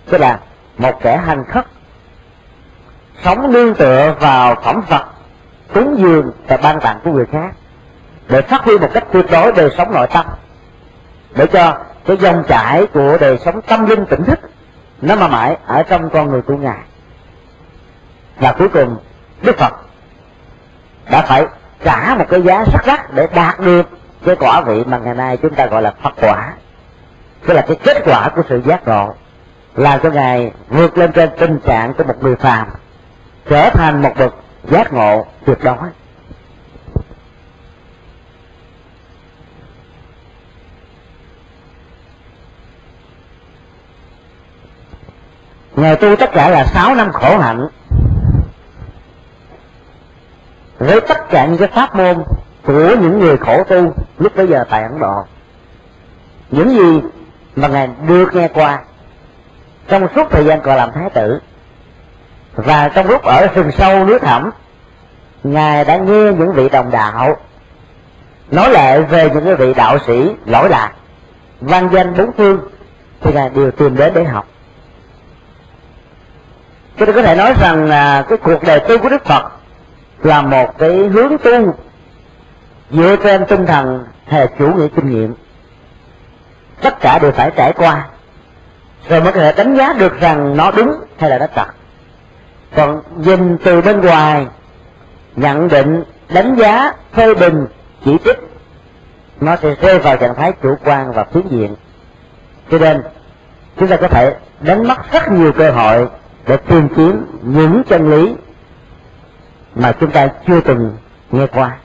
tức 0.10 0.18
là 0.18 0.40
một 0.78 1.02
kẻ 1.02 1.18
hành 1.18 1.44
khất, 1.46 1.66
sống 3.24 3.52
nương 3.52 3.76
tựa 3.76 4.16
vào 4.20 4.56
phẩm 4.64 4.82
vật 4.90 5.06
cúng 5.74 5.96
dường 6.00 6.32
và 6.48 6.58
ban 6.58 6.80
tặng 6.80 7.00
của 7.04 7.12
người 7.12 7.26
khác, 7.32 7.52
để 8.28 8.42
phát 8.42 8.64
huy 8.64 8.78
một 8.78 8.90
cách 8.94 9.06
tuyệt 9.12 9.26
đối 9.32 9.52
đời 9.52 9.70
sống 9.78 9.92
nội 9.94 10.08
tâm, 10.14 10.26
để 11.36 11.48
cho 11.48 11.78
cái 12.06 12.18
dòng 12.18 12.44
chảy 12.48 12.86
của 12.94 13.18
đời 13.20 13.38
sống 13.38 13.62
tâm 13.62 13.86
linh 13.86 14.06
tỉnh 14.06 14.24
thức 14.24 14.40
nó 15.02 15.16
mà 15.16 15.28
mãi 15.28 15.58
ở 15.66 15.84
trong 15.84 16.10
con 16.10 16.30
người 16.30 16.42
của 16.42 16.56
ngài 16.56 16.80
và 18.40 18.52
cuối 18.52 18.70
cùng, 18.70 18.98
đức 19.42 19.58
phật 19.58 19.74
đã 21.12 21.22
phải 21.22 21.46
trả 21.84 22.16
một 22.16 22.26
cái 22.30 22.42
giá 22.42 22.64
rất 22.74 22.82
đắt 22.88 23.14
để 23.14 23.28
đạt 23.36 23.60
được 23.60 23.90
cái 24.26 24.36
quả 24.36 24.62
vị 24.62 24.84
mà 24.86 24.98
ngày 24.98 25.16
nay 25.16 25.38
chúng 25.38 25.56
ta 25.56 25.66
gọi 25.66 25.82
là 25.82 25.94
phật 26.04 26.14
quả. 26.22 26.54
Tức 27.48 27.54
là 27.54 27.62
cái 27.62 27.78
kết 27.84 28.02
quả 28.06 28.30
của 28.36 28.42
sự 28.50 28.62
giác 28.66 28.88
ngộ, 28.88 29.16
làm 29.76 30.00
cho 30.04 30.10
ngài 30.10 30.52
vượt 30.70 30.98
lên 30.98 31.12
trên 31.12 31.30
tình 31.40 31.60
trạng 31.66 31.94
của 31.94 32.04
một 32.04 32.24
người 32.24 32.36
phàm, 32.36 32.68
trở 33.50 33.70
thành 33.70 34.02
một 34.02 34.12
bậc 34.18 34.34
giác 34.64 34.94
ngộ 34.94 35.26
tuyệt 35.46 35.58
đối. 35.64 35.78
Ngài 45.76 45.96
tu 45.96 46.16
tất 46.16 46.32
cả 46.34 46.50
là 46.50 46.66
sáu 46.66 46.96
năm 46.96 47.12
khổ 47.14 47.38
hạnh 47.38 47.68
với 50.80 51.02
tất 51.02 51.30
cả 51.30 51.46
những 51.46 51.58
cái 51.58 51.68
pháp 51.68 51.96
môn 51.96 52.24
của 52.66 52.96
những 53.02 53.20
người 53.20 53.38
khổ 53.38 53.64
tu, 53.64 53.94
lúc 54.18 54.36
bây 54.36 54.48
giờ 54.48 54.66
tại 54.70 54.84
Ấn 54.84 55.00
Độ. 55.00 55.24
Những 56.52 56.70
gì 56.70 57.02
mà 57.56 57.68
Ngài 57.68 57.90
được 58.08 58.36
nghe 58.36 58.48
qua 58.48 58.80
Trong 59.88 60.08
suốt 60.16 60.28
thời 60.32 60.46
gian 60.46 60.62
còn 60.62 60.76
làm 60.76 60.92
Thái 60.92 61.10
tử 61.10 61.40
Và 62.56 62.90
trong 62.90 63.08
lúc 63.08 63.24
ở 63.24 63.48
rừng 63.48 63.72
sâu 63.72 64.06
núi 64.06 64.20
thẳm, 64.20 64.52
Ngài 65.44 65.86
đã 65.86 65.98
nghe 65.98 66.32
những 66.32 66.54
vị 66.54 66.70
đồng 66.70 66.92
đạo 66.92 67.38
Nói 68.52 68.70
lại 68.70 69.02
về 69.02 69.30
những 69.34 69.46
cái 69.46 69.56
vị 69.56 69.74
đạo 69.74 69.98
sĩ 70.08 70.36
lỗi 70.46 70.70
lạc, 70.70 70.92
văn 71.62 71.90
danh 71.92 72.14
bốn 72.18 72.32
phương 72.32 72.60
Thì 73.22 73.34
Ngài 73.34 73.50
đều 73.50 73.72
tìm 73.72 73.96
đến 73.96 74.14
để 74.14 74.24
học. 74.24 74.48
Cho 77.00 77.06
nên 77.06 77.16
có 77.16 77.22
thể 77.22 77.36
nói 77.36 77.54
rằng 77.62 77.86
là 77.86 78.26
cái 78.30 78.38
cuộc 78.38 78.64
đời 78.64 78.80
tu 78.80 78.98
của 78.98 79.10
đức 79.10 79.26
phật 79.26 79.59
là 80.24 80.42
một 80.42 80.78
cái 80.78 80.92
hướng 80.92 81.38
tu 81.38 81.76
dựa 82.92 83.16
trên 83.24 83.46
tinh 83.46 83.66
thần 83.66 84.06
hệ 84.26 84.48
chủ 84.60 84.68
nghĩa 84.68 84.88
kinh 84.96 85.10
nghiệm. 85.10 85.34
Tất 86.82 87.00
cả 87.00 87.20
đều 87.20 87.32
phải 87.32 87.52
trải 87.56 87.74
qua 87.74 88.08
rồi 89.10 89.22
mới 89.22 89.32
có 89.32 89.40
thể 89.40 89.54
đánh 89.58 89.76
giá 89.76 89.94
được 89.94 90.20
rằng 90.20 90.58
nó 90.58 90.72
đúng 90.72 90.92
hay 91.18 91.30
là 91.30 91.38
nó 91.38 91.48
trật 91.56 91.68
còn 92.76 93.02
nhìn 93.18 93.58
từ 93.64 93.82
bên 93.82 94.02
ngoài, 94.02 94.48
nhận 95.36 95.68
định, 95.68 96.04
đánh 96.34 96.56
giá, 96.56 96.94
phê 97.14 97.34
bình, 97.34 97.66
chỉ 98.06 98.18
trích, 98.26 98.38
nó 99.42 99.56
sẽ 99.56 99.76
rơi 99.82 100.00
vào 100.00 100.18
trạng 100.18 100.36
thái 100.36 100.52
chủ 100.62 100.76
quan 100.86 101.12
và 101.12 101.24
phiến 101.24 101.48
diện. 101.50 101.76
Cho 102.72 102.78
nên, 102.78 103.02
chúng 103.80 103.88
ta 103.88 103.98
có 103.98 104.08
thể 104.08 104.36
đánh 104.62 104.88
mất 104.88 105.12
rất 105.12 105.32
nhiều 105.32 105.52
cơ 105.52 105.72
hội 105.72 106.08
để 106.48 106.58
tìm 106.58 106.90
kiếm 106.96 107.26
những 107.42 107.84
chân 107.90 108.10
lý 108.10 108.36
mà 109.80 109.92
chúng 110.00 110.12
ta 110.12 110.28
chưa 110.48 110.62
từng 110.62 110.98
nghe 111.32 111.48
qua. 111.48 111.78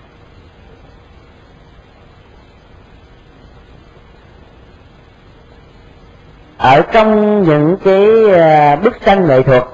Ở 6.58 6.82
trong 6.92 7.42
những 7.42 7.76
cái 7.84 8.30
ờ, 8.30 8.76
bức 8.76 9.04
tranh 9.04 9.26
nghệ 9.26 9.42
thuật, 9.42 9.64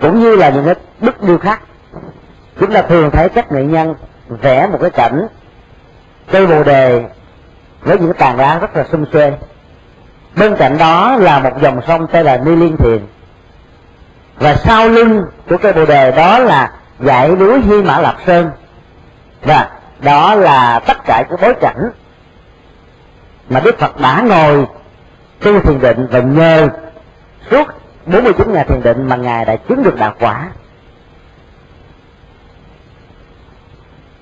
cũng 0.00 0.20
như 0.20 0.36
là 0.36 0.50
những 0.50 0.64
cái 0.64 0.74
bức 1.00 1.22
điêu 1.22 1.38
khắc, 1.38 1.62
chúng 2.60 2.72
ta 2.72 2.82
thường 2.82 3.10
thấy 3.10 3.28
các 3.28 3.52
nghệ 3.52 3.64
nhân 3.64 3.94
vẽ 4.28 4.66
một 4.66 4.78
cái 4.80 4.90
cảnh 4.90 5.26
cây 6.30 6.46
bồ 6.46 6.64
đề 6.64 7.04
với 7.80 7.98
những 7.98 8.12
tàn 8.18 8.36
lá 8.36 8.58
rất 8.58 8.76
là 8.76 8.84
xum 8.92 9.04
xuê. 9.12 9.32
Bên 10.36 10.56
cạnh 10.56 10.78
đó 10.78 11.16
là 11.16 11.40
một 11.40 11.62
dòng 11.62 11.80
sông 11.86 12.06
tên 12.06 12.26
là 12.26 12.36
ni 12.36 12.56
liên 12.56 12.76
thiền 12.76 13.06
và 14.40 14.56
sau 14.56 14.88
lưng 14.88 15.24
của 15.48 15.56
cây 15.56 15.72
bồ 15.72 15.86
đề 15.86 16.10
đó 16.10 16.38
là 16.38 16.72
dãy 17.00 17.28
núi 17.28 17.60
hy 17.60 17.82
mã 17.82 17.98
lạp 17.98 18.16
sơn. 18.26 18.50
Và 19.42 19.70
đó 20.00 20.34
là 20.34 20.80
tất 20.86 20.96
cả 21.04 21.24
cái 21.28 21.38
bối 21.42 21.54
cảnh 21.60 21.90
mà 23.50 23.60
đức 23.60 23.78
phật 23.78 24.00
đã 24.00 24.20
ngồi 24.20 24.66
tu 25.40 25.60
thiền 25.60 25.80
định 25.80 26.06
và 26.10 26.20
nhờ 26.20 26.68
suốt 27.50 27.66
49 28.06 28.52
ngày 28.52 28.64
thiền 28.64 28.82
định 28.82 29.08
mà 29.08 29.16
ngài 29.16 29.44
đã 29.44 29.56
chứng 29.56 29.82
được 29.82 29.96
đạo 29.96 30.14
quả. 30.20 30.48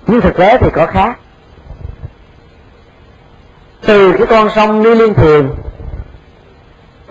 Nhưng 0.06 0.20
thực 0.20 0.36
tế 0.36 0.58
thì 0.58 0.70
có 0.72 0.86
khác. 0.86 1.18
Từ 3.86 4.12
cái 4.18 4.26
con 4.26 4.50
sông 4.54 4.82
ni 4.82 4.94
liên 4.94 5.14
thiền 5.14 5.48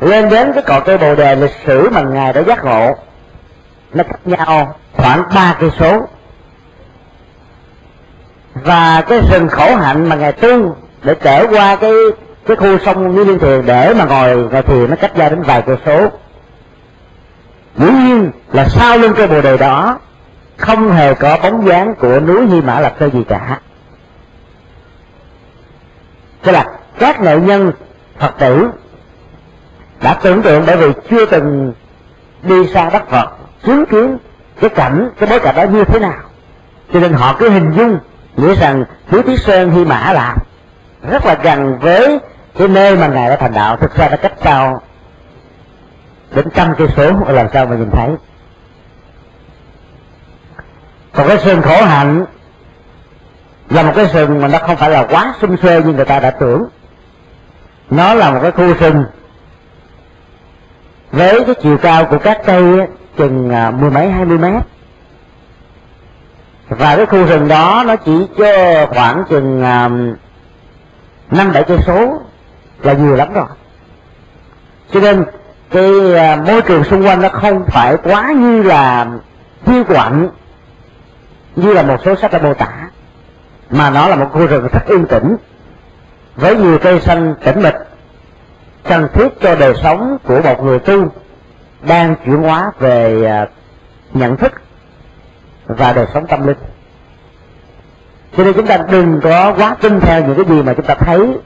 lên 0.02 0.30
đến 0.30 0.54
cái 0.54 0.64
cội 0.64 0.82
cây 0.86 0.98
bồ 0.98 1.16
đề 1.16 1.36
lịch 1.36 1.56
sử 1.66 1.90
mà 1.90 2.02
ngài 2.02 2.34
đã 2.34 2.42
giác 2.42 2.66
ngộ. 2.66 2.96
Nó 3.94 4.04
cách 4.04 4.28
nhau 4.28 4.76
khoảng 4.94 5.24
ba 5.36 5.56
cây 5.60 5.70
số. 5.80 6.08
Và 8.54 9.02
cái 9.02 9.22
rừng 9.32 9.48
khổ 9.50 9.76
hạnh 9.76 10.10
mà 10.10 10.16
ngài 10.16 10.32
tu 10.32 10.76
để 11.04 11.16
trở 11.16 11.48
qua 11.48 11.76
cái 11.76 11.94
cái 12.46 12.58
khu 12.58 12.78
sông 12.86 13.16
như 13.16 13.24
liên 13.24 13.40
thiền 13.40 13.66
để 13.66 13.94
mà 13.94 14.06
ngồi 14.06 14.36
ngồi 14.36 14.62
thiền 14.62 14.90
nó 14.90 14.96
cách 14.96 15.16
ra 15.16 15.30
đến 15.30 15.42
vài 15.42 15.62
cây 15.62 15.76
số. 15.86 16.10
Dĩ 17.76 17.86
nhiên 17.86 18.32
là 18.54 18.66
sau 18.68 18.98
lưng 18.98 19.14
cây 19.18 19.28
bồ 19.28 19.42
đề 19.42 19.58
đó, 19.58 20.00
không 20.58 20.92
hề 20.92 21.14
có 21.14 21.38
bóng 21.44 21.68
dáng 21.68 21.96
của 21.96 22.20
núi 22.20 22.48
Hy 22.48 22.62
Mã 22.62 22.80
Lạp 22.80 22.94
Sơn 23.00 23.12
gì 23.14 23.24
cả. 23.30 23.60
Tức 26.44 26.52
là 26.52 26.66
các 27.00 27.22
nghệ 27.22 27.38
nhân, 27.38 27.72
Phật 28.20 28.34
tử 28.40 28.70
đã 30.02 30.14
tưởng 30.14 30.42
tượng 30.42 30.64
bởi 30.68 30.78
vì 30.78 30.88
chưa 31.10 31.26
từng 31.26 31.74
đi 32.44 32.68
xa 32.74 32.90
đất 32.90 33.10
Phật, 33.10 33.30
chứng 33.64 33.86
kiến 33.86 34.18
cái 34.60 34.70
cảnh, 34.70 35.10
cái 35.20 35.30
bối 35.30 35.40
cảnh 35.40 35.56
đó 35.56 35.64
như 35.64 35.84
thế 35.84 36.00
nào. 36.00 36.20
Cho 36.94 37.00
nên 37.00 37.14
họ 37.14 37.36
cứ 37.40 37.50
hình 37.50 37.74
dung, 37.78 38.00
nghĩ 38.38 38.56
rằng 38.56 38.84
núi 39.12 39.24
Tí 39.24 39.38
Sơn 39.38 39.72
Hy 39.72 39.86
Mã 39.86 40.14
là 40.14 40.36
rất 41.10 41.26
là 41.26 41.34
gần 41.44 41.80
với 41.80 42.20
cái 42.58 42.68
nơi 42.68 42.96
mà 42.96 43.08
ngài 43.08 43.30
đã 43.30 43.36
thành 43.36 43.54
đạo. 43.54 43.78
Thực 43.78 43.96
ra 43.96 44.10
nó 44.10 44.18
cách 44.18 44.34
cao 44.44 44.82
đến 46.36 46.50
trăm 46.54 46.76
cây 46.78 46.88
số 46.96 47.12
làm 47.28 47.48
sao 47.54 47.66
mà 47.66 47.76
nhìn 47.76 47.90
thấy. 47.92 48.10
Còn 51.14 51.28
cái 51.28 51.38
sườn 51.38 51.62
khổ 51.62 51.86
hạnh 51.86 52.26
là 53.70 53.84
một 53.84 53.92
cái 53.96 54.08
sừng 54.14 54.42
mà 54.42 54.48
nó 54.48 54.58
không 54.58 54.78
phải 54.78 54.90
là 54.90 55.04
quá 55.04 55.34
xung 55.42 55.58
xuê 55.58 55.82
như 55.82 55.94
người 55.94 56.06
ta 56.06 56.20
đã 56.20 56.32
tưởng. 56.32 56.64
Nó 57.90 58.14
là 58.14 58.32
một 58.32 58.40
cái 58.42 58.52
khu 58.52 58.74
sừng 58.80 59.04
với 61.12 61.44
cái 61.46 61.56
chiều 61.64 61.78
cao 61.78 62.06
của 62.06 62.18
các 62.18 62.42
cây 62.46 62.64
chừng 63.18 63.50
à, 63.50 63.72
mười 63.72 63.90
mấy, 63.90 64.12
hai 64.12 64.26
mươi 64.26 64.38
mét. 64.38 64.64
Và 66.70 66.96
cái 66.96 67.06
khu 67.06 67.26
rừng 67.26 67.48
đó 67.48 67.84
nó 67.88 67.96
chỉ 67.96 68.28
cho 68.38 68.86
khoảng 68.86 69.24
chừng 69.30 69.64
à, 69.64 69.90
năm 71.32 71.52
bảy 71.54 71.64
cây 71.64 71.78
số 71.86 72.22
là 72.84 72.94
nhiều 72.94 73.16
lắm 73.16 73.34
rồi. 73.34 73.46
Cho 74.94 75.00
nên 75.00 75.26
cái 75.70 76.16
à, 76.16 76.36
môi 76.36 76.62
trường 76.62 76.84
xung 76.84 77.06
quanh 77.06 77.22
nó 77.22 77.30
không 77.30 77.66
phải 77.68 77.98
quá 78.04 78.32
như 78.32 78.64
là 78.64 79.08
hiu 79.66 79.84
quạnh 79.84 80.30
như 81.56 81.74
là 81.74 81.84
một 81.84 81.98
số 82.06 82.16
sách 82.16 82.32
đã 82.32 82.40
mô 82.40 82.54
tả, 82.54 82.90
mà 83.70 83.90
nó 83.90 84.08
là 84.08 84.16
một 84.16 84.30
khu 84.34 84.48
rừng 84.48 84.68
rất 84.74 84.86
yên 84.88 85.06
tĩnh, 85.06 85.36
với 86.36 86.56
nhiều 86.56 86.78
cây 86.78 87.00
xanh 87.00 87.36
tĩnh 87.44 87.62
mịch 87.64 87.76
cần 88.88 89.08
thiết 89.14 89.28
cho 89.42 89.56
đời 89.56 89.74
sống 89.84 90.18
của 90.24 90.42
một 90.42 90.64
người 90.64 90.80
tu 90.80 91.12
đang 91.82 92.16
chuyển 92.26 92.38
hóa 92.38 92.72
về 92.80 93.26
à, 93.26 93.48
nhận 94.14 94.38
thức 94.38 94.54
và 95.66 95.94
đời 95.94 96.06
sống 96.14 96.28
tâm 96.28 96.48
linh. 96.48 96.58
Cho 98.38 98.44
nên 98.44 98.54
chúng 98.54 98.68
ta 98.68 98.78
đừng 98.78 99.20
có 99.24 99.54
quá 99.54 99.76
tin 99.82 100.00
theo 100.00 100.26
những 100.26 100.36
cái 100.36 100.46
gì 100.56 100.64
mà 100.64 100.74
chúng 100.74 100.86
ta 100.86 100.96
thấy 100.96 101.38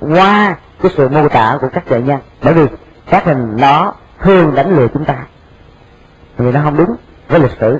qua 0.00 0.56
cái 0.82 0.92
sự 0.96 1.08
mô 1.08 1.28
tả 1.28 1.58
của 1.60 1.68
các 1.72 1.90
nghệ 1.90 2.00
nhân. 2.00 2.20
Bởi 2.42 2.54
vì 2.54 2.66
các 3.10 3.24
hình 3.24 3.56
nó 3.56 3.94
thường 4.20 4.54
đánh 4.54 4.76
lừa 4.76 4.88
chúng 4.88 5.04
ta. 5.04 5.16
Vì 6.36 6.52
nó 6.52 6.60
không 6.64 6.76
đúng 6.76 6.96
với 7.28 7.40
lịch 7.40 7.56
sử. 7.60 7.78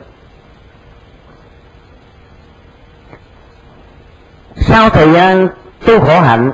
Sau 4.57 4.89
thời 4.89 5.13
gian 5.13 5.49
tu 5.87 6.01
khổ 6.01 6.21
hạnh 6.21 6.53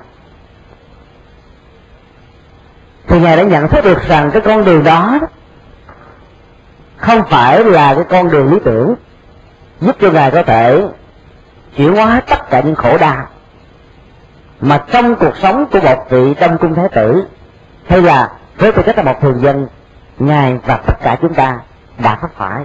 thì 3.10 3.20
ngài 3.20 3.36
đã 3.36 3.42
nhận 3.42 3.68
thức 3.68 3.84
được 3.84 4.02
rằng 4.08 4.30
cái 4.30 4.42
con 4.44 4.64
đường 4.64 4.84
đó 4.84 5.18
không 6.96 7.22
phải 7.30 7.64
là 7.64 7.94
cái 7.94 8.04
con 8.10 8.30
đường 8.30 8.52
lý 8.52 8.58
tưởng 8.64 8.94
giúp 9.80 9.96
cho 10.00 10.10
ngài 10.10 10.30
có 10.30 10.42
thể 10.42 10.88
chuyển 11.76 11.96
hóa 11.96 12.20
tất 12.20 12.50
cả 12.50 12.60
những 12.60 12.74
khổ 12.74 12.98
đau 12.98 13.26
mà 14.60 14.84
trong 14.92 15.16
cuộc 15.16 15.36
sống 15.36 15.66
của 15.72 15.80
một 15.80 16.06
vị 16.10 16.34
đông 16.40 16.58
cung 16.58 16.74
thái 16.74 16.88
tử 16.88 17.24
hay 17.88 18.02
là 18.02 18.32
với 18.56 18.72
tư 18.72 18.82
cách 18.86 18.96
là 18.96 19.02
một 19.02 19.20
thường 19.20 19.40
dân, 19.42 19.66
ngài 20.18 20.58
và 20.66 20.76
tất 20.76 20.94
cả 21.02 21.16
chúng 21.22 21.34
ta 21.34 21.58
đã 21.98 22.18
phát 22.22 22.28
phải. 22.36 22.64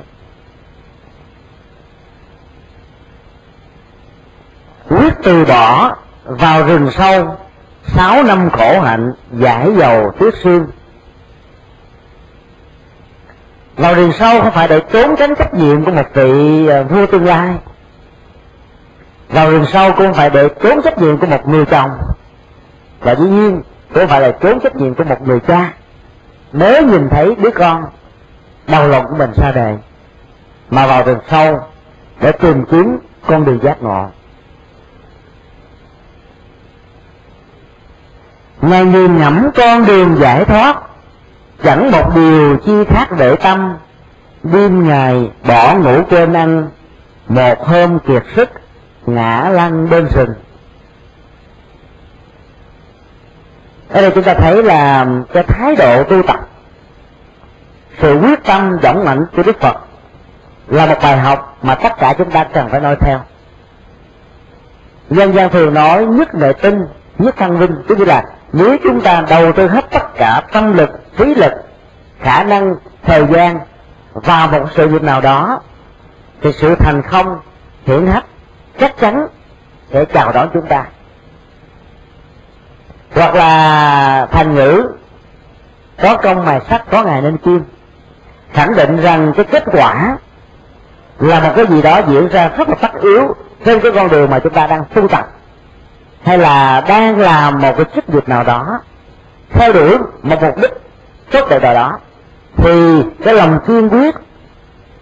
Quyết 4.90 5.14
từ 5.24 5.46
bỏ 5.46 5.96
vào 6.24 6.64
rừng 6.64 6.92
sâu 6.92 7.36
sáu 7.88 8.24
năm 8.24 8.50
khổ 8.50 8.80
hạnh, 8.80 9.14
giải 9.32 9.72
dầu 9.78 10.12
tuyết 10.20 10.34
xương. 10.44 10.68
Vào 13.76 13.96
đường 13.96 14.12
sâu 14.12 14.42
không 14.42 14.52
phải 14.52 14.68
để 14.68 14.82
trốn 14.92 15.16
tránh 15.16 15.36
trách 15.36 15.54
nhiệm 15.54 15.86
của 15.86 15.92
một 15.92 16.08
vị 16.14 16.68
ờ, 16.68 16.84
vua 16.84 17.06
tương 17.06 17.26
lai. 17.26 17.56
Vào 19.30 19.52
đường 19.52 19.66
sâu 19.66 19.92
cũng 19.98 20.14
phải 20.14 20.30
để 20.30 20.50
trốn 20.64 20.82
trách 20.84 20.98
nhiệm 20.98 21.18
của 21.18 21.28
một 21.28 21.48
người 21.48 21.66
chồng. 21.66 21.90
Và 23.00 23.16
dĩ 23.16 23.26
nhiên, 23.26 23.62
cũng 23.94 24.08
phải 24.08 24.22
là 24.22 24.32
trốn 24.32 24.60
trách 24.60 24.76
nhiệm 24.76 24.94
của 24.94 25.04
một 25.04 25.28
người 25.28 25.40
cha. 25.40 25.74
Nếu 26.54 26.86
nhìn 26.86 27.10
thấy 27.10 27.36
đứa 27.36 27.52
con 27.52 27.84
đau 28.68 28.88
lòng 28.88 29.06
của 29.08 29.16
mình 29.16 29.34
xa 29.34 29.52
đời 29.56 29.78
mà 30.70 30.88
vào 30.88 31.06
đường 31.06 31.20
sâu 31.30 31.60
để 32.22 32.32
tìm 32.32 32.66
kiếm 32.72 32.98
con 33.28 33.46
đường 33.46 33.60
giác 33.64 33.82
ngộ. 33.82 34.10
Ngài 38.70 38.86
nhìn 38.86 39.18
nhẩm 39.18 39.50
con 39.56 39.86
đường 39.86 40.18
giải 40.20 40.46
thoát, 40.46 40.82
chẳng 41.64 41.92
một 41.92 42.16
điều 42.16 42.58
chi 42.66 42.84
khác 42.88 43.08
để 43.18 43.36
tâm. 43.36 43.78
Đêm 44.44 44.88
ngày 44.88 45.32
bỏ 45.48 45.76
ngủ 45.76 46.02
quên 46.10 46.34
ăn, 46.34 46.70
một 47.28 47.68
hôm 47.68 48.00
kiệt 48.00 48.24
sức, 48.36 48.50
ngã 49.06 49.50
lăn 49.52 49.90
bên 49.90 50.08
sừng. 50.10 50.34
Ở 53.90 54.02
đây 54.02 54.12
chúng 54.16 54.24
ta 54.24 54.34
thấy 54.34 54.64
là 54.64 55.06
cái 55.34 55.44
thái 55.44 55.76
độ 55.76 56.04
tu 56.04 56.24
tập, 56.24 56.40
sự 58.02 58.20
quyết 58.20 58.44
tâm 58.46 58.78
dũng 58.84 59.06
mạnh 59.06 59.26
của 59.36 59.44
đức 59.44 59.60
phật 59.62 59.76
là 60.68 60.86
một 60.86 60.98
bài 61.04 61.18
học 61.18 61.58
mà 61.62 61.76
tất 61.76 61.98
cả 61.98 62.14
chúng 62.18 62.32
ta 62.32 62.44
cần 62.44 62.70
phải 62.70 62.80
nói 62.80 62.96
theo. 63.00 63.20
Dân 65.10 65.34
gian 65.34 65.50
thường 65.50 65.74
nói 65.74 66.06
nhất 66.06 66.36
nghệ 66.36 66.54
tinh, 66.54 66.82
nhất 67.18 67.36
thăng 67.38 67.58
vinh 67.58 67.76
tức 67.88 68.00
như 68.00 68.06
là 68.06 68.24
nếu 68.58 68.78
chúng 68.84 69.02
ta 69.02 69.24
đầu 69.30 69.52
tư 69.52 69.68
hết 69.68 69.86
tất 69.92 70.16
cả 70.16 70.42
tâm 70.52 70.78
lực, 70.78 70.90
trí 71.18 71.36
lực, 71.36 71.52
khả 72.20 72.44
năng, 72.44 72.76
thời 73.04 73.26
gian 73.34 73.60
vào 74.14 74.48
một 74.48 74.66
sự 74.76 74.88
việc 74.88 75.04
nào 75.04 75.22
đó, 75.22 75.62
thì 76.42 76.52
sự 76.52 76.76
thành 76.76 77.02
công 77.12 77.40
hiển 77.86 78.08
hách 78.08 78.26
chắc 78.80 78.98
chắn 79.00 79.28
sẽ 79.92 80.06
chào 80.06 80.32
đón 80.32 80.50
chúng 80.54 80.66
ta. 80.68 80.86
Hoặc 83.16 83.36
là 83.36 84.28
thành 84.32 84.56
ngữ, 84.56 84.84
có 86.02 86.18
công 86.18 86.46
mài 86.46 86.62
sắt 86.70 86.84
có 86.92 87.04
ngày 87.04 87.22
nên 87.22 87.38
kim 87.38 87.64
khẳng 88.54 88.76
định 88.76 88.98
rằng 88.98 89.34
cái 89.36 89.46
kết 89.46 89.64
quả 89.66 90.18
là 91.20 91.40
một 91.40 91.54
cái 91.56 91.66
gì 91.68 91.82
đó 91.82 92.02
diễn 92.08 92.28
ra 92.28 92.52
rất 92.58 92.70
là 92.70 92.76
tất 92.82 93.02
yếu 93.02 93.36
trên 93.66 93.80
cái 93.80 93.92
con 93.96 94.10
đường 94.10 94.30
mà 94.30 94.40
chúng 94.40 94.54
ta 94.54 94.68
đang 94.68 94.84
tu 94.94 95.08
tập 95.08 95.30
hay 96.26 96.38
là 96.38 96.82
đang 96.88 97.20
làm 97.20 97.62
một 97.62 97.74
cái 97.78 97.86
chức 97.96 98.08
việc 98.08 98.30
nào 98.30 98.44
đó, 98.44 98.80
theo 99.50 99.74
đuổi 99.74 99.98
một 100.24 100.42
mục 100.42 100.58
đích 100.62 100.74
tốt 101.32 101.48
đẹp 101.50 101.64
nào 101.64 101.74
đó, 101.74 102.00
thì 102.58 103.04
cái 103.24 103.34
lòng 103.34 103.60
kiên 103.68 103.90
quyết 103.90 104.16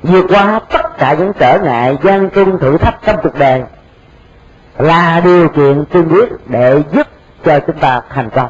vượt 0.03 0.25
qua 0.29 0.59
tất 0.71 0.97
cả 0.97 1.13
những 1.13 1.33
trở 1.39 1.59
ngại 1.59 1.97
gian 2.03 2.29
trung 2.29 2.59
thử 2.59 2.77
thách 2.77 2.95
trong 3.05 3.17
cuộc 3.23 3.35
đời 3.39 3.63
là 4.77 5.21
điều 5.23 5.49
kiện 5.49 5.85
kiên 5.85 6.09
quyết 6.09 6.29
để 6.45 6.83
giúp 6.91 7.07
cho 7.45 7.59
chúng 7.59 7.77
ta 7.77 8.01
thành 8.09 8.29
công. 8.29 8.49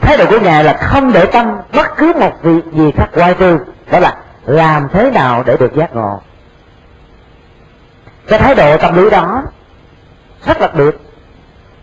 Thái 0.00 0.16
độ 0.16 0.24
của 0.30 0.40
ngài 0.40 0.64
là 0.64 0.72
không 0.72 1.12
để 1.12 1.26
tâm 1.26 1.56
bất 1.72 1.96
cứ 1.96 2.12
một 2.20 2.32
việc 2.42 2.64
gì 2.72 2.90
khác 2.96 3.08
ngoài 3.14 3.34
trừ 3.38 3.58
đó 3.90 3.98
là 3.98 4.16
làm 4.46 4.88
thế 4.92 5.10
nào 5.10 5.42
để 5.46 5.56
được 5.56 5.74
giác 5.74 5.94
ngộ 5.94 6.20
cái 8.28 8.38
thái 8.38 8.54
độ 8.54 8.76
tâm 8.76 8.96
lý 8.96 9.10
đó 9.10 9.42
rất 10.46 10.60
đặc 10.60 10.74
biệt 10.74 10.98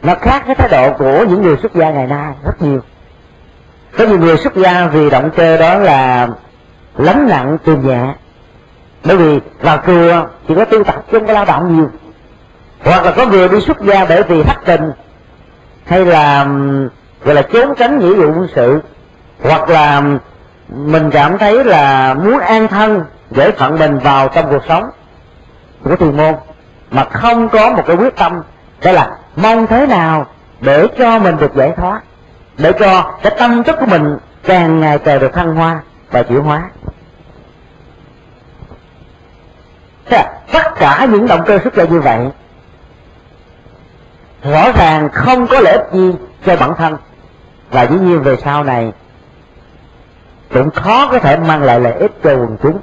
nó 0.03 0.15
khác 0.15 0.43
cái 0.45 0.55
thái 0.55 0.69
độ 0.69 0.93
của 0.97 1.25
những 1.29 1.41
người 1.41 1.57
xuất 1.57 1.75
gia 1.75 1.91
ngày 1.91 2.07
nay 2.07 2.33
rất 2.45 2.61
nhiều. 2.61 2.81
Có 3.97 4.05
nhiều 4.05 4.19
người 4.19 4.37
xuất 4.37 4.55
gia 4.55 4.87
vì 4.87 5.09
động 5.09 5.29
cơ 5.35 5.57
đó 5.57 5.75
là 5.75 6.27
lánh 6.97 7.27
nặng 7.29 7.57
tìm 7.65 7.87
nhẹ. 7.87 8.13
Bởi 9.03 9.17
vì 9.17 9.39
vào 9.61 9.77
chùa 9.85 10.25
chỉ 10.47 10.55
có 10.55 10.65
tu 10.65 10.83
tập 10.83 10.95
chứ 11.11 11.19
không 11.19 11.27
có 11.27 11.33
lao 11.33 11.45
động 11.45 11.75
nhiều. 11.75 11.89
Hoặc 12.83 13.05
là 13.05 13.11
có 13.11 13.25
người 13.25 13.49
đi 13.49 13.61
xuất 13.61 13.81
gia 13.81 14.05
bởi 14.05 14.23
vì 14.23 14.43
thất 14.43 14.57
tình, 14.65 14.91
hay 15.85 16.05
là, 16.05 16.47
gọi 17.23 17.35
là 17.35 17.41
trốn 17.41 17.73
tránh 17.77 17.99
nghĩa 17.99 18.13
vụ 18.13 18.25
quân 18.25 18.47
sự, 18.55 18.81
hoặc 19.43 19.69
là 19.69 20.01
mình 20.69 21.09
cảm 21.11 21.37
thấy 21.37 21.63
là 21.63 22.13
muốn 22.13 22.39
an 22.39 22.67
thân 22.67 23.03
để 23.29 23.51
phận 23.51 23.79
mình 23.79 23.99
vào 23.99 24.27
trong 24.27 24.49
cuộc 24.49 24.63
sống 24.67 24.83
của 25.83 25.95
thiền 25.95 26.17
môn, 26.17 26.35
mà 26.91 27.03
không 27.03 27.49
có 27.49 27.69
một 27.69 27.83
cái 27.87 27.95
quyết 27.95 28.15
tâm, 28.15 28.41
đó 28.81 28.91
là 28.91 29.17
mong 29.35 29.67
thế 29.67 29.85
nào 29.85 30.27
để 30.61 30.87
cho 30.97 31.19
mình 31.19 31.37
được 31.37 31.55
giải 31.55 31.73
thoát, 31.77 32.01
để 32.57 32.71
cho 32.79 33.11
cái 33.23 33.35
tâm 33.39 33.63
thức 33.63 33.75
của 33.79 33.85
mình 33.85 34.17
càng 34.43 34.79
ngày 34.81 34.97
càng 34.97 35.19
được 35.19 35.33
thăng 35.33 35.55
hoa 35.55 35.81
và 36.11 36.23
chuyển 36.23 36.41
hóa. 36.41 36.69
Tất 40.51 40.75
cả 40.75 41.07
những 41.11 41.27
động 41.27 41.41
cơ 41.45 41.59
xuất 41.63 41.73
ra 41.73 41.83
như 41.83 42.01
vậy, 42.01 42.27
rõ 44.43 44.71
ràng 44.71 45.09
không 45.13 45.47
có 45.47 45.59
lợi 45.59 45.73
ích 45.73 45.87
gì 45.93 46.13
cho 46.45 46.55
bản 46.55 46.73
thân. 46.77 46.97
Và 47.71 47.83
dĩ 47.83 47.95
nhiên 47.95 48.23
về 48.23 48.35
sau 48.43 48.63
này, 48.63 48.91
cũng 50.53 50.71
khó 50.71 51.07
có 51.11 51.19
thể 51.19 51.37
mang 51.37 51.63
lại 51.63 51.79
lợi 51.79 51.93
ích 51.93 52.11
cho 52.23 52.31
quần 52.31 52.57
chúng. 52.63 52.79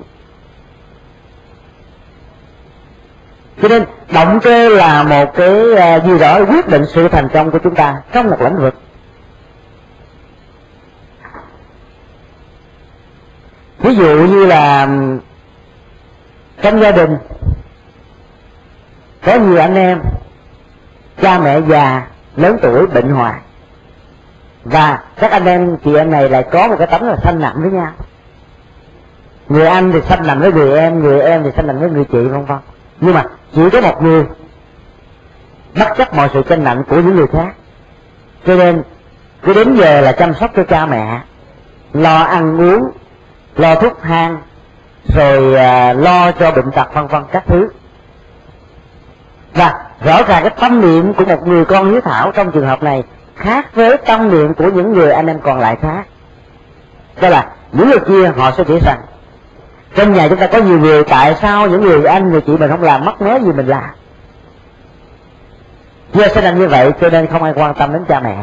Cho 3.62 3.68
nên, 3.68 3.84
động 4.12 4.40
cơ 4.42 4.68
là 4.68 5.02
một 5.02 5.34
cái 5.34 5.74
ờ, 5.76 6.00
gì 6.06 6.18
đó 6.18 6.40
quyết 6.48 6.68
định 6.68 6.84
sự 6.88 7.08
thành 7.08 7.28
công 7.28 7.50
của 7.50 7.58
chúng 7.58 7.74
ta 7.74 8.02
trong 8.12 8.30
một 8.30 8.42
lĩnh 8.42 8.56
vực. 8.56 8.74
Ví 13.78 13.94
dụ 13.96 14.26
như 14.26 14.46
là 14.46 14.88
trong 16.62 16.80
gia 16.80 16.92
đình, 16.92 17.16
có 19.24 19.34
nhiều 19.34 19.58
anh 19.58 19.74
em, 19.74 20.00
cha 21.22 21.38
mẹ 21.38 21.60
già, 21.68 22.06
lớn 22.36 22.58
tuổi, 22.62 22.86
bệnh 22.86 23.10
hoài 23.10 23.40
và 24.64 24.98
các 25.16 25.30
anh 25.30 25.46
em, 25.46 25.76
chị 25.84 25.94
em 25.94 26.10
này 26.10 26.28
lại 26.28 26.44
có 26.52 26.68
một 26.68 26.76
cái 26.78 26.86
tấm 26.86 27.06
là 27.06 27.16
sanh 27.24 27.40
nặng 27.40 27.54
với 27.62 27.70
nhau. 27.70 27.92
Người 29.48 29.66
anh 29.66 29.92
thì 29.92 30.00
sanh 30.08 30.26
nặng 30.26 30.40
với 30.40 30.52
người 30.52 30.78
em 30.78 31.00
người 31.00 31.20
em 31.20 31.42
thì 31.42 31.50
sanh 31.56 31.66
nặng 31.66 31.80
với 31.80 31.90
người 31.90 32.04
chị, 32.04 32.18
vân 32.18 32.44
vân. 32.44 32.58
Nhưng 33.00 33.14
mà 33.14 33.24
chỉ 33.54 33.70
có 33.70 33.80
một 33.80 34.02
người 34.02 34.24
bất 35.78 35.88
chấp 35.96 36.14
mọi 36.14 36.28
sự 36.32 36.42
tranh 36.42 36.64
nặng 36.64 36.82
của 36.88 36.96
những 36.96 37.16
người 37.16 37.26
khác. 37.26 37.54
Cho 38.46 38.56
nên 38.56 38.82
cứ 39.42 39.54
đến 39.54 39.76
giờ 39.76 40.00
là 40.00 40.12
chăm 40.12 40.34
sóc 40.34 40.50
cho 40.56 40.64
cha 40.64 40.86
mẹ 40.86 41.20
lo 41.92 42.22
ăn 42.22 42.60
uống 42.60 42.90
lo 43.56 43.74
thuốc 43.74 43.98
thang 44.02 44.38
rồi 45.14 45.56
à, 45.56 45.92
lo 45.92 46.32
cho 46.32 46.50
bệnh 46.50 46.70
tật 46.70 46.94
vân 46.94 47.06
vân 47.06 47.22
các 47.32 47.44
thứ. 47.46 47.68
Và 49.54 49.86
rõ 50.04 50.22
ràng 50.22 50.42
cái 50.42 50.54
tâm 50.60 50.80
niệm 50.80 51.14
của 51.14 51.24
một 51.24 51.46
người 51.46 51.64
con 51.64 51.90
hiếu 51.90 52.00
thảo 52.00 52.32
trong 52.32 52.52
trường 52.52 52.66
hợp 52.66 52.82
này 52.82 53.02
khác 53.36 53.74
với 53.74 53.96
tâm 53.96 54.30
niệm 54.30 54.54
của 54.54 54.70
những 54.70 54.92
người 54.92 55.12
anh 55.12 55.26
em 55.26 55.40
còn 55.40 55.58
lại 55.58 55.76
khác. 55.82 56.04
Đó 57.20 57.28
là 57.28 57.50
những 57.72 57.90
người 57.90 58.00
kia 58.00 58.32
họ 58.36 58.50
sẽ 58.56 58.64
nghĩ 58.64 58.78
rằng 58.86 58.98
trong 59.94 60.12
nhà 60.12 60.28
chúng 60.28 60.38
ta 60.38 60.46
có 60.46 60.58
nhiều 60.58 60.78
người, 60.78 61.04
tại 61.04 61.36
sao 61.40 61.68
những 61.68 61.80
người 61.80 62.04
anh, 62.04 62.30
người 62.30 62.40
chị 62.40 62.56
mình 62.56 62.70
không 62.70 62.82
làm? 62.82 63.04
Mất 63.04 63.22
mớ 63.22 63.38
gì 63.38 63.52
mình 63.52 63.66
làm? 63.66 63.84
Do 66.12 66.26
sẽ 66.34 66.40
làm 66.40 66.58
như 66.58 66.68
vậy, 66.68 66.92
cho 67.00 67.10
nên 67.10 67.26
không 67.26 67.42
ai 67.42 67.52
quan 67.56 67.74
tâm 67.74 67.92
đến 67.92 68.04
cha 68.08 68.20
mẹ. 68.20 68.36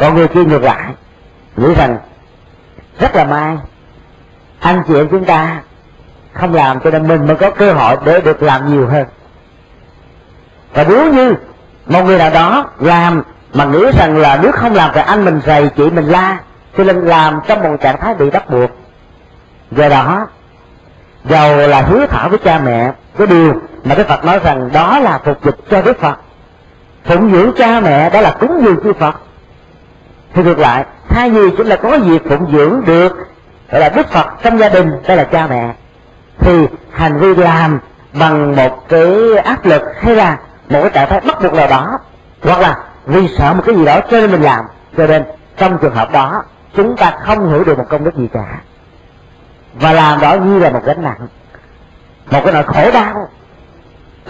Còn 0.00 0.14
người 0.14 0.28
kia 0.28 0.44
ngược 0.44 0.62
lại, 0.62 0.92
nghĩ 1.56 1.74
rằng, 1.74 1.98
rất 3.00 3.16
là 3.16 3.24
may, 3.24 3.56
anh 4.60 4.82
chị 4.88 4.94
em 4.94 5.08
chúng 5.10 5.24
ta 5.24 5.60
không 6.32 6.54
làm, 6.54 6.80
cho 6.80 6.90
nên 6.90 7.08
mình 7.08 7.26
mới 7.26 7.36
có 7.36 7.50
cơ 7.50 7.72
hội 7.72 7.96
để 8.04 8.20
được 8.20 8.42
làm 8.42 8.72
nhiều 8.72 8.86
hơn. 8.86 9.06
Và 10.74 10.84
nếu 10.88 11.12
như 11.12 11.34
một 11.86 12.02
người 12.02 12.18
nào 12.18 12.30
đó 12.30 12.70
làm 12.80 13.22
mà 13.54 13.64
nghĩ 13.64 13.84
rằng 13.98 14.16
là 14.16 14.38
nếu 14.42 14.52
không 14.52 14.74
làm 14.74 14.90
thì 14.94 15.00
anh 15.00 15.24
mình 15.24 15.40
rầy, 15.46 15.68
chị 15.76 15.90
mình 15.90 16.04
la, 16.04 16.38
cho 16.78 16.84
nên 16.84 17.06
làm 17.06 17.40
trong 17.46 17.62
một 17.62 17.76
trạng 17.80 18.00
thái 18.00 18.14
bị 18.14 18.30
bắt 18.30 18.50
buộc 18.50 18.70
do 19.70 19.88
đó 19.88 20.26
giàu 21.24 21.56
là 21.56 21.82
hiếu 21.82 22.06
thảo 22.06 22.28
với 22.28 22.38
cha 22.38 22.60
mẹ, 22.64 22.92
cái 23.18 23.26
điều 23.26 23.54
mà 23.84 23.94
đức 23.94 24.08
phật 24.08 24.24
nói 24.24 24.40
rằng 24.44 24.70
đó 24.72 24.98
là 24.98 25.20
phục 25.24 25.44
dịch 25.44 25.56
cho 25.70 25.82
đức 25.82 26.00
phật. 26.00 26.18
Phụng 27.04 27.32
dưỡng 27.32 27.52
cha 27.58 27.80
mẹ 27.80 28.10
đó 28.10 28.20
là 28.20 28.36
cúng 28.40 28.60
dường 28.64 28.76
chư 28.84 28.92
phật. 28.92 29.14
Thì 30.34 30.42
ngược 30.42 30.58
lại, 30.58 30.84
thay 31.08 31.30
vì 31.30 31.40
chúng 31.56 31.66
là 31.66 31.76
có 31.76 31.98
việc 31.98 32.22
phụng 32.28 32.52
dưỡng 32.52 32.84
được, 32.86 33.12
gọi 33.70 33.80
là 33.80 33.88
đức 33.88 34.08
phật 34.08 34.26
trong 34.42 34.58
gia 34.58 34.68
đình 34.68 34.90
đây 35.06 35.16
là 35.16 35.24
cha 35.24 35.46
mẹ, 35.46 35.74
thì 36.38 36.66
hành 36.92 37.18
vi 37.18 37.34
làm 37.34 37.78
bằng 38.12 38.56
một 38.56 38.88
cái 38.88 39.36
áp 39.44 39.66
lực 39.66 39.82
hay 40.00 40.16
là 40.16 40.38
một 40.68 40.80
cái 40.82 40.90
trạng 40.90 41.08
thái 41.08 41.20
bắt 41.20 41.42
buộc 41.42 41.54
nào 41.54 41.66
đó, 41.68 41.98
hoặc 42.42 42.60
là 42.60 42.78
vì 43.06 43.28
sợ 43.38 43.54
một 43.54 43.62
cái 43.66 43.74
gì 43.74 43.84
đó 43.84 44.00
cho 44.10 44.20
nên 44.20 44.32
mình 44.32 44.42
làm, 44.42 44.64
cho 44.96 45.06
nên 45.06 45.24
trong 45.56 45.78
trường 45.78 45.94
hợp 45.94 46.12
đó, 46.12 46.42
chúng 46.76 46.96
ta 46.96 47.12
không 47.26 47.50
hiểu 47.50 47.64
được 47.64 47.78
một 47.78 47.86
công 47.88 48.04
đức 48.04 48.16
gì 48.16 48.28
cả 48.32 48.44
và 49.80 49.92
làm 49.92 50.20
đó 50.20 50.34
như 50.34 50.58
là 50.58 50.70
một 50.70 50.80
gánh 50.84 51.02
nặng, 51.02 51.28
một 52.30 52.40
cái 52.44 52.52
nỗi 52.52 52.62
khổ 52.62 52.90
đau. 52.90 53.28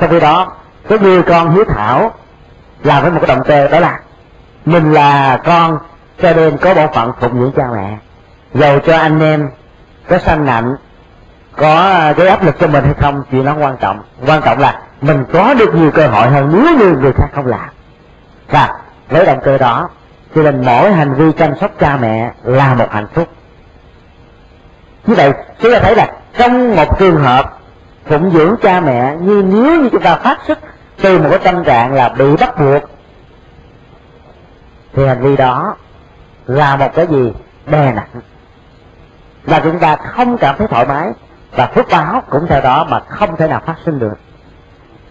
Sau 0.00 0.08
khi 0.08 0.20
đó, 0.20 0.52
cái 0.88 0.98
người 0.98 1.22
con 1.22 1.50
hiếu 1.50 1.64
thảo 1.64 2.14
làm 2.84 3.02
với 3.02 3.12
một 3.12 3.20
cái 3.26 3.36
động 3.36 3.46
cơ 3.46 3.68
đó 3.68 3.80
là 3.80 4.00
mình 4.64 4.92
là 4.92 5.40
con 5.44 5.78
cho 6.22 6.32
nên 6.32 6.56
có 6.56 6.74
bộ 6.74 6.86
phận 6.94 7.12
phụng 7.20 7.40
dưỡng 7.40 7.52
cha 7.56 7.68
mẹ, 7.74 7.98
dầu 8.54 8.78
cho 8.86 8.96
anh 8.96 9.20
em 9.20 9.50
có 10.08 10.18
sanh 10.18 10.44
nặng, 10.44 10.76
có 11.56 11.76
à, 11.76 12.12
gây 12.12 12.28
áp 12.28 12.44
lực 12.44 12.56
cho 12.60 12.66
mình 12.66 12.84
hay 12.84 12.94
không 12.94 13.22
chuyện 13.30 13.44
đó 13.44 13.54
quan 13.60 13.76
trọng. 13.76 14.02
Quan 14.26 14.42
trọng 14.42 14.58
là 14.58 14.80
mình 15.00 15.24
có 15.32 15.54
được 15.54 15.74
nhiều 15.74 15.90
cơ 15.90 16.06
hội 16.06 16.28
hơn 16.28 16.50
nếu 16.52 16.78
như 16.78 16.96
người 17.00 17.12
khác 17.12 17.28
không 17.34 17.46
làm. 17.46 17.68
Và 18.50 18.70
với 19.08 19.26
động 19.26 19.40
cơ 19.44 19.58
đó, 19.58 19.88
cho 20.34 20.42
nên 20.42 20.62
mỗi 20.64 20.92
hành 20.92 21.14
vi 21.14 21.32
chăm 21.32 21.56
sóc 21.60 21.70
cha 21.78 21.96
mẹ 21.96 22.32
là 22.44 22.74
một 22.74 22.88
hạnh 22.90 23.06
phúc 23.14 23.28
như 25.06 25.14
vậy, 25.14 25.32
chúng 25.60 25.72
ta 25.72 25.78
thấy 25.78 25.96
là 25.96 26.12
trong 26.38 26.76
một 26.76 26.98
trường 26.98 27.16
hợp 27.16 27.58
phụng 28.06 28.30
dưỡng 28.30 28.56
cha 28.62 28.80
mẹ 28.80 29.16
như 29.20 29.42
nếu 29.46 29.82
như 29.82 29.88
chúng 29.92 30.02
ta 30.02 30.16
phát 30.16 30.38
xuất 30.46 30.58
từ 31.02 31.18
một 31.18 31.28
cái 31.30 31.38
tâm 31.38 31.64
trạng 31.64 31.92
là 31.92 32.08
bị 32.08 32.36
bắt 32.36 32.60
buộc, 32.60 32.82
thì 34.92 35.06
hành 35.06 35.22
vi 35.22 35.36
đó 35.36 35.76
là 36.46 36.76
một 36.76 36.94
cái 36.94 37.06
gì? 37.06 37.32
Đè 37.66 37.92
nặng. 37.92 38.08
Là 39.44 39.60
chúng 39.64 39.78
ta 39.78 39.96
không 39.96 40.38
cảm 40.38 40.54
thấy 40.58 40.66
thoải 40.66 40.86
mái, 40.86 41.12
và 41.56 41.66
phước 41.66 41.88
báo 41.90 42.22
cũng 42.30 42.46
theo 42.48 42.60
đó 42.60 42.86
mà 42.88 43.00
không 43.00 43.36
thể 43.36 43.48
nào 43.48 43.62
phát 43.66 43.74
sinh 43.84 43.98
được. 43.98 44.14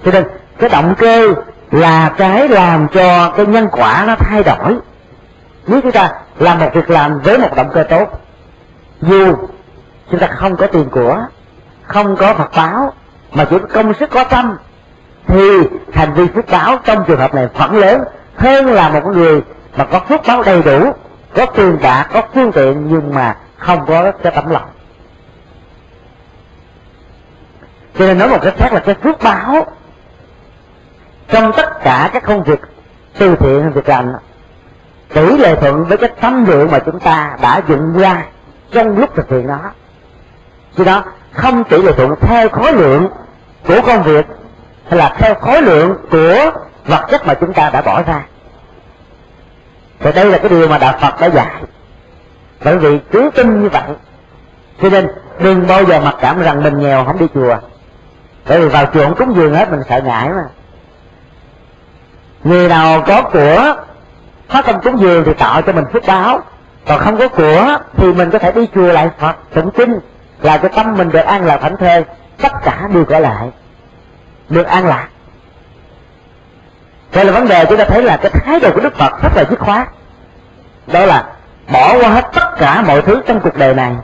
Cho 0.05 0.11
nên, 0.11 0.25
cái 0.57 0.69
động 0.69 0.95
cơ 0.97 1.33
là 1.71 2.13
cái 2.17 2.47
làm 2.47 2.87
cho 2.87 3.29
cái 3.37 3.45
nhân 3.45 3.67
quả 3.71 4.03
nó 4.07 4.15
thay 4.15 4.43
đổi. 4.43 4.77
Nếu 5.67 5.81
chúng 5.81 5.91
ta 5.91 6.11
làm 6.39 6.59
một 6.59 6.69
việc 6.73 6.89
làm 6.89 7.19
với 7.19 7.37
một 7.37 7.55
động 7.55 7.69
cơ 7.73 7.83
tốt, 7.83 8.21
dù 9.01 9.35
chúng 10.11 10.19
ta 10.19 10.27
không 10.27 10.55
có 10.55 10.67
tiền 10.67 10.89
của, 10.89 11.25
không 11.83 12.15
có 12.15 12.33
phật 12.33 12.51
báo 12.55 12.93
mà 13.31 13.45
chỉ 13.49 13.57
có 13.59 13.67
công 13.73 13.93
sức 13.93 14.09
có 14.09 14.23
tâm. 14.23 14.57
Thì 15.27 15.59
hành 15.93 16.13
vi 16.13 16.27
phước 16.27 16.47
báo 16.47 16.79
trong 16.83 17.03
trường 17.07 17.19
hợp 17.19 17.33
này 17.33 17.47
vẫn 17.53 17.75
lớn 17.75 18.01
hơn 18.35 18.65
là 18.65 18.89
một 18.89 19.05
người 19.05 19.41
mà 19.77 19.85
có 19.85 19.99
phước 19.99 20.21
báo 20.27 20.43
đầy 20.43 20.61
đủ, 20.63 20.91
có 21.35 21.45
tiền 21.45 21.77
bạc, 21.81 22.09
có 22.13 22.21
phương 22.33 22.51
tiện 22.51 22.87
nhưng 22.87 23.13
mà 23.13 23.37
không 23.57 23.85
có 23.87 24.11
cái 24.11 24.33
tấm 24.35 24.49
lòng. 24.49 24.69
Cho 27.99 28.05
nên 28.05 28.17
nói 28.17 28.29
một 28.29 28.39
cách 28.41 28.53
khác 28.57 28.73
là 28.73 28.79
cái 28.79 28.95
phước 29.03 29.23
báo 29.23 29.65
trong 31.27 31.51
tất 31.57 31.83
cả 31.83 32.09
các 32.13 32.23
công 32.23 32.43
việc 32.43 32.59
từ 33.17 33.35
thiện, 33.35 33.71
việc 33.71 33.89
làm 33.89 34.13
tỷ 35.13 35.37
lệ 35.37 35.55
thuận 35.55 35.85
với 35.85 35.97
cái 35.97 36.09
tâm 36.21 36.45
lượng 36.45 36.71
mà 36.71 36.79
chúng 36.79 36.99
ta 36.99 37.37
đã 37.41 37.61
dựng 37.67 37.97
ra 37.97 38.25
trong 38.71 38.97
lúc 38.97 39.15
thực 39.15 39.29
hiện 39.29 39.47
đó 39.47 39.59
chứ 40.77 40.83
đó, 40.83 41.03
không 41.31 41.63
chỉ 41.63 41.81
là 41.81 41.91
thuận 41.91 42.15
theo 42.21 42.49
khối 42.49 42.73
lượng 42.73 43.07
của 43.67 43.81
công 43.87 44.03
việc, 44.03 44.25
hay 44.89 44.99
là 44.99 45.15
theo 45.17 45.35
khối 45.35 45.61
lượng 45.61 45.95
của 46.11 46.51
vật 46.85 47.05
chất 47.09 47.27
mà 47.27 47.33
chúng 47.33 47.53
ta 47.53 47.69
đã 47.69 47.81
bỏ 47.81 48.01
ra. 48.01 48.21
Thì 49.99 50.11
đây 50.11 50.25
là 50.25 50.37
cái 50.37 50.49
điều 50.49 50.67
mà 50.67 50.77
đạo 50.77 50.97
phật 51.01 51.21
đã 51.21 51.27
dạy. 51.27 51.63
Bởi 52.63 52.77
vì 52.77 52.99
cứ 53.11 53.29
tin 53.35 53.63
như 53.63 53.69
vậy, 53.69 53.83
cho 54.81 54.89
nên 54.89 55.07
đừng 55.39 55.67
bao 55.67 55.83
giờ 55.83 55.99
mặc 55.99 56.15
cảm 56.21 56.41
rằng 56.41 56.63
mình 56.63 56.79
nghèo, 56.79 57.05
không 57.05 57.19
đi 57.19 57.27
chùa. 57.33 57.57
Bởi 58.47 58.61
vì 58.61 58.67
vào 58.67 58.85
chùa 58.93 59.03
không 59.03 59.15
cúng 59.15 59.35
dường 59.35 59.53
hết, 59.53 59.71
mình 59.71 59.81
sợ 59.89 60.01
ngại 60.01 60.29
mà. 60.29 60.43
Người 62.43 62.69
nào 62.69 63.03
có 63.07 63.21
của 63.21 63.75
phát 64.49 64.65
tâm 64.65 64.81
cúng 64.83 64.99
dường 64.99 65.23
thì 65.23 65.33
tạo 65.33 65.61
cho 65.61 65.73
mình 65.73 65.85
phước 65.93 66.03
báo. 66.07 66.39
Còn 66.87 66.99
không 66.99 67.17
có 67.17 67.27
của 67.27 67.77
thì 67.97 68.13
mình 68.13 68.29
có 68.31 68.39
thể 68.39 68.51
đi 68.51 68.67
chùa 68.75 68.91
lại 68.91 69.09
phật 69.19 69.35
tụng 69.53 69.71
kinh 69.71 69.99
là 70.45 70.57
cho 70.57 70.67
tâm 70.67 70.97
mình 70.97 71.09
được 71.09 71.19
an 71.19 71.45
lạc 71.45 71.57
thảnh 71.57 71.77
thơi 71.77 72.03
tất 72.41 72.51
cả 72.63 72.87
đều 72.93 73.03
trở 73.05 73.19
lại, 73.19 73.49
được 74.49 74.67
an 74.67 74.87
lạc. 74.87 75.07
Đây 77.13 77.25
là 77.25 77.31
vấn 77.31 77.47
đề 77.47 77.65
chúng 77.65 77.77
ta 77.77 77.85
thấy 77.85 78.03
là 78.03 78.17
cái 78.17 78.31
thái 78.31 78.59
độ 78.59 78.71
của 78.73 78.81
đức 78.81 78.95
phật 78.97 79.21
rất 79.23 79.29
là 79.35 79.43
dứt 79.49 79.59
khoát. 79.59 79.87
Đó 80.87 81.05
là 81.05 81.25
bỏ 81.73 81.97
qua 82.01 82.09
hết 82.09 82.29
tất 82.33 82.49
cả 82.57 82.81
mọi 82.81 83.01
thứ 83.01 83.21
trong 83.27 83.39
cuộc 83.39 83.57
đời 83.57 83.73
này, 83.73 83.95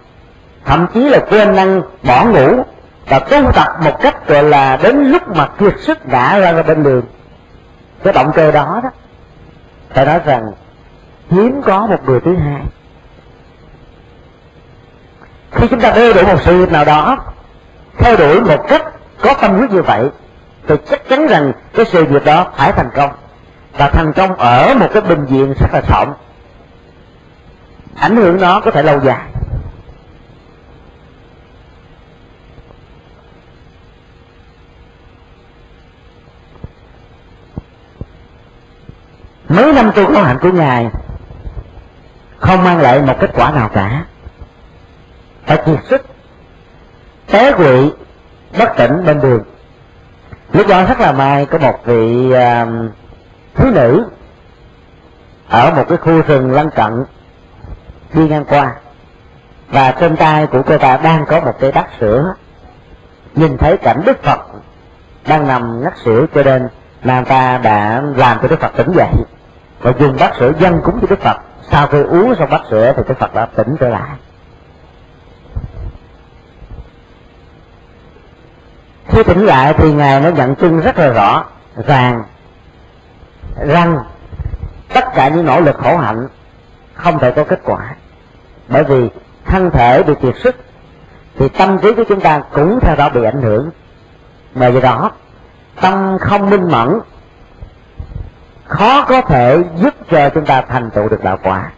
thậm 0.65 0.87
chí 0.93 1.09
là 1.09 1.19
quên 1.29 1.55
năng 1.55 1.81
bỏ 2.03 2.25
ngủ 2.25 2.63
và 3.07 3.19
tu 3.19 3.51
tập 3.51 3.67
một 3.83 4.01
cách 4.01 4.27
gọi 4.27 4.43
là 4.43 4.77
đến 4.83 5.11
lúc 5.11 5.35
mà 5.35 5.47
kiệt 5.59 5.73
sức 5.79 6.07
đã 6.07 6.39
ra 6.39 6.51
ra 6.51 6.63
bên 6.63 6.83
đường. 6.83 7.03
Cái 8.03 8.13
động 8.13 8.31
cơ 8.35 8.51
đó 8.51 8.79
đó, 8.83 8.89
phải 9.89 10.05
nói 10.05 10.19
rằng 10.25 10.51
hiếm 11.29 11.61
có 11.65 11.87
một 11.87 12.05
người 12.05 12.19
thứ 12.19 12.35
hai 12.35 12.61
khi 15.51 15.67
chúng 15.67 15.79
ta 15.79 15.91
theo 15.91 16.13
đuổi 16.13 16.23
một 16.23 16.41
sự 16.45 16.57
nghiệp 16.57 16.71
nào 16.71 16.85
đó, 16.85 17.17
theo 17.97 18.17
đuổi 18.17 18.41
một 18.41 18.65
cách 18.67 18.85
có 19.21 19.33
tâm 19.33 19.57
huyết 19.57 19.71
như 19.71 19.81
vậy, 19.81 20.09
thì 20.67 20.75
chắc 20.89 21.09
chắn 21.09 21.27
rằng 21.27 21.51
cái 21.73 21.85
sự 21.85 22.07
nghiệp 22.07 22.25
đó 22.25 22.47
phải 22.55 22.71
thành 22.71 22.89
công. 22.95 23.11
Và 23.77 23.89
thành 23.89 24.13
công 24.13 24.35
ở 24.35 24.73
một 24.79 24.87
cái 24.93 25.01
bình 25.01 25.25
diện 25.29 25.53
rất 25.59 25.73
là 25.73 25.81
rộng. 25.89 26.13
Ảnh 27.95 28.15
hưởng 28.15 28.41
nó 28.41 28.59
có 28.59 28.71
thể 28.71 28.83
lâu 28.83 28.99
dài. 29.03 29.21
Mấy 39.49 39.73
năm 39.73 39.91
tu 39.95 40.05
khổ 40.05 40.21
hạnh 40.21 40.37
của 40.41 40.51
ngài, 40.51 40.89
không 42.37 42.63
mang 42.63 42.81
lại 42.81 43.01
một 43.01 43.15
kết 43.19 43.31
quả 43.33 43.51
nào 43.51 43.69
cả 43.73 44.05
phải 45.45 45.57
kiệt 45.65 45.79
sức 45.89 46.01
té 47.27 47.51
quỵ 47.51 47.91
bất 48.59 48.69
tỉnh 48.77 49.05
bên 49.05 49.21
đường. 49.21 49.43
Lúc 50.53 50.67
đó 50.67 50.85
rất 50.85 50.99
là 50.99 51.11
may 51.11 51.45
có 51.45 51.57
một 51.57 51.85
vị 51.85 52.33
uh, 52.33 52.91
thiếu 53.55 53.71
nữ 53.73 54.05
ở 55.47 55.71
một 55.75 55.85
cái 55.89 55.97
khu 55.97 56.21
rừng 56.21 56.51
lân 56.51 56.69
cận 56.69 57.05
đi 58.13 58.27
ngang 58.27 58.45
qua. 58.45 58.75
Và 59.67 59.91
trên 59.91 60.15
tay 60.15 60.47
của 60.47 60.61
cô 60.61 60.77
ta 60.77 60.97
đang 60.97 61.25
có 61.25 61.39
một 61.39 61.53
cây 61.59 61.71
bát 61.71 61.87
sữa. 61.99 62.33
Nhìn 63.35 63.57
thấy 63.57 63.77
cảnh 63.77 64.01
đức 64.05 64.23
phật 64.23 64.39
đang 65.27 65.47
nằm 65.47 65.83
ngắt 65.83 65.93
xỉu 66.05 66.25
cho 66.35 66.43
nên 66.43 66.67
nàng 67.03 67.25
ta 67.25 67.57
đã 67.57 68.03
làm 68.15 68.37
cho 68.41 68.47
đức 68.47 68.59
phật 68.59 68.71
tỉnh 68.77 68.91
dậy. 68.95 69.11
Và 69.79 69.93
dùng 69.99 70.17
bát 70.19 70.35
sữa 70.39 70.51
dân 70.59 70.81
cúng 70.83 70.99
cho 71.01 71.07
đức 71.09 71.19
phật. 71.19 71.37
Sau 71.71 71.87
khi 71.87 72.01
uống 72.01 72.35
xong 72.39 72.49
bát 72.49 72.61
sữa 72.69 72.93
thì 72.97 73.03
đức 73.07 73.19
phật 73.19 73.33
đã 73.33 73.45
tỉnh 73.45 73.75
trở 73.79 73.89
lại. 73.89 74.09
Khi 79.11 79.23
tỉnh 79.23 79.45
lại 79.45 79.73
thì 79.77 79.93
ngài 79.93 80.21
nó 80.21 80.29
nhận 80.29 80.55
chung 80.55 80.79
rất 80.79 80.97
là 80.97 81.07
rõ, 81.07 81.45
ràng, 81.87 82.23
rằng 83.67 83.99
tất 84.93 85.05
cả 85.15 85.27
những 85.29 85.45
nỗ 85.45 85.61
lực 85.61 85.77
khổ 85.77 85.97
hạnh 85.97 86.27
không 86.93 87.19
thể 87.19 87.31
có 87.31 87.43
kết 87.43 87.59
quả. 87.63 87.95
Bởi 88.67 88.83
vì 88.83 89.09
thân 89.45 89.71
thể 89.71 90.03
bị 90.03 90.13
kiệt 90.21 90.35
sức, 90.43 90.55
thì 91.37 91.49
tâm 91.49 91.79
trí 91.79 91.93
của 91.93 92.03
chúng 92.09 92.21
ta 92.21 92.41
cũng 92.53 92.79
theo 92.81 92.95
đó 92.95 93.09
bị 93.09 93.23
ảnh 93.23 93.41
hưởng. 93.41 93.69
Mà 94.55 94.67
do 94.67 94.79
đó, 94.79 95.11
tâm 95.81 96.17
không 96.21 96.49
minh 96.49 96.71
mẫn, 96.71 96.99
khó 98.65 99.05
có 99.05 99.21
thể 99.21 99.63
giúp 99.77 99.93
cho 100.11 100.29
chúng 100.29 100.45
ta 100.45 100.61
thành 100.61 100.89
tựu 100.89 101.09
được 101.09 101.23
đạo 101.23 101.37
quả. 101.43 101.71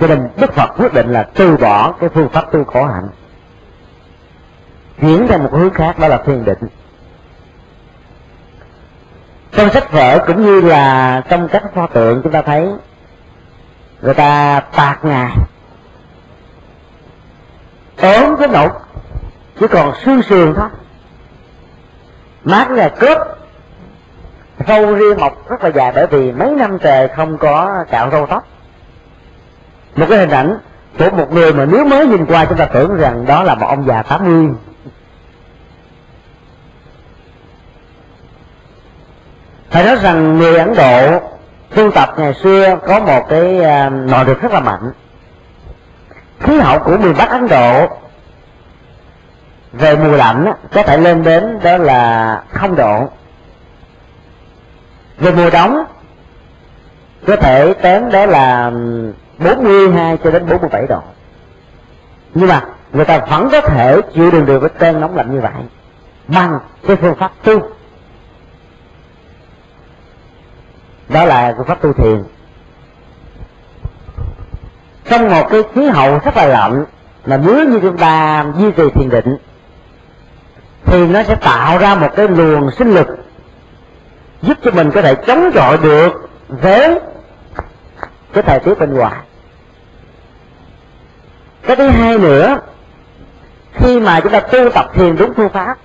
Cho 0.00 0.06
nên 0.06 0.28
đức 0.36 0.52
phật 0.52 0.70
quyết 0.78 0.94
định 0.94 1.12
là 1.12 1.28
từ 1.34 1.56
bỏ 1.56 1.92
cái 1.92 2.08
phương 2.14 2.28
pháp 2.28 2.52
tu 2.52 2.64
khổ 2.64 2.84
hạnh 2.84 3.08
chuyển 5.00 5.26
theo 5.28 5.38
một 5.38 5.52
hướng 5.52 5.70
khác, 5.70 5.98
đó 5.98 6.08
là 6.08 6.18
thiền 6.26 6.44
định. 6.44 6.68
Trong 9.52 9.70
sách 9.70 9.92
vở 9.92 10.18
cũng 10.26 10.42
như 10.42 10.60
là 10.60 11.20
trong 11.28 11.48
các 11.48 11.62
pho 11.74 11.86
tượng 11.86 12.20
chúng 12.22 12.32
ta 12.32 12.42
thấy, 12.42 12.68
người 14.02 14.14
ta 14.14 14.60
tạc 14.60 15.04
ngà 15.04 15.30
ốm 18.02 18.36
cái 18.38 18.48
nổ 18.48 18.68
chỉ 19.60 19.66
còn 19.66 19.94
xương 20.04 20.22
sườn 20.22 20.54
thôi. 20.54 20.68
Mát 22.44 22.70
là 22.70 22.88
cướp 22.88 23.18
râu 24.68 24.98
ria 24.98 25.14
mọc 25.14 25.48
rất 25.48 25.64
là 25.64 25.70
dài 25.70 25.92
bởi 25.94 26.06
vì 26.06 26.32
mấy 26.32 26.50
năm 26.50 26.78
trời 26.78 27.08
không 27.08 27.38
có 27.38 27.84
cạo 27.90 28.10
râu 28.10 28.26
tóc. 28.26 28.46
Một 29.96 30.06
cái 30.08 30.18
hình 30.18 30.30
ảnh 30.30 30.58
của 30.98 31.10
một 31.10 31.32
người 31.32 31.52
mà 31.52 31.64
nếu 31.64 31.84
mới 31.84 32.06
nhìn 32.06 32.26
qua 32.26 32.44
chúng 32.44 32.58
ta 32.58 32.64
tưởng 32.64 32.96
rằng 32.96 33.26
đó 33.26 33.42
là 33.42 33.54
một 33.54 33.66
ông 33.66 33.86
già 33.86 34.02
80 34.02 34.48
phải 39.72 39.84
nói 39.84 39.96
rằng 40.02 40.38
người 40.38 40.56
ấn 40.56 40.74
độ 40.74 41.20
tu 41.74 41.90
tập 41.90 42.14
ngày 42.16 42.34
xưa 42.34 42.78
có 42.86 43.00
một 43.00 43.26
cái 43.28 43.64
à, 43.64 43.88
nội 43.88 44.24
lực 44.24 44.42
rất 44.42 44.52
là 44.52 44.60
mạnh. 44.60 44.92
Khí 46.40 46.58
hậu 46.58 46.78
của 46.78 46.96
miền 46.96 47.14
bắc 47.18 47.30
ấn 47.30 47.48
độ 47.48 47.88
về 49.72 49.96
mùa 49.96 50.16
lạnh 50.16 50.52
có 50.72 50.82
thể 50.82 50.96
lên 50.96 51.22
đến 51.22 51.58
đó 51.62 51.76
là 51.76 52.42
không 52.52 52.76
độ. 52.76 53.08
Về 55.18 55.30
mùa 55.32 55.50
đông 55.50 55.84
có 57.26 57.36
thể 57.36 57.74
đến 57.82 58.10
đó 58.10 58.26
là 58.26 58.72
42 59.38 60.18
cho 60.24 60.30
đến 60.30 60.46
47 60.48 60.86
độ. 60.86 61.00
Nhưng 62.34 62.48
mà 62.48 62.62
người 62.92 63.04
ta 63.04 63.18
vẫn 63.18 63.48
có 63.52 63.60
thể 63.60 64.00
chịu 64.14 64.30
đựng 64.30 64.46
được 64.46 64.60
cái 64.60 64.70
cơn 64.78 65.00
nóng 65.00 65.16
lạnh 65.16 65.34
như 65.34 65.40
vậy 65.40 65.52
bằng 66.28 66.58
cái 66.86 66.96
phương 66.96 67.14
pháp 67.14 67.30
tu. 67.44 67.60
Đó 71.12 71.24
là 71.24 71.54
phương 71.56 71.66
pháp 71.66 71.82
tu 71.82 71.92
thiền. 71.92 72.24
Trong 75.10 75.28
một 75.28 75.46
cái 75.50 75.62
khí 75.74 75.86
hậu 75.86 76.18
rất 76.24 76.36
là 76.36 76.46
lạnh, 76.46 76.84
mà 77.26 77.36
nếu 77.36 77.68
như 77.68 77.78
chúng 77.82 77.98
ta 77.98 78.44
duy 78.58 78.70
trì 78.72 78.90
thiền 78.94 79.10
định, 79.10 79.36
thì 80.84 81.06
nó 81.06 81.22
sẽ 81.22 81.34
tạo 81.34 81.78
ra 81.78 81.94
một 81.94 82.08
cái 82.16 82.28
luồng 82.28 82.70
sinh 82.70 82.94
lực 82.94 83.08
giúp 84.42 84.58
cho 84.62 84.70
mình 84.70 84.90
có 84.90 85.02
thể 85.02 85.14
chống 85.14 85.50
chọi 85.54 85.78
được 85.78 86.30
với 86.48 87.00
cái 88.32 88.42
thời 88.42 88.60
tiết 88.60 88.78
bên 88.78 88.94
ngoài. 88.94 89.20
Cái 91.62 91.76
thứ 91.76 91.88
hai 91.88 92.18
nữa, 92.18 92.58
khi 93.72 94.00
mà 94.00 94.20
chúng 94.20 94.32
ta 94.32 94.40
tu 94.40 94.70
tập 94.70 94.90
thiền 94.94 95.16
đúng 95.16 95.34
phương 95.34 95.48
pháp, 95.48 95.78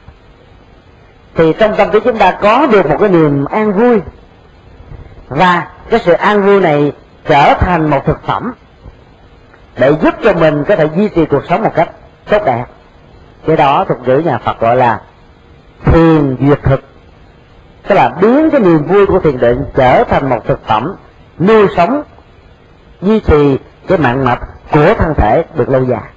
thì 1.36 1.54
trong 1.60 1.76
tâm 1.76 1.92
trí 1.92 2.00
chúng 2.00 2.18
ta 2.18 2.32
có 2.42 2.68
được 2.68 2.86
một 2.86 2.98
cái 3.00 3.10
niềm 3.10 3.46
an 3.46 3.74
vui 3.74 4.02
và 5.30 5.68
cái 5.90 6.00
sự 6.00 6.14
an 6.14 6.46
vui 6.46 6.60
này 6.60 6.92
trở 7.26 7.54
thành 7.54 7.90
một 7.90 8.06
thực 8.06 8.24
phẩm 8.24 8.54
để 9.78 9.94
giúp 10.02 10.14
cho 10.24 10.34
mình 10.34 10.64
có 10.68 10.76
thể 10.76 10.90
duy 10.96 11.10
trì 11.10 11.26
cuộc 11.26 11.44
sống 11.50 11.64
một 11.64 11.72
cách 11.76 11.90
tốt 12.30 12.42
đẹp. 12.46 12.66
Cái 13.46 13.58
đó 13.58 13.86
thuật 13.88 14.00
ngữ 14.00 14.18
nhà 14.26 14.38
Phật 14.38 14.60
gọi 14.60 14.76
là 14.76 15.02
thiền 15.86 16.38
duyệt 16.48 16.60
thực. 16.64 16.84
Tức 17.88 17.96
là 17.96 18.10
biến 18.22 18.50
cái 18.52 18.62
niềm 18.62 18.84
vui 18.88 19.06
của 19.06 19.20
thiền 19.20 19.40
định 19.40 19.66
trở 19.76 20.04
thành 20.04 20.30
một 20.30 20.46
thực 20.48 20.68
phẩm 20.68 20.96
nuôi 21.40 21.68
sống, 21.76 22.04
duy 23.02 23.20
trì 23.20 23.58
cái 23.88 23.98
mạng 23.98 24.26
mạch 24.26 24.40
của 24.72 24.94
thân 24.94 25.14
thể 25.18 25.44
được 25.56 25.70
lâu 25.70 25.84
dài. 25.84 26.10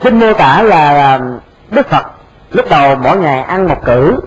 Kinh 0.00 0.20
mô 0.20 0.32
tả 0.32 0.62
là 0.62 0.90
à, 0.90 1.20
đức 1.70 1.88
phật 1.88 2.06
lúc 2.50 2.66
đầu 2.70 2.96
mỗi 2.96 3.16
ngày 3.16 3.42
ăn 3.42 3.68
một 3.68 3.84
cử 3.84 4.20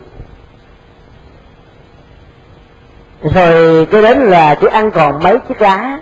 rồi 3.21 3.85
cái 3.85 4.01
đến 4.01 4.17
là 4.17 4.55
chỉ 4.55 4.67
ăn 4.67 4.91
còn 4.91 5.23
mấy 5.23 5.39
chiếc 5.47 5.61
lá, 5.61 5.99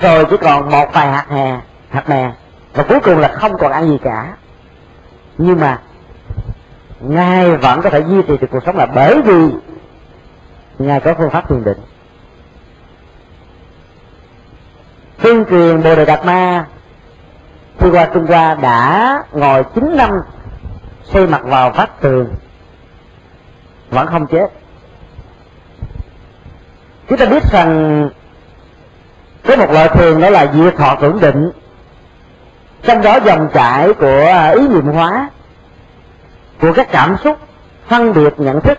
rồi 0.00 0.24
chỉ 0.30 0.36
còn 0.36 0.70
một 0.70 0.86
vài 0.92 1.12
hạt 1.12 1.26
hè, 1.28 1.60
hạt 1.90 2.08
mè, 2.08 2.32
và 2.74 2.82
cuối 2.82 3.00
cùng 3.00 3.18
là 3.18 3.28
không 3.28 3.52
còn 3.58 3.72
ăn 3.72 3.88
gì 3.88 3.98
cả. 4.02 4.36
Nhưng 5.38 5.60
mà 5.60 5.78
ngài 7.00 7.56
vẫn 7.56 7.82
có 7.82 7.90
thể 7.90 8.00
duy 8.00 8.22
trì 8.22 8.36
được 8.36 8.46
cuộc 8.50 8.62
sống 8.66 8.76
là 8.76 8.86
bởi 8.86 9.22
vì 9.22 9.48
ngài 10.78 11.00
có 11.00 11.14
phương 11.14 11.30
pháp 11.30 11.48
thiền 11.48 11.64
định. 11.64 11.78
Tuyên 15.22 15.44
truyền 15.50 15.82
bồ 15.82 15.96
đề 15.96 16.04
đạt 16.04 16.24
ma 16.24 16.66
khi 17.78 17.90
qua 17.90 18.08
trung 18.14 18.26
hoa 18.26 18.54
đã 18.54 19.22
ngồi 19.32 19.64
9 19.74 19.96
năm 19.96 20.10
xây 21.04 21.26
mặt 21.26 21.42
vào 21.44 21.70
vách 21.70 22.00
tường, 22.00 22.34
vẫn 23.90 24.06
không 24.06 24.26
chết 24.26 24.48
chúng 27.08 27.18
ta 27.18 27.26
biết 27.26 27.42
rằng 27.52 28.08
có 29.46 29.56
một 29.56 29.70
loại 29.70 29.88
thiền 29.88 30.20
đó 30.20 30.30
là 30.30 30.46
diệt 30.54 30.76
thọ 30.76 30.96
tưởng 31.00 31.20
định. 31.20 31.50
Trong 32.82 33.02
đó 33.02 33.18
dòng 33.24 33.48
chảy 33.54 33.92
của 33.92 34.52
ý 34.56 34.68
niệm 34.68 34.86
hóa, 34.86 35.28
của 36.60 36.72
các 36.72 36.88
cảm 36.92 37.16
xúc, 37.24 37.38
phân 37.88 38.12
biệt, 38.12 38.34
nhận 38.36 38.60
thức 38.60 38.78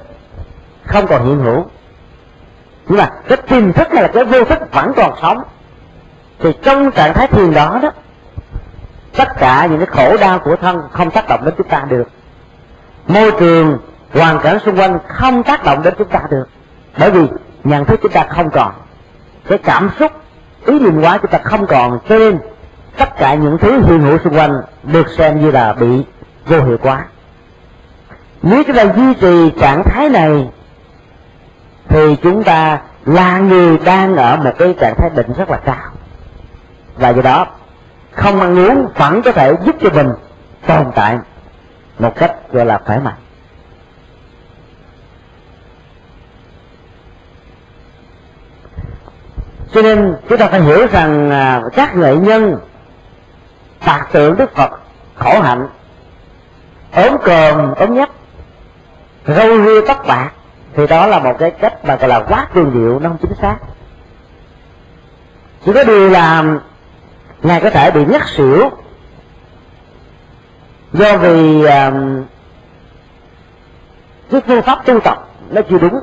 không 0.84 1.07
còn 1.07 1.26
hiện 1.26 1.39
hữu. 1.39 1.65
Nhưng 2.88 2.97
mà 2.97 3.10
cái 3.27 3.38
tiềm 3.38 3.73
thức 3.73 3.88
hay 3.93 4.02
là 4.02 4.07
cái 4.07 4.23
vô 4.23 4.43
thức 4.43 4.60
vẫn 4.73 4.93
còn 4.95 5.14
sống. 5.22 5.43
Thì 6.39 6.53
trong 6.64 6.91
trạng 6.91 7.14
thái 7.14 7.27
thiền 7.27 7.53
đó 7.53 7.80
đó, 7.84 7.91
tất 9.18 9.27
cả 9.38 9.68
những 9.72 9.85
cái 9.85 9.88
khổ 9.88 10.18
đau 10.18 10.39
của 10.39 10.56
thân 10.56 10.81
không 10.91 11.11
tác 11.11 11.27
động 11.27 11.45
đến 11.45 11.53
chúng 11.57 11.68
ta 11.68 11.85
được. 11.89 12.07
Môi 13.07 13.31
trường, 13.39 13.77
hoàn 14.14 14.39
cảnh 14.39 14.60
xung 14.65 14.80
quanh 14.80 14.99
không 15.07 15.43
tác 15.43 15.64
động 15.64 15.84
đến 15.84 15.93
chúng 15.97 16.10
ta 16.10 16.22
được. 16.30 16.45
Bởi 16.97 17.11
vì 17.11 17.27
nhận 17.66 17.86
thức 17.86 18.00
chúng 18.04 18.12
ta 18.12 18.26
không 18.30 18.50
còn. 18.50 18.74
Cái 19.48 19.58
cảm 19.58 19.90
xúc, 20.00 20.12
ý 20.66 20.80
niệm 20.80 21.02
hóa 21.02 21.18
chúng 21.18 21.32
ta 21.32 21.38
không 21.38 21.68
còn. 21.68 22.00
Cho 22.10 22.20
nên, 22.20 22.40
tất 22.98 23.18
cả 23.18 23.34
những 23.34 23.58
thứ 23.58 23.82
hiện 23.86 24.02
hữu 24.02 24.18
xung 24.24 24.38
quanh 24.38 24.62
được 24.84 25.10
xem 25.18 25.42
như 25.42 25.52
là 25.52 25.74
bị 25.74 26.06
vô 26.46 26.64
hiệu 26.64 26.78
hóa. 26.82 27.06
Nếu 28.42 28.64
chúng 28.64 28.76
ta 28.76 28.84
duy 28.96 29.14
trì 29.14 29.52
trạng 29.60 29.84
thái 29.84 30.10
này, 30.10 30.50
thì 31.88 32.16
chúng 32.24 32.44
ta 32.44 32.82
là 33.06 33.40
người 33.40 33.78
đang 33.78 34.16
ở 34.16 34.38
một 34.38 34.52
cái 34.60 34.76
trạng 34.80 34.96
thái 34.98 35.10
định 35.16 35.34
rất 35.38 35.50
là 35.50 35.58
cao. 35.58 35.92
Và 36.96 37.10
do 37.10 37.22
đó, 37.22 37.48
không 38.12 38.42
ăn 38.42 38.60
uống 38.60 38.88
vẫn 38.96 39.22
có 39.22 39.32
thể 39.32 39.54
giúp 39.66 39.76
cho 39.82 39.90
mình 39.90 40.10
tồn 40.68 40.92
tại 40.96 41.18
một 42.00 42.16
cách 42.16 42.36
gọi 42.52 42.66
là 42.66 42.80
khỏe 42.86 43.00
mạnh. 43.00 43.24
Cho 49.76 49.81
nên 49.81 50.15
chúng 50.30 50.38
ta 50.38 50.47
phải 50.47 50.61
hiểu 50.61 50.88
rằng 50.91 51.31
à, 51.31 51.61
các 51.73 51.95
nghệ 51.95 52.15
nhân 52.15 52.60
tạc 53.85 54.07
tượng 54.11 54.38
đức 54.38 54.56
phật 54.56 54.72
khổ 55.15 55.41
hạnh 55.41 55.68
ốm 56.91 57.18
còm 57.26 57.73
ốm 57.73 57.93
nhách 57.93 58.10
râu 59.27 59.65
ria 59.65 59.88
tóc 59.88 60.03
bạc 60.07 60.31
thì 60.76 60.88
đó 60.88 61.07
là 61.07 61.19
một 61.19 61.35
cái 61.39 61.52
cách 61.52 61.85
mà 61.85 61.95
gọi 61.95 62.10
là 62.10 62.19
quá 62.19 62.47
cường 62.53 62.73
điệu 62.73 62.99
nó 62.99 63.10
không 63.10 63.18
chính 63.22 63.34
xác. 63.41 63.57
Chỉ 65.65 65.73
có 65.73 65.84
điều 65.84 66.10
là 66.10 66.43
ngài 67.41 67.61
có 67.61 67.69
thể 67.69 67.91
bị 67.91 68.06
nhắc 68.06 68.30
xỉu 68.30 68.69
do 70.93 71.18
vì 71.18 71.57
uh, 71.57 71.68
cái 74.31 74.41
phương 74.47 74.61
pháp 74.61 74.85
tu 74.85 74.99
tập 74.99 75.27
nó 75.49 75.61
chưa 75.69 75.77
đúng. 75.77 75.99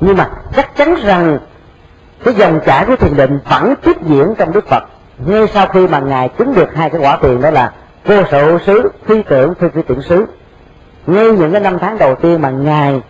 Nhưng 0.00 0.16
mà 0.16 0.30
chắc 0.56 0.76
chắn 0.76 0.94
rằng 1.04 1.38
cái 2.24 2.34
dòng 2.34 2.60
chảy 2.66 2.84
của 2.84 2.96
thiền 2.96 3.16
định 3.16 3.38
vẫn 3.50 3.74
tiếp 3.82 3.96
diễn 4.02 4.34
trong 4.38 4.52
đức 4.52 4.68
phật. 4.68 4.84
Ngay 5.18 5.46
sau 5.54 5.66
khi 5.66 5.86
mà 5.86 6.00
ngài 6.00 6.28
chứng 6.28 6.54
được 6.54 6.74
hai 6.74 6.90
cái 6.90 7.00
quả 7.00 7.18
tiền 7.22 7.40
đó 7.40 7.50
là 7.50 7.72
vô 8.04 8.16
sự 8.30 8.58
xứ 8.66 8.90
phi 9.06 9.22
tưởng, 9.22 9.54
phi 9.54 9.68
phi 9.74 9.82
tưởng 9.82 10.02
xứ 10.02 10.26
ngay 11.06 11.24
những 11.24 11.52
cái 11.52 11.60
năm 11.60 11.78
tháng 11.78 11.98
đầu 11.98 12.14
tiên 12.14 12.42
mà 12.42 12.50
ngài 12.50 13.00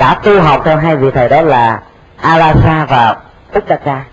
đã 0.00 0.20
tu 0.24 0.40
học 0.40 0.60
theo 0.64 0.76
hai 0.76 0.96
vị 0.96 1.10
thầy 1.14 1.28
đó 1.28 1.42
là 1.42 1.82
Alasa 2.16 2.86
và 2.90 3.16
Uttaka 3.58 4.04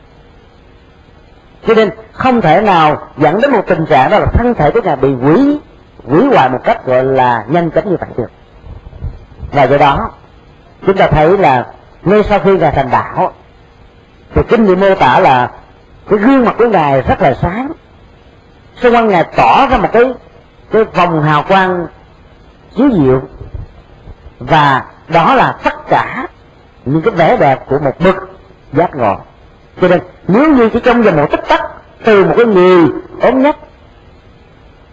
cho 1.67 1.73
nên 1.73 1.89
không 2.11 2.41
thể 2.41 2.61
nào 2.61 3.07
dẫn 3.17 3.41
đến 3.41 3.51
một 3.51 3.61
tình 3.67 3.85
trạng 3.85 4.09
đó 4.09 4.19
là 4.19 4.25
thân 4.33 4.53
thể 4.53 4.71
của 4.71 4.81
ngài 4.83 4.95
bị 4.95 5.13
quỷ 5.13 5.59
quỷ 6.07 6.27
hoại 6.27 6.49
một 6.49 6.59
cách 6.63 6.85
gọi 6.85 7.03
là 7.03 7.45
nhanh 7.47 7.71
chóng 7.71 7.89
như 7.89 7.97
vậy 7.99 8.09
được. 8.17 8.31
Và 9.51 9.63
do 9.63 9.77
đó, 9.77 10.11
chúng 10.85 10.97
ta 10.97 11.07
thấy 11.07 11.37
là 11.37 11.65
ngay 12.03 12.23
sau 12.23 12.39
khi 12.39 12.57
ngài 12.57 12.71
thành 12.71 12.89
đạo 12.91 13.33
thì 14.33 14.41
kinh 14.49 14.65
nghiệm 14.65 14.79
mô 14.79 14.95
tả 14.95 15.19
là 15.19 15.51
cái 16.09 16.19
gương 16.19 16.45
mặt 16.45 16.55
của 16.57 16.67
ngài 16.67 17.01
rất 17.01 17.21
là 17.21 17.33
sáng. 17.41 17.71
Xung 18.81 18.95
quanh 18.95 19.07
ngài 19.07 19.23
tỏ 19.23 19.67
ra 19.67 19.77
một 19.77 19.89
cái 19.93 20.03
cái 20.71 20.83
vòng 20.83 21.23
hào 21.23 21.43
quang 21.43 21.87
chiếu 22.75 22.89
diệu. 22.91 23.21
Và 24.39 24.83
đó 25.07 25.35
là 25.35 25.57
tất 25.63 25.87
cả 25.89 26.27
những 26.85 27.01
cái 27.01 27.13
vẻ 27.13 27.37
đẹp 27.37 27.59
của 27.67 27.79
một 27.79 27.99
bậc 27.99 28.15
giác 28.73 28.95
ngộ. 28.95 29.17
Cho 29.81 29.87
nên 29.87 30.01
nếu 30.27 30.53
như 30.53 30.69
chỉ 30.69 30.79
trong 30.83 31.01
vòng 31.01 31.15
một 31.15 31.27
tích 31.31 31.47
tắc 31.47 31.61
từ 32.03 32.25
một 32.25 32.33
cái 32.37 32.45
người 32.45 32.87
ốm 33.21 33.41
nhất 33.41 33.57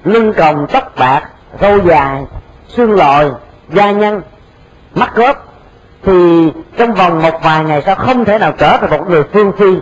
lưng 0.04 0.32
còng 0.32 0.66
tóc 0.72 0.92
bạc 0.96 1.22
râu 1.60 1.78
dài 1.78 2.24
xương 2.68 2.92
lòi 2.92 3.30
da 3.68 3.90
nhăn, 3.90 4.20
mắt 4.94 5.12
rớp 5.16 5.45
thì 6.06 6.52
trong 6.76 6.94
vòng 6.94 7.22
một 7.22 7.40
vài 7.42 7.64
ngày 7.64 7.82
sau 7.86 7.94
không 7.94 8.24
thể 8.24 8.38
nào 8.38 8.52
trở 8.58 8.76
thành 8.76 8.90
một 8.90 9.04
người 9.08 9.22
phương 9.32 9.52
phi 9.58 9.76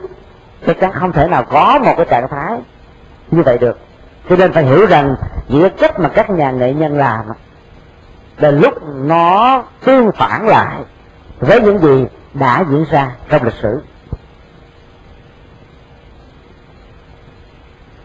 chắc 0.67 0.81
chắn 0.81 0.93
không 0.93 1.13
thể 1.13 1.29
nào 1.29 1.45
có 1.51 1.79
một 1.85 1.95
cái 1.97 2.07
trạng 2.11 2.29
thái 2.29 2.59
như 3.31 3.43
vậy 3.43 3.59
được. 3.59 3.79
Cho 4.29 4.37
nên 4.37 4.53
phải 4.53 4.65
hiểu 4.65 4.87
rằng 4.87 5.17
những 5.49 5.63
cái 5.63 5.71
cách 5.71 6.01
mà 6.01 6.09
các 6.09 6.31
nhà 6.31 6.51
nghệ 6.51 6.75
nhân 6.75 6.99
làm, 6.99 7.25
là 8.37 8.51
lúc 8.51 8.75
nó 8.95 9.63
tương 9.85 10.13
phản 10.13 10.49
lại 10.49 10.77
với 11.41 11.61
những 11.61 11.79
gì 11.79 12.07
đã 12.35 12.65
diễn 12.71 12.85
ra 12.91 13.11
trong 13.29 13.45
lịch 13.45 13.55
sử. 13.63 13.81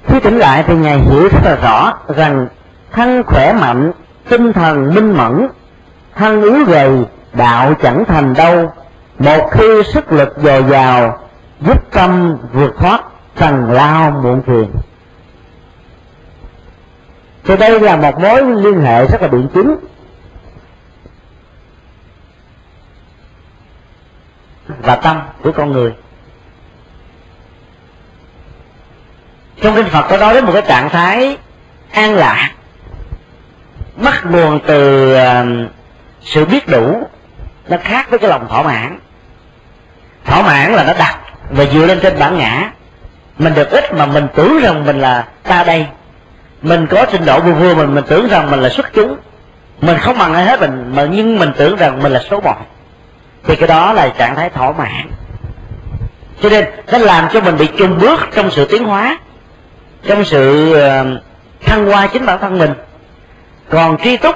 Khi 0.08 0.20
tỉnh 0.20 0.38
lại 0.38 0.64
thì 0.68 0.76
ngài 0.76 1.00
hiểu 1.00 1.30
rất 1.30 1.40
là 1.44 1.56
rõ 1.56 1.94
rằng 2.16 2.48
thân 2.92 3.24
khỏe 3.24 3.54
mạnh, 3.54 3.92
tinh 4.30 4.54
thần 4.54 4.94
minh 4.96 5.18
mẫn, 5.18 5.48
thân 6.16 6.42
yếu 6.42 6.66
gầy 6.66 7.06
đạo 7.34 7.74
chẳng 7.82 8.06
thành 8.08 8.34
đâu. 8.34 8.74
Một 9.20 9.50
khi 9.52 9.84
sức 9.94 10.12
lực 10.12 10.34
dồi 10.38 10.64
dào, 10.70 11.20
giúp 11.62 11.92
tâm 11.92 12.38
vượt 12.54 12.76
thoát 12.80 13.02
trần 13.36 13.72
lao 13.72 14.12
muộn 14.12 14.42
phiền. 14.42 14.72
Thì 17.44 17.58
đây 17.58 17.80
là 17.80 17.96
một 17.96 18.20
mối 18.20 18.44
liên 18.44 18.82
hệ 18.82 19.06
rất 19.08 19.22
là 19.22 19.28
biện 19.28 19.48
chứng. 19.54 19.76
Và 24.68 24.96
tâm 24.96 25.22
của 25.44 25.52
con 25.52 25.72
người. 25.72 25.94
Trong 29.62 29.76
kinh 29.76 29.88
phật 29.88 30.06
có 30.10 30.18
nói 30.18 30.34
đến 30.34 30.46
một 30.46 30.52
cái 30.54 30.64
trạng 30.68 30.90
thái 30.90 31.38
an 31.92 32.16
lạc. 32.16 32.52
Bắt 33.96 34.26
nguồn 34.26 34.60
từ 34.68 35.14
ờ, 35.14 35.46
sự 36.22 36.46
biết 36.46 36.68
đủ 36.68 37.08
nó 37.70 37.78
khác 37.84 38.10
với 38.10 38.20
cái 38.20 38.30
lòng 38.30 38.48
thỏa 38.50 38.64
mãn. 38.64 39.00
Thỏa 40.26 40.42
mãn 40.42 40.74
là 40.74 40.84
nó 40.84 40.94
đặt 40.94 41.20
và 41.50 41.66
dựa 41.66 41.86
lên 41.86 42.00
trên 42.00 42.20
bản 42.20 42.38
ngã. 42.38 42.72
Mình 43.38 43.54
được 43.54 43.72
ít 43.72 43.94
mà 43.94 44.06
mình 44.06 44.28
tưởng 44.36 44.60
rằng 44.62 44.86
mình 44.86 45.02
là 45.02 45.28
ta 45.44 45.64
đây. 45.64 45.86
Mình 46.62 46.88
có 46.88 47.06
trình 47.12 47.26
độ 47.26 47.40
vừa 47.40 47.54
vừa 47.54 47.76
mình 47.76 47.96
mình 47.96 48.04
tưởng 48.08 48.28
rằng 48.28 48.52
mình 48.52 48.60
là 48.60 48.70
xuất 48.70 48.94
chúng. 48.94 49.18
Mình 49.82 49.98
không 49.98 50.18
bằng 50.18 50.34
ai 50.34 50.46
hết 50.46 50.60
mình, 50.60 50.92
mà 50.96 51.08
nhưng 51.12 51.40
mình 51.40 51.52
tưởng 51.58 51.76
rằng 51.76 52.04
mình 52.04 52.12
là 52.12 52.20
số 52.30 52.40
một. 52.40 52.56
Thì 53.44 53.56
cái 53.56 53.68
đó 53.68 53.94
là 53.94 54.10
trạng 54.18 54.36
thái 54.36 54.50
thỏa 54.50 54.72
mãn. 54.72 55.10
Cho 56.42 56.50
nên, 56.50 56.66
nó 56.92 56.98
làm 56.98 57.28
cho 57.34 57.42
mình 57.42 57.58
bị 57.58 57.68
chung 57.78 58.00
bước 58.00 58.20
trong 58.36 58.52
sự 58.52 58.66
tiến 58.66 58.84
hóa, 58.84 59.18
trong 60.08 60.26
sự 60.26 60.74
ờ, 60.74 61.06
thăng 61.66 61.86
hoa 61.86 62.08
chính 62.08 62.26
bản 62.26 62.40
thân 62.42 62.58
mình. 62.58 62.74
Còn 63.70 63.98
tri 63.98 64.18
túc 64.18 64.36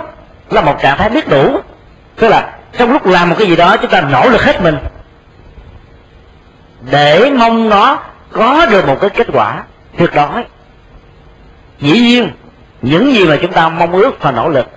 là 0.51 0.61
một 0.61 0.81
trạng 0.81 0.97
thái 0.97 1.09
biết 1.09 1.29
đủ. 1.29 1.59
Tức 2.15 2.29
là 2.29 2.51
trong 2.77 2.91
lúc 2.91 3.05
làm 3.05 3.29
một 3.29 3.35
cái 3.39 3.47
gì 3.47 3.55
đó, 3.55 3.77
chúng 3.77 3.91
ta 3.91 4.01
nỗ 4.01 4.29
lực 4.29 4.43
hết 4.43 4.61
mình. 4.61 4.77
Để 6.91 7.31
mong 7.37 7.69
nó 7.69 7.99
có 8.31 8.65
được 8.65 8.87
một 8.87 8.97
cái 9.01 9.09
kết 9.09 9.27
quả 9.33 9.63
tuyệt 9.97 10.09
đối. 10.15 10.43
Dĩ 11.79 11.99
nhiên, 11.99 12.31
những 12.81 13.13
gì 13.13 13.25
mà 13.25 13.37
chúng 13.41 13.51
ta 13.51 13.69
mong 13.69 13.91
ước 13.91 14.21
và 14.21 14.31
nỗ 14.31 14.49
lực, 14.49 14.67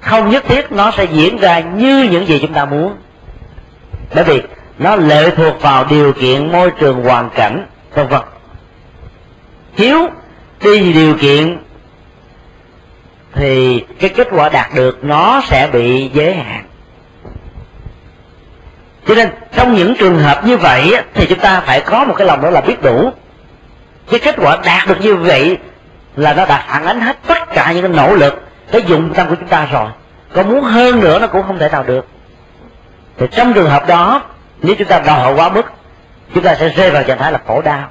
không 0.00 0.30
nhất 0.30 0.44
thiết 0.48 0.72
nó 0.72 0.90
sẽ 0.90 1.04
diễn 1.04 1.36
ra 1.36 1.60
như 1.60 2.08
những 2.10 2.26
gì 2.26 2.38
chúng 2.42 2.52
ta 2.52 2.64
muốn. 2.64 2.96
Bởi 4.14 4.24
vì 4.24 4.42
nó 4.78 4.96
lệ 4.96 5.30
thuộc 5.30 5.62
vào 5.62 5.84
điều 5.84 6.12
kiện 6.12 6.52
môi 6.52 6.70
trường 6.70 7.04
hoàn 7.04 7.30
cảnh, 7.30 7.66
vân 7.94 8.08
vân. 8.08 8.22
Thiếu 9.76 10.08
đi 10.62 10.92
điều 10.92 11.14
kiện, 11.14 11.58
thì 13.34 13.84
cái 14.00 14.10
kết 14.10 14.28
quả 14.30 14.48
đạt 14.48 14.74
được 14.74 15.04
nó 15.04 15.42
sẽ 15.48 15.68
bị 15.72 16.10
giới 16.14 16.34
hạn 16.34 16.64
cho 19.06 19.14
nên, 19.14 19.30
trong 19.56 19.74
những 19.74 19.94
trường 19.96 20.18
hợp 20.18 20.46
như 20.46 20.56
vậy 20.56 20.96
thì 21.14 21.26
chúng 21.26 21.38
ta 21.38 21.60
phải 21.60 21.80
có 21.80 22.04
một 22.04 22.14
cái 22.18 22.26
lòng 22.26 22.42
đó 22.42 22.50
là 22.50 22.60
biết 22.60 22.82
đủ. 22.82 23.10
Cái 24.10 24.20
kết 24.20 24.34
quả 24.38 24.58
đạt 24.64 24.88
được 24.88 25.00
như 25.00 25.16
vậy 25.16 25.58
là 26.16 26.34
nó 26.34 26.46
đã 26.46 26.64
phản 26.68 26.86
ánh 26.86 27.00
hết 27.00 27.16
tất 27.26 27.38
cả 27.54 27.72
những 27.72 27.82
cái 27.82 27.92
nỗ 27.92 28.14
lực, 28.14 28.42
cái 28.72 28.82
dụng 28.86 29.14
tâm 29.14 29.28
của 29.28 29.34
chúng 29.34 29.48
ta 29.48 29.66
rồi. 29.72 29.90
Có 30.34 30.42
muốn 30.42 30.64
hơn 30.64 31.00
nữa 31.00 31.18
nó 31.18 31.26
cũng 31.26 31.46
không 31.46 31.58
thể 31.58 31.68
nào 31.68 31.82
được. 31.82 32.06
Thì 33.18 33.26
trong 33.32 33.52
trường 33.52 33.70
hợp 33.70 33.88
đó, 33.88 34.22
nếu 34.62 34.74
chúng 34.78 34.88
ta 34.88 34.98
đòi 34.98 35.20
hỏi 35.20 35.34
quá 35.34 35.48
mức, 35.48 35.72
chúng 36.34 36.44
ta 36.44 36.54
sẽ 36.54 36.68
rơi 36.68 36.90
vào 36.90 37.02
trạng 37.02 37.18
thái 37.18 37.32
là 37.32 37.40
khổ 37.46 37.62
đau. 37.62 37.90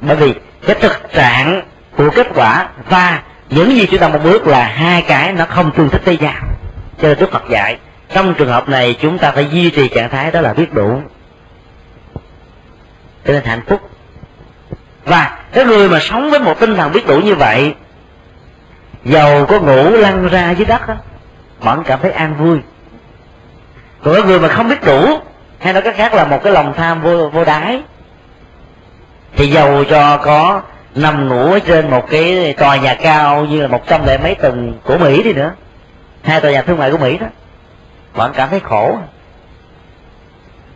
Bởi 0.00 0.16
vì 0.16 0.34
cái 0.66 0.76
thực 0.80 1.12
trạng 1.12 1.62
của 1.96 2.10
kết 2.10 2.26
quả 2.34 2.68
và 2.88 3.22
những 3.50 3.70
gì 3.76 3.86
chúng 3.90 4.00
ta 4.00 4.08
mong 4.08 4.22
ước 4.22 4.46
là 4.46 4.64
hai 4.64 5.02
cái 5.02 5.32
nó 5.32 5.44
không 5.44 5.70
tương 5.70 5.88
thích 5.88 6.02
với 6.04 6.18
nhau. 6.18 6.42
Cho 7.02 7.08
nên 7.08 7.18
đức 7.18 7.32
phật 7.32 7.42
dạy 7.50 7.78
trong 8.12 8.34
trường 8.34 8.48
hợp 8.48 8.68
này 8.68 8.96
chúng 9.00 9.18
ta 9.18 9.30
phải 9.30 9.46
duy 9.50 9.70
trì 9.70 9.88
trạng 9.88 10.10
thái 10.10 10.30
đó 10.30 10.40
là 10.40 10.52
biết 10.52 10.72
đủ. 10.72 11.00
Cho 13.26 13.32
nên 13.32 13.44
hạnh 13.44 13.62
phúc. 13.66 13.80
Và 15.04 15.38
cái 15.52 15.64
người 15.64 15.88
mà 15.88 15.98
sống 16.00 16.30
với 16.30 16.40
một 16.40 16.60
tinh 16.60 16.74
thần 16.74 16.92
biết 16.92 17.06
đủ 17.06 17.20
như 17.20 17.34
vậy 17.34 17.74
dầu 19.04 19.46
có 19.46 19.60
ngủ 19.60 19.90
lăn 19.90 20.28
ra 20.28 20.50
dưới 20.50 20.66
đất 20.66 20.88
đó, 20.88 20.94
vẫn 21.60 21.82
cảm 21.86 21.98
thấy 22.02 22.10
an 22.10 22.34
vui. 22.38 22.58
Còn 24.02 24.14
cái 24.14 24.22
người 24.22 24.40
mà 24.40 24.48
không 24.48 24.68
biết 24.68 24.84
đủ 24.84 25.18
hay 25.58 25.72
nói 25.72 25.82
cách 25.82 25.94
khác 25.96 26.14
là 26.14 26.24
một 26.24 26.40
cái 26.44 26.52
lòng 26.52 26.74
tham 26.76 27.02
vô 27.02 27.28
vô 27.28 27.44
đáy 27.44 27.82
thì 29.36 29.46
dầu 29.46 29.84
cho 29.84 30.16
có 30.16 30.62
nằm 30.94 31.28
ngủ 31.28 31.52
ở 31.52 31.58
trên 31.58 31.90
một 31.90 32.10
cái 32.10 32.54
tòa 32.58 32.76
nhà 32.76 32.94
cao 32.94 33.44
như 33.44 33.62
là 33.62 33.68
một 33.68 33.86
trăm 33.86 34.06
lẻ 34.06 34.18
mấy 34.18 34.34
tầng 34.34 34.78
của 34.84 34.98
mỹ 34.98 35.22
đi 35.22 35.32
nữa. 35.32 35.52
Hai 36.22 36.40
tòa 36.40 36.50
nhà 36.50 36.62
thương 36.62 36.78
mại 36.78 36.90
của 36.90 36.98
mỹ 36.98 37.18
đó 37.18 37.26
bạn 38.14 38.32
cảm 38.34 38.48
thấy 38.48 38.60
khổ. 38.60 38.98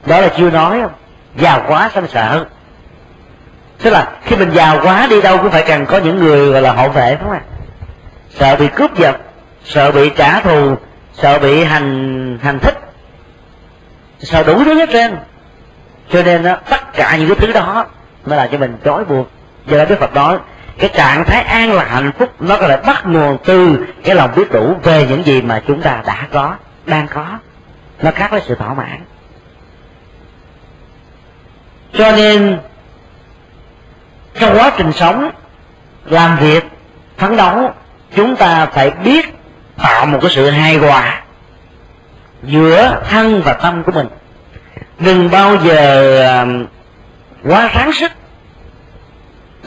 Đó 0.06 0.20
là 0.20 0.28
chưa 0.36 0.51
nói. 0.51 0.81
Không 0.81 0.93
giàu 1.36 1.65
quá 1.69 1.90
sanh 1.94 2.06
sợ. 2.09 2.47
Tức 3.82 3.90
là 3.90 4.09
khi 4.24 4.36
mình 4.36 4.51
giàu 4.51 4.78
quá 4.82 5.06
đi 5.11 5.23
đâu 5.23 5.39
cũng 5.39 5.51
phải 5.51 5.65
cần 5.66 5.86
có 5.86 5.98
những 5.98 6.19
người 6.19 6.52
gọi 6.52 6.62
là 6.62 6.73
hộ 6.73 6.89
vệ 6.89 7.16
đúng 7.20 7.28
không 7.28 7.39
ạ? 7.39 7.43
Sợ 8.31 8.56
bị 8.56 8.69
cướp 8.69 8.98
giật 8.98 9.16
sợ 9.65 9.93
bị 9.93 10.11
trả 10.16 10.40
thù 10.40 10.77
sợ 11.12 11.39
bị 11.39 11.65
hành 11.65 12.39
hành 12.43 12.59
thích. 12.59 12.78
Sợ 14.19 14.43
đủ 14.43 14.65
thứ 14.65 14.74
hết 14.74 14.89
trên 14.93 15.16
cho 16.11 16.23
nên 16.23 16.43
đó, 16.43 16.56
tất 16.70 16.93
cả 16.93 17.16
những 17.16 17.28
cái 17.28 17.36
thứ 17.40 17.52
đó 17.52 17.86
nó 18.27 18.36
làm 18.36 18.48
cho 18.52 18.59
mình 18.59 18.77
trói 18.85 19.05
buộc. 19.05 19.31
Do 19.66 19.78
đó 19.78 19.85
đức 19.85 19.98
phật 20.01 20.15
nói 20.15 20.39
cái 20.78 20.90
trạng 20.94 21.24
thái 21.24 21.43
an 21.43 21.73
là 21.73 21.85
hạnh 21.85 22.12
phúc 22.19 22.31
nó 22.40 22.56
có 22.56 22.69
thể 22.69 22.77
bắt 22.77 23.06
nguồn 23.06 23.39
từ 23.44 23.86
cái 24.05 24.15
lòng 24.15 24.31
biết 24.36 24.52
đủ 24.52 24.74
về 24.82 25.06
những 25.09 25.27
gì 25.27 25.43
mà 25.43 25.62
chúng 25.66 25.82
ta 25.82 26.02
đã 26.06 26.27
có 26.32 26.55
đang 26.86 27.09
có. 27.09 27.39
Nó 28.02 28.11
khác 28.11 28.31
với 28.31 28.40
sự 28.47 28.55
thỏa 28.55 28.74
mãn. 28.74 29.05
Cho 31.93 32.12
nên, 32.12 32.59
trong 34.40 34.59
quá 34.59 34.73
trình 34.77 34.93
sống, 34.93 35.31
làm 36.05 36.39
việc, 36.39 36.65
phấn 37.16 37.36
đấu, 37.36 37.73
chúng 38.16 38.36
ta 38.36 38.66
phải 38.66 38.90
biết 38.90 39.35
tạo 39.77 40.06
một 40.06 40.19
cái 40.23 40.31
sự 40.31 40.51
hài 40.51 40.77
hòa 40.77 41.23
giữa 42.43 43.02
thân 43.09 43.43
và 43.44 43.52
tâm 43.52 43.82
của 43.82 43.93
mình. 43.93 44.09
Đừng 44.98 45.31
bao 45.31 45.56
giờ 45.56 46.43
um, 46.43 46.66
quá 47.44 47.70
ráng 47.74 47.93
sức 47.93 48.12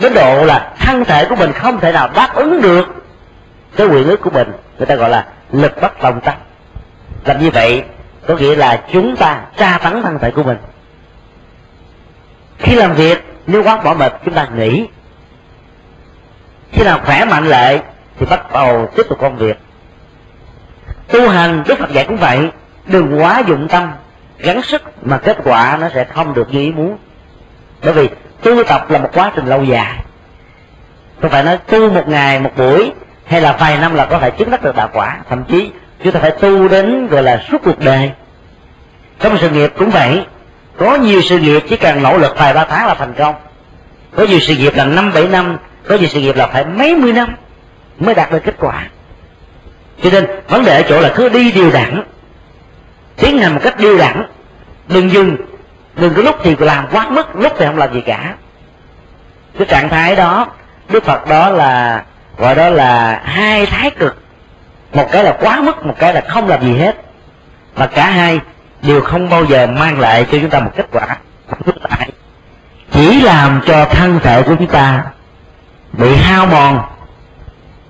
đến 0.02 0.14
độ 0.14 0.46
là 0.46 0.74
thân 0.80 1.06
thể 1.06 1.26
của 1.26 1.36
mình 1.36 1.54
không 1.54 1.80
thể 1.80 1.92
nào 1.92 2.10
đáp 2.16 2.30
ứng 2.34 2.62
được 2.62 2.86
cái 3.76 3.88
quyền 3.88 4.08
ước 4.08 4.22
của 4.22 4.30
mình. 4.30 4.52
Người 4.78 4.86
ta 4.86 4.96
gọi 4.96 5.10
là 5.10 5.26
lực 5.52 5.82
bất 5.82 6.00
tòng 6.02 6.22
tâm 6.22 6.36
làm 7.28 7.40
như 7.40 7.50
vậy, 7.50 7.84
có 8.28 8.36
nghĩa 8.36 8.56
là 8.56 8.84
chúng 8.92 9.16
ta 9.16 9.42
tra 9.58 9.78
tấn 9.78 10.02
thân 10.02 10.20
thể 10.20 10.32
của 10.32 10.44
mình. 10.44 10.58
Khi 12.58 12.76
làm 12.76 12.94
việc, 12.94 13.24
nếu 13.48 13.64
quá 13.64 13.82
bỏ 13.84 13.94
mệt, 13.94 14.14
chúng 14.26 14.34
ta 14.34 14.48
nghỉ. 14.56 14.88
Khi 16.72 16.84
nào 16.84 17.00
khỏe 17.06 17.26
mạnh 17.26 17.46
lại, 17.46 17.82
thì 18.20 18.26
bắt 18.26 18.54
đầu 18.54 18.90
tiếp 18.96 19.04
tục 19.10 19.18
công 19.22 19.38
việc. 19.38 19.58
Tu 21.08 21.30
hành 21.30 21.64
đức 21.68 21.80
phật 21.80 21.92
dạy 21.92 22.06
cũng 22.06 22.18
vậy, 22.18 22.50
đừng 22.86 23.22
quá 23.22 23.44
dụng 23.48 23.68
tâm, 23.68 23.92
gắng 24.38 24.62
sức 24.62 24.82
mà 25.02 25.18
kết 25.18 25.38
quả 25.44 25.78
nó 25.82 25.90
sẽ 25.94 26.04
không 26.04 26.34
được 26.34 26.54
như 26.54 26.60
ý 26.60 26.72
muốn. 26.72 26.98
Bởi 27.84 27.94
vì 27.94 28.10
tu 28.44 28.64
tập 28.64 28.92
là 28.92 29.00
một 29.00 29.10
quá 29.14 29.32
trình 29.36 29.46
lâu 29.46 29.64
dài. 29.64 30.04
Không 31.22 31.32
phải 31.32 31.44
nói 31.44 31.58
tu 31.58 31.92
một 31.92 32.08
ngày, 32.08 32.40
một 32.40 32.52
buổi, 32.58 32.92
hay 33.26 33.42
là 33.42 33.58
vài 33.60 33.78
năm 33.78 33.96
là 33.96 34.06
có 34.06 34.20
thể 34.20 34.32
chứng 34.32 34.52
đắc 34.52 34.64
được 34.64 34.76
đạo 34.76 34.90
quả. 34.94 35.18
Thậm 35.30 35.44
chí 35.44 35.72
chúng 36.04 36.14
ta 36.14 36.20
phải 36.20 36.32
tu 36.32 36.68
đến, 36.68 37.08
gọi 37.08 37.24
là, 37.24 37.44
suốt 37.52 37.58
cuộc 37.64 37.80
đời. 37.80 38.12
Trong 39.20 39.38
sự 39.38 39.50
nghiệp 39.50 39.74
cũng 39.78 39.90
vậy. 39.90 40.26
Có 40.78 40.96
nhiều 40.96 41.22
sự 41.22 41.40
nghiệp 41.40 41.64
chỉ 41.70 41.78
cần 41.78 42.04
nỗ 42.04 42.18
lực 42.18 42.38
vài 42.38 42.54
ba 42.54 42.66
tháng 42.66 42.88
là 42.88 42.94
thành 42.94 43.14
công. 43.14 43.36
Có 44.16 44.24
nhiều 44.24 44.40
sự 44.40 44.56
nghiệp 44.56 44.76
là 44.76 44.86
năm, 44.86 45.12
bảy 45.14 45.28
năm. 45.28 45.58
Có 45.88 45.96
nhiều 45.96 46.08
sự 46.08 46.20
nghiệp 46.20 46.36
là 46.36 46.48
phải 46.48 46.66
mấy 46.66 46.96
mươi 46.96 47.14
năm 47.14 47.36
mới 48.00 48.16
đạt 48.16 48.32
được 48.32 48.40
kết 48.44 48.56
quả. 48.60 48.88
Cho 50.04 50.10
nên, 50.10 50.28
vấn 50.48 50.66
đề 50.66 50.76
ở 50.76 50.84
chỗ 50.90 51.02
là 51.02 51.14
cứ 51.16 51.30
đi 51.30 51.52
điều 51.52 51.72
đẳng. 51.72 52.04
Tiến 53.16 53.38
hành 53.38 53.54
một 53.54 53.60
cách 53.64 53.80
điều 53.80 53.98
đẳng. 53.98 54.28
Đừng 54.88 55.12
dừng. 55.12 55.38
Đừng 55.96 56.14
có 56.14 56.22
lúc 56.22 56.36
thì 56.44 56.56
làm 56.60 56.88
quá 56.92 57.10
mức, 57.10 57.36
lúc 57.36 57.54
thì 57.58 57.66
không 57.66 57.78
làm 57.78 57.94
gì 57.94 58.02
cả. 58.02 58.34
Cái 59.58 59.68
trạng 59.68 59.90
thái 59.90 60.16
đó, 60.16 60.48
đức 60.90 61.04
phật 61.04 61.28
đó 61.28 61.50
là, 61.50 62.04
gọi 62.38 62.56
đó 62.56 62.70
là 62.70 63.22
hai 63.26 63.66
thái 63.66 63.92
cực 63.92 64.18
một 64.98 65.10
cái 65.12 65.24
là 65.24 65.38
quá 65.40 65.62
mức, 65.62 65.86
một 65.86 65.96
cái 66.00 66.14
là 66.14 66.22
không 66.28 66.48
làm 66.48 66.62
gì 66.62 66.78
hết. 66.78 66.96
Mà 67.76 67.88
cả 67.88 68.10
hai 68.10 68.40
đều 68.82 69.02
không 69.02 69.30
bao 69.30 69.46
giờ 69.46 69.68
mang 69.68 70.00
lại 70.00 70.26
cho 70.32 70.38
chúng 70.42 70.50
ta 70.50 70.60
một 70.60 70.72
kết 70.76 70.88
quả. 70.92 71.18
Tại 71.90 72.12
chỉ 72.92 73.22
làm 73.22 73.62
cho 73.66 73.86
thân 73.86 74.20
thể 74.24 74.42
của 74.42 74.56
chúng 74.56 74.68
ta 74.68 75.04
bị 75.94 76.16
hao 76.16 76.46
mòn, 76.46 76.86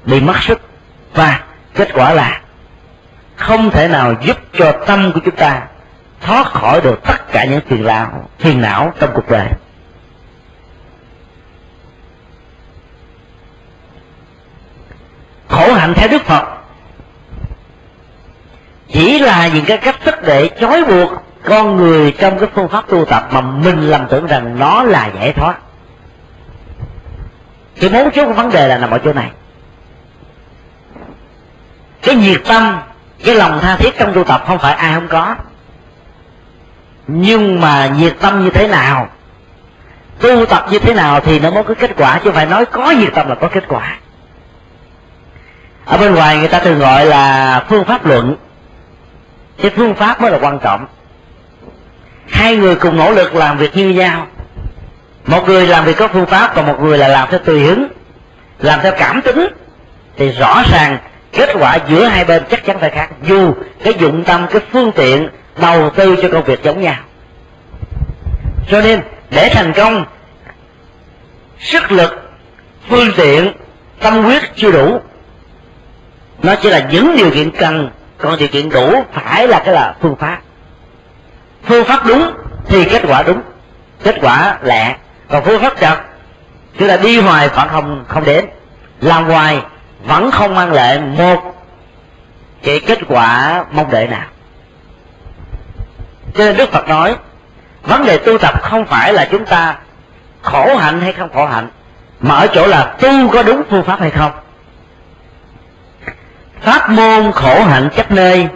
bị 0.05 0.19
mất 0.19 0.43
sức. 0.43 0.61
Và 1.13 1.39
kết 1.73 1.89
quả 1.93 2.13
là 2.13 2.41
không 3.35 3.69
thể 3.69 3.88
nào 3.88 4.13
giúp 4.21 4.38
cho 4.53 4.71
tâm 4.88 5.11
của 5.13 5.19
chúng 5.25 5.35
ta 5.35 5.61
thoát 6.21 6.47
khỏi 6.47 6.81
được 6.81 6.99
tất 7.03 7.31
cả 7.31 7.45
những 7.45 7.61
phiền 7.67 7.84
não 7.84 8.29
phiền 8.39 8.61
não 8.61 8.93
trong 8.99 9.09
cuộc 9.13 9.29
đời. 9.29 9.47
Khổ 15.49 15.73
hạnh 15.73 15.93
theo 15.93 16.07
đức 16.07 16.25
phật 16.25 16.56
chỉ 18.93 19.19
là 19.19 19.47
những 19.47 19.65
cái 19.65 19.77
cách 19.77 19.95
thức 20.05 20.15
để 20.26 20.49
trói 20.59 20.84
buộc 20.84 21.11
con 21.43 21.77
người 21.77 22.11
trong 22.11 22.39
cái 22.39 22.49
phương 22.55 22.69
pháp 22.69 22.88
tu 22.88 23.05
tập 23.05 23.27
mà 23.31 23.41
mình 23.41 23.81
lầm 23.81 24.07
tưởng 24.07 24.27
rằng 24.27 24.59
nó 24.59 24.84
là 24.84 25.09
giải 25.15 25.34
thoát. 25.34 25.57
Cái 27.80 27.89
mấu 27.89 28.09
chốt 28.09 28.26
của 28.26 28.34
vấn 28.34 28.49
đề 28.49 28.68
là 28.68 28.77
nằm 28.77 28.89
ở 28.89 28.97
chỗ 28.97 29.14
này. 29.14 29.31
Cái 32.01 32.15
nhiệt 32.15 32.41
tâm, 32.47 32.80
cái 33.26 33.35
lòng 33.35 33.59
tha 33.61 33.76
thiết 33.76 33.97
trong 33.97 34.14
tu 34.14 34.23
tập 34.23 34.43
không 34.47 34.59
phải 34.59 34.73
ai 34.73 34.93
không 34.93 35.07
có. 35.07 35.35
Nhưng 37.07 37.61
mà 37.61 37.88
nhiệt 37.88 38.15
tâm 38.19 38.43
như 38.43 38.49
thế 38.49 38.68
nào, 38.68 39.09
tu 40.19 40.45
tập 40.45 40.65
như 40.72 40.80
thế 40.80 40.93
nào 40.93 41.19
thì 41.19 41.39
nó 41.39 41.51
mới 41.51 41.64
có 41.64 41.73
kết 41.73 41.91
quả, 41.97 42.18
chứ 42.18 42.23
không 42.23 42.34
phải 42.34 42.45
nói 42.45 42.65
có 42.65 42.91
nhiệt 42.91 43.14
tâm 43.15 43.30
là 43.30 43.35
có 43.35 43.47
kết 43.47 43.64
quả. 43.68 43.97
Ở 45.85 45.97
bên 45.97 46.15
ngoài 46.15 46.38
người 46.38 46.47
ta 46.47 46.59
thường 46.59 46.80
gọi 46.80 47.05
là 47.05 47.64
phương 47.69 47.85
pháp 47.85 48.05
luận 48.05 48.35
cái 49.61 49.71
phương 49.75 49.95
pháp 49.95 50.21
mới 50.21 50.31
là 50.31 50.38
quan 50.41 50.59
trọng. 50.59 50.85
Hai 52.29 52.55
người 52.55 52.75
cùng 52.75 52.97
nỗ 52.97 53.11
lực 53.11 53.35
làm 53.35 53.57
việc 53.57 53.77
như 53.77 53.89
nhau. 53.89 54.27
Một 55.25 55.47
người 55.47 55.67
làm 55.67 55.85
việc 55.85 55.97
có 55.97 56.07
phương 56.07 56.25
pháp 56.25 56.55
còn 56.55 56.65
một 56.65 56.81
người 56.81 56.97
là 56.97 57.07
làm 57.07 57.27
theo 57.31 57.39
tùy 57.39 57.59
hứng, 57.59 57.88
làm 58.59 58.79
theo 58.84 58.91
cảm 58.97 59.21
tính. 59.21 59.47
Thì 60.17 60.31
rõ 60.31 60.63
ràng 60.71 60.97
kết 61.31 61.49
quả 61.59 61.77
giữa 61.89 62.05
hai 62.05 62.25
bên 62.25 62.43
chắc 62.49 62.65
chắn 62.65 62.79
phải 62.79 62.89
khác. 62.89 63.09
Dù 63.23 63.53
cái 63.84 63.93
dụng 63.99 64.23
tâm, 64.23 64.45
cái 64.51 64.61
phương 64.71 64.91
tiện 64.91 65.29
đầu 65.61 65.89
tư 65.89 66.15
cho 66.21 66.29
công 66.31 66.43
việc 66.43 66.63
giống 66.63 66.81
nhau. 66.81 66.95
Cho 68.69 68.81
nên, 68.81 69.01
để 69.29 69.49
thành 69.53 69.73
công, 69.73 70.05
sức 71.59 71.91
lực, 71.91 72.31
phương 72.89 73.11
tiện, 73.15 73.53
tâm 73.99 74.23
huyết 74.23 74.43
chưa 74.55 74.71
đủ. 74.71 74.99
Nó 76.43 76.55
chỉ 76.61 76.69
là 76.69 76.88
những 76.91 77.17
điều 77.17 77.31
kiện 77.31 77.51
cần 77.51 77.89
còn 78.18 78.38
điều 78.38 78.48
kiện 78.48 78.69
đủ 78.69 79.03
phải 79.14 79.48
là 79.48 79.60
cái 79.65 79.73
là 79.73 79.95
phương 80.02 80.15
pháp. 80.15 80.39
Phương 81.64 81.85
pháp 81.85 82.06
đúng 82.06 82.34
thì 82.65 82.85
kết 82.85 83.03
quả 83.07 83.23
đúng, 83.23 83.41
kết 84.03 84.15
quả 84.22 84.57
lẹ. 84.64 84.95
Còn 85.30 85.44
phương 85.44 85.61
pháp 85.61 85.80
chật, 85.80 85.99
tức 86.77 86.88
là 86.88 86.98
đi 86.98 87.19
hoài 87.19 87.49
vẫn 87.49 87.68
không 87.69 88.06
không 88.07 88.26
đến. 88.26 88.45
Làm 89.02 89.26
hoài 89.26 89.61
vẫn 90.03 90.31
không 90.31 90.56
mang 90.56 90.72
lại 90.72 90.99
một 90.99 91.56
cái 92.64 92.80
kết 92.80 92.99
quả 93.07 93.64
mong 93.72 93.91
đợi 93.91 94.07
nào. 94.07 94.26
Cho 96.34 96.45
nên 96.45 96.57
đức 96.57 96.72
phật 96.72 96.88
nói, 96.88 97.15
vấn 97.84 98.06
đề 98.06 98.18
tu 98.18 98.38
tập 98.38 98.61
không 98.61 98.85
phải 98.85 99.14
là 99.14 99.27
chúng 99.31 99.45
ta 99.45 99.76
khổ 100.41 100.76
hạnh 100.76 101.02
hay 101.02 101.14
không 101.14 101.30
khổ 101.34 101.45
hạnh, 101.45 101.69
mà 102.19 102.35
ở 102.35 102.48
chỗ 102.48 102.68
là 102.68 102.84
tu 102.84 103.30
có 103.34 103.44
đúng 103.44 103.64
phương 103.69 103.84
pháp 103.84 103.99
hay 103.99 104.11
không 104.11 104.31
pháp 106.61 106.89
môn 106.89 107.31
khổ 107.31 107.63
hạnh 107.63 107.89
chấp 107.95 108.11
nơi 108.11 108.47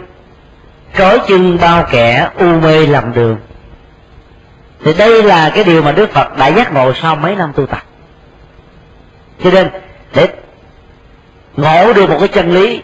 trói 0.98 1.20
chân 1.28 1.58
bao 1.60 1.86
kẻ 1.90 2.30
u 2.38 2.46
mê 2.46 2.86
lầm 2.86 3.12
đường. 3.12 3.36
Thì 4.84 4.94
đây 4.94 5.22
là 5.22 5.50
cái 5.54 5.64
điều 5.64 5.82
mà 5.82 5.92
đức 5.92 6.12
phật 6.12 6.36
đã 6.36 6.48
giác 6.48 6.72
ngộ 6.72 6.92
sau 6.94 7.16
mấy 7.16 7.36
năm 7.36 7.52
tu 7.56 7.66
tập. 7.66 7.82
Cho 9.44 9.50
nên, 9.50 9.70
để 10.14 10.28
ngộ 11.56 11.92
được 11.92 12.10
một 12.10 12.16
cái 12.18 12.28
chân 12.28 12.50
lý, 12.50 12.82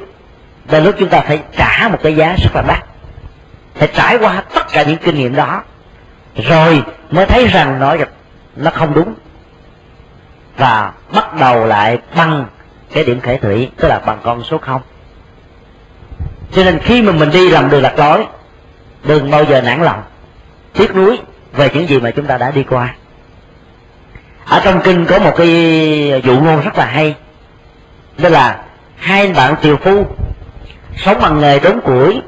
là 0.69 0.79
lúc 0.79 0.95
chúng 0.99 1.09
ta 1.09 1.21
phải 1.21 1.43
trả 1.57 1.89
một 1.89 1.99
cái 2.03 2.17
giá 2.17 2.37
rất 2.43 2.51
là 2.55 2.63
đắt. 2.69 2.85
Phải 3.75 3.89
trải 3.95 4.19
qua 4.19 4.43
tất 4.55 4.67
cả 4.73 4.83
những 4.83 4.97
kinh 4.97 5.15
nghiệm 5.15 5.35
đó, 5.35 5.63
rồi 6.37 6.83
mới 7.11 7.27
thấy 7.27 7.47
rằng 7.47 7.81
nó 7.81 7.97
nó 8.57 8.71
không 8.71 8.95
đúng. 8.95 9.15
Và 10.57 10.93
bắt 11.13 11.35
đầu 11.35 11.67
lại 11.67 11.99
bằng 12.17 12.47
cái 12.93 13.05
điểm 13.05 13.21
khởi 13.21 13.39
thủy, 13.39 13.71
tức 13.77 13.89
là 13.89 13.99
bằng 13.99 14.19
con 14.23 14.45
số 14.45 14.59
không 14.59 14.81
cho 16.53 16.65
nên 16.65 16.79
khi 16.79 17.03
mà 17.03 17.13
mình 17.13 17.31
đi 17.31 17.49
làm 17.49 17.71
đường 17.71 17.83
lạc 17.83 17.99
lối, 17.99 18.27
đừng 19.05 19.31
bao 19.31 19.45
giờ 19.45 19.61
nản 19.61 19.83
lòng. 19.83 20.03
Tiếc 20.73 20.97
nuối 20.97 21.19
về 21.53 21.71
những 21.75 21.89
gì 21.89 22.01
mà 22.01 22.11
chúng 22.11 22.27
ta 22.27 22.39
đã 22.39 22.51
đi 22.51 22.63
qua. 22.63 22.95
Ở 24.45 24.61
trong 24.65 24.81
kinh 24.85 25.07
có 25.07 25.19
một 25.19 25.35
cái 25.37 25.49
dụ 26.25 26.41
ngôn 26.41 26.61
rất 26.61 26.79
là 26.79 26.87
hay. 26.87 27.15
Đó 28.19 28.29
là 28.29 28.63
hai 28.97 29.33
bạn 29.33 29.55
tiều 29.63 29.77
phu 29.77 30.07
sống 30.97 31.19
bằng 31.21 31.41
nghề 31.41 31.59
đốn 31.61 31.81
củi, 31.81 32.23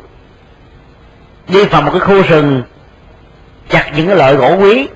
đi 1.49 1.65
vào 1.65 1.83
một 1.83 1.91
cái 1.91 2.01
khu 2.01 2.23
rừng, 2.23 2.63
chặt 3.69 3.93
những 3.97 4.07
cái 4.07 4.17
loại 4.17 4.35
gỗ 4.35 4.57
quý, 4.57 4.89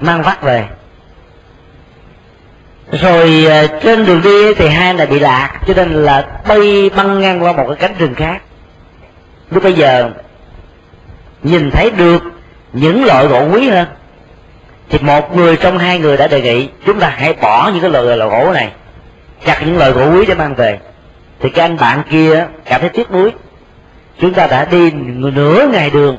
mang 0.00 0.22
vác 0.22 0.42
về 0.42 0.68
rồi 2.92 3.46
à, 3.50 3.66
trên 3.82 4.06
đường 4.06 4.22
đi 4.22 4.54
thì 4.54 4.68
hai 4.68 4.94
này 4.94 5.06
bị 5.06 5.18
lạc 5.18 5.60
cho 5.66 5.74
nên 5.74 5.92
là 5.92 6.26
bay 6.48 6.90
băng 6.96 7.20
ngang 7.20 7.42
qua 7.42 7.52
một 7.52 7.64
cái 7.68 7.76
cánh 7.76 7.98
rừng 7.98 8.14
khác. 8.14 8.42
Lúc 9.50 9.62
bây 9.62 9.72
giờ 9.72 10.10
nhìn 11.42 11.70
thấy 11.70 11.90
được 11.90 12.22
những 12.72 13.04
loại 13.04 13.26
gỗ 13.26 13.48
quý 13.52 13.68
hơn 13.68 13.88
thì 14.88 14.98
một 14.98 15.36
người 15.36 15.56
trong 15.56 15.78
hai 15.78 15.98
người 15.98 16.16
đã 16.16 16.28
đề 16.28 16.42
nghị 16.42 16.68
chúng 16.86 17.00
ta 17.00 17.14
hãy 17.16 17.32
bỏ 17.32 17.70
những 17.72 17.80
cái 17.82 17.90
loại, 17.90 18.16
loại 18.16 18.30
gỗ 18.30 18.52
này 18.52 18.72
chặt 19.44 19.62
những 19.66 19.78
loại 19.78 19.90
gỗ 19.90 20.10
quý 20.10 20.26
để 20.26 20.34
mang 20.34 20.54
về. 20.54 20.78
Thì 21.40 21.50
cái 21.50 21.64
anh 21.68 21.76
bạn 21.76 22.02
kia 22.10 22.46
cảm 22.64 22.80
thấy 22.80 22.90
tiếc 22.90 23.10
nuối. 23.10 23.30
Chúng 24.20 24.34
ta 24.34 24.46
đã 24.46 24.64
đi 24.64 24.90
nửa 24.90 25.66
ngày 25.72 25.90
đường 25.90 26.16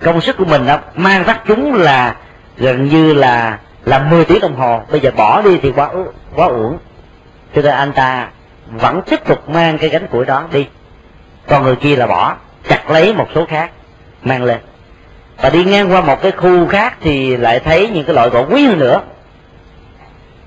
công 0.00 0.20
sức 0.20 0.36
của 0.36 0.44
mình 0.44 0.66
đã 0.66 0.80
mang 0.94 1.24
vắt 1.24 1.40
chúng 1.46 1.74
là 1.74 2.14
gần 2.56 2.88
như 2.88 3.14
là 3.14 3.58
làm 3.84 4.10
10 4.10 4.24
tiếng 4.24 4.40
đồng 4.40 4.56
hồ, 4.56 4.82
bây 4.90 5.00
giờ 5.00 5.10
bỏ 5.16 5.42
đi 5.42 5.58
thì 5.62 5.72
quá 5.72 5.90
quá 6.34 6.46
uổng. 6.46 6.78
Cho 7.54 7.62
nên 7.62 7.72
anh 7.72 7.92
ta 7.92 8.28
vẫn 8.66 9.02
tiếp 9.02 9.24
tục 9.24 9.48
mang 9.48 9.78
cái 9.78 9.90
gánh 9.90 10.06
củi 10.06 10.24
đó 10.24 10.44
đi. 10.52 10.66
Còn 11.48 11.62
người 11.62 11.76
kia 11.76 11.96
là 11.96 12.06
bỏ, 12.06 12.36
chặt 12.68 12.90
lấy 12.90 13.14
một 13.14 13.26
số 13.34 13.46
khác, 13.46 13.70
mang 14.22 14.44
lên. 14.44 14.58
Và 15.42 15.50
đi 15.50 15.64
ngang 15.64 15.92
qua 15.92 16.00
một 16.00 16.22
cái 16.22 16.32
khu 16.32 16.66
khác 16.66 16.96
thì 17.00 17.36
lại 17.36 17.60
thấy 17.60 17.88
những 17.88 18.04
cái 18.04 18.14
loại 18.14 18.28
gỗ 18.28 18.46
quý 18.50 18.66
hơn 18.66 18.78
nữa. 18.78 19.00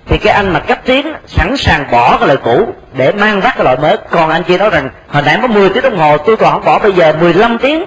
Thì 0.05 0.17
cái 0.17 0.33
anh 0.33 0.53
mà 0.53 0.59
cấp 0.59 0.79
tiến 0.85 1.13
sẵn 1.27 1.57
sàng 1.57 1.91
bỏ 1.91 2.17
cái 2.17 2.27
loại 2.27 2.37
cũ 2.43 2.67
để 2.93 3.11
mang 3.11 3.41
vác 3.41 3.55
cái 3.55 3.63
loại 3.63 3.77
mới. 3.77 3.97
Còn 4.09 4.29
anh 4.29 4.43
kia 4.43 4.57
nói 4.57 4.69
rằng, 4.69 4.89
hồi 5.07 5.23
nãy 5.25 5.39
có 5.41 5.47
10 5.47 5.69
tiếng 5.69 5.83
đồng 5.83 5.97
hồ, 5.97 6.17
tôi 6.17 6.37
còn 6.37 6.53
không 6.53 6.65
bỏ, 6.65 6.79
bây 6.79 6.93
giờ 6.93 7.13
15 7.19 7.57
tiếng. 7.57 7.85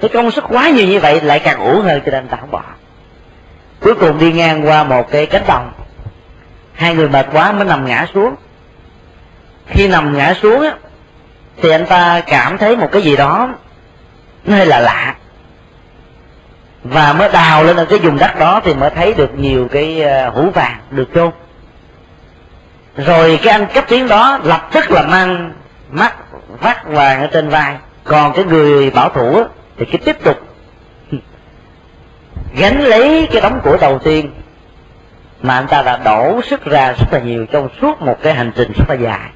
Cái 0.00 0.10
công 0.14 0.30
sức 0.30 0.44
quá 0.48 0.68
nhiều 0.68 0.86
như 0.86 1.00
vậy, 1.00 1.20
lại 1.20 1.38
càng 1.38 1.58
uổng 1.58 1.82
hơn 1.82 2.00
cho 2.06 2.10
nên 2.10 2.14
anh 2.14 2.28
ta 2.28 2.36
không 2.40 2.50
bỏ 2.50 2.62
cuối 3.86 3.94
cùng 3.94 4.18
đi 4.18 4.32
ngang 4.32 4.66
qua 4.66 4.84
một 4.84 5.10
cái 5.10 5.26
cánh 5.26 5.42
đồng. 5.46 5.72
Hai 6.74 6.94
người 6.94 7.08
mệt 7.08 7.26
quá 7.32 7.52
mới 7.52 7.64
nằm 7.64 7.86
ngã 7.86 8.06
xuống. 8.14 8.34
Khi 9.66 9.88
nằm 9.88 10.16
ngã 10.16 10.34
xuống 10.42 10.62
á, 10.62 10.74
thì 11.62 11.70
anh 11.70 11.86
ta 11.86 12.20
cảm 12.20 12.58
thấy 12.58 12.76
một 12.76 12.88
cái 12.92 13.02
gì 13.02 13.16
đó 13.16 13.48
nó 14.44 14.56
hơi 14.56 14.66
là 14.66 14.80
lạ. 14.80 15.14
Và 16.84 17.12
mới 17.12 17.28
đào 17.32 17.64
lên 17.64 17.76
ở 17.76 17.84
cái 17.84 17.98
vùng 17.98 18.18
đất 18.18 18.38
đó 18.38 18.60
thì 18.64 18.74
mới 18.74 18.90
thấy 18.90 19.14
được 19.14 19.38
nhiều 19.38 19.68
cái 19.72 20.02
ờ, 20.02 20.30
hũ 20.30 20.50
vàng 20.54 20.78
được 20.90 21.08
chôn. 21.14 21.30
Rồi 22.96 23.38
cái 23.42 23.52
anh 23.52 23.66
cấp 23.74 23.84
tiến 23.88 24.08
đó 24.08 24.38
lập 24.42 24.68
tức 24.72 24.90
là 24.90 25.02
mang 25.02 25.52
mắt 25.90 26.14
vắt 26.60 26.84
vàng 26.84 27.20
ở 27.20 27.26
trên 27.26 27.48
vai. 27.48 27.76
Còn 28.04 28.32
cái 28.32 28.44
người 28.44 28.90
bảo 28.90 29.08
thủ 29.08 29.44
thì 29.78 29.84
cứ 29.84 29.98
tiếp 29.98 30.16
tục 30.24 30.45
gánh 32.56 32.82
lấy 32.82 33.28
cái 33.32 33.40
đóng 33.40 33.60
của 33.62 33.76
đầu 33.80 33.98
tiên 33.98 34.30
mà 35.42 35.54
anh 35.54 35.66
ta 35.66 35.82
đã 35.82 35.96
đổ 35.96 36.40
sức 36.42 36.64
ra 36.64 36.92
rất 36.92 37.06
là 37.12 37.18
nhiều 37.18 37.46
trong 37.46 37.68
suốt 37.80 38.02
một 38.02 38.18
cái 38.22 38.34
hành 38.34 38.52
trình 38.56 38.72
rất 38.72 38.84
là 38.88 38.94
dài. 38.94 39.30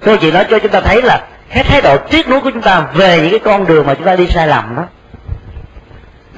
Tôi 0.00 0.18
chỉ 0.20 0.32
nói 0.32 0.46
cho 0.50 0.58
chúng 0.58 0.70
ta 0.70 0.80
thấy 0.80 1.02
là 1.02 1.26
cái 1.48 1.64
thái 1.64 1.82
độ 1.82 1.96
tiếc 1.98 2.28
nuối 2.28 2.40
của 2.40 2.50
chúng 2.50 2.62
ta 2.62 2.80
về 2.94 3.20
những 3.20 3.30
cái 3.30 3.38
con 3.38 3.66
đường 3.66 3.86
mà 3.86 3.94
chúng 3.94 4.06
ta 4.06 4.16
đi 4.16 4.26
sai 4.26 4.48
lầm 4.48 4.76
đó 4.76 4.84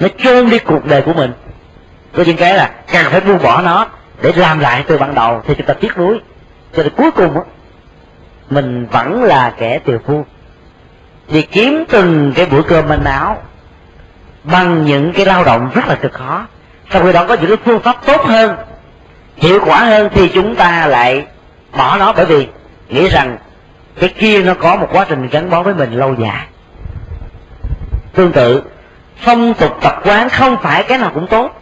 nó 0.00 0.08
chôn 0.18 0.50
đi 0.50 0.58
cuộc 0.58 0.86
đời 0.86 1.02
của 1.02 1.12
mình. 1.12 1.32
Tôi 2.12 2.26
những 2.26 2.36
cái 2.36 2.54
là 2.54 2.70
càng 2.92 3.10
phải 3.10 3.20
buông 3.20 3.42
bỏ 3.42 3.62
nó 3.62 3.86
để 4.22 4.32
làm 4.36 4.58
lại 4.58 4.84
từ 4.86 4.98
ban 4.98 5.14
đầu 5.14 5.42
thì 5.46 5.54
chúng 5.54 5.66
ta 5.66 5.74
tiếc 5.74 5.98
nuối. 5.98 6.20
Cho 6.76 6.82
đến 6.82 6.92
cuối 6.96 7.10
cùng 7.10 7.34
đó, 7.34 7.44
mình 8.50 8.86
vẫn 8.86 9.22
là 9.22 9.54
kẻ 9.58 9.78
tiều 9.78 9.98
phu. 10.06 10.24
Vì 11.28 11.42
kiếm 11.42 11.84
từng 11.88 12.32
cái 12.36 12.46
bữa 12.46 12.62
cơm 12.62 12.88
manh 12.88 13.04
áo 13.04 13.42
bằng 14.44 14.84
những 14.84 15.12
cái 15.12 15.26
lao 15.26 15.44
động 15.44 15.70
rất 15.74 15.88
là 15.88 15.94
cực 15.94 16.12
khó. 16.12 16.46
Sau 16.90 17.02
khi 17.02 17.12
đó 17.12 17.24
có 17.28 17.34
những 17.34 17.48
cái 17.48 17.56
phương 17.64 17.80
pháp 17.80 18.06
tốt 18.06 18.20
hơn, 18.24 18.56
hiệu 19.36 19.60
quả 19.66 19.78
hơn 19.78 20.08
thì 20.14 20.28
chúng 20.28 20.54
ta 20.54 20.86
lại 20.86 21.26
bỏ 21.76 21.96
nó. 21.98 22.12
Bởi 22.12 22.24
vì 22.24 22.48
nghĩ 22.88 23.08
rằng 23.08 23.36
cái 24.00 24.08
kia 24.08 24.42
nó 24.42 24.54
có 24.54 24.76
một 24.76 24.88
quá 24.92 25.06
trình 25.08 25.28
gắn 25.28 25.50
bó 25.50 25.62
với 25.62 25.74
mình 25.74 25.92
lâu 25.92 26.14
dài. 26.14 26.46
Tương 28.14 28.32
tự, 28.32 28.62
phong 29.20 29.54
tục 29.54 29.78
tập 29.80 30.00
quán 30.04 30.28
không 30.28 30.56
phải 30.62 30.82
cái 30.82 30.98
nào 30.98 31.10
cũng 31.14 31.26
tốt. 31.26 31.60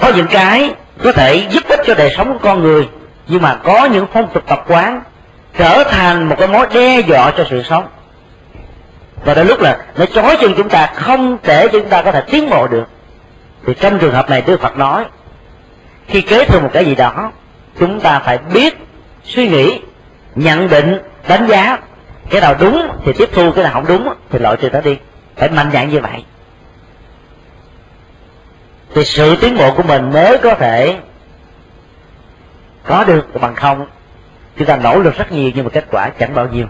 Có 0.00 0.12
những 0.16 0.26
cái 0.26 0.74
có 1.04 1.12
thể 1.12 1.46
giúp 1.50 1.62
ích 1.68 1.80
cho 1.86 1.94
đời 1.94 2.14
sống 2.16 2.32
của 2.32 2.38
con 2.38 2.62
người, 2.62 2.88
nhưng 3.28 3.42
mà 3.42 3.54
có 3.64 3.84
những 3.84 4.06
phong 4.12 4.28
tục 4.34 4.42
tập 4.46 4.64
quán 4.68 5.02
trở 5.58 5.84
thành 5.84 6.28
một 6.28 6.36
cái 6.38 6.48
mối 6.48 6.66
đe 6.74 7.00
dọa 7.00 7.30
cho 7.36 7.44
sự 7.50 7.62
sống 7.62 7.84
và 9.24 9.34
đến 9.34 9.46
lúc 9.46 9.60
là 9.60 9.78
nó 9.96 10.06
chói 10.06 10.36
chân 10.40 10.54
chúng 10.56 10.68
ta, 10.68 10.86
không 10.94 11.38
để 11.42 11.68
chúng 11.72 11.88
ta 11.88 12.02
có 12.02 12.12
thể 12.12 12.20
tiến 12.20 12.50
bộ 12.50 12.68
được. 12.68 12.84
Thì 13.66 13.74
trong 13.80 13.98
trường 13.98 14.14
hợp 14.14 14.30
này 14.30 14.42
đức 14.46 14.60
phật 14.60 14.76
nói, 14.76 15.04
khi 16.06 16.20
kế 16.20 16.44
thừa 16.44 16.60
một 16.60 16.70
cái 16.72 16.84
gì 16.84 16.94
đó, 16.94 17.32
chúng 17.80 18.00
ta 18.00 18.18
phải 18.18 18.38
biết 18.38 18.78
suy 19.24 19.48
nghĩ, 19.48 19.80
nhận 20.34 20.68
định, 20.68 20.98
đánh 21.28 21.46
giá 21.46 21.78
cái 22.30 22.40
nào 22.40 22.54
đúng 22.60 22.88
thì 23.04 23.12
tiếp 23.12 23.28
thu, 23.32 23.52
cái 23.52 23.64
nào 23.64 23.72
không 23.72 23.86
đúng 23.86 24.14
thì 24.30 24.38
loại 24.38 24.56
trừ 24.56 24.70
nó 24.70 24.80
đi. 24.80 24.98
Phải 25.36 25.48
mạnh 25.48 25.70
dạn 25.72 25.90
như 25.90 26.00
vậy. 26.00 26.24
Thì 28.94 29.04
sự 29.04 29.36
tiến 29.40 29.56
bộ 29.58 29.74
của 29.76 29.82
mình 29.82 30.12
mới 30.12 30.38
có 30.38 30.54
thể 30.54 30.98
có 32.86 33.04
được 33.04 33.40
bằng 33.40 33.54
không. 33.54 33.86
Chúng 34.56 34.66
ta 34.66 34.76
nỗ 34.76 34.98
lực 34.98 35.16
rất 35.18 35.32
nhiều 35.32 35.50
nhưng 35.54 35.64
mà 35.64 35.70
kết 35.70 35.84
quả 35.90 36.08
chẳng 36.18 36.34
bao 36.34 36.48
nhiêu 36.48 36.66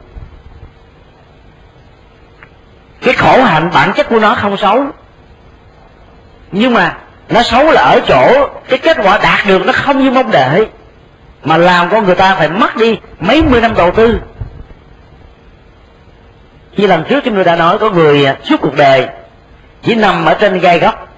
cái 3.05 3.15
khổ 3.15 3.43
hạnh 3.43 3.71
bản 3.75 3.93
chất 3.93 4.09
của 4.09 4.19
nó 4.19 4.35
không 4.35 4.57
xấu. 4.57 4.85
Nhưng 6.53 6.75
mà 6.75 6.97
nó 7.29 7.43
xấu 7.43 7.71
là 7.73 7.83
ở 7.83 8.01
chỗ 8.09 8.49
cái 8.69 8.79
kết 8.79 8.97
quả 9.03 9.19
đạt 9.23 9.47
được 9.47 9.67
nó 9.67 9.73
không 9.73 10.05
như 10.05 10.11
mong 10.11 10.31
đợi. 10.31 10.67
Mà 11.45 11.57
làm 11.57 11.91
con 11.91 12.05
người 12.05 12.15
ta 12.15 12.35
phải 12.35 12.49
mất 12.49 12.77
đi 12.77 12.99
mấy 13.21 13.43
mươi 13.43 13.61
năm 13.61 13.75
đầu 13.77 13.91
tư. 13.91 14.21
Như 16.77 16.87
lần 16.87 17.05
trước 17.09 17.25
chúng 17.25 17.35
tôi 17.35 17.45
đã 17.45 17.57
nói, 17.57 17.79
có 17.79 17.91
người 17.91 18.27
suốt 18.45 18.57
cuộc 18.61 18.77
đời 18.77 19.07
chỉ 19.83 19.95
nằm 19.95 20.25
ở 20.25 20.35
trên 20.35 20.61
gai 20.61 20.79
góc. 20.79 21.09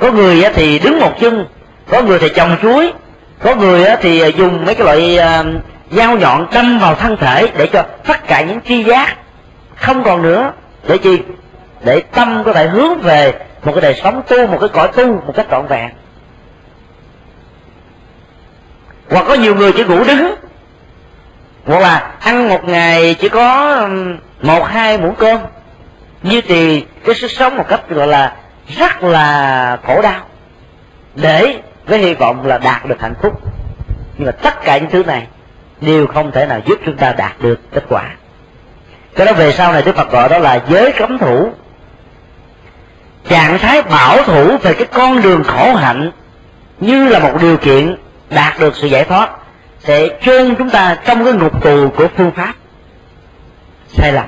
Có 0.00 0.10
người 0.10 0.44
thì 0.54 0.78
đứng 0.78 1.00
một 1.00 1.12
chân, 1.20 1.46
có 1.90 2.02
người 2.02 2.18
thì 2.18 2.28
trồng 2.28 2.56
chuối, 2.62 2.92
có 3.42 3.54
người 3.54 3.84
thì 4.00 4.32
dùng 4.36 4.64
mấy 4.66 4.74
cái 4.74 4.84
loại 4.84 5.18
à, 5.18 5.44
dao 5.90 6.16
nhọn 6.16 6.46
đâm 6.52 6.78
vào 6.78 6.94
thân 6.94 7.16
thể 7.16 7.48
để 7.56 7.66
cho 7.66 7.82
tất 8.06 8.26
cả 8.26 8.40
những 8.40 8.60
tri 8.60 8.84
giác 8.84 9.16
không 9.76 10.04
còn 10.04 10.22
nữa. 10.22 10.52
Để 10.88 10.98
chi? 10.98 11.22
Để 11.84 12.00
tâm 12.00 12.42
có 12.44 12.52
thể 12.52 12.66
hướng 12.66 13.00
về 13.00 13.32
một 13.64 13.72
cái 13.72 13.80
đời 13.80 13.94
sống 14.02 14.22
tu, 14.28 14.46
một 14.46 14.58
cái 14.60 14.68
cõi 14.68 14.88
tu 14.88 15.06
một 15.06 15.32
cách 15.36 15.46
trọn 15.50 15.66
vẹn. 15.66 15.90
Hoặc 19.10 19.24
có 19.28 19.34
nhiều 19.34 19.54
người 19.54 19.72
chỉ 19.72 19.84
ngủ 19.84 20.04
đứng. 20.04 20.34
Hoặc 21.66 21.80
là 21.80 22.12
ăn 22.20 22.48
một 22.48 22.64
ngày 22.64 23.14
chỉ 23.14 23.28
có 23.28 23.78
một, 24.42 24.64
hai 24.64 24.98
muỗng 24.98 25.14
cơm. 25.14 25.40
Như 26.22 26.40
thì 26.40 26.86
cái 27.04 27.14
sức 27.14 27.30
sống 27.30 27.56
một 27.56 27.64
cách 27.68 27.88
gọi 27.88 28.06
là 28.06 28.36
rất 28.68 29.02
là 29.02 29.78
khổ 29.86 30.02
đau. 30.02 30.20
Để 31.14 31.60
với 31.86 31.98
hy 31.98 32.14
vọng 32.14 32.46
là 32.46 32.58
đạt 32.58 32.86
được 32.86 33.00
hạnh 33.00 33.14
phúc. 33.22 33.40
Nhưng 34.18 34.26
mà 34.26 34.32
tất 34.32 34.64
cả 34.64 34.78
những 34.78 34.90
thứ 34.90 35.04
này 35.04 35.26
đều 35.80 36.06
không 36.06 36.32
thể 36.32 36.46
nào 36.46 36.60
giúp 36.66 36.78
chúng 36.84 36.96
ta 36.96 37.12
đạt 37.12 37.32
được 37.40 37.60
kết 37.72 37.84
quả 37.88 38.04
cái 39.14 39.26
đó 39.26 39.32
về 39.32 39.52
sau 39.52 39.72
này 39.72 39.82
đức 39.82 39.96
phật 39.96 40.10
gọi 40.10 40.28
đó 40.28 40.38
là 40.38 40.60
giới 40.68 40.92
cấm 40.92 41.18
thủ. 41.18 41.50
Trạng 43.28 43.58
thái 43.58 43.82
bảo 43.82 44.22
thủ 44.22 44.56
về 44.56 44.74
cái 44.74 44.86
con 44.92 45.22
đường 45.22 45.44
khổ 45.44 45.74
hạnh 45.74 46.10
như 46.80 47.08
là 47.08 47.18
một 47.18 47.32
điều 47.40 47.56
kiện 47.56 47.96
đạt 48.30 48.60
được 48.60 48.76
sự 48.76 48.86
giải 48.86 49.04
thoát 49.04 49.30
sẽ 49.80 50.08
chôn 50.22 50.54
chúng 50.58 50.70
ta 50.70 50.96
trong 51.04 51.24
cái 51.24 51.32
ngục 51.32 51.64
tù 51.64 51.88
của 51.96 52.08
phương 52.16 52.32
pháp. 52.36 52.54
Sai 53.88 54.12
lầm. 54.12 54.26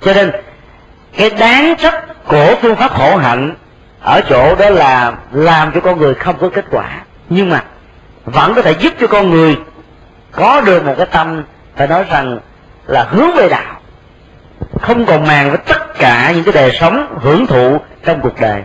Cho 0.00 0.14
nên, 0.14 0.30
cái 1.16 1.30
đáng 1.30 1.74
trách 1.78 2.04
của 2.26 2.54
phương 2.62 2.76
pháp 2.76 2.90
khổ 2.90 3.16
hạnh 3.16 3.54
ở 4.00 4.20
chỗ 4.28 4.54
đó 4.54 4.70
là 4.70 5.12
làm 5.32 5.72
cho 5.72 5.80
con 5.80 5.98
người 5.98 6.14
không 6.14 6.38
có 6.40 6.48
kết 6.48 6.64
quả. 6.70 7.00
Nhưng 7.28 7.50
mà 7.50 7.64
vẫn 8.24 8.54
có 8.54 8.62
thể 8.62 8.72
giúp 8.72 8.92
cho 9.00 9.06
con 9.06 9.30
người 9.30 9.56
có 10.32 10.60
được 10.60 10.84
một 10.84 10.94
cái 10.96 11.06
tâm 11.06 11.42
phải 11.76 11.88
nói 11.88 12.04
rằng 12.10 12.38
là 12.90 13.04
hướng 13.10 13.36
về 13.36 13.48
đạo. 13.48 13.80
Không 14.80 15.06
còn 15.06 15.26
màng 15.26 15.48
với 15.50 15.58
tất 15.58 15.94
cả 15.98 16.32
những 16.34 16.44
cái 16.44 16.54
đời 16.54 16.76
sống 16.80 17.18
hưởng 17.20 17.46
thụ 17.46 17.78
trong 18.04 18.20
cuộc 18.20 18.40
đời. 18.40 18.62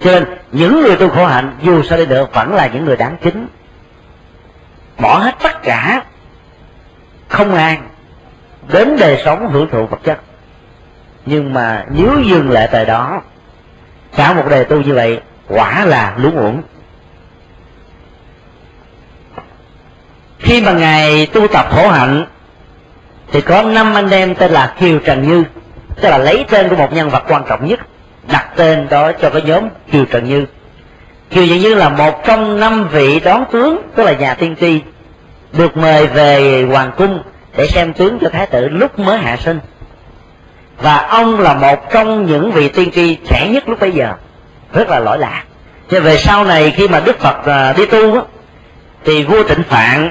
Cho 0.00 0.10
nên, 0.10 0.24
những 0.52 0.80
người 0.80 0.96
tu 0.96 1.08
khổ 1.08 1.26
hạnh, 1.26 1.56
dù 1.62 1.82
sao 1.82 1.98
đi 1.98 2.06
nữa, 2.06 2.26
vẫn 2.32 2.54
là 2.54 2.66
những 2.66 2.84
người 2.84 2.96
đáng 2.96 3.16
kính. 3.22 3.48
Bỏ 4.98 5.18
hết 5.18 5.34
tất 5.42 5.62
cả, 5.62 6.02
không 7.28 7.54
an 7.54 7.88
đến 8.72 8.96
đời 8.98 9.22
sống 9.24 9.48
hưởng 9.52 9.68
thụ 9.70 9.86
vật 9.86 9.98
chất. 10.04 10.18
Nhưng 11.26 11.54
mà 11.54 11.84
nếu 11.90 12.20
dừng 12.26 12.50
lại 12.50 12.68
tại 12.72 12.84
đó, 12.84 13.22
cả 14.16 14.32
một 14.32 14.44
đời 14.50 14.64
tu 14.64 14.80
như 14.80 14.94
vậy, 14.94 15.20
quả 15.48 15.84
là 15.84 16.14
lúng 16.16 16.36
uổng. 16.36 16.62
Khi 20.38 20.60
mà 20.60 20.72
ngài 20.72 21.26
tu 21.26 21.48
tập 21.48 21.66
khổ 21.70 21.88
hạnh, 21.88 22.26
thì 23.32 23.40
có 23.40 23.62
năm 23.62 23.94
anh 23.94 24.10
em 24.10 24.34
tên 24.34 24.50
là 24.50 24.74
kiều 24.80 24.98
trần 24.98 25.28
như, 25.28 25.44
tức 26.00 26.08
là 26.08 26.18
lấy 26.18 26.44
tên 26.50 26.68
của 26.68 26.76
một 26.76 26.92
nhân 26.92 27.10
vật 27.10 27.22
quan 27.28 27.42
trọng 27.48 27.66
nhất, 27.66 27.80
đặt 28.32 28.48
tên 28.56 28.88
đó 28.90 29.12
cho 29.12 29.30
cái 29.30 29.42
nhóm 29.42 29.68
kiều 29.92 30.04
trần 30.04 30.24
như. 30.24 30.46
Kiều 31.30 31.46
trần 31.46 31.58
như 31.58 31.74
là 31.74 31.88
một 31.88 32.24
trong 32.26 32.60
năm 32.60 32.88
vị 32.88 33.20
đón 33.20 33.44
tướng, 33.52 33.78
tức 33.94 34.04
là 34.04 34.12
nhà 34.12 34.34
tiên 34.34 34.56
tri, 34.60 34.80
được 35.52 35.76
mời 35.76 36.06
về 36.06 36.64
hoàng 36.70 36.92
cung 36.96 37.22
để 37.56 37.66
xem 37.66 37.92
tướng 37.92 38.18
cho 38.20 38.28
thái 38.28 38.46
tử 38.46 38.68
lúc 38.68 38.98
mới 38.98 39.18
hạ 39.18 39.36
sinh. 39.36 39.60
Và 40.82 40.96
ông 40.96 41.40
là 41.40 41.54
một 41.54 41.90
trong 41.90 42.26
những 42.26 42.52
vị 42.52 42.68
tiên 42.68 42.90
tri 42.94 43.18
trẻ 43.28 43.48
nhất 43.48 43.68
lúc 43.68 43.80
bấy 43.80 43.92
giờ, 43.92 44.14
rất 44.72 44.88
là 44.88 44.98
lỗi 44.98 45.18
lạc. 45.18 45.44
Cho 45.90 46.00
về 46.00 46.16
sau 46.16 46.44
này 46.44 46.70
khi 46.70 46.88
mà 46.88 47.00
đức 47.00 47.20
phật 47.20 47.46
à, 47.46 47.72
đi 47.76 47.86
tu 47.86 48.22
thì 49.04 49.24
vua 49.24 49.42
tịnh 49.42 49.62
phạn 49.62 50.10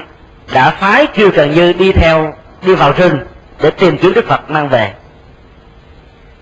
đã 0.52 0.70
phái 0.70 1.06
kiều 1.06 1.30
trần 1.30 1.54
như 1.54 1.72
đi 1.72 1.92
theo, 1.92 2.34
đi 2.62 2.74
vào 2.74 2.92
rừng 2.92 3.18
để 3.60 3.70
tìm 3.70 3.98
kiếm 3.98 4.12
đức 4.14 4.28
phật 4.28 4.50
mang 4.50 4.68
về. 4.68 4.92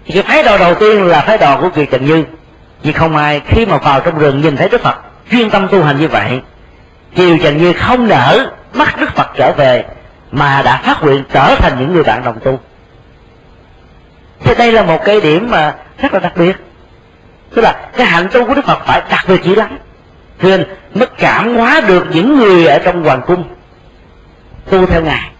Thì 0.06 0.14
cái 0.14 0.22
phái 0.22 0.42
đồ 0.42 0.58
đầu 0.58 0.74
tiên 0.74 1.06
là 1.06 1.20
phái 1.20 1.38
đồ 1.38 1.60
của 1.60 1.68
kiều 1.68 1.84
trần 1.84 2.06
như 2.06 2.24
vì 2.82 2.92
không 2.92 3.16
ai 3.16 3.40
khi 3.46 3.66
mà 3.66 3.76
vào 3.76 4.00
trong 4.00 4.18
rừng 4.18 4.40
nhìn 4.40 4.56
thấy 4.56 4.68
đức 4.68 4.80
phật 4.82 4.96
chuyên 5.30 5.50
tâm 5.50 5.68
tu 5.68 5.82
hành 5.82 6.00
như 6.00 6.08
vậy 6.08 6.40
kiều 7.16 7.36
trần 7.42 7.58
như 7.58 7.72
không 7.72 8.08
nỡ 8.08 8.50
bắt 8.74 9.00
đức 9.00 9.14
phật 9.14 9.30
trở 9.36 9.52
về 9.52 9.84
mà 10.32 10.62
đã 10.62 10.80
phát 10.84 11.02
nguyện 11.02 11.24
trở 11.32 11.54
thành 11.58 11.76
những 11.80 11.94
người 11.94 12.02
bạn 12.02 12.24
đồng 12.24 12.38
tu. 12.44 12.60
Thì 14.44 14.54
đây 14.54 14.72
là 14.72 14.82
một 14.82 15.04
cái 15.04 15.20
điểm 15.20 15.50
mà 15.50 15.74
rất 15.98 16.12
là 16.12 16.18
đặc 16.18 16.36
biệt. 16.36 16.56
Tức 17.54 17.62
là 17.62 17.88
cái 17.96 18.06
hạnh 18.06 18.28
tu 18.32 18.46
của 18.46 18.54
đức 18.54 18.64
phật 18.64 18.78
phải 18.86 19.02
đặc 19.10 19.24
biệt 19.28 19.42
dữ 19.42 19.54
lắm. 19.54 19.78
Cho 20.42 20.48
nên 20.48 20.64
mới 20.94 21.06
cảm 21.18 21.56
hóa 21.56 21.80
được 21.80 22.06
những 22.12 22.36
người 22.36 22.66
ở 22.66 22.78
trong 22.78 23.04
hoàng 23.04 23.22
cung 23.26 23.44
tu 24.70 24.86
theo 24.86 25.02
ngài. 25.02 25.30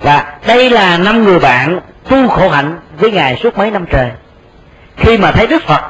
Và 0.00 0.38
đây 0.46 0.70
là 0.70 0.98
năm 0.98 1.24
người 1.24 1.38
bạn 1.38 1.80
tu 2.08 2.28
khổ 2.28 2.48
hạnh 2.48 2.78
với 2.98 3.10
ngài 3.10 3.36
suốt 3.36 3.58
mấy 3.58 3.70
năm 3.70 3.86
trời. 3.90 4.10
Khi 4.96 5.18
mà 5.18 5.32
thấy 5.32 5.46
đức 5.46 5.62
phật 5.62 5.80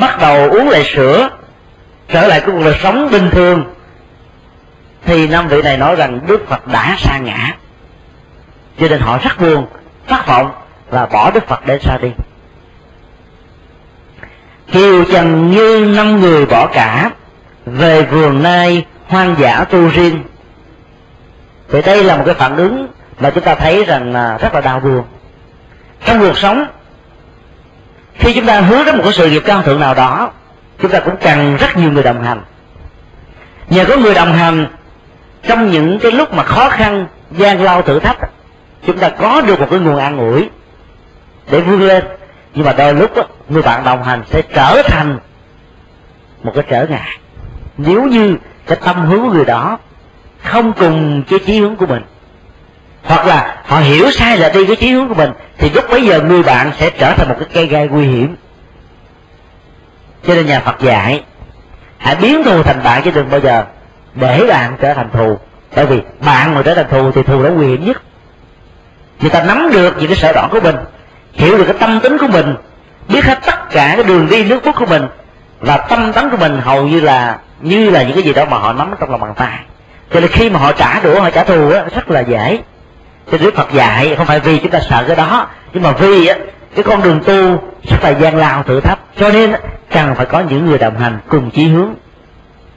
bắt 0.00 0.18
đầu 0.20 0.50
uống 0.50 0.68
lại 0.68 0.84
sữa, 0.84 1.28
trở 2.08 2.26
lại 2.26 2.42
cuộc 2.46 2.60
đời 2.64 2.74
sống 2.82 3.08
bình 3.10 3.30
thường, 3.30 3.74
thì 5.04 5.28
năm 5.28 5.48
vị 5.48 5.62
này 5.62 5.76
nói 5.76 5.96
rằng 5.96 6.20
đức 6.26 6.48
phật 6.48 6.66
đã 6.66 6.96
sa 6.98 7.18
ngã. 7.18 7.54
Cho 8.78 8.88
nên 8.88 9.00
họ 9.00 9.18
rất 9.18 9.40
buồn, 9.40 9.66
thất 10.08 10.26
vọng 10.26 10.52
và 10.90 11.06
bỏ 11.06 11.30
đức 11.30 11.48
phật 11.48 11.66
để 11.66 11.78
ra 11.78 11.98
đi. 12.02 12.08
Kiều 14.72 15.04
trần 15.04 15.50
như 15.50 15.92
năm 15.96 16.20
người 16.20 16.46
bỏ 16.46 16.66
cả, 16.66 17.10
về 17.66 18.02
vườn 18.02 18.42
nay 18.42 18.86
hoang 19.08 19.34
dã 19.38 19.64
tu 19.64 19.88
riêng 19.88 20.22
vậy 21.68 21.82
đây 21.82 22.04
là 22.04 22.16
một 22.16 22.22
cái 22.26 22.34
phản 22.34 22.56
ứng 22.56 22.88
mà 23.20 23.30
chúng 23.30 23.44
ta 23.44 23.54
thấy 23.54 23.84
rằng 23.84 24.12
là 24.12 24.38
rất 24.38 24.54
là 24.54 24.60
đau 24.60 24.80
buồn. 24.80 25.04
Trong 26.06 26.20
cuộc 26.20 26.38
sống 26.38 26.66
khi 28.14 28.32
chúng 28.34 28.46
ta 28.46 28.60
hướng 28.60 28.84
đến 28.84 28.96
một 28.96 29.02
cái 29.04 29.12
sự 29.12 29.30
nghiệp 29.30 29.42
cao 29.46 29.62
thượng 29.62 29.80
nào 29.80 29.94
đó 29.94 30.30
chúng 30.78 30.90
ta 30.90 31.00
cũng 31.00 31.16
cần 31.20 31.56
rất 31.56 31.76
nhiều 31.76 31.92
người 31.92 32.02
đồng 32.02 32.22
hành. 32.24 32.42
Nhờ 33.68 33.84
có 33.88 33.96
người 33.96 34.14
đồng 34.14 34.32
hành 34.32 34.66
trong 35.42 35.70
những 35.70 35.98
cái 35.98 36.12
lúc 36.12 36.34
mà 36.34 36.42
khó 36.42 36.68
khăn 36.68 37.06
gian 37.30 37.62
lao 37.62 37.82
thử 37.82 37.98
thách 37.98 38.18
chúng 38.86 38.98
ta 38.98 39.08
có 39.08 39.40
được 39.40 39.60
một 39.60 39.66
cái 39.70 39.78
nguồn 39.78 39.96
an 39.96 40.18
ủi 40.18 40.50
để 41.50 41.60
vươn 41.60 41.82
lên. 41.82 42.04
Nhưng 42.54 42.64
mà 42.64 42.72
đôi 42.72 42.94
lúc 42.94 43.16
đó, 43.16 43.22
người 43.48 43.62
bạn 43.62 43.84
đồng 43.84 44.02
hành 44.02 44.22
sẽ 44.30 44.42
trở 44.42 44.82
thành 44.84 45.18
một 46.42 46.52
cái 46.54 46.64
trở 46.68 46.86
ngại. 46.86 47.18
Nếu 47.76 48.02
như 48.02 48.36
cái 48.66 48.78
tâm 48.84 49.06
hướng 49.06 49.20
của 49.20 49.32
người 49.32 49.44
đó 49.44 49.78
không 50.44 50.72
cùng 50.72 51.22
cái 51.30 51.38
chí 51.46 51.58
hướng 51.58 51.76
của 51.76 51.86
mình. 51.86 52.02
Hoặc 53.04 53.26
là 53.26 53.56
họ 53.66 53.78
hiểu 53.78 54.10
sai 54.10 54.38
là 54.38 54.48
đi 54.48 54.66
cái 54.66 54.76
chí 54.76 54.90
hướng 54.90 55.08
của 55.08 55.14
mình, 55.14 55.30
thì 55.58 55.70
lúc 55.70 55.84
bấy 55.90 56.02
giờ 56.06 56.20
người 56.22 56.42
bạn 56.42 56.70
sẽ 56.78 56.90
trở 56.90 57.12
thành 57.12 57.28
một 57.28 57.34
cái 57.38 57.48
cây 57.52 57.66
gai 57.66 57.88
nguy 57.88 58.06
hiểm. 58.06 58.36
Cho 60.26 60.34
nên 60.34 60.46
nhà 60.46 60.60
Phật 60.60 60.80
dạy, 60.80 61.24
hãy 61.98 62.16
biến 62.16 62.44
thù 62.44 62.62
thành 62.62 62.82
bạn 62.84 63.02
chứ 63.02 63.10
đừng 63.10 63.30
bao 63.30 63.40
giờ 63.40 63.64
để 64.14 64.46
bạn 64.48 64.76
trở 64.80 64.94
thành 64.94 65.10
thù. 65.12 65.38
Bởi 65.76 65.86
vì 65.86 66.00
bạn 66.20 66.54
mà 66.54 66.62
trở 66.62 66.74
thành 66.74 66.86
thù 66.90 67.12
thì 67.12 67.22
thù 67.22 67.42
đó 67.42 67.48
nguy 67.50 67.66
hiểm 67.66 67.84
nhất. 67.84 68.02
Người 69.20 69.30
ta 69.30 69.42
nắm 69.42 69.70
được 69.72 69.96
những 69.98 70.06
cái 70.06 70.16
sở 70.16 70.32
đoạn 70.32 70.48
của 70.50 70.60
mình, 70.60 70.76
hiểu 71.32 71.58
được 71.58 71.64
cái 71.64 71.76
tâm 71.80 72.00
tính 72.00 72.18
của 72.18 72.28
mình, 72.28 72.54
biết 73.08 73.24
hết 73.24 73.38
tất 73.46 73.70
cả 73.70 73.92
cái 73.96 74.04
đường 74.04 74.26
đi 74.30 74.44
nước 74.44 74.64
bước 74.64 74.74
của 74.76 74.86
mình, 74.86 75.06
và 75.60 75.76
tâm 75.76 76.12
tánh 76.12 76.30
của 76.30 76.36
mình 76.36 76.60
hầu 76.60 76.86
như 76.86 77.00
là 77.00 77.38
như 77.60 77.90
là 77.90 78.02
những 78.02 78.14
cái 78.14 78.22
gì 78.22 78.32
đó 78.32 78.44
mà 78.44 78.58
họ 78.58 78.72
nắm 78.72 78.94
trong 79.00 79.10
lòng 79.10 79.20
bàn 79.20 79.34
tay 79.36 79.58
cho 80.14 80.20
nên 80.20 80.30
khi 80.30 80.50
mà 80.50 80.58
họ 80.58 80.72
trả 80.72 81.00
đũa, 81.00 81.20
họ 81.20 81.30
trả 81.30 81.44
thù 81.44 81.70
á, 81.70 81.84
rất 81.94 82.10
là 82.10 82.20
dễ. 82.20 82.58
Thì 83.26 83.38
Đức 83.38 83.54
Phật 83.56 83.72
dạy, 83.72 84.14
không 84.16 84.26
phải 84.26 84.40
vì 84.40 84.58
chúng 84.58 84.70
ta 84.70 84.80
sợ 84.80 85.04
cái 85.06 85.16
đó, 85.16 85.46
nhưng 85.72 85.82
mà 85.82 85.92
vì 85.92 86.26
á, 86.26 86.36
cái 86.74 86.84
con 86.84 87.02
đường 87.02 87.20
tu 87.24 87.62
rất 87.90 87.96
là 88.02 88.10
gian 88.10 88.36
lao, 88.36 88.62
thử 88.62 88.80
thách. 88.80 88.98
Cho 89.18 89.28
nên 89.28 89.52
cần 89.90 90.14
phải 90.14 90.26
có 90.26 90.40
những 90.40 90.66
người 90.66 90.78
đồng 90.78 90.98
hành 90.98 91.18
cùng 91.28 91.50
chí 91.50 91.68
hướng. 91.68 91.94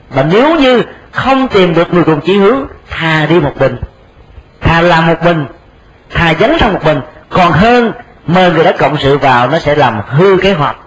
Và 0.09 0.23
nếu 0.23 0.59
như 0.59 0.83
không 1.11 1.47
tìm 1.47 1.73
được 1.73 1.93
người 1.93 2.03
cùng 2.03 2.21
chí 2.21 2.37
hướng 2.37 2.67
thà 2.89 3.25
đi 3.25 3.39
một 3.39 3.53
mình. 3.59 3.77
Thà 4.61 4.81
làm 4.81 5.07
một 5.07 5.23
mình 5.23 5.45
thà 6.09 6.33
dấn 6.39 6.57
sang 6.59 6.73
một 6.73 6.85
mình. 6.85 6.99
Còn 7.29 7.51
hơn, 7.51 7.91
mời 8.27 8.51
người 8.51 8.63
đã 8.63 8.71
cộng 8.71 8.97
sự 8.97 9.17
vào, 9.17 9.49
nó 9.49 9.59
sẽ 9.59 9.75
làm 9.75 10.01
hư 10.07 10.37
kế 10.37 10.53
hoạch 10.53 10.77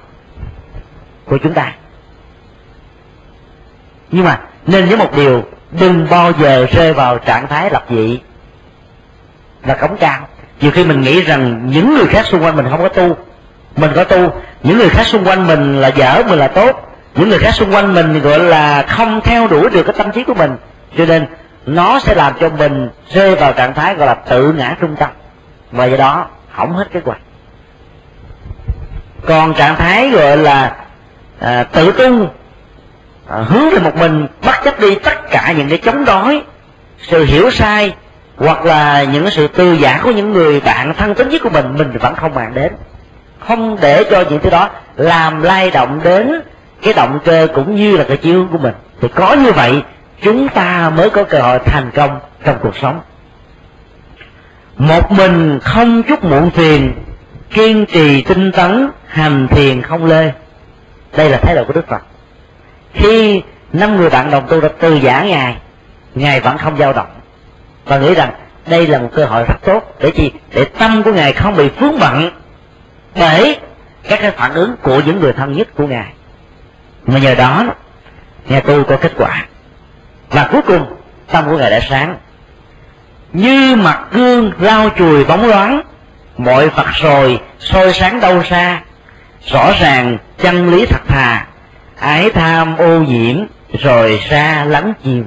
của 1.24 1.38
chúng 1.38 1.52
ta. 1.52 1.72
Nhưng 4.10 4.24
mà, 4.24 4.40
nên 4.66 4.88
nhớ 4.88 4.96
một 4.96 5.16
điều 5.16 5.44
đừng 5.72 6.06
bao 6.10 6.32
giờ 6.40 6.66
rơi 6.72 6.92
vào 6.92 7.18
trạng 7.18 7.46
thái 7.46 7.70
lập 7.70 7.84
dị 7.90 8.20
và 9.62 9.74
cống 9.74 9.96
cao. 9.96 10.28
Nhiều 10.60 10.70
khi 10.70 10.84
mình 10.84 11.00
nghĩ 11.00 11.22
rằng 11.22 11.62
những 11.70 11.94
người 11.94 12.06
khác 12.06 12.26
xung 12.26 12.42
quanh 12.42 12.56
mình 12.56 12.66
không 12.70 12.82
có 12.82 12.88
tu. 12.88 13.16
Mình 13.76 13.90
có 13.94 14.04
tu 14.04 14.32
những 14.62 14.78
người 14.78 14.88
khác 14.88 15.06
xung 15.06 15.24
quanh 15.24 15.46
mình 15.46 15.80
là 15.80 15.88
dở 15.88 16.22
mình 16.28 16.38
là 16.38 16.48
tốt. 16.48 16.86
Những 17.14 17.28
người 17.28 17.38
khác 17.38 17.54
xung 17.54 17.74
quanh 17.74 17.94
mình 17.94 18.20
gọi 18.20 18.38
là 18.38 18.82
không 18.82 19.20
theo 19.20 19.48
đuổi 19.48 19.70
được 19.70 19.82
cái 19.82 19.94
tâm 19.98 20.12
trí 20.12 20.24
của 20.24 20.34
mình. 20.34 20.56
Cho 20.98 21.04
nên 21.06 21.26
nó 21.66 21.98
sẽ 21.98 22.14
làm 22.14 22.32
cho 22.40 22.48
mình 22.48 22.88
rơi 23.10 23.34
vào 23.34 23.52
trạng 23.52 23.74
thái 23.74 23.94
gọi 23.94 24.06
là 24.06 24.14
tự 24.14 24.52
ngã 24.52 24.76
trung 24.80 24.96
tâm. 24.96 25.08
Và 25.72 25.84
do 25.84 25.96
đó 25.96 26.26
hỏng 26.50 26.72
hết 26.72 26.88
cái 26.92 27.02
quả 27.04 27.16
còn 29.26 29.54
trạng 29.54 29.76
thái 29.76 30.10
gọi 30.10 30.36
là 30.36 30.76
à, 31.40 31.64
tự 31.64 31.92
tung 31.92 32.28
à, 33.30 33.36
hướng 33.36 33.70
về 33.70 33.78
một 33.78 33.96
mình 33.96 34.26
bắt 34.46 34.60
chấp 34.64 34.80
đi 34.80 34.94
tất 34.94 35.30
cả 35.30 35.54
những 35.56 35.68
cái 35.68 35.78
chống 35.78 36.04
đối 36.04 36.42
sự 37.02 37.24
hiểu 37.24 37.50
sai 37.50 37.94
hoặc 38.36 38.64
là 38.64 39.04
những 39.04 39.30
sự 39.30 39.48
tư 39.48 39.72
giả 39.72 40.00
của 40.04 40.10
những 40.10 40.32
người 40.32 40.60
bạn 40.60 40.94
thân 40.94 41.14
tín 41.14 41.28
nhất 41.28 41.42
của 41.42 41.50
mình 41.50 41.74
mình 41.78 41.98
vẫn 42.00 42.14
không 42.14 42.34
màng 42.34 42.54
đến. 42.54 42.72
Không 43.38 43.76
để 43.80 44.04
cho 44.10 44.24
những 44.30 44.40
thứ 44.42 44.50
đó 44.50 44.70
làm 44.96 45.42
lay 45.42 45.70
động 45.70 46.00
đến 46.04 46.40
cái 46.82 46.94
động 46.94 47.20
cơ 47.24 47.48
cũng 47.54 47.76
như 47.76 47.96
là 47.96 48.04
cái 48.08 48.16
chiếu 48.16 48.46
của 48.52 48.58
mình. 48.58 48.74
Thì 49.00 49.08
có 49.14 49.34
như 49.34 49.52
vậy 49.52 49.82
chúng 50.22 50.48
ta 50.48 50.90
mới 50.96 51.10
có 51.10 51.24
cơ 51.24 51.38
hội 51.38 51.58
thành 51.58 51.90
công 51.94 52.20
trong 52.44 52.56
cuộc 52.62 52.76
sống. 52.76 53.00
Một 54.76 55.12
mình 55.12 55.60
không 55.62 56.02
chút 56.02 56.24
muộn 56.24 56.50
phiền 56.50 56.92
kiên 57.50 57.86
trì 57.86 58.22
tinh 58.22 58.52
tấn 58.52 58.90
hành 59.06 59.48
thiền 59.48 59.82
không 59.82 60.06
lê. 60.06 60.32
Đây 61.16 61.30
là 61.30 61.38
thái 61.38 61.54
độ 61.54 61.64
của 61.64 61.72
đức 61.72 61.88
phật 61.88 62.02
khi 62.94 63.42
năm 63.72 63.96
người 63.96 64.10
bạn 64.10 64.30
đồng 64.30 64.46
tu 64.48 64.60
đã 64.60 64.68
từ 64.80 64.94
giả 64.94 65.22
ngài 65.24 65.56
ngài 66.14 66.40
vẫn 66.40 66.58
không 66.58 66.78
dao 66.78 66.92
động. 66.92 67.10
Và 67.84 67.98
nghĩ 67.98 68.14
rằng 68.14 68.30
đây 68.66 68.86
là 68.86 68.98
một 68.98 69.08
cơ 69.14 69.24
hội 69.24 69.44
rất 69.48 69.56
tốt 69.64 69.94
để 70.00 70.10
chi? 70.10 70.32
Để 70.54 70.64
tâm 70.64 71.02
của 71.02 71.12
ngài 71.12 71.32
không 71.32 71.56
bị 71.56 71.68
vướng 71.68 71.98
bận 71.98 72.30
bởi 73.14 73.56
các 74.08 74.18
cái 74.22 74.30
phản 74.30 74.54
ứng 74.54 74.76
của 74.82 75.02
những 75.06 75.20
người 75.20 75.32
thân 75.32 75.52
nhất 75.52 75.68
của 75.74 75.86
ngài. 75.86 76.12
Mà 77.06 77.18
nhờ 77.18 77.34
đó 77.34 77.64
ngài 78.48 78.60
tu 78.60 78.84
có 78.84 78.96
kết 78.96 79.12
quả. 79.16 79.46
Và 80.30 80.48
cuối 80.52 80.62
cùng, 80.62 80.86
tâm 81.32 81.44
của 81.48 81.58
ngài 81.58 81.70
đã 81.70 81.80
sáng. 81.80 82.16
Như 83.32 83.76
mặt 83.76 84.00
gương 84.12 84.52
lau 84.60 84.90
chùi 84.98 85.24
bóng 85.24 85.48
loáng, 85.48 85.82
mọi 86.38 86.70
phật 86.70 86.86
rồi 87.02 87.40
soi 87.58 87.92
sáng 87.92 88.20
đâu 88.20 88.42
xa, 88.42 88.80
rõ 89.46 89.72
ràng 89.80 90.18
chân 90.38 90.70
lý 90.70 90.86
thật 90.86 91.00
thà 91.08 91.46
ái 92.00 92.30
tham 92.30 92.76
ô 92.76 93.00
nhiễm, 93.00 93.36
rồi 93.82 94.20
ra 94.28 94.64
lắng 94.64 94.92
chìm 95.04 95.24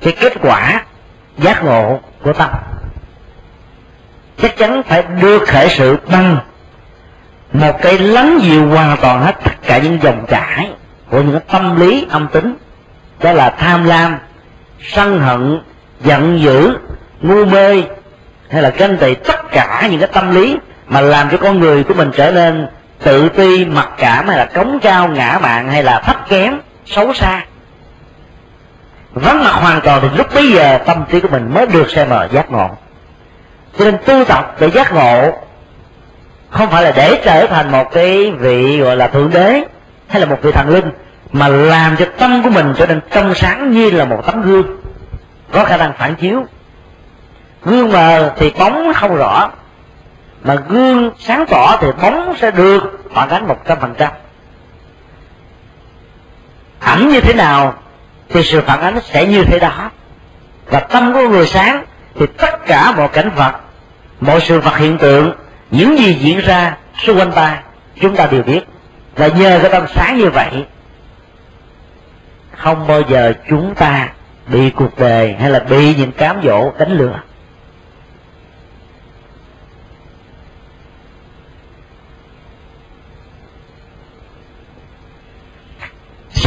cái 0.00 0.12
kết 0.20 0.32
quả, 0.42 0.84
giác 1.38 1.64
ngộ 1.64 2.00
của 2.22 2.32
tâm. 2.32 2.50
Chắc 4.42 4.56
chắn 4.56 4.82
phải 4.82 5.02
đưa 5.02 5.38
khởi 5.38 5.68
sự 5.68 5.96
bằng 6.12 6.36
một 7.52 7.78
cái 7.82 7.98
lắng 7.98 8.38
dịu 8.42 8.68
hoàn 8.68 8.96
toàn 9.00 9.22
hết 9.22 9.36
tất 9.44 9.62
cả 9.62 9.78
những 9.78 9.98
dòng 10.02 10.26
chảy 10.28 10.70
của 11.10 11.22
những 11.22 11.40
tâm 11.52 11.80
lý 11.80 12.06
âm 12.10 12.28
tính. 12.28 12.56
Đó 13.20 13.32
là 13.32 13.50
tham 13.50 13.84
lam, 13.84 14.18
sân 14.80 15.20
hận, 15.20 15.60
giận 16.04 16.40
dữ, 16.40 16.78
ngu 17.20 17.44
mê, 17.44 17.82
hay 18.50 18.62
là 18.62 18.68
ganh 18.70 18.96
tị 18.96 19.14
tất 19.14 19.50
cả 19.52 19.88
những 19.90 20.00
cái 20.00 20.08
tâm 20.12 20.34
lý 20.34 20.56
mà 20.86 21.00
làm 21.00 21.30
cho 21.30 21.36
con 21.36 21.60
người 21.60 21.84
của 21.84 21.94
mình 21.94 22.10
trở 22.16 22.32
nên 22.32 22.66
tự 23.02 23.28
ti 23.28 23.64
mặc 23.64 23.88
cảm 23.98 24.28
hay 24.28 24.36
là 24.36 24.44
cống 24.44 24.78
cao 24.82 25.08
ngã 25.08 25.38
mạng 25.42 25.68
hay 25.70 25.82
là 25.82 26.00
thấp 26.00 26.28
kém, 26.28 26.60
xấu 26.86 27.14
xa. 27.14 27.44
Vắng 29.14 29.44
mặt 29.44 29.52
hoàn 29.52 29.80
toàn 29.80 29.98
thì 30.02 30.08
lúc 30.16 30.34
bấy 30.34 30.52
giờ 30.52 30.78
tâm 30.86 31.04
trí 31.10 31.20
của 31.20 31.28
mình 31.28 31.54
mới 31.54 31.66
được 31.66 31.90
xem 31.90 32.10
là 32.10 32.28
giác 32.32 32.50
ngộ. 32.50 32.70
Cho 33.78 33.84
nên 33.84 33.98
tu 34.06 34.24
tập 34.24 34.56
để 34.60 34.70
giác 34.70 34.92
ngộ 34.92 35.32
không 36.50 36.70
phải 36.70 36.82
là 36.82 36.92
để 36.96 37.20
trở 37.24 37.46
thành 37.46 37.72
một 37.72 37.92
cái 37.92 38.30
vị 38.30 38.78
gọi 38.80 38.96
là 38.96 39.08
thượng 39.08 39.30
đế 39.30 39.64
hay 40.08 40.20
là 40.20 40.26
một 40.26 40.38
vị 40.42 40.52
thần 40.52 40.68
linh, 40.68 40.90
mà 41.32 41.48
làm 41.48 41.96
cho 41.96 42.04
tâm 42.18 42.42
của 42.42 42.50
mình 42.50 42.74
trở 42.78 42.86
nên 42.86 43.00
trong 43.10 43.34
sáng 43.34 43.70
như 43.70 43.90
là 43.90 44.04
một 44.04 44.22
tấm 44.26 44.42
gương. 44.42 44.66
Có 45.52 45.64
khả 45.64 45.76
năng 45.76 45.92
phản 45.98 46.14
chiếu. 46.14 46.44
Gương 47.64 47.92
mờ 47.92 48.32
thì 48.36 48.52
bóng 48.58 48.92
không 48.94 49.16
rõ 49.16 49.50
mà 50.44 50.54
gương 50.54 51.10
sáng 51.18 51.44
tỏ 51.46 51.78
thì 51.80 51.86
bóng 52.02 52.34
sẽ 52.40 52.50
được 52.50 53.00
phản 53.14 53.28
ánh 53.28 53.48
một 53.48 53.56
trăm 53.66 53.78
phần 53.80 53.94
trăm. 53.98 54.12
Ảnh 56.80 57.08
như 57.08 57.20
thế 57.20 57.34
nào 57.34 57.74
thì 58.28 58.42
sự 58.42 58.60
phản 58.60 58.80
ánh 58.80 59.00
sẽ 59.04 59.26
như 59.26 59.44
thế 59.44 59.58
đó. 59.58 59.90
Và 60.70 60.80
tâm 60.80 61.12
của 61.12 61.28
người 61.28 61.46
sáng 61.46 61.84
thì 62.14 62.26
tất 62.26 62.66
cả 62.66 62.92
mọi 62.96 63.08
cảnh 63.08 63.30
vật, 63.36 63.52
mọi 64.20 64.40
sự 64.40 64.60
vật 64.60 64.76
hiện 64.76 64.98
tượng, 64.98 65.32
những 65.70 65.98
gì 65.98 66.14
diễn 66.14 66.38
ra 66.40 66.76
xung 66.98 67.18
quanh 67.18 67.32
ta, 67.32 67.62
chúng 68.00 68.16
ta 68.16 68.26
đều 68.26 68.42
biết. 68.42 68.60
Và 69.16 69.26
nhờ 69.26 69.58
cái 69.62 69.70
tâm 69.70 69.86
sáng 69.94 70.18
như 70.18 70.30
vậy, 70.30 70.66
không 72.56 72.86
bao 72.86 73.00
giờ 73.08 73.32
chúng 73.48 73.74
ta 73.74 74.08
bị 74.46 74.70
cuộc 74.70 74.98
đời 74.98 75.36
hay 75.40 75.50
là 75.50 75.58
bị 75.58 75.94
những 75.94 76.12
cám 76.12 76.40
dỗ 76.44 76.72
đánh 76.78 76.92
lừa. 76.92 77.18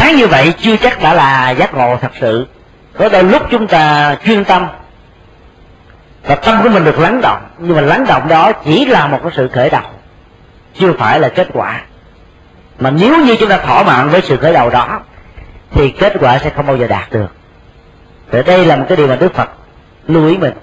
Sáng 0.06 0.15
như 0.15 0.27
vậy 0.27 0.53
chưa 0.57 0.77
chắc 0.77 1.02
đã 1.02 1.14
là 1.14 1.52
giác 1.52 1.73
ngộ 1.73 1.98
thật 2.02 2.11
sự. 2.22 2.48
Có 2.98 3.10
đôi 3.10 3.23
lúc 3.23 3.41
chúng 3.52 3.68
ta 3.68 4.15
chuyên 4.26 4.44
tâm 4.44 4.68
và 6.27 6.36
tâm 6.36 6.64
của 6.64 6.69
mình 6.69 6.84
được 6.84 6.99
lắng 6.99 7.22
động, 7.22 7.41
nhưng 7.60 7.76
mà 7.76 7.82
lắng 7.82 8.06
động 8.07 8.27
đó 8.27 8.52
chỉ 8.52 8.86
là 8.86 9.07
một 9.07 9.19
cái 9.23 9.32
sự 9.36 9.49
khởi 9.53 9.69
đầu, 9.69 9.82
chưa 10.80 10.94
phải 10.94 11.19
là 11.19 11.30
kết 11.30 11.48
quả. 11.53 11.82
Mà 12.80 12.91
nếu 12.91 13.26
như 13.26 13.36
chúng 13.36 13.49
ta 13.49 13.57
thỏa 13.57 13.84
mãn 13.84 14.10
với 14.10 14.22
sự 14.22 14.38
khởi 14.38 14.53
đầu 14.53 14.69
đó, 14.69 14.99
thì 15.72 15.90
kết 15.90 16.14
quả 16.19 16.40
sẽ 16.40 16.49
không 16.49 16.68
bao 16.68 16.77
giờ 16.77 16.88
đạt 16.88 17.11
được. 17.11 17.27
Thì 18.32 18.44
đây 18.44 18.65
là 18.65 18.76
một 18.76 18.86
cái 18.90 18.98
điều 18.98 19.07
mà 19.07 19.15
Đức 19.15 19.34
Phật 19.34 19.49
lưu 20.07 20.27
ý 20.27 20.38
mình. 20.38 20.53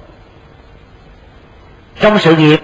Trong 2.01 2.19
sự 2.19 2.37
nghiệp, 2.37 2.61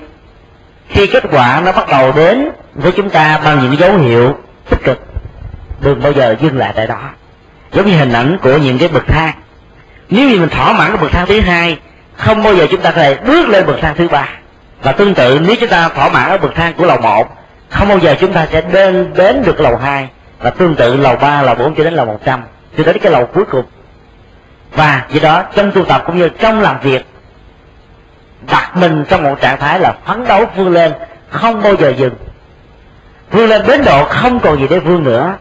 khi 0.88 1.06
kết 1.06 1.24
quả 1.30 1.62
nó 1.64 1.72
bắt 1.72 1.88
đầu 1.88 2.12
đến 2.12 2.48
với 2.74 2.92
chúng 2.92 3.10
ta 3.10 3.40
bằng 3.44 3.58
những 3.62 3.78
dấu 3.78 3.98
hiệu 3.98 4.36
tích 4.70 4.80
cực 4.84 4.98
đừng 5.80 6.02
bao 6.02 6.12
giờ 6.12 6.36
dừng 6.40 6.58
lại 6.58 6.72
tại 6.76 6.86
đó. 6.86 7.00
Giống 7.72 7.86
như 7.86 7.96
hình 7.96 8.12
ảnh 8.12 8.38
của 8.42 8.56
những 8.56 8.78
cái 8.78 8.88
bậc 8.88 9.06
thang. 9.06 9.32
Nếu 10.10 10.28
như 10.28 10.40
mình 10.40 10.48
thỏa 10.48 10.72
mãn 10.72 10.88
cái 10.88 10.96
bậc 10.96 11.10
thang 11.10 11.26
thứ 11.26 11.40
hai, 11.40 11.78
không 12.16 12.42
bao 12.42 12.54
giờ 12.54 12.66
chúng 12.70 12.80
ta 12.80 12.90
có 12.90 13.02
thể 13.02 13.14
bước 13.14 13.48
lên 13.48 13.66
bậc 13.66 13.76
thang 13.80 13.94
thứ 13.96 14.08
ba. 14.08 14.28
Và 14.82 14.92
tương 14.92 15.14
tự, 15.14 15.40
nếu 15.46 15.56
chúng 15.60 15.68
ta 15.68 15.88
thỏa 15.88 16.08
mãn 16.08 16.30
ở 16.30 16.38
bậc 16.38 16.54
thang 16.54 16.72
của 16.76 16.86
lầu 16.86 17.00
một, 17.00 17.36
không 17.68 17.88
bao 17.88 17.98
giờ 17.98 18.14
chúng 18.20 18.32
ta 18.32 18.46
sẽ 18.52 18.60
đến 18.60 19.10
đến 19.16 19.42
được 19.46 19.60
lầu 19.60 19.76
hai. 19.76 20.08
Và 20.40 20.50
tương 20.50 20.74
tự, 20.74 20.96
lầu 20.96 21.16
ba, 21.16 21.42
lầu 21.42 21.54
bốn 21.54 21.74
cho 21.74 21.84
đến 21.84 21.94
lầu 21.94 22.06
một 22.06 22.20
trăm. 22.24 22.42
Cho 22.76 22.84
đến 22.84 22.98
cái 22.98 23.12
lầu 23.12 23.26
cuối 23.26 23.44
cùng. 23.44 23.64
Và 24.76 25.04
vì 25.08 25.20
đó, 25.20 25.44
trong 25.54 25.72
tu 25.72 25.84
tập 25.84 26.02
cũng 26.06 26.18
như 26.18 26.28
trong 26.28 26.60
làm 26.60 26.80
việc, 26.80 27.06
đặt 28.50 28.76
mình 28.76 29.04
trong 29.08 29.22
một 29.22 29.40
trạng 29.40 29.58
thái 29.58 29.80
là 29.80 29.94
phấn 30.06 30.24
đấu 30.24 30.46
vươn 30.56 30.72
lên, 30.72 30.92
không 31.30 31.62
bao 31.62 31.74
giờ 31.74 31.92
dừng. 31.96 32.14
Vươn 33.30 33.48
lên 33.48 33.62
đến 33.66 33.84
độ 33.84 34.04
không 34.04 34.40
còn 34.40 34.60
gì 34.60 34.66
để 34.70 34.78
vươn 34.78 35.04
nữa 35.04 35.34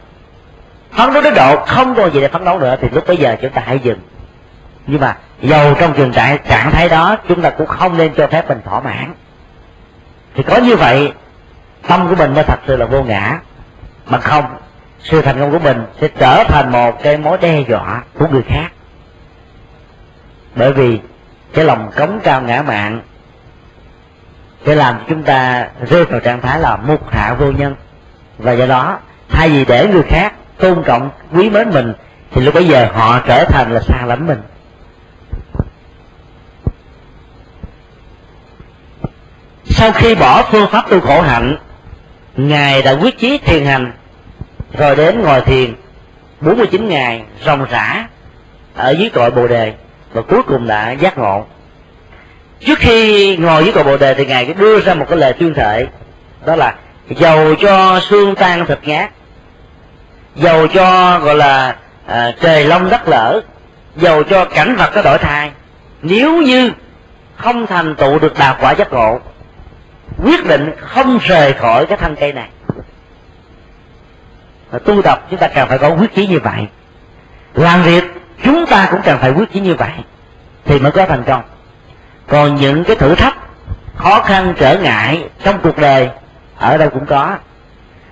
phấn 0.97 1.13
đấu 1.13 1.21
đến 1.21 1.33
độ 1.33 1.65
không 1.65 1.95
còn 1.95 2.13
gì 2.13 2.21
để 2.21 2.27
phấn 2.27 2.45
đấu 2.45 2.59
nữa 2.59 2.75
thì 2.81 2.89
lúc 2.89 3.07
bây 3.07 3.17
giờ 3.17 3.35
chúng 3.41 3.51
ta 3.51 3.61
hãy 3.65 3.79
dừng. 3.79 3.99
Nhưng 4.87 5.01
mà 5.01 5.17
dầu 5.41 5.75
trong 5.79 5.93
trường 5.93 6.11
trạng 6.11 6.37
trạng 6.49 6.71
thái 6.71 6.89
đó, 6.89 7.17
chúng 7.27 7.41
ta 7.41 7.49
cũng 7.49 7.67
không 7.67 7.97
nên 7.97 8.13
cho 8.17 8.27
phép 8.27 8.49
mình 8.49 8.61
thỏa 8.65 8.79
mãn. 8.79 9.13
Thì 10.35 10.43
có 10.43 10.57
như 10.57 10.75
vậy, 10.75 11.13
tâm 11.87 12.07
của 12.09 12.15
mình 12.15 12.33
mới 12.33 12.43
thật 12.43 12.59
sự 12.67 12.77
là 12.77 12.85
vô 12.85 13.03
ngã. 13.03 13.39
Mà 14.05 14.19
không, 14.19 14.45
sự 15.03 15.21
thành 15.21 15.39
công 15.39 15.51
của 15.51 15.59
mình 15.59 15.85
sẽ 16.01 16.07
trở 16.07 16.43
thành 16.43 16.71
một 16.71 17.03
cái 17.03 17.17
mối 17.17 17.37
đe 17.37 17.59
dọa 17.59 18.03
của 18.19 18.27
người 18.27 18.43
khác. 18.47 18.69
Bởi 20.55 20.73
vì 20.73 20.99
cái 21.53 21.65
lòng 21.65 21.91
cống 21.95 22.19
cao 22.23 22.41
ngã 22.41 22.61
mạng 22.61 23.01
sẽ 24.65 24.75
làm 24.75 24.99
chúng 25.09 25.23
ta 25.23 25.67
rơi 25.89 26.05
vào 26.05 26.19
trạng 26.19 26.41
thái 26.41 26.59
là 26.59 26.75
mục 26.75 27.09
hạ 27.11 27.35
vô 27.39 27.51
nhân. 27.51 27.75
Và 28.37 28.51
do 28.51 28.65
đó, 28.65 28.99
thay 29.29 29.49
vì 29.49 29.65
để 29.65 29.87
người 29.87 30.03
khác 30.03 30.33
tôn 30.57 30.83
trọng 30.85 31.09
quý 31.33 31.49
mến 31.49 31.69
mình, 31.69 31.93
thì 32.31 32.41
lúc 32.41 32.53
bây 32.53 32.67
giờ 32.67 32.87
họ 32.93 33.19
trở 33.27 33.45
thành 33.45 33.71
là 33.71 33.79
xa 33.79 34.05
lánh 34.05 34.27
mình. 34.27 34.41
Sau 39.65 39.91
khi 39.91 40.15
bỏ 40.15 40.43
phương 40.43 40.67
pháp 40.71 40.89
tu 40.89 40.99
khổ 40.99 41.21
hạnh, 41.21 41.57
ngài 42.35 42.81
đã 42.81 42.91
quyết 42.91 43.19
chí 43.19 43.37
thiền 43.37 43.65
hành, 43.65 43.91
rồi 44.77 44.95
đến 44.95 45.21
ngồi 45.21 45.41
thiền 45.41 45.73
49 46.41 46.89
ngày 46.89 47.23
ròng 47.45 47.65
rã 47.69 48.07
ở 48.75 48.91
dưới 48.91 49.09
cội 49.09 49.31
bồ 49.31 49.47
đề, 49.47 49.73
và 50.13 50.21
cuối 50.21 50.43
cùng 50.43 50.67
đã 50.67 50.91
giác 50.91 51.17
ngộ. 51.17 51.45
Trước 52.59 52.79
khi 52.79 53.37
ngồi 53.37 53.63
dưới 53.63 53.73
cội 53.73 53.83
bồ 53.83 53.97
đề 53.97 54.13
thì 54.13 54.25
ngài 54.25 54.53
đưa 54.53 54.79
ra 54.79 54.93
một 54.93 55.05
cái 55.09 55.17
lời 55.17 55.33
tuyên 55.33 55.53
thệ, 55.53 55.87
đó 56.45 56.55
là, 56.55 56.75
dầu 57.09 57.55
cho 57.55 57.99
xương 57.99 58.35
tan 58.35 58.65
thịt 58.65 58.79
ngát 58.83 59.09
dầu 60.37 60.67
cho 60.67 61.19
gọi 61.19 61.35
là 61.35 61.75
à, 62.07 62.31
trời 62.41 62.63
long 62.63 62.89
đất 62.89 63.07
lở. 63.07 63.41
Dầu 63.95 64.23
cho 64.23 64.45
cảnh 64.45 64.75
vật 64.75 64.91
có 64.93 65.01
đổi 65.01 65.17
thay. 65.17 65.51
Nếu 66.01 66.41
như 66.41 66.71
không 67.35 67.67
thành 67.67 67.95
tựu 67.95 68.19
được 68.19 68.33
đạt 68.39 68.57
quả 68.61 68.71
giác 68.71 68.93
ngộ 68.93 69.19
quyết 70.23 70.45
định 70.45 70.71
không 70.79 71.17
rời 71.17 71.53
khỏi 71.53 71.85
cái 71.85 71.97
thân 71.97 72.15
cây 72.19 72.33
này. 72.33 72.49
Và 74.71 74.79
tu 74.79 75.01
tập 75.01 75.25
chúng 75.29 75.39
ta 75.39 75.47
cần 75.47 75.67
phải 75.67 75.77
có 75.77 75.89
quyết 75.89 76.15
chí 76.15 76.27
như 76.27 76.39
vậy. 76.39 76.67
Làm 77.53 77.83
việc 77.83 78.03
chúng 78.43 78.65
ta 78.65 78.87
cũng 78.91 79.01
cần 79.01 79.17
phải 79.19 79.31
quyết 79.31 79.53
chí 79.53 79.59
như 79.59 79.75
vậy. 79.75 79.91
Thì 80.65 80.79
mới 80.79 80.91
có 80.91 81.05
thành 81.05 81.23
công. 81.23 81.41
Còn 82.27 82.55
những 82.55 82.83
cái 82.83 82.95
thử 82.95 83.15
thách 83.15 83.35
khó 83.95 84.21
khăn 84.21 84.53
trở 84.59 84.77
ngại 84.77 85.29
trong 85.43 85.59
cuộc 85.63 85.77
đời 85.77 86.09
ở 86.57 86.77
đâu 86.77 86.89
cũng 86.89 87.05
có. 87.05 87.35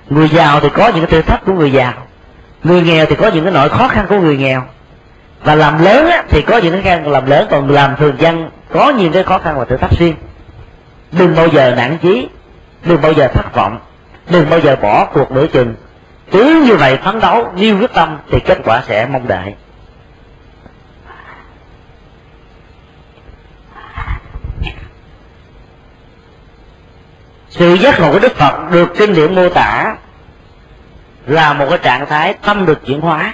Người 0.10 0.30
giàu 0.30 0.60
thì 0.60 0.70
có 0.70 0.88
những 0.88 1.06
cái 1.06 1.12
thử 1.12 1.22
thách 1.22 1.46
của 1.46 1.54
người 1.54 1.72
giàu 1.72 1.94
người 2.66 2.82
nghèo 2.82 3.06
thì 3.06 3.16
có 3.16 3.28
những 3.28 3.44
cái 3.44 3.54
nỗi 3.54 3.70
khó 3.70 3.88
khăn 3.88 4.06
của 4.10 4.20
người 4.20 4.38
nghèo. 4.38 4.64
Và 5.44 5.56
làm 5.56 5.84
lớn 5.84 6.10
á, 6.10 6.24
thì 6.30 6.42
có 6.42 6.58
những 6.58 6.74
cái 6.74 6.82
khăn 6.82 7.08
làm 7.08 7.26
lớn 7.26 7.48
còn 7.52 7.70
làm 7.70 7.96
thường 7.96 8.16
dân 8.20 8.50
có 8.74 8.90
những 8.90 9.12
cái 9.12 9.24
khó 9.24 9.40
khăn 9.40 9.60
và 9.60 9.66
thử 9.66 9.78
thách 9.78 10.00
riêng. 10.00 10.16
Đừng 11.12 11.36
bao 11.36 11.48
giờ 11.48 11.74
nản 11.78 11.98
chí 11.98 12.28
đừng 12.84 13.02
bao 13.02 13.14
giờ 13.14 13.28
thất 13.28 13.56
vọng 13.56 13.80
đừng 14.30 14.50
bao 14.50 14.60
giờ 14.60 14.76
bỏ 14.76 15.06
cuộc 15.06 15.32
nửa 15.32 15.48
chừng. 15.48 15.76
Cứ 16.32 16.64
như 16.68 16.76
vậy 16.76 16.98
phấn 17.04 17.20
đấu 17.20 17.52
nêu 17.56 17.80
quyết 17.80 17.94
tâm 17.94 18.18
thì 18.32 18.40
kết 18.40 18.58
quả 18.66 18.84
sẽ 18.88 19.06
mong 19.06 19.28
đợi. 19.28 19.56
Sự 27.50 27.74
giác 27.74 28.00
ngộ 28.00 28.12
của 28.12 28.20
đức 28.20 28.36
phật 28.36 28.72
được 28.72 28.94
kinh 28.98 29.14
điển 29.14 29.36
mô 29.36 29.50
tả 29.50 29.96
là 31.28 31.54
một 31.54 31.66
cái 31.70 31.80
trạng 31.84 32.06
thái 32.06 32.34
tâm 32.34 32.66
được 32.66 32.86
chuyển 32.86 33.02
hóa. 33.02 33.34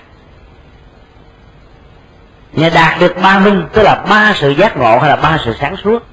Nhà 2.54 2.70
đạt 2.74 3.00
được 3.00 3.22
ba 3.22 3.40
minh, 3.40 3.66
tức 3.74 3.82
là 3.82 3.96
ba 4.10 4.34
sự 4.36 4.50
giác 4.50 4.78
ngộ 4.78 5.00
hay 5.00 5.10
là 5.10 5.16
ba 5.16 5.38
sự 5.46 5.56
sáng 5.60 5.76
suốt. 5.84 6.04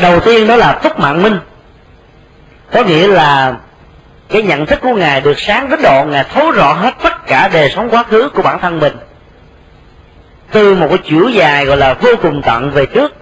Đầu 0.00 0.20
tiên 0.20 0.46
đó 0.46 0.56
là 0.56 0.72
tức 0.72 0.98
mạng 0.98 1.22
minh. 1.22 1.38
Có 2.72 2.84
nghĩa 2.84 3.08
là 3.08 3.56
cái 4.28 4.42
nhận 4.42 4.66
thức 4.66 4.78
của 4.82 4.94
ngài 4.94 5.20
được 5.20 5.40
sáng 5.40 5.70
đến 5.70 5.82
độ 5.82 6.04
ngài 6.04 6.24
thấu 6.24 6.50
rõ 6.50 6.72
hết 6.72 6.94
tất 7.02 7.26
cả 7.26 7.48
đời 7.52 7.70
sống 7.70 7.90
quá 7.90 8.02
khứ 8.02 8.28
của 8.34 8.42
bản 8.42 8.60
thân 8.60 8.78
mình. 8.80 8.96
Từ 10.52 10.74
một 10.74 10.86
cái 10.88 10.98
chuỗi 11.04 11.32
dài 11.32 11.66
gọi 11.66 11.76
là 11.76 11.94
vô 11.94 12.10
cùng 12.22 12.42
tận 12.42 12.70
về 12.70 12.86
trước 12.86 13.12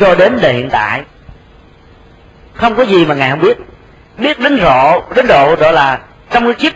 cho 0.00 0.14
đến 0.14 0.38
đời 0.42 0.52
hiện 0.52 0.70
tại. 0.70 1.02
Không 2.54 2.74
có 2.74 2.82
gì 2.82 3.04
mà 3.04 3.14
ngài 3.14 3.30
không 3.30 3.40
biết. 3.40 3.56
Biết 4.18 4.38
đến 4.38 4.56
rõ, 4.56 5.00
đến 5.14 5.26
độ 5.26 5.56
đó 5.56 5.70
là 5.70 5.98
trong 6.30 6.44
cái 6.44 6.54
kiếp 6.54 6.72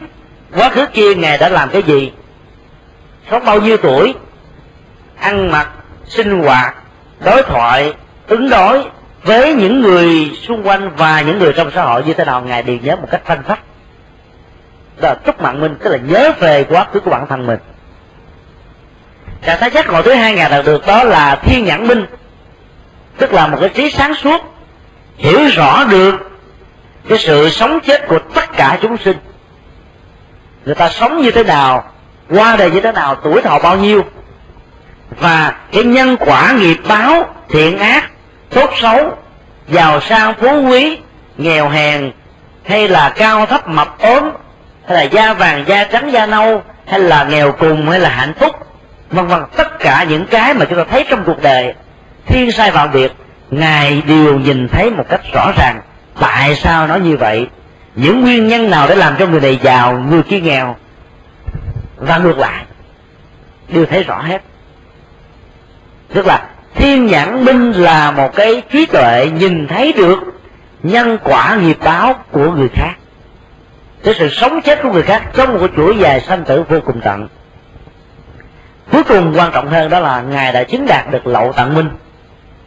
quá 0.55 0.69
khứ 0.69 0.87
kia 0.87 1.15
ngài 1.15 1.39
đã 1.39 1.49
làm 1.49 1.71
cái 1.71 1.83
gì? 1.83 2.13
Sống 3.31 3.45
bao 3.45 3.61
nhiêu 3.61 3.77
tuổi? 3.77 4.15
Ăn 5.19 5.51
mặc, 5.51 5.69
sinh 6.07 6.43
hoạt, 6.43 6.75
đối 7.25 7.43
thoại, 7.43 7.93
ứng 8.27 8.51
đối 8.51 8.85
với 9.23 9.55
những 9.55 9.81
người 9.81 10.31
xung 10.43 10.67
quanh 10.67 10.91
và 10.97 11.21
những 11.21 11.39
người 11.39 11.53
trong 11.53 11.71
xã 11.75 11.83
hội 11.83 12.05
như 12.05 12.15
thế 12.15 12.25
nào, 12.25 12.41
ngài 12.41 12.63
đều 12.63 12.79
nhớ 12.83 12.97
một 12.97 13.09
cách 13.11 13.23
phanh 13.25 13.43
phách. 13.43 13.61
Đó 15.01 15.09
là 15.09 15.15
túc 15.15 15.41
mạng 15.41 15.61
minh 15.61 15.77
tức 15.83 15.91
là 15.91 15.99
nhớ 15.99 16.33
về 16.39 16.65
quá 16.65 16.87
khứ 16.93 17.01
của 17.01 17.11
bản 17.11 17.27
thân 17.29 17.47
mình. 17.47 17.59
Trạng 19.43 19.61
thái 19.61 19.71
giác 19.71 19.89
ngộ 19.89 20.03
thứ 20.03 20.15
hai, 20.15 20.35
ngài 20.35 20.51
đạt 20.51 20.65
được 20.65 20.87
đó 20.87 21.05
là 21.05 21.37
thiên 21.37 21.65
nhãn 21.65 21.87
minh. 21.87 22.07
Tức 23.19 23.33
là 23.33 23.47
một 23.47 23.59
cái 23.61 23.69
trí 23.69 23.91
sáng 23.91 24.15
suốt, 24.15 24.41
hiểu 25.17 25.41
rõ 25.49 25.85
được 25.85 26.15
cái 27.09 27.19
sự 27.19 27.49
sống 27.51 27.81
chết 27.81 28.09
của 28.09 28.19
tất 28.35 28.57
cả 28.57 28.79
chúng 28.83 28.97
sinh 28.97 29.17
người 30.67 30.75
ta 30.75 30.89
sống 30.89 31.23
như 31.23 31.31
thế 31.31 31.43
nào, 31.43 31.85
qua 32.31 32.57
đời 32.57 32.71
như 32.71 32.81
thế 32.81 32.93
nào, 32.93 33.15
tuổi 33.15 33.43
thọ 33.43 33.59
bao 33.59 33.77
nhiêu. 33.77 34.05
Và 35.11 35.55
cái 35.73 35.85
nhân 35.85 36.17
quả 36.21 36.53
nghiệp 36.53 36.77
báo, 36.89 37.35
thiện 37.49 37.79
ác, 37.79 38.11
tốt 38.51 38.71
xấu, 38.77 39.17
giàu 39.69 40.01
sang 40.01 40.35
phú 40.41 40.69
quý, 40.69 40.99
nghèo 41.37 41.69
hèn, 41.69 42.13
hay 42.65 42.89
là 42.89 43.11
cao 43.17 43.47
thấp 43.47 43.69
mập 43.69 43.99
ốm, 43.99 44.31
hay 44.89 44.97
là 44.97 45.03
da 45.03 45.35
vàng, 45.35 45.65
da 45.67 45.85
trắng, 45.85 46.13
da 46.13 46.27
nâu, 46.27 46.63
hay 46.87 47.01
là 47.01 47.25
nghèo 47.25 47.53
cùng, 47.53 47.91
hay 47.91 48.01
là 48.01 48.09
hạnh 48.09 48.35
phúc, 48.41 48.57
vân 49.11 49.27
vân, 49.27 49.43
tất 49.57 49.79
cả 49.79 50.07
những 50.09 50.27
cái 50.27 50.55
mà 50.55 50.65
chúng 50.65 50.79
ta 50.79 50.85
thấy 50.91 51.05
trong 51.11 51.25
cuộc 51.27 51.43
đời, 51.43 51.75
thiên 52.27 52.53
sai 52.53 52.71
vào 52.71 52.89
việc 52.89 53.13
ngài 53.51 54.03
đều 54.07 54.39
nhìn 54.39 54.69
thấy 54.69 54.91
một 54.91 55.05
cách 55.09 55.21
rõ 55.33 55.53
ràng 55.57 55.81
tại 56.21 56.55
sao 56.55 56.87
nó 56.87 56.97
như 56.97 57.17
vậy 57.17 57.49
những 57.97 58.21
nguyên 58.21 58.49
nhân 58.49 58.71
nào 58.71 58.89
để 58.89 58.95
làm 58.95 59.17
cho 59.19 59.27
người 59.27 59.41
này 59.41 59.59
giàu, 59.63 59.99
người 59.99 60.23
kia 60.23 60.41
nghèo? 60.41 60.77
Và 61.97 62.19
ngược 62.19 62.39
lại, 62.39 62.65
đều 63.69 63.87
thấy 63.87 64.03
rõ 64.03 64.23
hết. 64.23 64.43
Tức 66.15 66.27
là, 66.27 66.49
thiên 66.75 67.07
nhãn 67.07 67.45
minh 67.45 67.73
là 67.73 68.11
một 68.11 68.35
cái 68.35 68.63
trí 68.73 68.87
tuệ 68.87 69.31
nhìn 69.39 69.67
thấy 69.67 69.93
được 69.93 70.19
nhân 70.83 71.19
quả 71.25 71.59
nghiệp 71.63 71.79
báo 71.85 72.15
của 72.31 72.51
người 72.51 72.69
khác. 72.69 72.93
Cái 74.05 74.15
sự 74.19 74.29
sống 74.29 74.63
chết 74.63 74.83
của 74.83 74.93
người 74.93 75.03
khác 75.03 75.23
trong 75.35 75.53
một 75.53 75.71
chuỗi 75.77 75.99
dài 75.99 76.21
sanh 76.21 76.45
tử 76.45 76.65
vô 76.69 76.81
cùng 76.81 77.01
tận. 77.01 77.29
Cuối 78.93 79.05
cùng, 79.05 79.35
quan 79.37 79.53
trọng 79.53 79.69
hơn 79.69 79.91
đó 79.91 80.01
là 80.01 80.21
ngài 80.21 80.53
đã 80.53 80.63
chứng 80.63 80.87
đạt 80.87 81.11
được 81.11 81.27
lậu 81.27 81.53
tận 81.53 81.75
minh. 81.75 81.91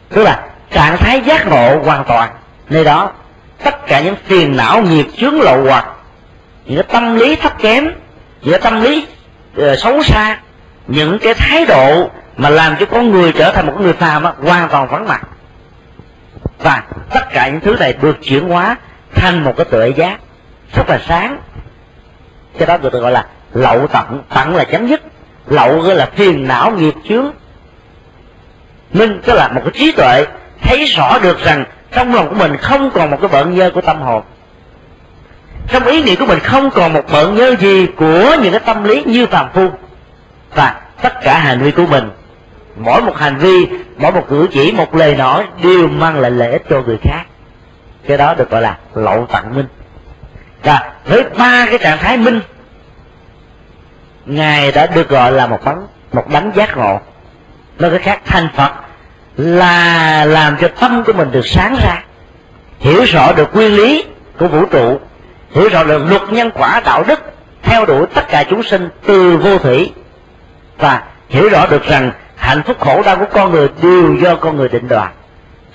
Tức 0.08 0.22
là 0.22 0.42
trạng 0.70 0.96
thái 0.96 1.22
giác 1.26 1.46
ngộ 1.46 1.82
hoàn 1.84 2.04
toàn. 2.04 2.30
Nơi 2.68 2.84
đó 2.84 3.12
tất 3.64 3.86
cả 3.86 4.00
những 4.00 4.16
phiền 4.26 4.56
não 4.56 4.82
nghiệp 4.82 5.06
chướng 5.16 5.40
lậu 5.40 5.64
hoặc 5.64 5.86
những 6.64 6.76
cái 6.76 6.92
tâm 6.92 7.16
lý 7.16 7.36
thấp 7.36 7.58
kém 7.58 7.84
những 8.42 8.50
cái 8.50 8.60
tâm 8.60 8.82
lý 8.82 9.06
uh, 9.60 9.78
xấu 9.78 10.02
xa 10.02 10.38
những 10.86 11.18
cái 11.18 11.34
thái 11.34 11.66
độ 11.66 12.10
mà 12.36 12.50
làm 12.50 12.76
cho 12.80 12.86
con 12.86 13.10
người 13.10 13.32
trở 13.32 13.52
thành 13.52 13.66
một 13.66 13.74
người 13.80 13.92
phàm 13.92 14.22
á, 14.22 14.32
hoàn 14.42 14.68
toàn 14.68 14.88
vắng 14.88 15.08
mặt. 15.08 15.22
Và 16.58 16.82
tất 17.10 17.20
cả 17.32 17.48
những 17.48 17.60
thứ 17.60 17.76
này 17.80 17.94
được 18.02 18.16
chuyển 18.22 18.48
hóa 18.48 18.76
thành 19.14 19.44
một 19.44 19.54
cái 19.56 19.64
tuệ 19.64 19.88
giác 19.96 20.20
rất 20.74 20.88
là 20.88 21.00
sáng. 21.08 21.40
Cái 22.58 22.66
đó 22.66 22.76
được 22.76 22.92
gọi 22.92 23.12
là 23.12 23.26
lậu 23.52 23.86
tận 23.86 24.22
tận 24.34 24.56
là 24.56 24.64
chấm 24.64 24.86
dứt. 24.86 25.00
Lậu 25.46 25.80
gọi 25.80 25.94
là 25.94 26.06
phiền 26.16 26.48
não 26.48 26.70
nghiệp 26.70 26.94
chướng. 27.08 27.32
Minh 28.92 29.20
tức 29.26 29.34
là 29.34 29.48
một 29.48 29.60
cái 29.64 29.72
trí 29.74 29.92
tuệ 29.92 30.26
thấy 30.62 30.84
rõ 30.84 31.18
được 31.18 31.44
rằng 31.44 31.64
trong 31.92 32.14
lòng 32.14 32.28
của 32.28 32.34
mình 32.34 32.56
không 32.56 32.90
còn 32.90 33.10
một 33.10 33.16
cái 33.20 33.28
bận 33.32 33.54
nhơ 33.54 33.70
của 33.70 33.80
tâm 33.80 34.00
hồn. 34.00 34.22
Trong 35.68 35.84
ý 35.84 36.02
niệm 36.02 36.16
của 36.18 36.26
mình 36.26 36.38
không 36.38 36.70
còn 36.70 36.92
một 36.92 37.04
bận 37.12 37.34
nhơ 37.34 37.56
gì 37.56 37.86
của 37.86 38.36
những 38.42 38.52
cái 38.52 38.60
tâm 38.60 38.84
lý 38.84 39.02
như 39.06 39.26
phàm 39.26 39.52
phu. 39.52 39.68
Và 40.54 40.80
tất 41.02 41.12
cả 41.22 41.38
hành 41.38 41.60
vi 41.60 41.70
của 41.70 41.86
mình, 41.86 42.10
mỗi 42.76 43.02
một 43.02 43.16
hành 43.16 43.36
vi, 43.38 43.66
mỗi 43.96 44.12
một 44.12 44.26
cử 44.28 44.48
chỉ, 44.52 44.72
một 44.72 44.94
lời 44.94 45.16
nói 45.16 45.46
đều 45.62 45.88
mang 45.88 46.20
lại 46.20 46.30
lợi 46.30 46.52
ích 46.52 46.62
cho 46.70 46.82
người 46.82 46.98
khác. 47.02 47.22
Cái 48.06 48.16
đó 48.16 48.34
được 48.34 48.50
gọi 48.50 48.62
là 48.62 48.78
lậu 48.94 49.26
tặng 49.26 49.54
minh. 49.54 49.66
Và 50.62 50.92
với 51.04 51.24
ba 51.38 51.66
cái 51.66 51.78
trạng 51.78 51.98
thái 51.98 52.16
minh, 52.16 52.40
ngài 54.26 54.72
đã 54.72 54.86
được 54.86 55.08
gọi 55.08 55.32
là 55.32 55.46
một 55.46 55.64
bắn, 55.64 55.86
một 56.12 56.28
đánh 56.28 56.50
giác 56.54 56.76
ngộ. 56.76 57.00
Nói 57.78 57.90
cái 57.90 58.00
khác 58.00 58.20
thanh 58.26 58.48
phật 58.56 58.72
là 59.36 60.24
làm 60.24 60.56
cho 60.60 60.68
tâm 60.80 61.04
của 61.06 61.12
mình 61.12 61.30
được 61.32 61.46
sáng 61.46 61.76
ra, 61.82 62.02
hiểu 62.80 63.04
rõ 63.04 63.32
được 63.32 63.54
nguyên 63.54 63.76
lý 63.76 64.04
của 64.38 64.48
vũ 64.48 64.64
trụ, 64.64 65.00
hiểu 65.50 65.68
rõ 65.68 65.84
được 65.84 66.04
luật 66.08 66.22
nhân 66.32 66.50
quả 66.54 66.80
đạo 66.84 67.04
đức 67.08 67.20
theo 67.62 67.86
đuổi 67.86 68.06
tất 68.14 68.28
cả 68.28 68.44
chúng 68.50 68.62
sinh 68.62 68.88
từ 69.06 69.36
vô 69.36 69.58
thủy, 69.58 69.92
và 70.78 71.02
hiểu 71.28 71.48
rõ 71.48 71.66
được 71.66 71.82
rằng 71.84 72.12
hạnh 72.36 72.62
phúc 72.66 72.76
khổ 72.80 73.02
đau 73.02 73.16
của 73.16 73.26
con 73.32 73.50
người 73.50 73.68
đều 73.82 74.14
do 74.14 74.34
con 74.36 74.56
người 74.56 74.68
định 74.68 74.88
đoạt. 74.88 75.10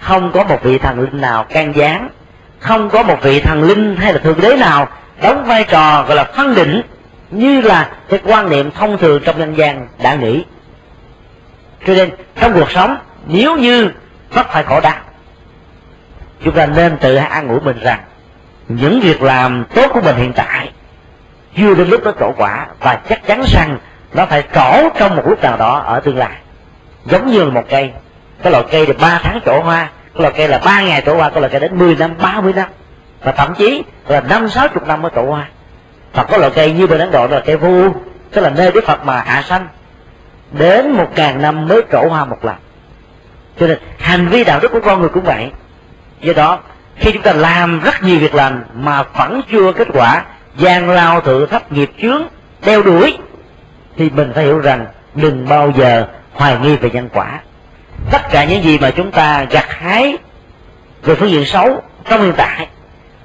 Không 0.02 0.32
có 0.32 0.44
một 0.44 0.60
vị 0.64 0.78
thần 0.78 1.00
linh 1.00 1.22
nào 1.22 1.44
can 1.44 1.76
gián, 1.76 2.10
không 2.60 2.90
có 2.90 3.04
một 3.04 3.18
vị 3.22 3.40
thần 3.40 3.64
linh 3.64 3.96
hay 3.96 4.14
là 4.14 4.20
thượng 4.20 4.42
đế 4.42 4.56
nào 4.56 4.88
đóng 5.22 5.46
vai 5.46 5.64
trò 5.64 6.04
gọi 6.04 6.16
là 6.16 6.24
phân 6.24 6.56
định 6.56 6.82
như 7.32 7.62
là 7.62 7.90
cái 8.10 8.20
quan 8.24 8.50
niệm 8.50 8.72
thông 8.72 8.98
thường 8.98 9.22
trong 9.26 9.40
nhân 9.40 9.58
gian 9.58 9.88
đã 10.04 10.16
nghĩ. 10.16 10.44
Cho 11.88 11.94
nên 11.94 12.10
trong 12.42 12.54
cuộc 12.54 12.72
sống 12.72 12.98
nếu 13.28 13.58
như 13.58 13.90
mắc 14.36 14.48
phải 14.50 14.64
khổ 14.64 14.80
đau, 14.82 15.00
chúng 16.44 16.56
ta 16.56 16.66
nên 16.66 16.98
tự 16.98 17.16
an 17.16 17.48
ủi 17.48 17.60
mình 17.60 17.80
rằng 17.80 18.00
những 18.68 19.00
việc 19.00 19.22
làm 19.22 19.66
tốt 19.76 19.92
của 19.94 20.02
mình 20.02 20.16
hiện 20.16 20.34
tại 20.34 20.72
chưa 21.58 21.76
đến 21.76 21.90
lúc 21.90 22.04
nó 22.04 22.12
trổ 22.20 22.32
quả 22.38 22.68
và 22.80 23.00
chắc 23.10 23.28
chắn 23.28 23.44
rằng 23.48 23.78
nó 24.14 24.26
phải 24.26 24.44
trổ 24.54 24.90
trong 25.00 25.16
một 25.16 25.24
lúc 25.28 25.42
nào 25.42 25.58
đó 25.58 25.80
ở 25.80 26.00
tương 26.00 26.18
lai. 26.18 26.38
Giống 27.06 27.32
như 27.32 27.46
một 27.46 27.64
cây, 27.70 27.92
cái 28.44 28.52
loại 28.52 28.64
cây 28.72 28.86
được 28.86 28.98
ba 29.02 29.20
tháng 29.24 29.40
trổ 29.46 29.62
hoa, 29.62 29.90
cái 30.14 30.22
loại 30.22 30.34
cây 30.38 30.48
là 30.48 30.62
ba 30.66 30.82
ngày 30.82 31.04
trổ 31.06 31.16
hoa, 31.16 31.30
cái 31.30 31.42
loại 31.42 31.52
cây 31.52 31.60
đến 31.60 31.78
10 31.78 31.96
năm 31.96 32.14
30 32.22 32.54
năm, 32.54 32.70
và 33.24 33.32
thậm 33.32 33.54
chí 33.56 33.84
là 34.08 34.22
năm, 34.22 34.50
sáu 34.50 34.68
chục 34.68 34.88
năm 34.88 35.02
mới 35.02 35.12
trổ 35.16 35.26
hoa. 35.26 35.48
Và 36.14 36.24
có 36.24 36.38
loại 36.38 36.52
cây 36.56 36.72
như 36.74 36.88
bên 36.88 37.00
ấn 37.00 37.12
độ 37.12 37.28
là 37.28 37.40
cây 37.46 37.58
vu, 37.58 37.90
tức 38.32 38.42
là 38.42 38.50
nơi 38.50 38.72
đức 38.72 38.84
phật 38.86 39.06
mà 39.06 39.24
hạ 39.26 39.44
sanh, 39.48 39.68
đến 40.52 40.92
một 40.92 41.08
ngàn 41.16 41.42
năm 41.42 41.68
mới 41.68 41.82
trổ 41.92 42.08
hoa 42.10 42.26
một 42.26 42.46
lần 42.46 42.56
cho 43.60 43.68
nên 43.68 43.78
hành 44.00 44.28
vi 44.28 44.44
đạo 44.44 44.60
đức 44.60 44.72
của 44.72 44.80
con 44.80 45.00
người 45.00 45.10
cũng 45.10 45.24
vậy. 45.24 45.52
Do 46.22 46.34
đó, 46.34 46.60
khi 46.96 47.12
chúng 47.12 47.22
ta 47.22 47.34
làm 47.34 47.80
rất 47.80 48.04
nhiều 48.04 48.20
việc 48.20 48.36
làm 48.36 48.64
mà 48.74 49.04
vẫn 49.04 49.42
chưa 49.52 49.72
kết 49.72 49.88
quả, 49.94 50.24
gian 50.58 50.90
lao 50.90 51.22
thử 51.22 51.46
thấp 51.46 51.72
nghiệp 51.72 51.92
chướng, 52.02 52.24
đeo 52.66 52.84
đuổi, 52.84 53.18
thì 53.98 54.10
mình 54.10 54.32
phải 54.36 54.44
hiểu 54.44 54.60
rằng 54.60 54.86
đừng 55.16 55.50
bao 55.50 55.72
giờ 55.78 56.08
hoài 56.34 56.58
nghi 56.58 56.76
về 56.76 56.90
nhân 56.90 57.10
quả. 57.14 57.40
Tất 58.12 58.22
cả 58.32 58.46
những 58.46 58.64
gì 58.64 58.78
mà 58.78 58.92
chúng 58.92 59.12
ta 59.12 59.46
gặt 59.50 59.66
hái 59.70 60.18
về 61.04 61.16
phương 61.16 61.30
diện 61.30 61.46
xấu 61.46 61.82
trong 62.10 62.22
hiện 62.22 62.34
tại, 62.38 62.68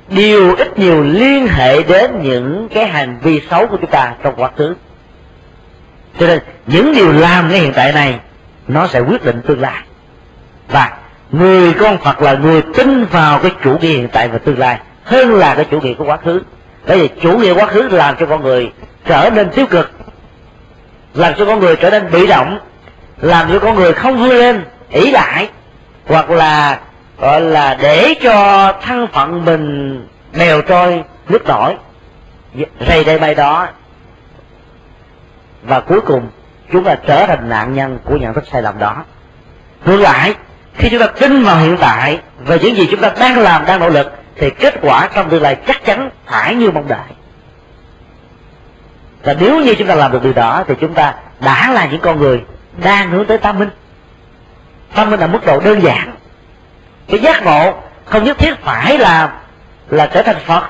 đều 0.08 0.56
ít 0.56 0.78
nhiều 0.78 1.02
liên 1.02 1.46
hệ 1.46 1.82
đến 1.82 2.22
những 2.22 2.68
cái 2.74 2.86
hành 2.86 3.18
vi 3.22 3.40
xấu 3.50 3.66
của 3.66 3.76
chúng 3.80 3.90
ta 3.90 4.14
trong 4.22 4.34
quá 4.36 4.50
khứ. 4.56 4.74
Cho 6.18 6.26
nên 6.26 6.40
những 6.66 6.94
điều 6.94 7.12
làm 7.12 7.48
ngay 7.48 7.60
hiện 7.60 7.72
tại 7.72 7.92
này, 7.92 8.18
nó 8.68 8.86
sẽ 8.86 9.00
quyết 9.00 9.24
định 9.24 9.42
tương 9.46 9.60
lai 9.60 9.82
và 10.70 10.92
người 11.30 11.72
con 11.72 11.98
phật 11.98 12.22
là 12.22 12.34
người 12.34 12.62
tin 12.62 13.04
vào 13.04 13.38
cái 13.38 13.50
chủ 13.64 13.78
nghĩa 13.78 13.88
hiện 13.88 14.08
tại 14.12 14.28
và 14.28 14.38
tương 14.38 14.58
lai 14.58 14.78
hơn 15.04 15.34
là 15.34 15.54
cái 15.54 15.64
chủ 15.70 15.80
nghĩa 15.80 15.94
của 15.94 16.04
quá 16.04 16.16
khứ. 16.16 16.42
Bởi 16.86 16.98
vì 16.98 17.08
chủ 17.22 17.38
nghĩa 17.38 17.52
quá 17.54 17.66
khứ 17.66 17.88
làm 17.88 18.16
cho 18.20 18.26
con 18.26 18.42
người 18.42 18.72
trở 19.04 19.30
nên 19.34 19.50
tiêu 19.50 19.66
cực, 19.66 19.90
làm 21.14 21.34
cho 21.38 21.44
con 21.44 21.60
người 21.60 21.76
trở 21.76 21.90
nên 21.90 22.10
bị 22.10 22.26
động, 22.26 22.58
làm 23.20 23.48
cho 23.52 23.58
con 23.58 23.74
người 23.74 23.92
không 23.92 24.18
vươn 24.18 24.30
lên, 24.30 24.64
ỷ 24.90 25.10
lại, 25.10 25.48
hoặc 26.06 26.30
là, 26.30 26.78
gọi 27.18 27.40
là 27.40 27.74
để 27.74 28.14
cho 28.22 28.72
thân 28.82 29.06
phận 29.12 29.44
mình 29.44 30.08
bèo 30.38 30.62
trôi 30.62 31.04
nước 31.28 31.46
nổi 31.46 31.76
rầy 32.88 33.04
đây 33.04 33.18
bay 33.18 33.34
đó. 33.34 33.68
Và 35.62 35.80
cuối 35.80 36.00
cùng, 36.00 36.28
chúng 36.72 36.84
ta 36.84 36.94
trở 36.94 37.26
thành 37.26 37.48
nạn 37.48 37.74
nhân 37.74 37.98
của 38.04 38.16
nhận 38.16 38.34
thức 38.34 38.44
sai 38.52 38.62
lầm 38.62 38.78
đó. 38.78 39.04
Ngược 39.84 39.96
lại 39.96 40.34
khi 40.74 40.88
chúng 40.88 41.00
ta 41.00 41.06
tin 41.06 41.42
vào 41.42 41.56
hiện 41.56 41.76
tại 41.80 42.18
về 42.38 42.58
những 42.58 42.76
gì 42.76 42.88
chúng 42.90 43.00
ta 43.00 43.12
đang 43.20 43.38
làm, 43.38 43.66
đang 43.66 43.80
nỗ 43.80 43.88
lực, 43.88 44.12
thì 44.36 44.50
kết 44.50 44.74
quả 44.82 45.08
trong 45.14 45.30
tương 45.30 45.42
lai 45.42 45.56
chắc 45.66 45.84
chắn 45.84 46.10
phải 46.26 46.54
như 46.54 46.70
mong 46.70 46.88
đợi. 46.88 47.08
Và 49.22 49.34
nếu 49.40 49.60
như 49.60 49.74
chúng 49.74 49.88
ta 49.88 49.94
làm 49.94 50.12
được 50.12 50.22
điều 50.22 50.32
đó, 50.32 50.64
thì 50.68 50.74
chúng 50.80 50.94
ta 50.94 51.14
đã 51.40 51.70
là 51.72 51.86
những 51.86 52.00
con 52.00 52.18
người 52.18 52.44
đang 52.84 53.10
hướng 53.10 53.26
tới 53.26 53.38
tam 53.38 53.58
minh. 53.58 53.70
Tam 54.94 55.10
minh 55.10 55.20
là 55.20 55.26
mức 55.26 55.46
độ 55.46 55.60
đơn 55.60 55.82
giản. 55.82 56.12
Cái 57.08 57.20
giác 57.20 57.42
ngộ 57.44 57.74
không 58.04 58.24
nhất 58.24 58.38
thiết 58.38 58.54
phải 58.62 58.98
là 58.98 59.32
là 59.88 60.06
trở 60.06 60.22
thành 60.22 60.36
phật, 60.46 60.62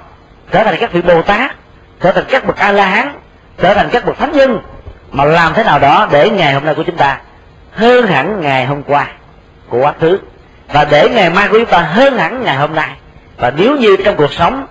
trở 0.50 0.64
thành 0.64 0.76
các 0.80 0.92
vị 0.92 1.02
bồ 1.02 1.22
tát, 1.22 1.56
trở 2.00 2.12
thành 2.12 2.24
các 2.28 2.46
bậc 2.46 2.56
a 2.56 2.72
la 2.72 2.86
hán 2.86 3.12
trở 3.60 3.74
thành 3.74 3.88
các 3.92 4.04
bậc 4.04 4.18
thánh 4.18 4.32
nhân, 4.32 4.58
mà 5.10 5.24
làm 5.24 5.54
thế 5.54 5.64
nào 5.64 5.78
đó 5.78 6.08
để 6.10 6.30
ngày 6.30 6.54
hôm 6.54 6.64
nay 6.64 6.74
của 6.74 6.82
chúng 6.82 6.96
ta 6.96 7.20
hơn 7.72 8.06
hẳn 8.06 8.40
ngày 8.40 8.66
hôm 8.66 8.82
qua 8.82 9.06
của 9.70 9.80
quá 9.80 9.94
khứ. 10.00 10.18
Và 10.72 10.84
để 10.90 11.08
ngày 11.08 11.30
mai 11.30 11.48
của 11.48 11.58
chúng 11.58 11.66
ta 11.66 11.78
hơn 11.78 12.18
hẳn 12.18 12.44
ngày 12.44 12.56
hôm 12.56 12.74
nay. 12.74 12.90
Và 13.36 13.52
nếu 13.56 13.76
như 13.76 13.96
trong 14.04 14.16
cuộc 14.16 14.32
sống, 14.32 14.66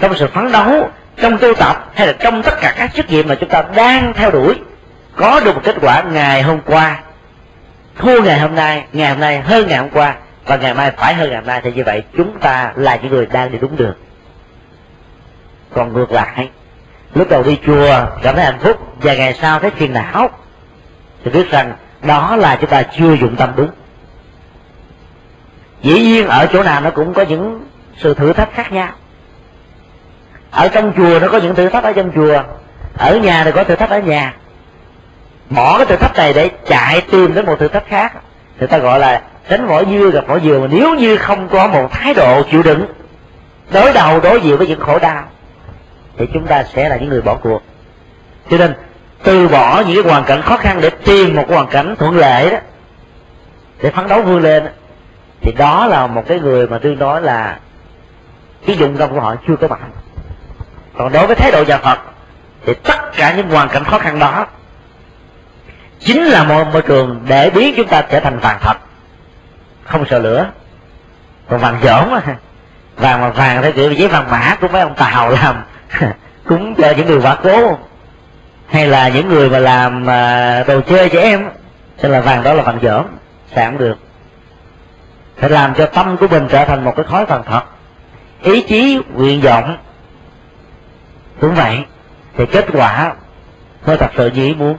trong 0.00 0.16
sự 0.16 0.26
phấn 0.26 0.52
đấu, 0.52 0.90
trong 1.16 1.38
tu 1.38 1.54
tập, 1.54 1.90
hay 1.94 2.06
là 2.06 2.12
trong 2.12 2.42
tất 2.42 2.54
cả 2.60 2.74
các 2.76 2.94
chức 2.94 3.10
nhiệm 3.10 3.28
mà 3.28 3.34
chúng 3.34 3.48
ta 3.48 3.64
đang 3.74 4.12
theo 4.12 4.30
đuổi, 4.30 4.54
có 5.16 5.40
được 5.40 5.54
một 5.54 5.60
kết 5.64 5.76
quả 5.80 6.02
ngày 6.02 6.42
hôm 6.42 6.60
qua, 6.66 7.00
thua 7.98 8.22
ngày 8.22 8.38
hôm 8.38 8.54
nay, 8.54 8.84
ngày 8.92 9.08
hôm 9.08 9.20
nay 9.20 9.40
hơn 9.40 9.68
ngày 9.68 9.78
hôm 9.78 9.90
qua, 9.90 10.14
và 10.46 10.56
ngày 10.56 10.74
mai 10.74 10.90
phải 10.90 11.14
hơn 11.14 11.28
ngày 11.28 11.38
hôm 11.38 11.46
nay, 11.46 11.60
thì 11.64 11.72
như 11.72 11.82
vậy 11.84 12.02
chúng 12.16 12.38
ta 12.40 12.72
là 12.76 12.96
những 12.96 13.10
người 13.12 13.26
đang 13.26 13.52
đi 13.52 13.58
đúng 13.58 13.76
đường. 13.76 13.94
Còn 15.74 15.92
ngược 15.92 16.12
lại, 16.12 16.50
lúc 17.14 17.28
đầu 17.28 17.42
đi 17.42 17.58
chùa, 17.66 18.06
cảm 18.22 18.34
thấy 18.34 18.44
hạnh 18.44 18.58
phúc, 18.60 18.96
và 19.00 19.14
ngày 19.14 19.34
sau 19.40 19.58
thấy 19.58 19.70
phiền 19.70 19.92
não, 19.92 20.30
thì 21.24 21.30
biết 21.30 21.50
rằng 21.50 21.72
đó 22.02 22.36
là 22.36 22.56
chúng 22.60 22.70
ta 22.70 22.82
chưa 22.82 23.12
dụng 23.12 23.36
tâm 23.36 23.52
đúng 23.56 23.70
dĩ 25.82 26.00
nhiên 26.00 26.26
ở 26.26 26.46
chỗ 26.52 26.62
nào 26.62 26.80
nó 26.80 26.90
cũng 26.90 27.14
có 27.14 27.22
những 27.22 27.66
sự 27.98 28.14
thử 28.14 28.32
thách 28.32 28.54
khác 28.54 28.72
nhau. 28.72 28.88
Ở 30.50 30.68
trong 30.68 30.92
chùa 30.96 31.18
nó 31.20 31.28
có 31.28 31.38
những 31.38 31.54
thử 31.54 31.68
thách 31.68 31.84
ở 31.84 31.92
trong 31.92 32.12
chùa. 32.14 32.42
Ở 32.98 33.16
nhà 33.16 33.44
thì 33.44 33.52
có 33.52 33.64
thử 33.64 33.74
thách 33.76 33.90
ở 33.90 33.98
nhà. 33.98 34.34
Bỏ 35.50 35.78
cái 35.78 35.86
thử 35.86 35.96
thách 35.96 36.16
này 36.16 36.32
để 36.32 36.50
chạy 36.66 37.00
tìm 37.00 37.34
đến 37.34 37.46
một 37.46 37.58
thử 37.58 37.68
thách 37.68 37.88
khác. 37.88 38.12
Người 38.58 38.68
ta 38.68 38.78
gọi 38.78 38.98
là 38.98 39.22
tránh 39.48 39.66
vỏ 39.66 39.84
dưa 39.84 40.10
gặp 40.10 40.24
vỏ 40.26 40.38
dừa. 40.38 40.58
Mà 40.58 40.66
nếu 40.70 40.94
như 40.94 41.16
không 41.16 41.48
có 41.48 41.66
một 41.66 41.88
thái 41.90 42.14
độ 42.14 42.42
chịu 42.50 42.62
đựng, 42.62 42.86
đối 43.72 43.92
đầu, 43.92 44.20
đối 44.20 44.40
diện 44.40 44.56
với 44.56 44.66
những 44.66 44.80
khổ 44.80 44.98
đau, 44.98 45.22
thì 46.16 46.26
chúng 46.34 46.46
ta 46.46 46.64
sẽ 46.74 46.88
là 46.88 46.96
những 46.96 47.08
người 47.08 47.22
bỏ 47.22 47.34
cuộc. 47.34 47.62
Cho 48.50 48.58
nên, 48.58 48.74
từ 49.24 49.48
bỏ 49.48 49.82
những 49.86 50.02
cái 50.02 50.12
hoàn 50.12 50.24
cảnh 50.24 50.42
khó 50.42 50.56
khăn 50.56 50.80
để 50.80 50.90
tìm 50.90 51.36
một 51.36 51.48
hoàn 51.48 51.66
cảnh 51.66 51.94
thuận 51.98 52.16
lợi 52.16 52.50
đó, 52.50 52.58
để 53.82 53.90
phấn 53.90 54.08
đấu 54.08 54.22
vươn 54.22 54.42
lên 54.42 54.68
thì 55.42 55.52
đó 55.52 55.86
là 55.86 56.06
một 56.06 56.24
cái 56.28 56.40
người 56.40 56.66
mà 56.66 56.78
tương 56.78 56.98
đối 56.98 57.22
là 57.22 57.58
cái 58.66 58.76
dụng 58.76 58.96
tâm 58.96 59.10
của 59.10 59.20
họ 59.20 59.34
chưa 59.48 59.56
có 59.56 59.68
mạnh 59.68 59.90
còn 60.96 61.12
đối 61.12 61.26
với 61.26 61.36
thái 61.36 61.52
độ 61.52 61.64
nhà 61.64 61.78
phật, 61.78 61.98
thì 62.66 62.74
tất 62.74 63.12
cả 63.16 63.34
những 63.36 63.50
hoàn 63.50 63.68
cảnh 63.68 63.84
khó 63.84 63.98
khăn 63.98 64.18
đó 64.18 64.46
chính 66.00 66.24
là 66.24 66.44
một 66.44 66.64
môi 66.72 66.82
trường 66.82 67.20
để 67.28 67.50
biến 67.50 67.74
chúng 67.76 67.88
ta 67.88 68.02
trở 68.02 68.20
thành 68.20 68.38
vàng 68.38 68.58
thật. 68.60 68.76
Không 69.84 70.04
sợ 70.10 70.18
lửa, 70.18 70.46
còn 71.48 71.60
vàng 71.60 71.78
dởm 71.82 72.10
mà 72.10 72.22
vàng 72.96 73.20
mà 73.20 73.28
vàng 73.28 73.62
theo 73.62 73.72
kiểu 73.72 73.92
giấy 73.92 74.08
vàng 74.08 74.30
mã 74.30 74.56
của 74.60 74.68
mấy 74.68 74.80
ông 74.80 74.94
tàu 74.94 75.30
làm, 75.30 75.64
cúng 76.44 76.74
cho 76.74 76.92
những 76.96 77.06
người 77.06 77.20
quả 77.22 77.36
cố. 77.42 77.78
Hay 78.66 78.86
là 78.86 79.08
những 79.08 79.28
người 79.28 79.50
mà 79.50 79.58
làm 79.58 80.06
à, 80.10 80.64
đồ 80.68 80.80
chơi 80.80 81.08
trẻ 81.08 81.20
em 81.20 81.48
sẽ 81.98 82.08
là 82.08 82.20
vàng 82.20 82.42
đó 82.42 82.52
là 82.52 82.62
vàng 82.62 82.78
dởm 82.82 83.04
xài 83.54 83.66
không 83.66 83.78
được 83.78 83.94
phải 85.42 85.50
làm 85.50 85.74
cho 85.74 85.86
tâm 85.86 86.16
của 86.16 86.28
mình 86.28 86.48
trở 86.50 86.64
thành 86.64 86.84
một 86.84 86.92
cái 86.96 87.04
khói 87.08 87.26
vàng 87.26 87.42
thật. 87.46 87.62
Ý 88.42 88.60
chí 88.62 88.98
nguyện 89.14 89.40
vọng. 89.40 89.76
Cũng 91.40 91.54
vậy. 91.54 91.84
Thì 92.36 92.46
kết 92.46 92.66
quả 92.72 93.14
nó 93.86 93.96
thật 93.96 94.10
sự 94.16 94.30
như 94.30 94.44
ý 94.44 94.54
muốn. 94.54 94.76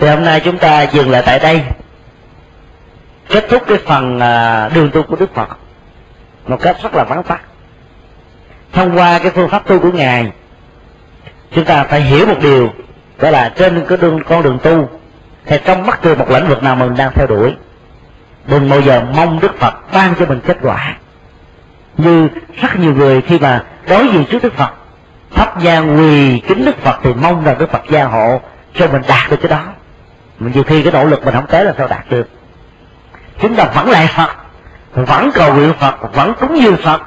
Thì 0.00 0.08
hôm 0.08 0.24
nay 0.24 0.40
chúng 0.44 0.58
ta 0.58 0.82
dừng 0.82 1.10
lại 1.10 1.22
tại 1.26 1.38
đây. 1.38 1.62
Kết 3.28 3.46
thúc 3.48 3.62
cái 3.66 3.78
phần 3.86 4.20
à, 4.20 4.68
đường 4.68 4.90
tu 4.90 5.02
của 5.02 5.16
đức 5.16 5.34
phật 5.34 5.48
một 6.46 6.60
cách 6.60 6.76
rất 6.82 6.94
là 6.94 7.04
vắn 7.04 7.22
tắt. 7.22 7.40
Thông 8.72 8.98
qua 8.98 9.18
cái 9.18 9.30
phương 9.30 9.48
pháp 9.48 9.68
tu 9.68 9.78
của 9.78 9.92
ngài, 9.92 10.32
chúng 11.52 11.64
ta 11.64 11.84
phải 11.84 12.00
hiểu 12.00 12.26
một 12.26 12.38
điều, 12.42 12.72
đó 13.18 13.30
là 13.30 13.52
trên 13.56 13.84
cái 13.88 13.98
đường, 13.98 14.22
con 14.28 14.42
đường 14.42 14.58
tu, 14.62 14.88
thì 15.46 15.56
trong 15.64 15.86
bất 15.86 16.02
kỳ 16.02 16.14
một 16.14 16.30
lĩnh 16.30 16.48
vực 16.48 16.62
nào 16.62 16.76
mình 16.76 16.96
đang 16.96 17.12
theo 17.14 17.26
đuổi 17.26 17.54
đừng 18.48 18.70
bao 18.70 18.80
giờ 18.80 19.02
mong 19.16 19.40
đức 19.40 19.58
phật 19.58 19.74
ban 19.92 20.14
cho 20.18 20.26
mình 20.26 20.40
kết 20.46 20.58
quả. 20.62 20.96
Như 21.96 22.28
rất 22.60 22.76
nhiều 22.76 22.94
người 22.94 23.20
khi 23.20 23.38
mà 23.38 23.64
đối 23.88 24.08
diện 24.08 24.24
trước 24.30 24.42
đức 24.42 24.54
phật, 24.56 24.70
thắp 25.34 25.62
nhang 25.62 25.96
quỳ 25.98 26.40
kính 26.48 26.64
đức 26.64 26.78
phật 26.82 26.98
thì 27.02 27.14
mong 27.14 27.44
rằng 27.44 27.58
đức 27.58 27.70
phật 27.70 27.82
gia 27.90 28.04
hộ 28.04 28.40
cho 28.74 28.86
mình 28.86 29.02
đạt 29.08 29.30
được 29.30 29.36
cái 29.42 29.50
đó. 29.50 29.62
Mình 30.38 30.52
nhiều 30.54 30.62
khi 30.62 30.82
cái 30.82 30.92
nỗ 30.92 31.04
lực 31.04 31.24
mình 31.24 31.34
không 31.34 31.46
tới 31.46 31.64
là 31.64 31.74
sao 31.78 31.88
đạt 31.88 32.10
được? 32.10 32.28
Chúng 33.40 33.54
ta 33.54 33.64
vẫn 33.64 33.90
lại 33.90 34.06
phật, 34.16 34.30
vẫn 34.94 35.30
cầu 35.34 35.54
nguyện 35.54 35.72
phật, 35.80 36.14
vẫn 36.14 36.34
cúng 36.40 36.62
dường 36.62 36.76
phật, 36.76 37.02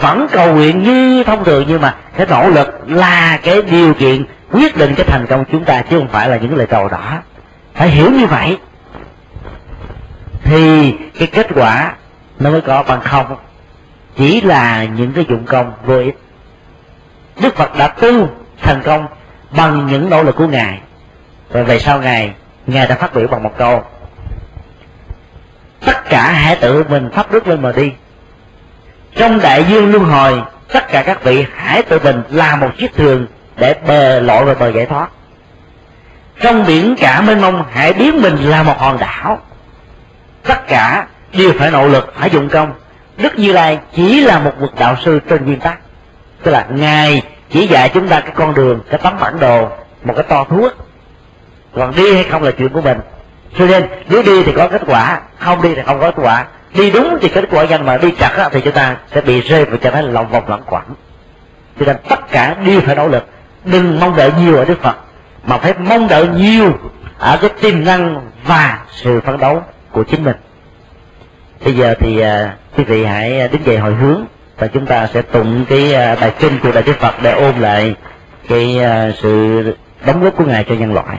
vẫn 0.00 0.26
cầu 0.32 0.54
nguyện 0.54 0.82
như 0.82 1.24
thông 1.24 1.44
thường. 1.44 1.64
Nhưng 1.68 1.80
mà 1.80 1.94
cái 2.16 2.26
nỗ 2.30 2.48
lực 2.48 2.80
là 2.86 3.38
cái 3.42 3.62
điều 3.62 3.94
kiện 3.94 4.24
quyết 4.52 4.76
định 4.76 4.94
cái 4.94 5.06
thành 5.06 5.26
công 5.26 5.44
chúng 5.52 5.64
ta, 5.64 5.82
chứ 5.82 5.98
không 5.98 6.08
phải 6.08 6.28
là 6.28 6.36
những 6.36 6.56
lời 6.56 6.66
cầu 6.66 6.88
đó. 6.88 7.18
Phải 7.74 7.88
hiểu 7.88 8.10
như 8.10 8.26
vậy 8.26 8.58
thì 10.44 10.94
cái 11.18 11.28
kết 11.32 11.46
quả 11.54 11.94
nó 12.38 12.50
mới 12.50 12.60
có 12.60 12.82
bằng 12.82 13.00
không. 13.00 13.36
Chỉ 14.16 14.40
là 14.40 14.84
những 14.84 15.12
cái 15.12 15.24
dụng 15.28 15.44
công 15.46 15.72
vô 15.84 15.98
ích. 15.98 16.18
Đức 17.40 17.56
phật 17.56 17.76
đã 17.78 17.88
tu 17.88 18.28
thành 18.62 18.82
công 18.84 19.06
bằng 19.50 19.86
những 19.86 20.10
nỗ 20.10 20.22
lực 20.22 20.36
của 20.36 20.46
ngài. 20.46 20.80
Và 21.50 21.62
về 21.62 21.78
sau 21.78 22.00
ngài 22.00 22.32
ngài 22.66 22.86
đã 22.86 22.94
phát 22.94 23.14
biểu 23.14 23.28
bằng 23.28 23.42
một 23.42 23.52
câu. 23.58 23.84
Tất 25.86 26.04
cả 26.08 26.32
hãy 26.32 26.56
tự 26.56 26.84
mình 26.88 27.10
pháp 27.12 27.32
đức 27.32 27.48
lên 27.48 27.62
mà 27.62 27.72
đi. 27.72 27.92
Trong 29.16 29.40
đại 29.40 29.64
dương 29.68 29.90
luân 29.90 30.04
hồi, 30.04 30.42
tất 30.72 30.88
cả 30.88 31.02
các 31.02 31.24
vị 31.24 31.46
hãy 31.54 31.82
tự 31.82 31.98
mình 32.04 32.22
làm 32.30 32.60
một 32.60 32.70
chiếc 32.78 32.94
thuyền 32.94 33.26
để 33.56 33.74
bờ 33.86 34.20
lội 34.20 34.44
vào 34.44 34.54
bờ 34.54 34.68
giải 34.68 34.86
thoát. 34.86 35.08
Trong 36.40 36.66
biển 36.66 36.96
cả 36.98 37.20
mênh 37.20 37.40
mông 37.40 37.64
hãy 37.72 37.92
biến 37.92 38.22
mình 38.22 38.36
là 38.36 38.62
một 38.62 38.78
hòn 38.78 38.98
đảo 38.98 39.40
tất 40.44 40.68
cả 40.68 41.06
đều 41.32 41.52
phải 41.58 41.70
nỗ 41.70 41.88
lực, 41.88 42.12
phải 42.16 42.30
dụng 42.30 42.48
công. 42.48 42.72
Đức 43.16 43.38
như 43.38 43.52
lai 43.52 43.78
chỉ 43.94 44.20
là 44.20 44.38
một 44.38 44.52
bậc 44.60 44.74
đạo 44.78 44.96
sư 45.04 45.20
trên 45.28 45.44
nguyên 45.44 45.60
tắc. 45.60 45.78
Tức 46.42 46.50
là 46.50 46.66
ngài 46.70 47.22
chỉ 47.50 47.66
dạy 47.66 47.90
chúng 47.94 48.08
ta 48.08 48.20
cái 48.20 48.32
con 48.34 48.54
đường, 48.54 48.80
cái 48.90 49.00
tấm 49.02 49.14
bản 49.20 49.40
đồ, 49.40 49.68
một 50.04 50.14
cái 50.16 50.24
to 50.28 50.44
thuốc 50.44 50.72
còn 51.74 51.96
đi 51.96 52.14
hay 52.14 52.24
không 52.24 52.42
là 52.42 52.50
chuyện 52.50 52.68
của 52.68 52.80
mình. 52.80 52.98
Cho 53.58 53.66
nên, 53.66 53.88
nếu 54.08 54.22
đi 54.22 54.42
thì 54.42 54.52
có 54.56 54.68
kết 54.68 54.82
quả, 54.86 55.20
không 55.38 55.62
đi 55.62 55.74
thì 55.74 55.82
không 55.86 56.00
có 56.00 56.10
kết 56.10 56.22
quả. 56.22 56.46
Đi 56.74 56.90
đúng 56.90 57.18
thì 57.20 57.28
kết 57.28 57.44
quả 57.50 57.66
nhưng 57.70 57.86
mà 57.86 57.96
đi 57.96 58.10
chặt 58.10 58.48
thì 58.52 58.60
chúng 58.60 58.72
ta 58.72 58.96
sẽ 59.14 59.20
bị 59.20 59.40
rơi 59.40 59.64
vào 59.64 59.76
trạng 59.76 59.92
thái 59.92 60.02
lòng 60.02 60.28
vòng 60.30 60.48
lẩn 60.48 60.60
quẩn 60.66 60.82
cho 61.78 61.86
nên 61.86 61.96
tất 62.08 62.32
cả 62.32 62.56
đều 62.64 62.80
phải 62.80 62.96
nỗ 62.96 63.08
lực. 63.08 63.26
Đừng 63.64 64.00
mong 64.00 64.16
đợi 64.16 64.32
nhiều 64.40 64.56
ở 64.56 64.64
đức 64.64 64.82
phật, 64.82 64.96
mà 65.44 65.58
phải 65.58 65.74
mong 65.78 66.08
đợi 66.08 66.28
nhiều 66.28 66.72
ở 67.18 67.38
cái 67.40 67.50
tiềm 67.60 67.84
năng 67.84 68.30
và 68.44 68.78
sự 68.90 69.20
phấn 69.20 69.38
đấu 69.38 69.62
của 69.92 70.04
chính 70.04 70.24
mình. 70.24 70.36
Bây 71.64 71.74
giờ 71.74 71.94
thì 72.00 72.20
à, 72.20 72.56
quý 72.76 72.84
vị 72.84 73.04
hãy 73.04 73.40
à, 73.40 73.48
đứng 73.48 73.66
dậy 73.66 73.78
hồi 73.78 73.94
hướng 73.94 74.24
và 74.58 74.66
chúng 74.66 74.86
ta 74.86 75.06
sẽ 75.06 75.22
tụng 75.22 75.64
cái 75.68 75.94
à, 75.94 76.16
bài 76.20 76.32
kinh 76.38 76.58
của 76.62 76.72
đại 76.72 76.82
đức 76.82 76.96
phật 77.00 77.14
để 77.22 77.32
ôm 77.32 77.60
lại 77.60 77.94
cái 78.48 78.78
sự 79.22 79.62
đóng 80.06 80.22
góp 80.22 80.36
của 80.36 80.44
ngài 80.44 80.64
cho 80.64 80.74
nhân 80.74 80.94
loại. 80.94 81.18